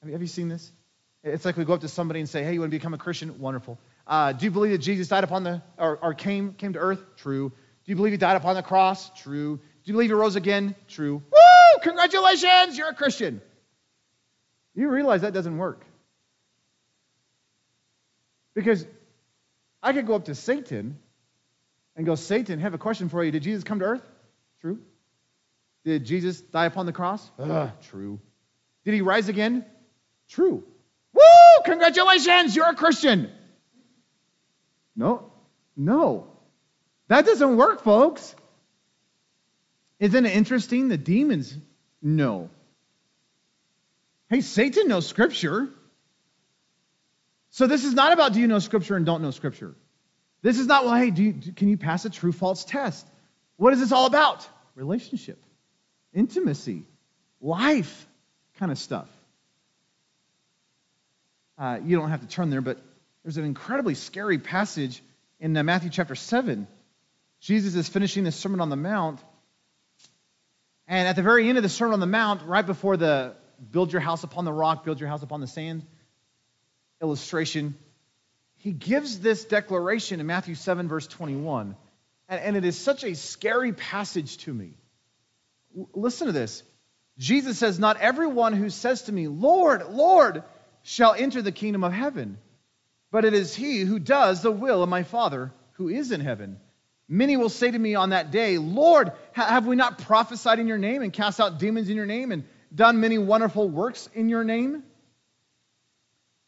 Have 0.00 0.08
you, 0.08 0.12
have 0.12 0.22
you 0.22 0.28
seen 0.28 0.48
this? 0.48 0.70
It's 1.22 1.44
like 1.44 1.56
we 1.56 1.64
go 1.64 1.74
up 1.74 1.80
to 1.80 1.88
somebody 1.88 2.20
and 2.20 2.28
say, 2.28 2.44
hey, 2.44 2.52
you 2.52 2.60
want 2.60 2.70
to 2.70 2.76
become 2.76 2.94
a 2.94 2.98
Christian? 2.98 3.38
Wonderful. 3.38 3.78
Uh, 4.06 4.32
do 4.32 4.44
you 4.44 4.50
believe 4.50 4.72
that 4.72 4.78
Jesus 4.78 5.08
died 5.08 5.24
upon 5.24 5.42
the, 5.42 5.62
or, 5.78 5.96
or 5.96 6.14
came, 6.14 6.52
came 6.52 6.74
to 6.74 6.78
earth? 6.78 7.02
True. 7.16 7.48
Do 7.48 7.90
you 7.90 7.96
believe 7.96 8.12
he 8.12 8.18
died 8.18 8.36
upon 8.36 8.54
the 8.54 8.62
cross? 8.62 9.10
True. 9.20 9.56
Do 9.56 9.62
you 9.84 9.92
believe 9.94 10.10
he 10.10 10.14
rose 10.14 10.36
again? 10.36 10.74
True. 10.88 11.22
Woo! 11.30 11.80
Congratulations, 11.82 12.76
you're 12.76 12.88
a 12.88 12.94
Christian. 12.94 13.40
You 14.74 14.90
realize 14.90 15.22
that 15.22 15.32
doesn't 15.32 15.56
work. 15.56 15.84
Because 18.56 18.86
I 19.82 19.92
could 19.92 20.06
go 20.06 20.14
up 20.14 20.24
to 20.24 20.34
Satan 20.34 20.98
and 21.94 22.06
go, 22.06 22.14
Satan, 22.14 22.58
have 22.58 22.72
a 22.74 22.78
question 22.78 23.10
for 23.10 23.22
you. 23.22 23.30
Did 23.30 23.42
Jesus 23.42 23.62
come 23.62 23.78
to 23.80 23.84
earth? 23.84 24.02
True. 24.62 24.80
Did 25.84 26.06
Jesus 26.06 26.40
die 26.40 26.64
upon 26.64 26.86
the 26.86 26.92
cross? 26.92 27.30
Ugh, 27.38 27.70
true. 27.90 28.18
Did 28.84 28.94
he 28.94 29.02
rise 29.02 29.28
again? 29.28 29.64
True. 30.30 30.64
Woo! 31.12 31.22
Congratulations, 31.64 32.56
you're 32.56 32.68
a 32.68 32.74
Christian. 32.74 33.30
No, 34.96 35.30
no. 35.76 36.26
That 37.08 37.26
doesn't 37.26 37.56
work, 37.56 37.84
folks. 37.84 38.34
Isn't 40.00 40.24
it 40.26 40.34
interesting? 40.34 40.88
The 40.88 40.96
demons 40.96 41.54
know. 42.00 42.48
Hey, 44.28 44.40
Satan 44.40 44.88
knows 44.88 45.06
Scripture. 45.06 45.68
So 47.56 47.66
this 47.66 47.86
is 47.86 47.94
not 47.94 48.12
about 48.12 48.34
do 48.34 48.40
you 48.40 48.48
know 48.48 48.58
Scripture 48.58 48.96
and 48.96 49.06
don't 49.06 49.22
know 49.22 49.30
Scripture. 49.30 49.74
This 50.42 50.58
is 50.58 50.66
not, 50.66 50.84
well, 50.84 50.94
hey, 50.94 51.10
do 51.10 51.22
you, 51.22 51.32
can 51.54 51.68
you 51.68 51.78
pass 51.78 52.04
a 52.04 52.10
true 52.10 52.30
false 52.30 52.66
test? 52.66 53.06
What 53.56 53.72
is 53.72 53.80
this 53.80 53.92
all 53.92 54.04
about? 54.04 54.46
Relationship, 54.74 55.42
intimacy, 56.12 56.82
life 57.40 58.06
kind 58.58 58.70
of 58.70 58.76
stuff. 58.76 59.08
Uh, 61.56 61.78
you 61.82 61.96
don't 61.96 62.10
have 62.10 62.20
to 62.20 62.26
turn 62.26 62.50
there, 62.50 62.60
but 62.60 62.76
there's 63.22 63.38
an 63.38 63.46
incredibly 63.46 63.94
scary 63.94 64.36
passage 64.36 65.02
in 65.40 65.56
uh, 65.56 65.62
Matthew 65.62 65.88
chapter 65.88 66.14
7. 66.14 66.66
Jesus 67.40 67.74
is 67.74 67.88
finishing 67.88 68.24
the 68.24 68.32
Sermon 68.32 68.60
on 68.60 68.68
the 68.68 68.76
Mount. 68.76 69.18
And 70.86 71.08
at 71.08 71.16
the 71.16 71.22
very 71.22 71.48
end 71.48 71.56
of 71.56 71.62
the 71.62 71.70
Sermon 71.70 71.94
on 71.94 72.00
the 72.00 72.06
Mount, 72.06 72.42
right 72.42 72.66
before 72.66 72.98
the 72.98 73.32
build 73.72 73.94
your 73.94 74.02
house 74.02 74.24
upon 74.24 74.44
the 74.44 74.52
rock, 74.52 74.84
build 74.84 75.00
your 75.00 75.08
house 75.08 75.22
upon 75.22 75.40
the 75.40 75.46
sand, 75.46 75.86
illustration, 77.00 77.76
he 78.56 78.72
gives 78.72 79.20
this 79.20 79.44
declaration 79.44 80.20
in 80.20 80.26
Matthew 80.26 80.54
7, 80.54 80.88
verse 80.88 81.06
21. 81.06 81.76
And, 82.28 82.40
and 82.40 82.56
it 82.56 82.64
is 82.64 82.78
such 82.78 83.04
a 83.04 83.14
scary 83.14 83.72
passage 83.72 84.38
to 84.38 84.52
me. 84.52 84.74
listen 85.94 86.26
to 86.26 86.32
this. 86.32 86.62
Jesus 87.18 87.58
says, 87.58 87.78
Not 87.78 88.00
everyone 88.00 88.52
who 88.52 88.70
says 88.70 89.02
to 89.02 89.12
me, 89.12 89.28
Lord, 89.28 89.88
Lord, 89.90 90.42
shall 90.82 91.14
enter 91.14 91.42
the 91.42 91.52
kingdom 91.52 91.84
of 91.84 91.92
heaven, 91.92 92.38
but 93.10 93.24
it 93.24 93.34
is 93.34 93.54
he 93.54 93.80
who 93.80 93.98
does 93.98 94.42
the 94.42 94.52
will 94.52 94.82
of 94.82 94.88
my 94.88 95.02
Father 95.02 95.52
who 95.72 95.88
is 95.88 96.12
in 96.12 96.20
heaven. 96.20 96.58
Many 97.08 97.36
will 97.36 97.48
say 97.48 97.70
to 97.70 97.78
me 97.78 97.94
on 97.94 98.10
that 98.10 98.30
day, 98.30 98.58
Lord, 98.58 99.12
have 99.32 99.66
we 99.66 99.76
not 99.76 99.98
prophesied 99.98 100.58
in 100.58 100.66
your 100.66 100.78
name 100.78 101.02
and 101.02 101.12
cast 101.12 101.40
out 101.40 101.58
demons 101.58 101.88
in 101.88 101.96
your 101.96 102.06
name 102.06 102.32
and 102.32 102.44
done 102.74 103.00
many 103.00 103.16
wonderful 103.16 103.68
works 103.68 104.08
in 104.14 104.28
your 104.28 104.42
name? 104.42 104.82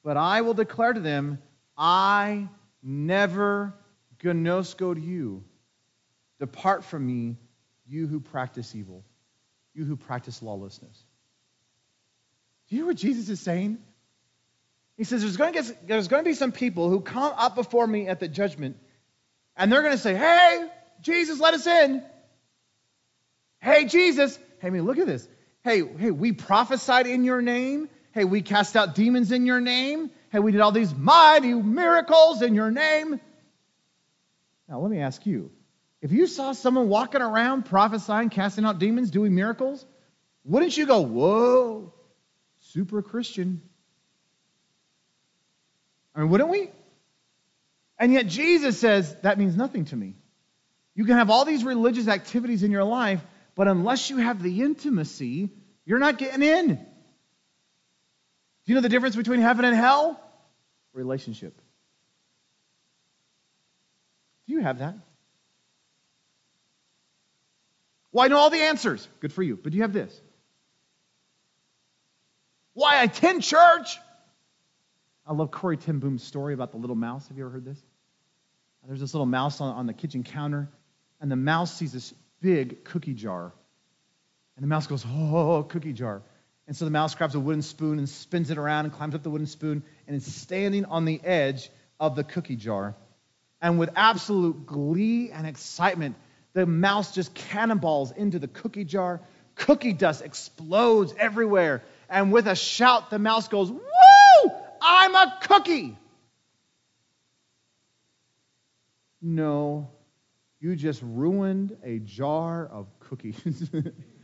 But 0.09 0.17
I 0.17 0.41
will 0.41 0.55
declare 0.55 0.95
to 0.95 1.01
them, 1.01 1.39
I 1.77 2.49
never 2.83 3.75
gnosko 4.25 5.05
you. 5.05 5.45
Depart 6.41 6.87
from 6.87 7.07
me, 7.07 7.37
you 7.87 8.07
who 8.07 8.19
practice 8.19 8.75
evil, 8.75 9.05
you 9.75 9.85
who 9.85 9.97
practice 9.97 10.43
lawlessness. 10.43 10.97
Do 12.69 12.75
you 12.75 12.81
hear 12.81 12.87
what 12.87 12.97
Jesus 12.97 13.29
is 13.29 13.39
saying? 13.39 13.77
He 14.97 15.05
says 15.05 15.21
there's 15.21 15.37
going, 15.37 15.53
to 15.53 15.63
get, 15.63 15.87
there's 15.87 16.09
going 16.09 16.25
to 16.25 16.31
be 16.31 16.35
some 16.35 16.53
people 16.53 16.89
who 16.89 17.03
come 17.03 17.35
up 17.37 17.55
before 17.55 17.87
me 17.87 18.09
at 18.09 18.19
the 18.19 18.29
judgment, 18.29 18.79
and 19.59 19.71
they're 19.71 19.83
going 19.83 19.93
to 19.93 19.99
say, 19.99 20.15
Hey, 20.15 20.71
Jesus, 21.03 21.39
let 21.39 21.53
us 21.53 21.67
in. 21.67 22.03
Hey, 23.61 23.85
Jesus. 23.85 24.39
Hey, 24.61 24.69
I 24.69 24.71
mean, 24.71 24.87
look 24.87 24.97
at 24.97 25.07
this. 25.07 25.29
Hey, 25.65 25.83
hey, 25.87 26.13
we 26.13 26.33
prophesied 26.33 27.07
in 27.07 27.25
your 27.25 27.43
name. 27.43 27.91
Hey, 28.19 28.25
we 28.25 28.43
cast 28.43 28.77
out 28.77 28.97
demons 28.97 29.31
in 29.31 29.47
your 29.47 29.61
name. 29.61 30.11
Hey, 30.33 30.41
we 30.41 30.51
did 30.51 30.61
all 30.61 30.73
these 30.73 30.93
mighty 30.93 31.55
miracles 31.55 32.43
in 32.43 32.53
your 32.53 32.69
name. 32.69 33.21
Now, 34.69 34.81
let 34.81 34.91
me 34.91 34.99
ask 34.99 35.25
you 35.25 35.53
if 36.03 36.11
you 36.11 36.27
saw 36.27 36.51
someone 36.51 36.89
walking 36.89 37.23
around 37.23 37.67
prophesying, 37.67 38.31
casting 38.31 38.65
out 38.65 38.81
demons, 38.81 39.13
doing 39.13 39.37
miracles, 39.37 39.87
wouldn't 40.43 40.77
you 40.77 40.85
go, 40.85 41.03
whoa, 41.03 41.95
super 42.59 43.03
Christian? 43.03 43.63
I 46.13 46.23
mean, 46.23 46.31
wouldn't 46.31 46.51
we? 46.51 46.73
And 48.01 48.13
yet 48.13 48.27
Jesus 48.27 48.81
says, 48.81 49.15
that 49.23 49.39
means 49.39 49.57
nothing 49.57 49.85
to 49.85 49.97
me. 49.97 50.17
You 50.97 51.05
can 51.05 51.15
have 51.19 51.31
all 51.31 51.45
these 51.45 51.63
religious 51.63 52.09
activities 52.09 52.65
in 52.65 52.73
your 52.73 52.83
life, 52.83 53.25
but 53.55 53.69
unless 53.69 54.11
you 54.11 54.17
have 54.17 54.43
the 54.43 54.63
intimacy, 54.63 55.51
you're 55.87 56.01
not 56.01 56.19
getting 56.19 56.43
in. 56.43 56.85
Do 58.69 58.73
you 58.73 58.75
know 58.75 58.83
the 58.83 58.91
difference 58.91 59.17
between 59.17 59.41
heaven 59.41 59.65
and 59.65 59.75
hell? 59.75 60.21
Relationship. 60.93 61.59
Do 64.47 64.53
you 64.53 64.61
have 64.61 64.81
that? 64.81 64.95
Well, 68.13 68.27
I 68.27 68.29
know 68.29 68.37
all 68.37 68.51
the 68.51 68.61
answers. 68.61 69.09
Good 69.21 69.33
for 69.33 69.43
you. 69.43 69.57
But 69.57 69.73
do 69.73 69.77
you 69.77 69.85
have 69.85 69.95
this? 69.95 70.21
Why 72.75 72.97
I 72.97 73.05
attend 73.05 73.43
church? 73.43 73.97
I 75.27 75.33
love 75.33 75.51
Corrie 75.51 75.79
ten 75.79 75.99
Boom's 75.99 76.23
story 76.23 76.53
about 76.53 76.73
the 76.73 76.77
little 76.77 76.95
mouse. 76.95 77.27
Have 77.29 77.39
you 77.39 77.45
ever 77.45 77.51
heard 77.55 77.65
this? 77.65 77.83
There's 78.87 79.01
this 79.01 79.15
little 79.15 79.25
mouse 79.25 79.63
on, 79.63 79.75
on 79.75 79.87
the 79.87 79.95
kitchen 79.95 80.25
counter, 80.25 80.69
and 81.23 81.33
the 81.33 81.37
mouse 81.37 81.75
sees 81.75 81.95
this 81.95 82.13
big 82.43 82.85
cookie 82.85 83.15
jar 83.15 83.55
and 84.59 84.63
the 84.65 84.69
mouse 84.69 84.89
goes, 84.89 85.07
oh, 85.09 85.63
cookie 85.63 85.93
jar. 85.93 86.21
And 86.69 86.77
so 86.77 86.85
the 86.85 86.91
mouse 86.91 87.15
grabs 87.15 87.35
a 87.35 87.41
wooden 87.41 87.63
spoon 87.63 87.99
and 87.99 88.07
spins 88.07 88.51
it 88.51 88.59
around 88.59 88.85
and 88.85 88.93
climbs 88.93 89.15
up 89.15 89.23
the 89.23 89.31
wooden 89.31 89.47
spoon 89.47 89.83
and 90.07 90.15
is 90.15 90.35
standing 90.35 90.85
on 90.85 91.07
the 91.07 91.19
edge 91.25 91.71
of 91.99 92.15
the 92.15 92.23
cookie 92.23 92.57
jar. 92.57 92.95
And 93.63 93.79
with 93.79 93.89
absolute 93.97 94.67
glee 94.67 95.31
and 95.31 95.47
excitement, 95.47 96.15
the 96.53 96.67
mouse 96.67 97.15
just 97.15 97.33
cannonballs 97.33 98.13
into 98.13 98.39
the 98.39 98.49
cookie 98.49 98.85
jar. 98.85 99.23
Cookie 99.55 99.95
dust 99.95 100.23
explodes 100.23 101.15
everywhere. 101.19 101.83
And 102.11 102.33
with 102.33 102.47
a 102.47 102.55
shout, 102.55 103.09
the 103.09 103.19
mouse 103.19 103.49
goes, 103.49 103.71
Woo! 103.71 104.53
I'm 104.83 105.15
a 105.15 105.39
cookie. 105.41 105.97
No, 109.23 109.89
you 110.61 110.77
just 110.77 111.01
ruined 111.03 111.79
a 111.83 111.99
jar 111.99 112.67
of 112.67 112.87
cookies. 113.01 113.71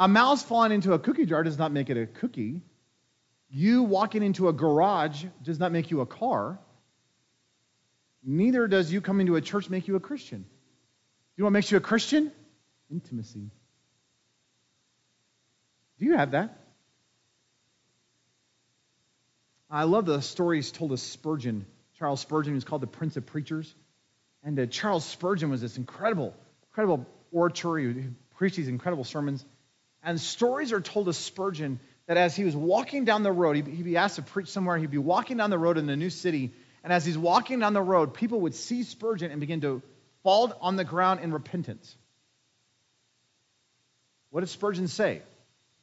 a 0.00 0.08
mouse 0.08 0.42
falling 0.42 0.72
into 0.72 0.94
a 0.94 0.98
cookie 0.98 1.26
jar 1.26 1.42
does 1.42 1.58
not 1.58 1.72
make 1.72 1.90
it 1.90 1.98
a 1.98 2.06
cookie. 2.06 2.62
You 3.50 3.82
walking 3.82 4.22
into 4.22 4.48
a 4.48 4.52
garage 4.52 5.24
does 5.42 5.58
not 5.58 5.72
make 5.72 5.90
you 5.90 6.00
a 6.00 6.06
car. 6.06 6.58
Neither 8.24 8.66
does 8.66 8.90
you 8.90 9.02
coming 9.02 9.26
to 9.26 9.36
a 9.36 9.42
church 9.42 9.68
make 9.68 9.88
you 9.88 9.96
a 9.96 10.00
Christian. 10.00 10.46
You 11.36 11.42
know 11.42 11.46
what 11.46 11.52
makes 11.52 11.70
you 11.70 11.76
a 11.76 11.82
Christian? 11.82 12.32
Intimacy. 12.90 13.50
Do 15.98 16.06
you 16.06 16.16
have 16.16 16.30
that? 16.30 16.56
I 19.70 19.84
love 19.84 20.06
the 20.06 20.22
stories 20.22 20.72
told 20.72 20.92
of 20.92 21.00
Spurgeon. 21.00 21.66
Charles 21.98 22.20
Spurgeon 22.22 22.54
was 22.54 22.64
called 22.64 22.80
the 22.80 22.86
Prince 22.86 23.18
of 23.18 23.26
Preachers. 23.26 23.72
And 24.42 24.58
uh, 24.58 24.64
Charles 24.64 25.04
Spurgeon 25.04 25.50
was 25.50 25.60
this 25.60 25.76
incredible, 25.76 26.34
incredible 26.70 27.06
orator. 27.30 27.78
He 27.78 28.06
preached 28.36 28.56
these 28.56 28.68
incredible 28.68 29.04
sermons. 29.04 29.44
And 30.02 30.20
stories 30.20 30.72
are 30.72 30.80
told 30.80 31.08
of 31.08 31.16
Spurgeon 31.16 31.78
that 32.06 32.16
as 32.16 32.34
he 32.34 32.44
was 32.44 32.56
walking 32.56 33.04
down 33.04 33.22
the 33.22 33.32
road, 33.32 33.56
he'd, 33.56 33.84
be 33.84 33.96
asked 33.96 34.16
to 34.16 34.22
preach 34.22 34.48
somewhere. 34.48 34.76
He'd 34.78 34.90
be 34.90 34.98
walking 34.98 35.36
down 35.36 35.50
the 35.50 35.58
road 35.58 35.78
in 35.78 35.88
a 35.88 35.96
new 35.96 36.10
city. 36.10 36.52
And 36.82 36.92
as 36.92 37.04
he's 37.04 37.18
walking 37.18 37.60
down 37.60 37.74
the 37.74 37.82
road, 37.82 38.14
people 38.14 38.40
would 38.42 38.54
see 38.54 38.82
Spurgeon 38.82 39.30
and 39.30 39.40
begin 39.40 39.60
to 39.60 39.82
fall 40.22 40.52
on 40.60 40.76
the 40.76 40.84
ground 40.84 41.20
in 41.20 41.32
repentance. 41.32 41.94
What 44.30 44.40
did 44.40 44.48
Spurgeon 44.48 44.88
say? 44.88 45.22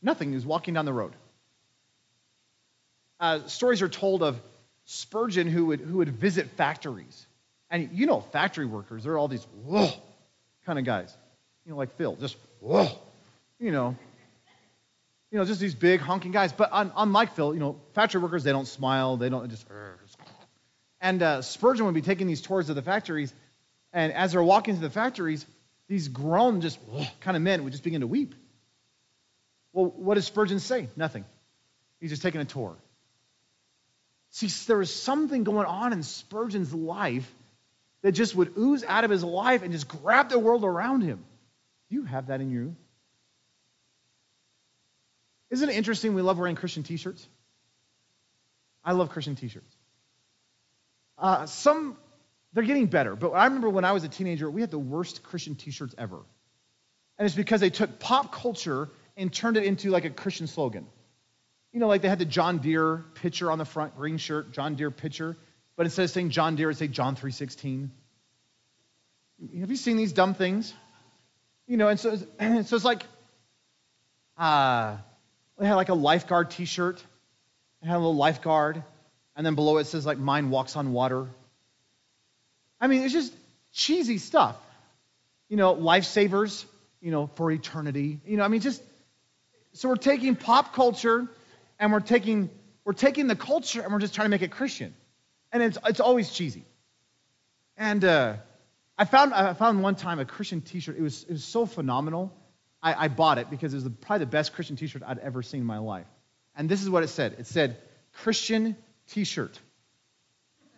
Nothing. 0.02 0.30
He 0.30 0.36
was 0.36 0.46
walking 0.46 0.74
down 0.74 0.86
the 0.86 0.94
road. 0.94 1.14
Uh, 3.20 3.48
stories 3.48 3.82
are 3.82 3.90
told 3.90 4.24
of 4.24 4.40
Spurgeon 4.86 5.48
who 5.48 5.68
would, 5.68 5.80
who 5.80 5.98
would 5.98 6.10
visit 6.10 6.50
factories. 6.52 7.26
And 7.70 7.90
you 7.94 8.06
know, 8.06 8.22
factory 8.22 8.66
workers, 8.66 9.04
they're 9.04 9.18
all 9.18 9.28
these 9.28 9.46
whoa 9.66 9.90
kind 10.66 10.80
of 10.80 10.86
guys. 10.86 11.16
You 11.66 11.72
know, 11.72 11.78
like 11.78 11.96
Phil, 11.98 12.16
just 12.16 12.38
whoa, 12.62 12.90
you 13.60 13.72
know. 13.72 13.96
You 15.32 15.38
know, 15.38 15.46
just 15.46 15.60
these 15.60 15.76
big 15.76 16.00
honking 16.00 16.32
guys. 16.32 16.54
But 16.54 16.70
un, 16.72 16.92
unlike 16.96 17.36
Phil, 17.36 17.54
you 17.54 17.60
know, 17.60 17.80
factory 17.94 18.22
workers, 18.22 18.44
they 18.44 18.52
don't 18.52 18.68
smile, 18.68 19.18
they 19.18 19.30
don't 19.30 19.50
just. 19.50 19.66
And 21.02 21.22
uh, 21.22 21.42
Spurgeon 21.42 21.86
would 21.86 21.94
be 21.94 22.02
taking 22.02 22.28
these 22.28 22.42
tours 22.42 22.70
of 22.70 22.76
the 22.76 22.82
factories, 22.82 23.34
and 23.94 24.14
as 24.14 24.32
they're 24.32 24.44
walking 24.44 24.76
to 24.76 24.82
the 24.82 24.90
factories, 24.90 25.46
these 25.88 26.08
grown, 26.08 26.62
just 26.62 26.80
kind 27.22 27.38
of 27.38 27.44
men 27.44 27.64
would 27.64 27.72
just 27.72 27.84
begin 27.84 28.02
to 28.02 28.08
weep. 28.08 28.36
Well, 29.74 29.86
what 29.86 30.16
does 30.16 30.26
Spurgeon 30.26 30.60
say? 30.60 30.90
Nothing. 30.96 31.24
He's 32.00 32.10
just 32.10 32.22
taking 32.22 32.42
a 32.42 32.46
tour. 32.46 32.76
See, 34.32 34.48
there 34.68 34.78
was 34.78 34.94
something 34.94 35.44
going 35.44 35.66
on 35.66 35.94
in 35.94 36.04
Spurgeon's 36.04 36.74
life 36.74 37.32
that 38.02 38.12
just 38.12 38.36
would 38.36 38.58
ooze 38.58 38.84
out 38.84 39.04
of 39.04 39.10
his 39.12 39.24
life 39.24 39.64
and 39.64 39.72
just 39.72 39.88
grab 39.88 40.30
the 40.30 40.40
world 40.40 40.64
around 40.64 41.02
him. 41.02 41.24
Do 41.90 41.96
you 41.96 42.04
have 42.04 42.28
that 42.28 42.42
in 42.42 42.52
you? 42.52 42.76
Isn't 45.50 45.70
it 45.70 45.76
interesting 45.76 46.14
we 46.14 46.22
love 46.22 46.38
wearing 46.38 46.56
Christian 46.56 46.84
t 46.84 46.98
shirts? 46.98 47.28
I 48.84 48.94
love 48.94 49.10
Christian 49.10 49.36
t 49.36 49.48
shirts. 49.48 49.76
Uh, 51.18 51.46
some, 51.46 51.98
they're 52.54 52.64
getting 52.64 52.88
better, 52.88 53.16
but 53.16 53.32
I 53.32 53.46
remember 53.46 53.70
when 53.70 53.86
I 53.86 53.92
was 53.92 54.04
a 54.04 54.10
teenager, 54.10 54.50
we 54.50 54.62
had 54.62 54.72
the 54.72 54.80
worst 54.80 55.24
Christian 55.24 55.56
t 55.56 55.72
shirts 55.72 55.96
ever. 55.98 56.20
And 57.18 57.26
it's 57.26 57.36
because 57.36 57.62
they 57.62 57.72
took 57.72 58.00
pop 58.00 58.32
culture 58.32 58.90
and 59.16 59.34
turned 59.34 59.58
it 59.58 59.64
into 59.64 59.90
like 59.90 60.06
a 60.06 60.10
Christian 60.10 60.48
slogan. 60.48 60.86
You 61.74 61.80
know, 61.80 61.88
like 61.88 62.02
they 62.02 62.10
had 62.10 62.20
the 62.20 62.26
John 62.26 62.60
Deere 62.60 63.04
picture 63.16 63.52
on 63.52 63.58
the 63.58 63.66
front, 63.66 63.96
green 63.96 64.18
shirt, 64.18 64.52
John 64.52 64.76
Deere 64.76 64.92
picture, 64.92 65.36
but 65.76 65.86
instead 65.86 66.04
of 66.04 66.10
saying 66.12 66.30
John 66.30 66.56
Deere, 66.56 66.72
it 66.72 66.78
say 66.78 66.88
John 66.88 67.16
3:16. 67.16 67.90
Have 69.60 69.70
you 69.70 69.76
seen 69.76 69.98
these 69.98 70.14
dumb 70.14 70.34
things? 70.34 70.74
You 71.68 71.78
know, 71.78 71.88
and 71.90 72.00
so, 72.00 72.16
so 72.40 72.76
it's 72.76 72.86
like, 72.86 73.04
uh, 74.38 74.98
they 75.58 75.66
had 75.66 75.76
like 75.76 75.90
a 75.90 75.96
lifeguard 75.96 76.52
T-shirt. 76.52 77.04
It 77.82 77.88
had 77.88 77.96
a 77.96 78.00
little 78.00 78.16
lifeguard, 78.16 78.84
and 79.36 79.46
then 79.46 79.56
below 79.56 79.78
it 79.78 79.86
says 79.86 80.06
like 80.06 80.18
"Mine 80.18 80.50
walks 80.50 80.76
on 80.76 80.94
water." 80.94 81.28
I 82.80 82.88
mean, 82.88 83.04
it's 83.04 83.14
just 83.14 83.34
cheesy 83.74 84.18
stuff. 84.18 84.56
You 85.50 85.58
know, 85.58 85.76
lifesavers. 85.76 86.66
You 87.00 87.12
know, 87.12 87.30
for 87.36 87.52
eternity. 87.52 88.20
You 88.26 88.38
know, 88.38 88.44
I 88.44 88.48
mean, 88.48 88.62
just 88.62 88.82
so 89.74 89.88
we're 89.90 89.96
taking 89.96 90.36
pop 90.36 90.74
culture 90.74 91.28
and 91.80 91.92
we're 91.92 92.00
taking 92.00 92.50
we're 92.86 92.94
taking 92.94 93.28
the 93.28 93.36
culture 93.36 93.82
and 93.82 93.94
we're 93.94 94.00
just 94.00 94.16
trying 94.16 94.26
to 94.26 94.30
make 94.30 94.42
it 94.42 94.52
Christian, 94.52 94.94
and 95.52 95.62
it's 95.62 95.78
it's 95.86 96.00
always 96.00 96.32
cheesy. 96.32 96.66
And 97.78 98.04
uh, 98.04 98.38
I 98.98 99.06
found 99.06 99.34
I 99.34 99.54
found 99.54 99.84
one 99.84 99.96
time 99.96 100.20
a 100.20 100.26
Christian 100.26 100.62
T-shirt. 100.62 100.98
It 100.98 101.02
was 101.02 101.24
it 101.24 101.32
was 101.32 101.44
so 101.44 101.66
phenomenal. 101.66 102.34
I, 102.82 103.06
I 103.06 103.08
bought 103.08 103.38
it 103.38 103.50
because 103.50 103.74
it 103.74 103.78
was 103.78 103.84
the, 103.84 103.90
probably 103.90 104.26
the 104.26 104.32
best 104.32 104.54
Christian 104.54 104.76
T-shirt 104.76 105.02
I'd 105.06 105.20
ever 105.20 105.42
seen 105.42 105.62
in 105.62 105.66
my 105.66 105.80
life. 105.80 106.08
And 106.56 106.70
this 106.70 106.82
is 106.82 106.90
what 106.90 107.04
it 107.04 107.10
said. 107.10 107.36
It 107.40 107.48
said 107.48 107.78
Christian 108.14 108.76
T-shirt. 109.10 109.60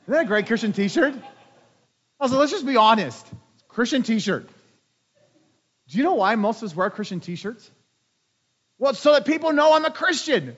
Isn't 0.04 0.14
that 0.14 0.24
a 0.24 0.28
great 0.28 0.48
Christian 0.48 0.74
T-shirt? 0.74 1.14
I 1.14 2.24
was 2.24 2.32
like, 2.32 2.40
let's 2.40 2.52
just 2.52 2.66
be 2.66 2.78
honest. 2.78 3.26
Christian 3.68 4.04
T-shirt. 4.04 4.50
Do 5.88 5.98
you 5.98 6.04
know 6.04 6.16
why 6.16 6.36
most 6.36 6.62
of 6.62 6.70
us 6.70 6.76
wear 6.76 6.90
Christian 6.90 7.20
T-shirts? 7.20 7.70
Well, 8.78 8.94
so 8.94 9.14
that 9.14 9.26
people 9.26 9.52
know 9.54 9.74
I'm 9.74 9.86
a 9.86 9.92
Christian. 9.92 10.56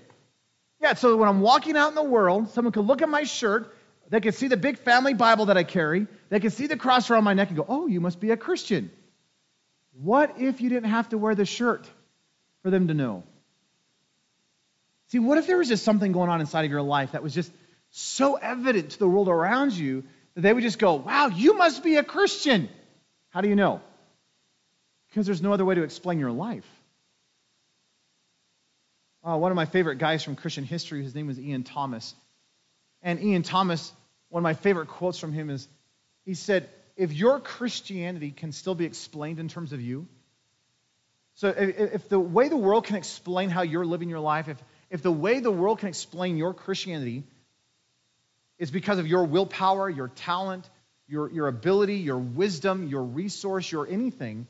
Yeah, 0.81 0.93
so 0.95 1.15
when 1.15 1.29
I'm 1.29 1.41
walking 1.41 1.77
out 1.77 1.89
in 1.89 1.95
the 1.95 2.03
world, 2.03 2.49
someone 2.51 2.71
could 2.71 2.85
look 2.85 3.01
at 3.01 3.09
my 3.09 3.23
shirt, 3.23 3.75
they 4.09 4.19
could 4.19 4.35
see 4.35 4.47
the 4.47 4.57
big 4.57 4.77
family 4.79 5.13
Bible 5.13 5.45
that 5.45 5.57
I 5.57 5.63
carry, 5.63 6.07
they 6.29 6.39
could 6.39 6.53
see 6.53 6.67
the 6.67 6.77
cross 6.77 7.09
around 7.09 7.23
my 7.23 7.33
neck 7.33 7.49
and 7.49 7.57
go, 7.57 7.65
oh, 7.67 7.87
you 7.87 8.01
must 8.01 8.19
be 8.19 8.31
a 8.31 8.37
Christian. 8.37 8.91
What 9.93 10.39
if 10.39 10.61
you 10.61 10.69
didn't 10.69 10.89
have 10.89 11.09
to 11.09 11.17
wear 11.17 11.35
the 11.35 11.45
shirt 11.45 11.87
for 12.63 12.69
them 12.69 12.87
to 12.87 12.93
know? 12.93 13.23
See, 15.09 15.19
what 15.19 15.37
if 15.37 15.47
there 15.47 15.57
was 15.57 15.67
just 15.67 15.83
something 15.83 16.13
going 16.13 16.29
on 16.29 16.39
inside 16.39 16.63
of 16.63 16.71
your 16.71 16.81
life 16.81 17.11
that 17.11 17.21
was 17.21 17.33
just 17.33 17.51
so 17.89 18.35
evident 18.35 18.91
to 18.91 18.99
the 18.99 19.07
world 19.07 19.27
around 19.27 19.73
you 19.73 20.03
that 20.35 20.41
they 20.41 20.53
would 20.53 20.63
just 20.63 20.79
go, 20.79 20.95
wow, 20.95 21.27
you 21.27 21.57
must 21.57 21.83
be 21.83 21.97
a 21.97 22.03
Christian? 22.03 22.69
How 23.29 23.41
do 23.41 23.49
you 23.49 23.55
know? 23.55 23.81
Because 25.09 25.25
there's 25.25 25.41
no 25.41 25.51
other 25.51 25.65
way 25.65 25.75
to 25.75 25.83
explain 25.83 26.19
your 26.19 26.31
life. 26.31 26.65
Uh, 29.23 29.37
one 29.37 29.51
of 29.51 29.55
my 29.55 29.65
favorite 29.65 29.97
guys 29.97 30.23
from 30.23 30.35
Christian 30.35 30.63
history, 30.63 31.03
his 31.03 31.13
name 31.13 31.27
was 31.27 31.37
Ian 31.37 31.63
Thomas. 31.63 32.15
And 33.03 33.21
Ian 33.21 33.43
Thomas, 33.43 33.91
one 34.29 34.39
of 34.39 34.43
my 34.43 34.53
favorite 34.53 34.87
quotes 34.87 35.19
from 35.19 35.33
him 35.33 35.49
is 35.49 35.67
he 36.25 36.33
said, 36.33 36.69
If 37.01 37.13
your 37.13 37.39
Christianity 37.39 38.29
can 38.29 38.51
still 38.51 38.75
be 38.75 38.85
explained 38.85 39.39
in 39.39 39.47
terms 39.47 39.73
of 39.73 39.81
you, 39.81 40.05
so 41.33 41.47
if, 41.47 41.79
if 41.95 42.09
the 42.09 42.19
way 42.19 42.47
the 42.47 42.55
world 42.55 42.85
can 42.85 42.95
explain 42.95 43.49
how 43.49 43.63
you're 43.63 43.87
living 43.87 44.07
your 44.07 44.19
life, 44.19 44.47
if, 44.47 44.57
if 44.91 45.01
the 45.01 45.11
way 45.11 45.39
the 45.39 45.49
world 45.49 45.79
can 45.79 45.87
explain 45.87 46.37
your 46.37 46.53
Christianity 46.53 47.23
is 48.59 48.69
because 48.69 48.99
of 48.99 49.07
your 49.07 49.23
willpower, 49.23 49.89
your 49.89 50.09
talent, 50.09 50.69
your, 51.07 51.31
your 51.31 51.47
ability, 51.47 51.95
your 51.95 52.19
wisdom, 52.19 52.87
your 52.87 53.01
resource, 53.01 53.71
your 53.71 53.87
anything, 53.87 54.45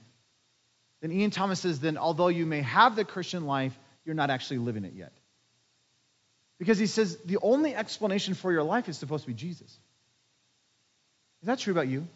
then 0.99 1.13
Ian 1.13 1.31
Thomas 1.31 1.61
says, 1.61 1.79
then 1.79 1.97
although 1.97 2.27
you 2.27 2.45
may 2.45 2.63
have 2.63 2.97
the 2.97 3.05
Christian 3.05 3.45
life, 3.45 3.79
you're 4.03 4.13
not 4.13 4.29
actually 4.29 4.57
living 4.57 4.83
it 4.83 4.91
yet. 4.93 5.13
Because 6.59 6.77
he 6.77 6.87
says 6.87 7.15
the 7.23 7.37
only 7.41 7.73
explanation 7.73 8.33
for 8.33 8.51
your 8.51 8.63
life 8.63 8.89
is 8.89 8.97
supposed 8.97 9.23
to 9.23 9.29
be 9.29 9.35
Jesus. 9.35 9.71
Is 11.41 11.47
that 11.47 11.59
true 11.59 11.71
about 11.71 11.87
you? 11.87 12.09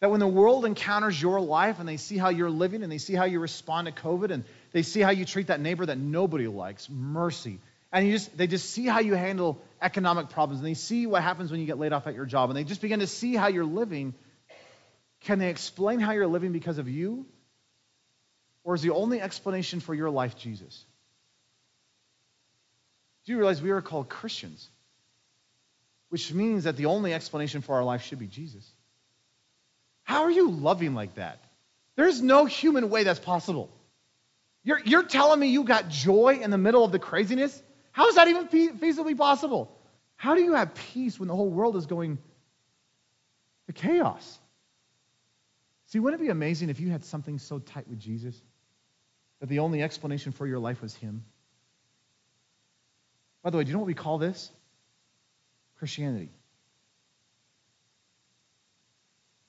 That 0.00 0.10
when 0.10 0.20
the 0.20 0.26
world 0.26 0.64
encounters 0.64 1.20
your 1.20 1.40
life 1.40 1.78
and 1.78 1.88
they 1.88 1.98
see 1.98 2.16
how 2.16 2.30
you're 2.30 2.50
living 2.50 2.82
and 2.82 2.90
they 2.90 2.98
see 2.98 3.14
how 3.14 3.24
you 3.24 3.38
respond 3.38 3.86
to 3.86 3.92
COVID 3.92 4.30
and 4.30 4.44
they 4.72 4.82
see 4.82 5.00
how 5.00 5.10
you 5.10 5.26
treat 5.26 5.48
that 5.48 5.60
neighbor 5.60 5.84
that 5.84 5.98
nobody 5.98 6.46
likes, 6.48 6.88
mercy. 6.88 7.58
And 7.92 8.06
you 8.06 8.12
just, 8.12 8.36
they 8.36 8.46
just 8.46 8.70
see 8.70 8.86
how 8.86 9.00
you 9.00 9.14
handle 9.14 9.60
economic 9.82 10.30
problems 10.30 10.60
and 10.60 10.66
they 10.66 10.74
see 10.74 11.06
what 11.06 11.22
happens 11.22 11.50
when 11.50 11.60
you 11.60 11.66
get 11.66 11.78
laid 11.78 11.92
off 11.92 12.06
at 12.06 12.14
your 12.14 12.24
job 12.24 12.48
and 12.48 12.56
they 12.56 12.64
just 12.64 12.80
begin 12.80 13.00
to 13.00 13.06
see 13.06 13.34
how 13.34 13.48
you're 13.48 13.64
living. 13.64 14.14
Can 15.22 15.38
they 15.38 15.50
explain 15.50 16.00
how 16.00 16.12
you're 16.12 16.26
living 16.26 16.52
because 16.52 16.78
of 16.78 16.88
you? 16.88 17.26
Or 18.64 18.74
is 18.74 18.80
the 18.80 18.90
only 18.90 19.20
explanation 19.20 19.80
for 19.80 19.94
your 19.94 20.10
life 20.10 20.36
Jesus? 20.36 20.84
Do 23.26 23.32
you 23.32 23.38
realize 23.38 23.60
we 23.60 23.70
are 23.70 23.82
called 23.82 24.08
Christians? 24.08 24.66
Which 26.08 26.32
means 26.32 26.64
that 26.64 26.76
the 26.76 26.86
only 26.86 27.12
explanation 27.12 27.60
for 27.60 27.74
our 27.74 27.84
life 27.84 28.02
should 28.02 28.18
be 28.18 28.26
Jesus. 28.26 28.66
How 30.10 30.24
are 30.24 30.30
you 30.30 30.50
loving 30.50 30.96
like 30.96 31.14
that? 31.14 31.38
There's 31.94 32.20
no 32.20 32.44
human 32.44 32.90
way 32.90 33.04
that's 33.04 33.20
possible. 33.20 33.70
You're, 34.64 34.80
you're 34.84 35.04
telling 35.04 35.38
me 35.38 35.46
you 35.46 35.62
got 35.62 35.88
joy 35.88 36.40
in 36.42 36.50
the 36.50 36.58
middle 36.58 36.84
of 36.84 36.90
the 36.90 36.98
craziness? 36.98 37.62
How 37.92 38.08
is 38.08 38.16
that 38.16 38.26
even 38.26 38.48
feasibly 38.48 39.16
possible? 39.16 39.70
How 40.16 40.34
do 40.34 40.42
you 40.42 40.54
have 40.54 40.74
peace 40.74 41.20
when 41.20 41.28
the 41.28 41.36
whole 41.36 41.48
world 41.48 41.76
is 41.76 41.86
going 41.86 42.18
to 43.68 43.72
chaos? 43.72 44.40
See, 45.86 46.00
wouldn't 46.00 46.20
it 46.20 46.24
be 46.24 46.30
amazing 46.30 46.70
if 46.70 46.80
you 46.80 46.90
had 46.90 47.04
something 47.04 47.38
so 47.38 47.60
tight 47.60 47.86
with 47.86 48.00
Jesus 48.00 48.34
that 49.38 49.48
the 49.48 49.60
only 49.60 49.80
explanation 49.80 50.32
for 50.32 50.44
your 50.44 50.58
life 50.58 50.82
was 50.82 50.92
Him? 50.96 51.24
By 53.44 53.50
the 53.50 53.58
way, 53.58 53.62
do 53.62 53.68
you 53.68 53.74
know 53.74 53.78
what 53.78 53.86
we 53.86 53.94
call 53.94 54.18
this? 54.18 54.50
Christianity. 55.78 56.30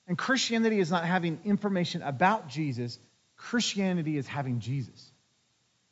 And 0.06 0.18
Christianity 0.18 0.80
is 0.80 0.90
not 0.90 1.04
having 1.04 1.38
information 1.44 2.02
about 2.02 2.48
Jesus, 2.48 2.98
Christianity 3.36 4.16
is 4.16 4.26
having 4.26 4.60
Jesus. 4.60 5.10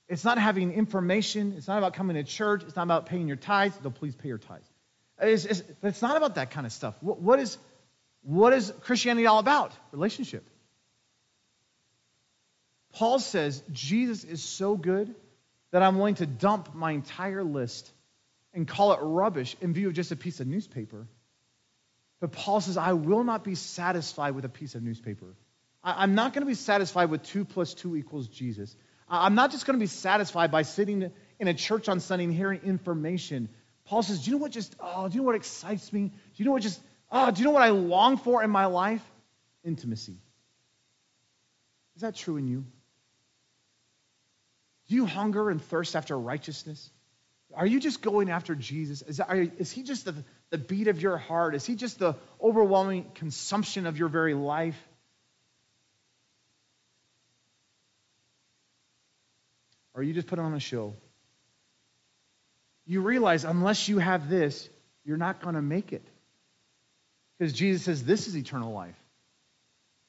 It's 0.09 0.25
not 0.25 0.39
having 0.39 0.73
information. 0.73 1.55
It's 1.57 1.69
not 1.69 1.79
about 1.79 1.95
coming 1.95 2.17
to 2.17 2.25
church. 2.25 2.65
It's 2.65 2.75
not 2.75 2.83
about 2.83 3.07
paying 3.07 3.29
your 3.29 3.37
tithes. 3.37 3.77
Though 3.81 3.91
please 3.91 4.17
pay 4.17 4.27
your 4.27 4.39
tithes. 4.39 4.69
It's, 5.21 5.45
it's, 5.45 5.63
it's 5.85 6.03
not 6.03 6.17
about 6.17 6.35
that 6.35 6.51
kind 6.51 6.67
of 6.67 6.73
stuff. 6.73 6.97
What, 7.01 7.21
what, 7.21 7.39
is, 7.39 7.57
what 8.23 8.53
is 8.53 8.73
Christianity 8.81 9.27
all 9.27 9.39
about? 9.39 9.73
Relationship. 9.93 10.45
Paul 12.93 13.21
says 13.21 13.63
Jesus 13.71 14.25
is 14.25 14.43
so 14.43 14.77
good 14.77 15.15
that 15.71 15.83
I'm 15.83 15.97
willing 15.97 16.17
to 16.17 16.27
dump 16.27 16.75
my 16.75 16.91
entire 16.91 17.45
list 17.45 17.89
and 18.53 18.67
call 18.67 18.93
it 18.93 18.99
rubbish 19.01 19.57
in 19.61 19.73
view 19.73 19.89
of 19.89 19.95
just 19.95 20.11
a 20.11 20.17
piece 20.17 20.41
of 20.41 20.49
newspaper. 20.49 21.07
But 22.21 22.33
Paul 22.33 22.61
says, 22.61 22.77
I 22.77 22.93
will 22.93 23.25
not 23.25 23.45
be 23.45 23.55
satisfied 23.55 24.35
with 24.35 24.45
a 24.45 24.49
piece 24.49 24.75
of 24.75 24.83
newspaper. 24.83 25.35
I, 25.83 26.03
I'm 26.03 26.15
not 26.15 26.35
going 26.35 26.43
to 26.43 26.47
be 26.47 26.55
satisfied 26.55 27.11
with 27.11 27.23
2 27.25 27.45
plus 27.47 27.75
2 27.75 27.97
equals 27.97 28.29
Jesus. 28.29 28.77
I'm 29.09 29.35
not 29.35 29.51
just 29.51 29.67
going 29.67 29.79
to 29.79 29.83
be 29.83 29.89
satisfied 29.89 30.53
by 30.53 30.63
sitting 30.63 31.11
in 31.41 31.49
a 31.49 31.55
church 31.55 31.89
on 31.89 31.99
Sunday 31.99 32.27
and 32.27 32.33
hearing 32.33 32.61
information. 32.63 33.49
Paul 33.87 34.03
says, 34.05 34.25
Do 34.25 34.31
you 34.31 34.37
know 34.37 34.43
what 34.43 34.53
just, 34.53 34.77
oh, 34.79 35.09
do 35.09 35.15
you 35.15 35.21
know 35.21 35.27
what 35.27 35.35
excites 35.35 35.93
me? 35.93 36.09
Do 36.09 36.15
you 36.37 36.45
know 36.45 36.53
what 36.53 36.63
just, 36.63 36.81
oh, 37.11 37.31
do 37.31 37.41
you 37.41 37.45
know 37.45 37.51
what 37.51 37.63
I 37.63 37.71
long 37.71 38.19
for 38.19 38.43
in 38.45 38.51
my 38.51 38.67
life? 38.67 39.03
Intimacy. 39.65 40.19
Is 41.97 42.03
that 42.03 42.15
true 42.15 42.37
in 42.37 42.47
you? 42.47 42.65
Do 44.89 44.95
you 44.95 45.07
hunger 45.07 45.51
and 45.51 45.61
thirst 45.61 45.97
after 45.97 46.17
righteousness? 46.19 46.91
Are 47.55 47.67
you 47.67 47.81
just 47.81 48.01
going 48.01 48.31
after 48.31 48.55
Jesus? 48.55 49.03
Is, 49.03 49.17
that, 49.17 49.37
you, 49.37 49.51
is 49.59 49.73
he 49.73 49.83
just 49.83 50.05
the, 50.05 50.15
the 50.51 50.59
beat 50.59 50.89
of 50.89 51.01
your 51.01 51.17
heart? 51.17 51.55
Is 51.55 51.65
he 51.65 51.77
just 51.77 51.99
the 51.99 52.17
overwhelming 52.43 53.07
consumption 53.15 53.87
of 53.87 53.97
your 53.97 54.09
very 54.09 54.35
life? 54.35 54.79
Or 59.95 60.03
you 60.03 60.13
just 60.13 60.27
put 60.27 60.39
on 60.39 60.55
a 60.55 60.61
show? 60.61 60.95
You 62.87 63.03
realize 63.03 63.45
unless 63.45 63.89
you 63.89 63.99
have 63.99 64.29
this, 64.29 64.69
you're 65.05 65.17
not 65.17 65.41
going 65.41 65.55
to 65.55 65.63
make 65.63 65.93
it. 65.93 66.05
Because 67.39 67.53
Jesus 67.53 67.83
says 67.83 68.05
this 68.05 68.27
is 68.27 68.37
eternal 68.37 68.73
life. 68.73 68.97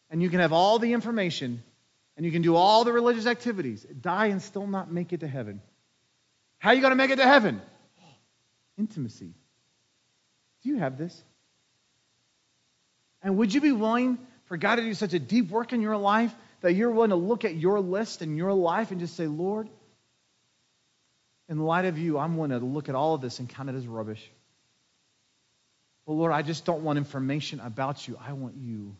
And 0.10 0.22
you 0.22 0.30
can 0.30 0.40
have 0.40 0.52
all 0.52 0.80
the 0.80 0.94
information 0.94 1.64
and 2.18 2.26
you 2.26 2.32
can 2.32 2.42
do 2.42 2.56
all 2.56 2.84
the 2.84 2.92
religious 2.92 3.26
activities, 3.26 3.86
die 4.02 4.28
and 4.28 4.42
still 4.42 4.68
not 4.68 4.92
make 4.92 5.14
it 5.14 5.22
to 5.22 5.28
heaven. 5.28 5.62
How 6.60 6.70
are 6.70 6.74
you 6.74 6.82
going 6.82 6.92
to 6.92 6.98
make 6.98 7.10
it 7.10 7.16
to 7.16 7.28
heaven? 7.28 7.62
Intimacy. 8.78 9.34
Do 10.64 10.70
you 10.70 10.78
have 10.78 10.98
this? 10.98 11.24
And 13.22 13.38
would 13.38 13.54
you 13.54 13.62
be 13.62 13.72
willing 13.72 14.18
for 14.46 14.58
God 14.58 14.76
to 14.76 14.82
do 14.82 14.94
such 14.94 15.14
a 15.14 15.20
deep 15.20 15.50
work 15.50 15.74
in 15.74 15.82
your 15.82 15.98
life 15.98 16.34
that 16.62 16.74
you're 16.74 16.92
willing 16.92 17.10
to 17.10 17.16
look 17.16 17.46
at 17.46 17.56
your 17.56 17.80
list 17.80 18.22
and 18.22 18.38
your 18.38 18.54
life 18.54 18.92
and 18.92 19.00
just 19.00 19.16
say, 19.16 19.28
Lord, 19.28 19.70
in 21.50 21.60
light 21.60 21.86
of 21.86 21.98
you, 21.98 22.18
I'm 22.18 22.38
willing 22.38 22.58
to 22.58 22.66
look 22.66 22.90
at 22.90 22.96
all 22.96 23.16
of 23.16 23.22
this 23.22 23.40
and 23.40 23.50
count 23.50 23.70
it 23.70 23.76
as 23.76 23.86
rubbish. 23.86 24.30
But 26.06 26.14
Lord, 26.14 26.32
I 26.32 26.42
just 26.42 26.66
don't 26.66 26.84
want 26.84 26.98
information 26.98 27.60
about 27.60 28.08
you. 28.08 28.18
I 28.26 28.34
want 28.34 28.56
you. 28.56 28.96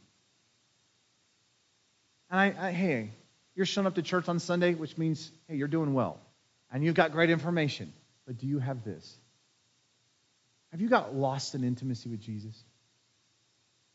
And 2.30 2.40
I, 2.40 2.68
I, 2.68 2.72
hey, 2.72 3.12
you're 3.56 3.66
showing 3.66 3.88
up 3.88 3.96
to 3.96 4.02
church 4.02 4.28
on 4.30 4.40
Sunday, 4.40 4.74
which 4.74 4.98
means, 4.98 5.32
hey, 5.48 5.56
you're 5.56 5.68
doing 5.68 5.94
well. 5.94 6.20
And 6.72 6.84
you've 6.84 6.96
got 6.96 7.12
great 7.12 7.30
information. 7.30 7.92
But 8.26 8.38
do 8.38 8.48
you 8.48 8.60
have 8.60 8.84
this? 8.84 9.18
Have 10.72 10.82
you 10.82 10.90
got 10.90 11.14
lost 11.16 11.56
in 11.56 11.64
intimacy 11.64 12.10
with 12.10 12.22
Jesus? 12.22 12.56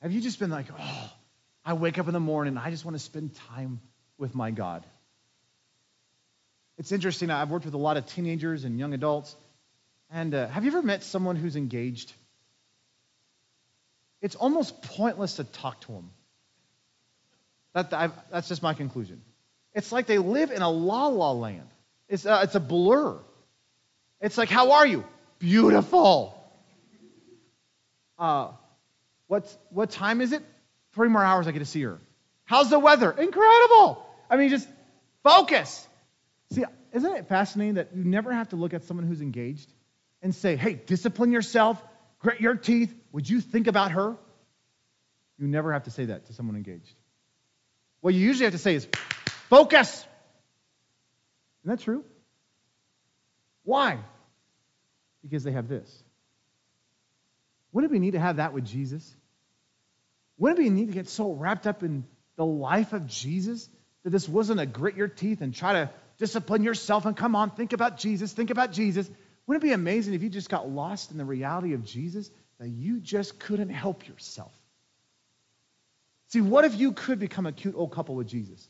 Have 0.02 0.12
you 0.12 0.20
just 0.20 0.38
been 0.38 0.50
like, 0.50 0.66
oh, 0.78 1.12
I 1.64 1.72
wake 1.72 1.98
up 1.98 2.06
in 2.06 2.12
the 2.12 2.20
morning, 2.20 2.56
I 2.58 2.70
just 2.70 2.84
want 2.84 2.96
to 2.96 3.02
spend 3.02 3.34
time 3.34 3.80
with 4.18 4.34
my 4.34 4.50
God? 4.50 4.84
It's 6.78 6.92
interesting. 6.92 7.30
I've 7.30 7.50
worked 7.50 7.64
with 7.64 7.74
a 7.74 7.78
lot 7.78 7.96
of 7.96 8.06
teenagers 8.06 8.64
and 8.64 8.78
young 8.78 8.92
adults. 8.92 9.34
And 10.10 10.34
uh, 10.34 10.48
have 10.48 10.64
you 10.64 10.70
ever 10.70 10.82
met 10.82 11.02
someone 11.02 11.36
who's 11.36 11.56
engaged? 11.56 12.12
It's 14.20 14.34
almost 14.34 14.82
pointless 14.82 15.36
to 15.36 15.44
talk 15.44 15.80
to 15.82 15.92
them. 15.92 16.10
That, 17.72 17.90
that's 18.30 18.48
just 18.48 18.62
my 18.62 18.74
conclusion. 18.74 19.22
It's 19.74 19.92
like 19.92 20.06
they 20.06 20.18
live 20.18 20.50
in 20.50 20.62
a 20.62 20.70
la 20.70 21.08
la 21.08 21.32
land. 21.32 21.68
It's 22.08 22.24
uh, 22.24 22.40
it's 22.44 22.54
a 22.54 22.60
blur. 22.60 23.18
It's 24.20 24.38
like, 24.38 24.48
how 24.48 24.72
are 24.72 24.86
you? 24.86 25.04
Beautiful. 25.38 26.35
Uh, 28.18 28.52
what, 29.26 29.54
what 29.70 29.90
time 29.90 30.20
is 30.20 30.32
it? 30.32 30.42
Three 30.94 31.08
more 31.08 31.22
hours 31.22 31.46
I 31.46 31.52
get 31.52 31.58
to 31.58 31.64
see 31.64 31.82
her. 31.82 32.00
How's 32.44 32.70
the 32.70 32.78
weather? 32.78 33.10
Incredible. 33.10 34.06
I 34.30 34.36
mean, 34.36 34.50
just 34.50 34.68
focus. 35.22 35.86
See, 36.52 36.64
isn't 36.92 37.16
it 37.16 37.28
fascinating 37.28 37.74
that 37.74 37.94
you 37.94 38.04
never 38.04 38.32
have 38.32 38.50
to 38.50 38.56
look 38.56 38.72
at 38.72 38.84
someone 38.84 39.06
who's 39.06 39.20
engaged 39.20 39.70
and 40.22 40.34
say, 40.34 40.56
hey, 40.56 40.74
discipline 40.74 41.32
yourself, 41.32 41.82
grit 42.20 42.40
your 42.40 42.54
teeth. 42.54 42.94
Would 43.12 43.28
you 43.28 43.40
think 43.40 43.66
about 43.66 43.92
her? 43.92 44.16
You 45.38 45.46
never 45.48 45.72
have 45.72 45.84
to 45.84 45.90
say 45.90 46.06
that 46.06 46.26
to 46.26 46.32
someone 46.32 46.56
engaged. 46.56 46.94
What 48.00 48.14
you 48.14 48.20
usually 48.20 48.44
have 48.44 48.54
to 48.54 48.58
say 48.58 48.74
is, 48.76 48.88
focus. 49.50 50.06
Isn't 51.62 51.76
that 51.76 51.80
true? 51.80 52.04
Why? 53.64 53.98
Because 55.22 55.44
they 55.44 55.52
have 55.52 55.68
this. 55.68 56.02
Wouldn't 57.76 57.92
we 57.92 57.98
need 57.98 58.12
to 58.12 58.18
have 58.18 58.36
that 58.36 58.54
with 58.54 58.64
Jesus? 58.64 59.14
Wouldn't 60.38 60.58
we 60.58 60.70
need 60.70 60.86
to 60.86 60.94
get 60.94 61.10
so 61.10 61.30
wrapped 61.30 61.66
up 61.66 61.82
in 61.82 62.06
the 62.36 62.44
life 62.46 62.94
of 62.94 63.06
Jesus 63.06 63.68
that 64.02 64.08
this 64.08 64.26
wasn't 64.26 64.60
a 64.60 64.64
grit 64.64 64.96
your 64.96 65.08
teeth 65.08 65.42
and 65.42 65.54
try 65.54 65.74
to 65.74 65.90
discipline 66.16 66.62
yourself 66.62 67.04
and 67.04 67.14
come 67.14 67.36
on, 67.36 67.50
think 67.50 67.74
about 67.74 67.98
Jesus, 67.98 68.32
think 68.32 68.48
about 68.48 68.72
Jesus? 68.72 69.10
Wouldn't 69.46 69.62
it 69.62 69.66
be 69.66 69.74
amazing 69.74 70.14
if 70.14 70.22
you 70.22 70.30
just 70.30 70.48
got 70.48 70.70
lost 70.70 71.10
in 71.10 71.18
the 71.18 71.26
reality 71.26 71.74
of 71.74 71.84
Jesus 71.84 72.30
that 72.58 72.68
you 72.70 72.98
just 72.98 73.38
couldn't 73.38 73.68
help 73.68 74.08
yourself? 74.08 74.58
See, 76.28 76.40
what 76.40 76.64
if 76.64 76.76
you 76.76 76.92
could 76.92 77.18
become 77.18 77.44
a 77.44 77.52
cute 77.52 77.74
old 77.76 77.92
couple 77.92 78.14
with 78.14 78.26
Jesus? 78.26 78.66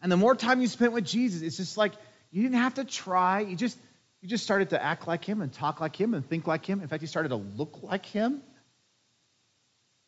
And 0.00 0.10
the 0.10 0.16
more 0.16 0.34
time 0.34 0.62
you 0.62 0.68
spent 0.68 0.94
with 0.94 1.04
Jesus, 1.04 1.42
it's 1.42 1.58
just 1.58 1.76
like 1.76 1.92
you 2.30 2.44
didn't 2.44 2.62
have 2.62 2.76
to 2.76 2.84
try. 2.84 3.40
You 3.40 3.56
just 3.56 3.76
you 4.22 4.28
just 4.28 4.44
started 4.44 4.70
to 4.70 4.82
act 4.82 5.08
like 5.08 5.24
him 5.24 5.42
and 5.42 5.52
talk 5.52 5.80
like 5.80 5.96
him 5.96 6.14
and 6.14 6.26
think 6.26 6.46
like 6.46 6.64
him. 6.64 6.80
In 6.80 6.86
fact, 6.86 7.02
you 7.02 7.08
started 7.08 7.30
to 7.30 7.36
look 7.36 7.80
like 7.82 8.06
him. 8.06 8.40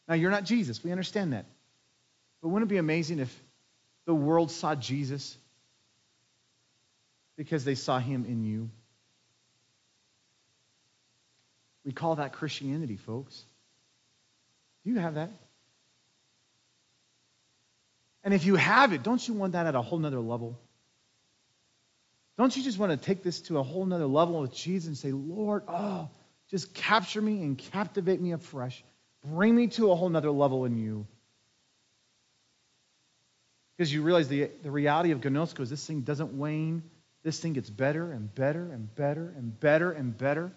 Now, 0.06 0.14
you're 0.14 0.30
not 0.30 0.44
Jesus. 0.44 0.82
We 0.84 0.92
understand 0.92 1.32
that. 1.32 1.46
But 2.40 2.48
wouldn't 2.48 2.70
it 2.70 2.72
be 2.72 2.78
amazing 2.78 3.18
if 3.18 3.42
the 4.06 4.14
world 4.14 4.52
saw 4.52 4.76
Jesus 4.76 5.36
because 7.36 7.64
they 7.64 7.74
saw 7.74 7.98
him 7.98 8.24
in 8.28 8.44
you? 8.44 8.70
We 11.84 11.90
call 11.90 12.16
that 12.16 12.34
Christianity, 12.34 12.96
folks. 12.96 13.42
Do 14.84 14.90
you 14.90 14.98
have 15.00 15.14
that? 15.14 15.30
And 18.22 18.32
if 18.32 18.46
you 18.46 18.54
have 18.54 18.92
it, 18.92 19.02
don't 19.02 19.26
you 19.26 19.34
want 19.34 19.54
that 19.54 19.66
at 19.66 19.74
a 19.74 19.82
whole 19.82 19.98
nother 19.98 20.20
level? 20.20 20.56
Don't 22.36 22.56
you 22.56 22.62
just 22.62 22.78
want 22.78 22.90
to 22.90 22.96
take 22.96 23.22
this 23.22 23.40
to 23.42 23.58
a 23.58 23.62
whole 23.62 23.86
nother 23.86 24.06
level 24.06 24.40
with 24.40 24.52
Jesus 24.52 24.88
and 24.88 24.96
say, 24.98 25.12
Lord, 25.12 25.62
oh, 25.68 26.08
just 26.50 26.74
capture 26.74 27.22
me 27.22 27.42
and 27.42 27.56
captivate 27.56 28.20
me 28.20 28.32
afresh. 28.32 28.82
Bring 29.24 29.54
me 29.54 29.68
to 29.68 29.90
a 29.90 29.94
whole 29.94 30.08
nother 30.08 30.30
level 30.30 30.64
in 30.64 30.76
you. 30.76 31.06
Because 33.76 33.92
you 33.92 34.02
realize 34.02 34.28
the, 34.28 34.50
the 34.62 34.70
reality 34.70 35.12
of 35.12 35.20
Gnosko 35.20 35.60
is 35.60 35.70
this 35.70 35.84
thing 35.84 36.02
doesn't 36.02 36.36
wane. 36.36 36.82
This 37.22 37.40
thing 37.40 37.54
gets 37.54 37.70
better 37.70 38.12
and 38.12 38.32
better 38.34 38.70
and 38.70 38.94
better 38.94 39.32
and 39.36 39.58
better 39.58 39.90
and 39.92 40.16
better. 40.16 40.52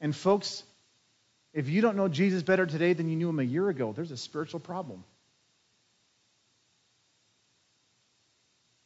And 0.00 0.16
folks, 0.16 0.62
if 1.52 1.68
you 1.68 1.80
don't 1.80 1.96
know 1.96 2.08
Jesus 2.08 2.42
better 2.42 2.66
today 2.66 2.92
than 2.92 3.08
you 3.08 3.16
knew 3.16 3.28
him 3.28 3.38
a 3.38 3.44
year 3.44 3.68
ago, 3.68 3.92
there's 3.92 4.10
a 4.10 4.16
spiritual 4.16 4.60
problem. 4.60 5.04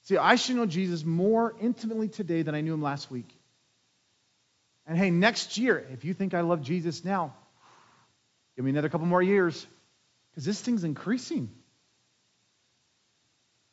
See, 0.05 0.18
I 0.18 0.36
should 0.36 0.56
know 0.56 0.66
Jesus 0.66 1.05
more 1.05 1.55
intimately 1.60 2.09
today 2.09 2.43
than 2.43 2.55
I 2.55 2.60
knew 2.60 2.74
him 2.74 2.82
last 2.82 3.10
week. 3.10 3.28
And 4.86 4.98
hey, 4.98 5.10
next 5.10 5.56
year, 5.56 5.85
if 5.93 6.05
you 6.05 6.12
think 6.12 6.35
I 6.35 6.43
love 6.43 6.62
Jesus 6.62 7.05
now, 7.05 7.35
give 8.55 8.64
me 8.64 8.70
another 8.70 8.90
couple 8.90 9.06
more 9.06 9.22
years 9.22 9.66
because 10.31 10.44
this 10.44 10.60
thing's 10.60 10.85
increasing. 10.85 11.51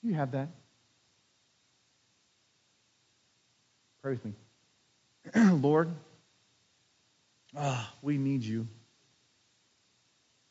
You 0.04 0.14
have 0.14 0.32
that. 0.32 0.50
Pray 4.02 4.14
with 4.14 4.26
me. 4.26 4.34
Lord, 5.62 5.92
oh, 7.58 7.90
we 8.02 8.18
need 8.18 8.44
you. 8.44 8.68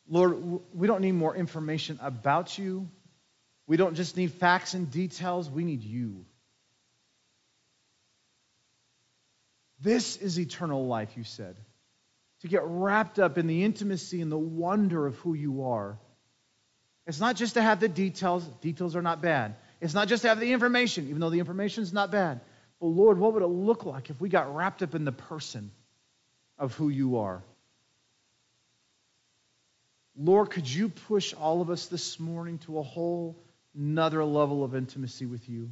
Lord, 0.09 0.61
we 0.74 0.86
don't 0.86 1.01
need 1.01 1.12
more 1.12 1.35
information 1.35 1.98
about 2.02 2.59
you. 2.59 2.89
We 3.71 3.77
don't 3.77 3.95
just 3.95 4.17
need 4.17 4.33
facts 4.33 4.75
and 4.75 4.91
details, 4.91 5.49
we 5.49 5.63
need 5.63 5.85
you. 5.85 6.25
This 9.81 10.17
is 10.17 10.41
eternal 10.41 10.89
life, 10.89 11.11
you 11.17 11.23
said. 11.23 11.55
To 12.41 12.49
get 12.49 12.63
wrapped 12.65 13.21
up 13.21 13.39
in 13.39 13.47
the 13.47 13.63
intimacy 13.63 14.23
and 14.23 14.33
the 14.33 14.37
wonder 14.37 15.07
of 15.07 15.15
who 15.19 15.35
you 15.35 15.67
are. 15.67 15.97
It's 17.07 17.21
not 17.21 17.37
just 17.37 17.55
to 17.55 17.63
have 17.63 17.79
the 17.79 17.89
details, 17.89 18.45
details 18.61 18.97
are 18.97 19.03
not 19.03 19.23
bad. 19.23 19.55
It's 19.81 19.95
not 19.95 20.09
just 20.09 20.23
to 20.23 20.31
have 20.31 20.41
the 20.41 20.53
information, 20.53 21.07
even 21.07 21.21
though 21.21 21.31
the 21.31 21.39
information 21.39 21.85
is 21.85 21.93
not 21.93 22.11
bad. 22.11 22.41
But 22.81 22.89
Lord, 22.89 23.19
what 23.19 23.35
would 23.35 23.45
it 23.45 23.47
look 23.47 23.85
like 23.87 24.11
if 24.11 24.21
we 24.21 24.29
got 24.31 24.53
wrapped 24.53 24.83
up 24.83 24.97
in 24.97 25.05
the 25.05 25.13
person 25.13 25.71
of 26.59 26.75
who 26.75 26.89
you 26.89 27.19
are? 27.19 27.41
Lord, 30.17 30.51
could 30.51 30.69
you 30.69 30.89
push 30.89 31.35
all 31.35 31.61
of 31.63 31.71
us 31.71 31.87
this 31.87 32.19
morning 32.19 32.59
to 32.67 32.81
a 32.81 32.83
whole 32.83 33.37
another 33.77 34.25
level 34.25 34.65
of 34.65 34.75
intimacy 34.75 35.27
with 35.27 35.49
you? 35.49 35.71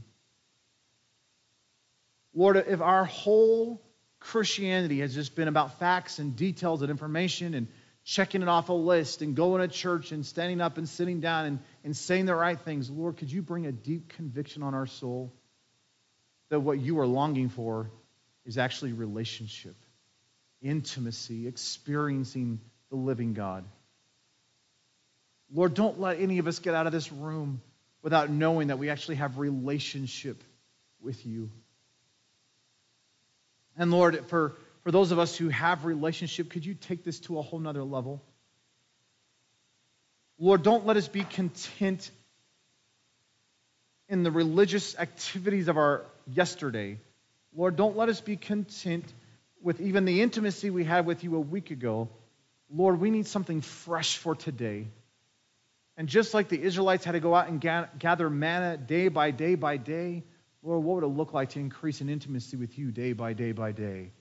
Lord, 2.34 2.56
if 2.56 2.80
our 2.80 3.04
whole 3.04 3.82
Christianity 4.20 5.00
has 5.00 5.14
just 5.14 5.34
been 5.34 5.48
about 5.48 5.78
facts 5.78 6.18
and 6.18 6.36
details 6.36 6.82
and 6.82 6.90
information 6.90 7.54
and 7.54 7.68
checking 8.04 8.42
it 8.42 8.48
off 8.48 8.68
a 8.68 8.72
list 8.72 9.22
and 9.22 9.36
going 9.36 9.60
to 9.60 9.68
church 9.68 10.12
and 10.12 10.24
standing 10.24 10.60
up 10.60 10.78
and 10.78 10.88
sitting 10.88 11.20
down 11.20 11.46
and, 11.46 11.58
and 11.84 11.96
saying 11.96 12.26
the 12.26 12.34
right 12.34 12.58
things, 12.58 12.90
Lord, 12.90 13.16
could 13.16 13.30
you 13.30 13.42
bring 13.42 13.66
a 13.66 13.72
deep 13.72 14.08
conviction 14.14 14.62
on 14.62 14.74
our 14.74 14.86
soul 14.86 15.32
that 16.48 16.60
what 16.60 16.78
you 16.80 16.98
are 17.00 17.06
longing 17.06 17.48
for 17.48 17.90
is 18.46 18.56
actually 18.56 18.92
relationship, 18.92 19.76
intimacy, 20.62 21.46
experiencing 21.46 22.60
the 22.90 22.96
living 22.96 23.34
God? 23.34 23.64
Lord, 25.52 25.74
don't 25.74 26.00
let 26.00 26.20
any 26.20 26.38
of 26.38 26.46
us 26.46 26.58
get 26.58 26.74
out 26.74 26.86
of 26.86 26.92
this 26.92 27.12
room 27.12 27.60
without 28.08 28.30
knowing 28.30 28.68
that 28.68 28.78
we 28.78 28.88
actually 28.88 29.16
have 29.16 29.36
relationship 29.36 30.42
with 31.02 31.26
you. 31.26 31.50
And 33.76 33.90
Lord, 33.90 34.24
for, 34.28 34.56
for 34.82 34.90
those 34.90 35.12
of 35.12 35.18
us 35.18 35.36
who 35.36 35.50
have 35.50 35.84
relationship, 35.84 36.48
could 36.48 36.64
you 36.64 36.72
take 36.72 37.04
this 37.04 37.20
to 37.20 37.38
a 37.38 37.42
whole 37.42 37.58
nother 37.58 37.84
level? 37.84 38.22
Lord, 40.38 40.62
don't 40.62 40.86
let 40.86 40.96
us 40.96 41.06
be 41.06 41.22
content 41.22 42.10
in 44.08 44.22
the 44.22 44.30
religious 44.30 44.98
activities 44.98 45.68
of 45.68 45.76
our 45.76 46.06
yesterday. 46.32 46.98
Lord, 47.54 47.76
don't 47.76 47.94
let 47.94 48.08
us 48.08 48.22
be 48.22 48.38
content 48.38 49.04
with 49.60 49.82
even 49.82 50.06
the 50.06 50.22
intimacy 50.22 50.70
we 50.70 50.84
had 50.84 51.04
with 51.04 51.24
you 51.24 51.36
a 51.36 51.40
week 51.40 51.70
ago. 51.70 52.08
Lord, 52.74 53.00
we 53.00 53.10
need 53.10 53.26
something 53.26 53.60
fresh 53.60 54.16
for 54.16 54.34
today. 54.34 54.86
And 55.98 56.08
just 56.08 56.32
like 56.32 56.48
the 56.48 56.62
Israelites 56.62 57.04
had 57.04 57.12
to 57.12 57.20
go 57.20 57.34
out 57.34 57.48
and 57.48 57.60
gather 57.60 58.30
manna 58.30 58.76
day 58.76 59.08
by 59.08 59.32
day 59.32 59.56
by 59.56 59.78
day, 59.78 60.22
Lord, 60.62 60.84
what 60.84 60.94
would 60.94 61.04
it 61.04 61.08
look 61.08 61.34
like 61.34 61.50
to 61.50 61.58
increase 61.58 62.00
in 62.00 62.08
intimacy 62.08 62.56
with 62.56 62.78
you 62.78 62.92
day 62.92 63.14
by 63.14 63.32
day 63.32 63.50
by 63.50 63.72
day? 63.72 64.12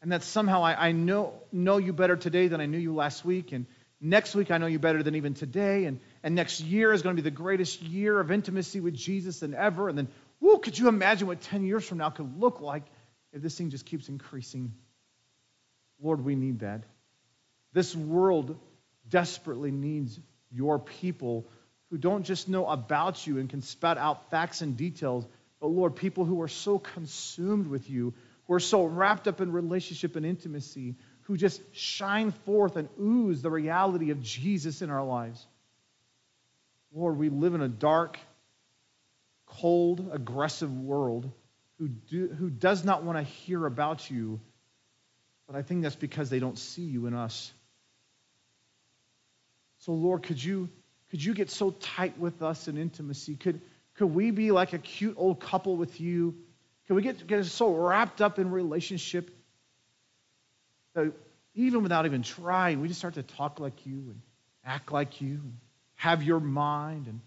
And 0.00 0.12
that 0.12 0.22
somehow 0.22 0.62
I, 0.62 0.88
I 0.88 0.92
know, 0.92 1.34
know 1.50 1.78
you 1.78 1.92
better 1.92 2.14
today 2.14 2.46
than 2.46 2.60
I 2.60 2.66
knew 2.66 2.78
you 2.78 2.94
last 2.94 3.24
week. 3.24 3.50
And 3.50 3.66
next 4.00 4.36
week 4.36 4.52
I 4.52 4.58
know 4.58 4.66
you 4.66 4.78
better 4.78 5.02
than 5.02 5.16
even 5.16 5.34
today. 5.34 5.86
And, 5.86 5.98
and 6.22 6.36
next 6.36 6.60
year 6.60 6.92
is 6.92 7.02
going 7.02 7.16
to 7.16 7.22
be 7.22 7.28
the 7.28 7.34
greatest 7.34 7.82
year 7.82 8.20
of 8.20 8.30
intimacy 8.30 8.78
with 8.78 8.94
Jesus 8.94 9.40
than 9.40 9.52
ever. 9.52 9.88
And 9.88 9.98
then, 9.98 10.06
whoo, 10.38 10.58
could 10.58 10.78
you 10.78 10.86
imagine 10.86 11.26
what 11.26 11.40
10 11.40 11.64
years 11.64 11.84
from 11.84 11.98
now 11.98 12.10
could 12.10 12.38
look 12.38 12.60
like 12.60 12.84
if 13.32 13.42
this 13.42 13.58
thing 13.58 13.70
just 13.70 13.84
keeps 13.84 14.08
increasing? 14.08 14.72
Lord, 16.00 16.24
we 16.24 16.36
need 16.36 16.60
that. 16.60 16.84
This 17.72 17.96
world 17.96 18.56
desperately 19.08 19.72
needs 19.72 20.20
your 20.54 20.78
people 20.78 21.46
who 21.90 21.98
don't 21.98 22.24
just 22.24 22.48
know 22.48 22.66
about 22.66 23.26
you 23.26 23.38
and 23.38 23.50
can 23.50 23.62
spout 23.62 23.98
out 23.98 24.30
facts 24.30 24.62
and 24.62 24.76
details, 24.76 25.26
but 25.60 25.68
Lord, 25.68 25.96
people 25.96 26.24
who 26.24 26.40
are 26.42 26.48
so 26.48 26.78
consumed 26.78 27.66
with 27.66 27.90
you, 27.90 28.14
who 28.46 28.54
are 28.54 28.60
so 28.60 28.84
wrapped 28.84 29.28
up 29.28 29.40
in 29.40 29.52
relationship 29.52 30.16
and 30.16 30.24
intimacy, 30.24 30.96
who 31.22 31.36
just 31.36 31.60
shine 31.74 32.32
forth 32.32 32.76
and 32.76 32.88
ooze 33.00 33.42
the 33.42 33.50
reality 33.50 34.10
of 34.10 34.22
Jesus 34.22 34.82
in 34.82 34.90
our 34.90 35.04
lives. 35.04 35.46
Lord, 36.94 37.18
we 37.18 37.28
live 37.28 37.54
in 37.54 37.62
a 37.62 37.68
dark, 37.68 38.18
cold, 39.46 40.10
aggressive 40.12 40.72
world 40.72 41.30
who, 41.78 41.88
do, 41.88 42.28
who 42.28 42.50
does 42.50 42.84
not 42.84 43.02
want 43.02 43.18
to 43.18 43.24
hear 43.24 43.66
about 43.66 44.10
you, 44.10 44.40
but 45.46 45.56
I 45.56 45.62
think 45.62 45.82
that's 45.82 45.96
because 45.96 46.30
they 46.30 46.38
don't 46.38 46.58
see 46.58 46.82
you 46.82 47.06
in 47.06 47.14
us. 47.14 47.52
So, 49.84 49.92
Lord, 49.92 50.22
could 50.22 50.42
you, 50.42 50.70
could 51.10 51.22
you 51.22 51.34
get 51.34 51.50
so 51.50 51.70
tight 51.70 52.18
with 52.18 52.40
us 52.40 52.68
in 52.68 52.78
intimacy? 52.78 53.36
Could, 53.36 53.60
could 53.96 54.06
we 54.06 54.30
be 54.30 54.50
like 54.50 54.72
a 54.72 54.78
cute 54.78 55.14
old 55.18 55.40
couple 55.40 55.76
with 55.76 56.00
you? 56.00 56.34
Could 56.86 56.94
we 56.94 57.02
get, 57.02 57.26
get 57.26 57.44
so 57.44 57.74
wrapped 57.74 58.22
up 58.22 58.38
in 58.38 58.50
relationship 58.50 59.30
that 60.94 61.12
even 61.54 61.82
without 61.82 62.06
even 62.06 62.22
trying, 62.22 62.80
we 62.80 62.88
just 62.88 62.98
start 62.98 63.14
to 63.14 63.22
talk 63.22 63.60
like 63.60 63.84
you 63.84 63.92
and 63.92 64.22
act 64.64 64.90
like 64.90 65.20
you 65.20 65.32
and 65.34 65.58
have 65.96 66.22
your 66.22 66.40
mind 66.40 67.06
and 67.06 67.20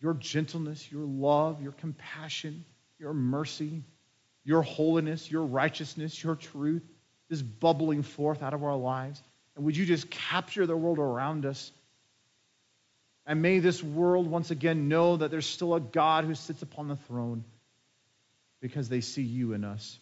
your 0.00 0.14
gentleness, 0.14 0.90
your 0.90 1.04
love, 1.04 1.62
your 1.62 1.72
compassion, 1.72 2.64
your 2.98 3.12
mercy, 3.12 3.82
your 4.42 4.62
holiness, 4.62 5.30
your 5.30 5.44
righteousness, 5.44 6.24
your 6.24 6.34
truth 6.34 6.82
is 7.28 7.42
bubbling 7.42 8.02
forth 8.02 8.42
out 8.42 8.54
of 8.54 8.64
our 8.64 8.76
lives. 8.76 9.22
And 9.56 9.64
would 9.64 9.76
you 9.76 9.84
just 9.84 10.10
capture 10.10 10.66
the 10.66 10.76
world 10.76 10.98
around 10.98 11.46
us? 11.46 11.70
And 13.26 13.42
may 13.42 13.60
this 13.60 13.82
world 13.82 14.26
once 14.26 14.50
again 14.50 14.88
know 14.88 15.16
that 15.16 15.30
there's 15.30 15.46
still 15.46 15.74
a 15.74 15.80
God 15.80 16.24
who 16.24 16.34
sits 16.34 16.62
upon 16.62 16.88
the 16.88 16.96
throne 16.96 17.44
because 18.60 18.88
they 18.88 19.00
see 19.00 19.22
you 19.22 19.52
in 19.52 19.64
us. 19.64 19.98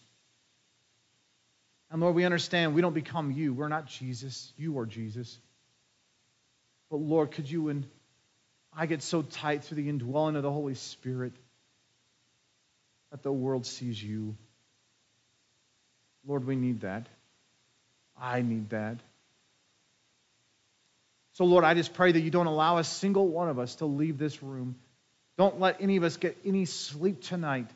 And 1.91 2.01
Lord, 2.01 2.15
we 2.15 2.23
understand 2.23 2.73
we 2.73 2.81
don't 2.81 2.93
become 2.93 3.31
you. 3.31 3.53
We're 3.53 3.67
not 3.67 3.87
Jesus. 3.87 4.53
You 4.57 4.79
are 4.79 4.85
Jesus. 4.85 5.37
But 6.89 6.97
Lord, 6.97 7.31
could 7.31 7.49
you 7.49 7.69
and 7.69 7.85
I 8.73 8.85
get 8.85 9.03
so 9.03 9.21
tight 9.21 9.65
through 9.65 9.83
the 9.83 9.89
indwelling 9.89 10.35
of 10.35 10.43
the 10.43 10.51
Holy 10.51 10.75
Spirit 10.75 11.33
that 13.11 13.23
the 13.23 13.31
world 13.31 13.65
sees 13.65 14.01
you? 14.01 14.35
Lord, 16.25 16.45
we 16.45 16.55
need 16.55 16.81
that. 16.81 17.07
I 18.19 18.41
need 18.41 18.69
that. 18.69 18.99
So, 21.33 21.45
Lord, 21.45 21.63
I 21.63 21.73
just 21.73 21.93
pray 21.93 22.11
that 22.11 22.19
you 22.19 22.29
don't 22.29 22.47
allow 22.47 22.77
a 22.77 22.83
single 22.83 23.27
one 23.27 23.49
of 23.49 23.57
us 23.57 23.75
to 23.75 23.85
leave 23.85 24.17
this 24.17 24.43
room. 24.43 24.75
Don't 25.37 25.59
let 25.59 25.81
any 25.81 25.97
of 25.97 26.03
us 26.03 26.17
get 26.17 26.37
any 26.45 26.65
sleep 26.65 27.21
tonight 27.21 27.69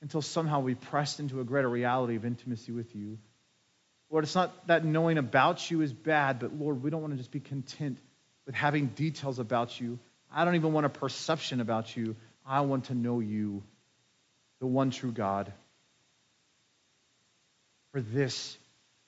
until 0.00 0.22
somehow 0.22 0.60
we 0.60 0.74
pressed 0.74 1.18
into 1.18 1.40
a 1.40 1.44
greater 1.44 1.68
reality 1.68 2.16
of 2.16 2.24
intimacy 2.24 2.70
with 2.70 2.94
you. 2.94 3.18
Lord, 4.08 4.24
it's 4.24 4.36
not 4.36 4.66
that 4.68 4.84
knowing 4.84 5.18
about 5.18 5.68
you 5.68 5.80
is 5.80 5.92
bad, 5.92 6.38
but 6.38 6.54
Lord, 6.54 6.82
we 6.82 6.90
don't 6.90 7.00
want 7.00 7.12
to 7.12 7.18
just 7.18 7.32
be 7.32 7.40
content 7.40 7.98
with 8.46 8.54
having 8.54 8.86
details 8.86 9.40
about 9.40 9.80
you. 9.80 9.98
I 10.32 10.44
don't 10.44 10.54
even 10.54 10.72
want 10.72 10.86
a 10.86 10.90
perception 10.90 11.60
about 11.60 11.96
you. 11.96 12.14
I 12.46 12.60
want 12.60 12.84
to 12.84 12.94
know 12.94 13.18
you, 13.18 13.64
the 14.60 14.66
one 14.66 14.90
true 14.90 15.10
God. 15.10 15.52
For 17.90 18.00
this 18.00 18.56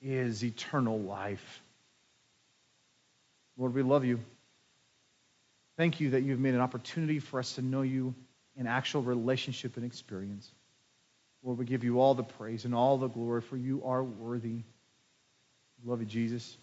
is 0.01 0.43
eternal 0.43 0.99
life. 0.99 1.61
Lord, 3.59 3.73
we 3.73 3.83
love 3.83 4.05
you. 4.05 4.21
Thank 5.77 5.99
you 5.99 6.11
that 6.11 6.23
you've 6.23 6.39
made 6.39 6.55
an 6.55 6.61
opportunity 6.61 7.19
for 7.19 7.39
us 7.39 7.55
to 7.55 7.61
know 7.61 7.81
you 7.81 8.15
in 8.55 8.67
actual 8.67 9.01
relationship 9.01 9.75
and 9.75 9.85
experience. 9.85 10.49
Lord, 11.43 11.57
we 11.57 11.65
give 11.65 11.83
you 11.83 11.99
all 11.99 12.15
the 12.15 12.23
praise 12.23 12.63
and 12.65 12.73
all 12.73 12.97
the 12.97 13.07
glory, 13.07 13.41
for 13.41 13.57
you 13.57 13.83
are 13.85 14.03
worthy. 14.03 14.63
We 15.83 15.89
love 15.89 15.99
you, 15.99 16.05
Jesus. 16.05 16.57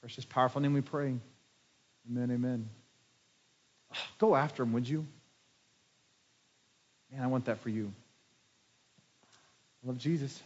Precious, 0.00 0.24
powerful 0.24 0.60
name 0.60 0.74
we 0.74 0.80
pray. 0.80 1.14
Amen, 2.10 2.30
amen. 2.30 2.68
Go 4.18 4.34
after 4.34 4.64
him, 4.64 4.72
would 4.72 4.88
you? 4.88 5.06
Man, 7.12 7.22
I 7.22 7.28
want 7.28 7.44
that 7.44 7.60
for 7.60 7.68
you. 7.68 7.92
I 9.84 9.88
love 9.88 9.98
Jesus. 9.98 10.40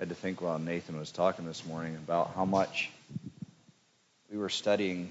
I 0.00 0.04
had 0.04 0.08
to 0.08 0.14
think 0.14 0.40
while 0.40 0.58
Nathan 0.58 0.98
was 0.98 1.12
talking 1.12 1.44
this 1.44 1.66
morning 1.66 1.94
about 1.96 2.32
how 2.34 2.46
much 2.46 2.90
we 4.32 4.38
were 4.38 4.48
studying, 4.48 5.10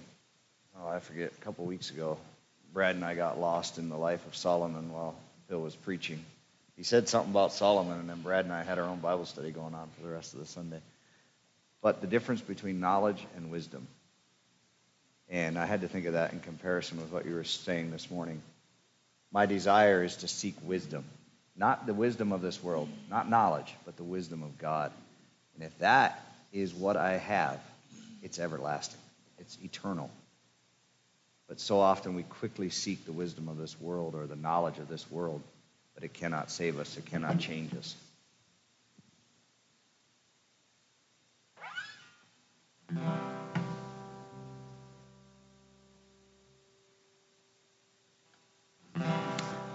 oh, 0.75 0.87
I 0.87 0.99
forget, 0.99 1.31
a 1.31 1.41
couple 1.45 1.65
weeks 1.65 1.91
ago. 1.91 2.17
Brad 2.73 2.95
and 2.95 3.05
I 3.05 3.13
got 3.13 3.39
lost 3.39 3.77
in 3.77 3.89
the 3.89 3.97
life 3.97 4.25
of 4.25 4.35
Solomon 4.35 4.91
while 4.91 5.13
Bill 5.47 5.61
was 5.61 5.75
preaching. 5.75 6.25
He 6.75 6.81
said 6.81 7.07
something 7.07 7.29
about 7.29 7.53
Solomon, 7.53 7.99
and 7.99 8.09
then 8.09 8.23
Brad 8.23 8.45
and 8.45 8.53
I 8.53 8.63
had 8.63 8.79
our 8.79 8.85
own 8.85 8.97
Bible 8.97 9.27
study 9.27 9.51
going 9.51 9.75
on 9.75 9.89
for 9.95 10.07
the 10.07 10.11
rest 10.11 10.33
of 10.33 10.39
the 10.39 10.47
Sunday. 10.47 10.81
But 11.83 12.01
the 12.01 12.07
difference 12.07 12.41
between 12.41 12.79
knowledge 12.79 13.23
and 13.35 13.51
wisdom. 13.51 13.85
And 15.29 15.59
I 15.59 15.67
had 15.67 15.81
to 15.81 15.87
think 15.87 16.07
of 16.07 16.13
that 16.13 16.33
in 16.33 16.39
comparison 16.39 16.99
with 16.99 17.11
what 17.11 17.27
you 17.27 17.35
were 17.35 17.43
saying 17.43 17.91
this 17.91 18.09
morning. 18.09 18.41
My 19.31 19.45
desire 19.45 20.03
is 20.03 20.15
to 20.17 20.27
seek 20.27 20.55
wisdom, 20.63 21.03
not 21.59 21.85
the 21.85 21.93
wisdom 21.93 22.31
of 22.31 22.41
this 22.41 22.63
world, 22.63 22.87
not 23.09 23.29
knowledge, 23.29 23.75
but 23.85 23.97
the 23.97 24.03
wisdom 24.03 24.43
of 24.43 24.57
God. 24.57 24.93
And 25.55 25.63
if 25.63 25.77
that 25.79 26.23
is 26.53 26.73
what 26.73 26.95
I 26.95 27.17
have, 27.17 27.59
it's 28.23 28.39
everlasting, 28.39 28.99
it's 29.37 29.57
eternal. 29.61 30.09
But 31.49 31.59
so 31.59 31.79
often 31.79 32.15
we 32.15 32.23
quickly 32.23 32.69
seek 32.69 33.05
the 33.05 33.11
wisdom 33.11 33.49
of 33.49 33.57
this 33.57 33.79
world 33.79 34.15
or 34.15 34.25
the 34.25 34.37
knowledge 34.37 34.77
of 34.77 34.87
this 34.87 35.11
world, 35.11 35.41
but 35.95 36.03
it 36.05 36.13
cannot 36.13 36.49
save 36.49 36.79
us, 36.79 36.95
it 36.95 37.05
cannot 37.07 37.39
change 37.39 37.73
us. 37.75 37.95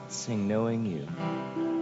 Sing 0.08 0.48
Knowing 0.48 0.86
You. 0.86 1.73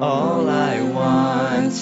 All 0.00 0.48
I 0.48 0.80
want, 0.80 1.72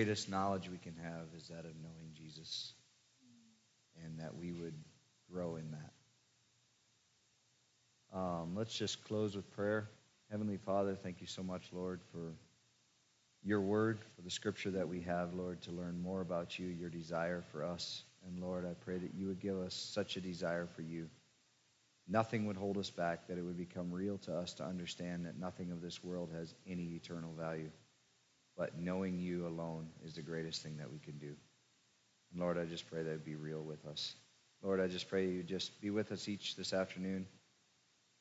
greatest 0.00 0.30
knowledge 0.30 0.66
we 0.70 0.78
can 0.78 0.94
have 0.96 1.26
is 1.36 1.48
that 1.48 1.66
of 1.66 1.72
knowing 1.82 2.10
Jesus, 2.14 2.72
and 4.02 4.18
that 4.18 4.34
we 4.34 4.50
would 4.50 4.72
grow 5.30 5.56
in 5.56 5.70
that. 5.72 5.92
Um, 8.18 8.54
let's 8.56 8.72
just 8.72 9.04
close 9.04 9.36
with 9.36 9.54
prayer. 9.54 9.90
Heavenly 10.30 10.56
Father, 10.56 10.94
thank 10.94 11.20
you 11.20 11.26
so 11.26 11.42
much, 11.42 11.68
Lord, 11.70 12.00
for 12.12 12.32
your 13.44 13.60
word, 13.60 13.98
for 14.16 14.22
the 14.22 14.30
scripture 14.30 14.70
that 14.70 14.88
we 14.88 15.02
have, 15.02 15.34
Lord, 15.34 15.60
to 15.64 15.70
learn 15.70 16.00
more 16.00 16.22
about 16.22 16.58
you, 16.58 16.68
your 16.68 16.88
desire 16.88 17.44
for 17.52 17.62
us. 17.62 18.02
And 18.26 18.40
Lord, 18.40 18.64
I 18.64 18.72
pray 18.82 18.96
that 18.96 19.12
you 19.14 19.26
would 19.26 19.40
give 19.40 19.58
us 19.58 19.74
such 19.74 20.16
a 20.16 20.20
desire 20.22 20.66
for 20.76 20.80
you. 20.80 21.10
Nothing 22.08 22.46
would 22.46 22.56
hold 22.56 22.78
us 22.78 22.88
back, 22.88 23.28
that 23.28 23.36
it 23.36 23.42
would 23.42 23.58
become 23.58 23.92
real 23.92 24.16
to 24.16 24.34
us 24.34 24.54
to 24.54 24.64
understand 24.64 25.26
that 25.26 25.38
nothing 25.38 25.70
of 25.72 25.82
this 25.82 26.02
world 26.02 26.30
has 26.34 26.54
any 26.66 26.94
eternal 26.94 27.34
value. 27.38 27.70
But 28.60 28.78
knowing 28.78 29.18
you 29.18 29.46
alone 29.46 29.88
is 30.04 30.12
the 30.12 30.20
greatest 30.20 30.62
thing 30.62 30.76
that 30.76 30.92
we 30.92 30.98
can 30.98 31.16
do. 31.16 31.34
And 32.30 32.42
Lord, 32.42 32.58
I 32.58 32.66
just 32.66 32.90
pray 32.90 33.02
that 33.02 33.24
be 33.24 33.34
real 33.34 33.62
with 33.62 33.86
us. 33.86 34.14
Lord, 34.62 34.82
I 34.82 34.86
just 34.86 35.08
pray 35.08 35.26
you 35.28 35.42
just 35.42 35.80
be 35.80 35.88
with 35.88 36.12
us 36.12 36.28
each 36.28 36.56
this 36.56 36.74
afternoon. 36.74 37.26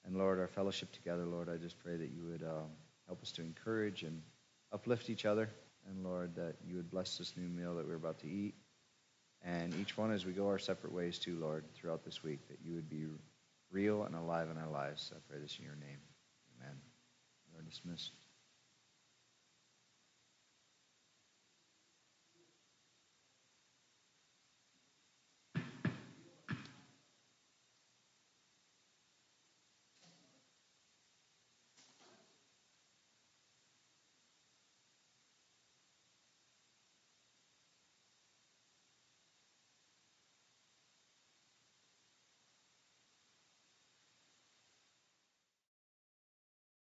And 0.06 0.16
Lord, 0.16 0.40
our 0.40 0.48
fellowship 0.48 0.94
together, 0.94 1.26
Lord, 1.26 1.50
I 1.50 1.58
just 1.58 1.78
pray 1.84 1.98
that 1.98 2.12
you 2.12 2.24
would 2.32 2.44
um, 2.44 2.70
help 3.06 3.22
us 3.22 3.34
to 3.34 3.42
encourage 3.42 4.04
and 4.04 4.22
uplift 4.72 5.10
each 5.10 5.26
other. 5.26 5.50
And 5.90 6.06
Lord, 6.06 6.34
that 6.36 6.56
you 6.66 6.78
would 6.78 6.90
bless 6.90 7.18
this 7.18 7.34
new 7.36 7.50
meal 7.50 7.76
that 7.76 7.86
we're 7.86 7.96
about 7.96 8.20
to 8.20 8.30
eat. 8.30 8.56
And 9.44 9.76
each 9.76 9.98
one 9.98 10.14
as 10.14 10.26
we 10.26 10.32
go 10.32 10.48
our 10.48 10.58
separate 10.58 10.94
ways 10.94 11.20
too, 11.20 11.38
Lord, 11.38 11.66
throughout 11.76 12.06
this 12.06 12.24
week, 12.24 12.48
that 12.48 12.60
you 12.64 12.76
would 12.76 12.90
be 12.90 13.08
real 13.72 14.04
and 14.04 14.16
alive 14.16 14.48
in 14.50 14.58
our 14.58 14.70
lives. 14.70 15.12
I 15.14 15.20
pray 15.30 15.42
this 15.42 15.58
in 15.60 15.66
your 15.66 15.76
name. 15.76 16.00
Amen. 16.62 16.78
You 17.52 17.60
are 17.60 17.64
dismissed. 17.64 18.14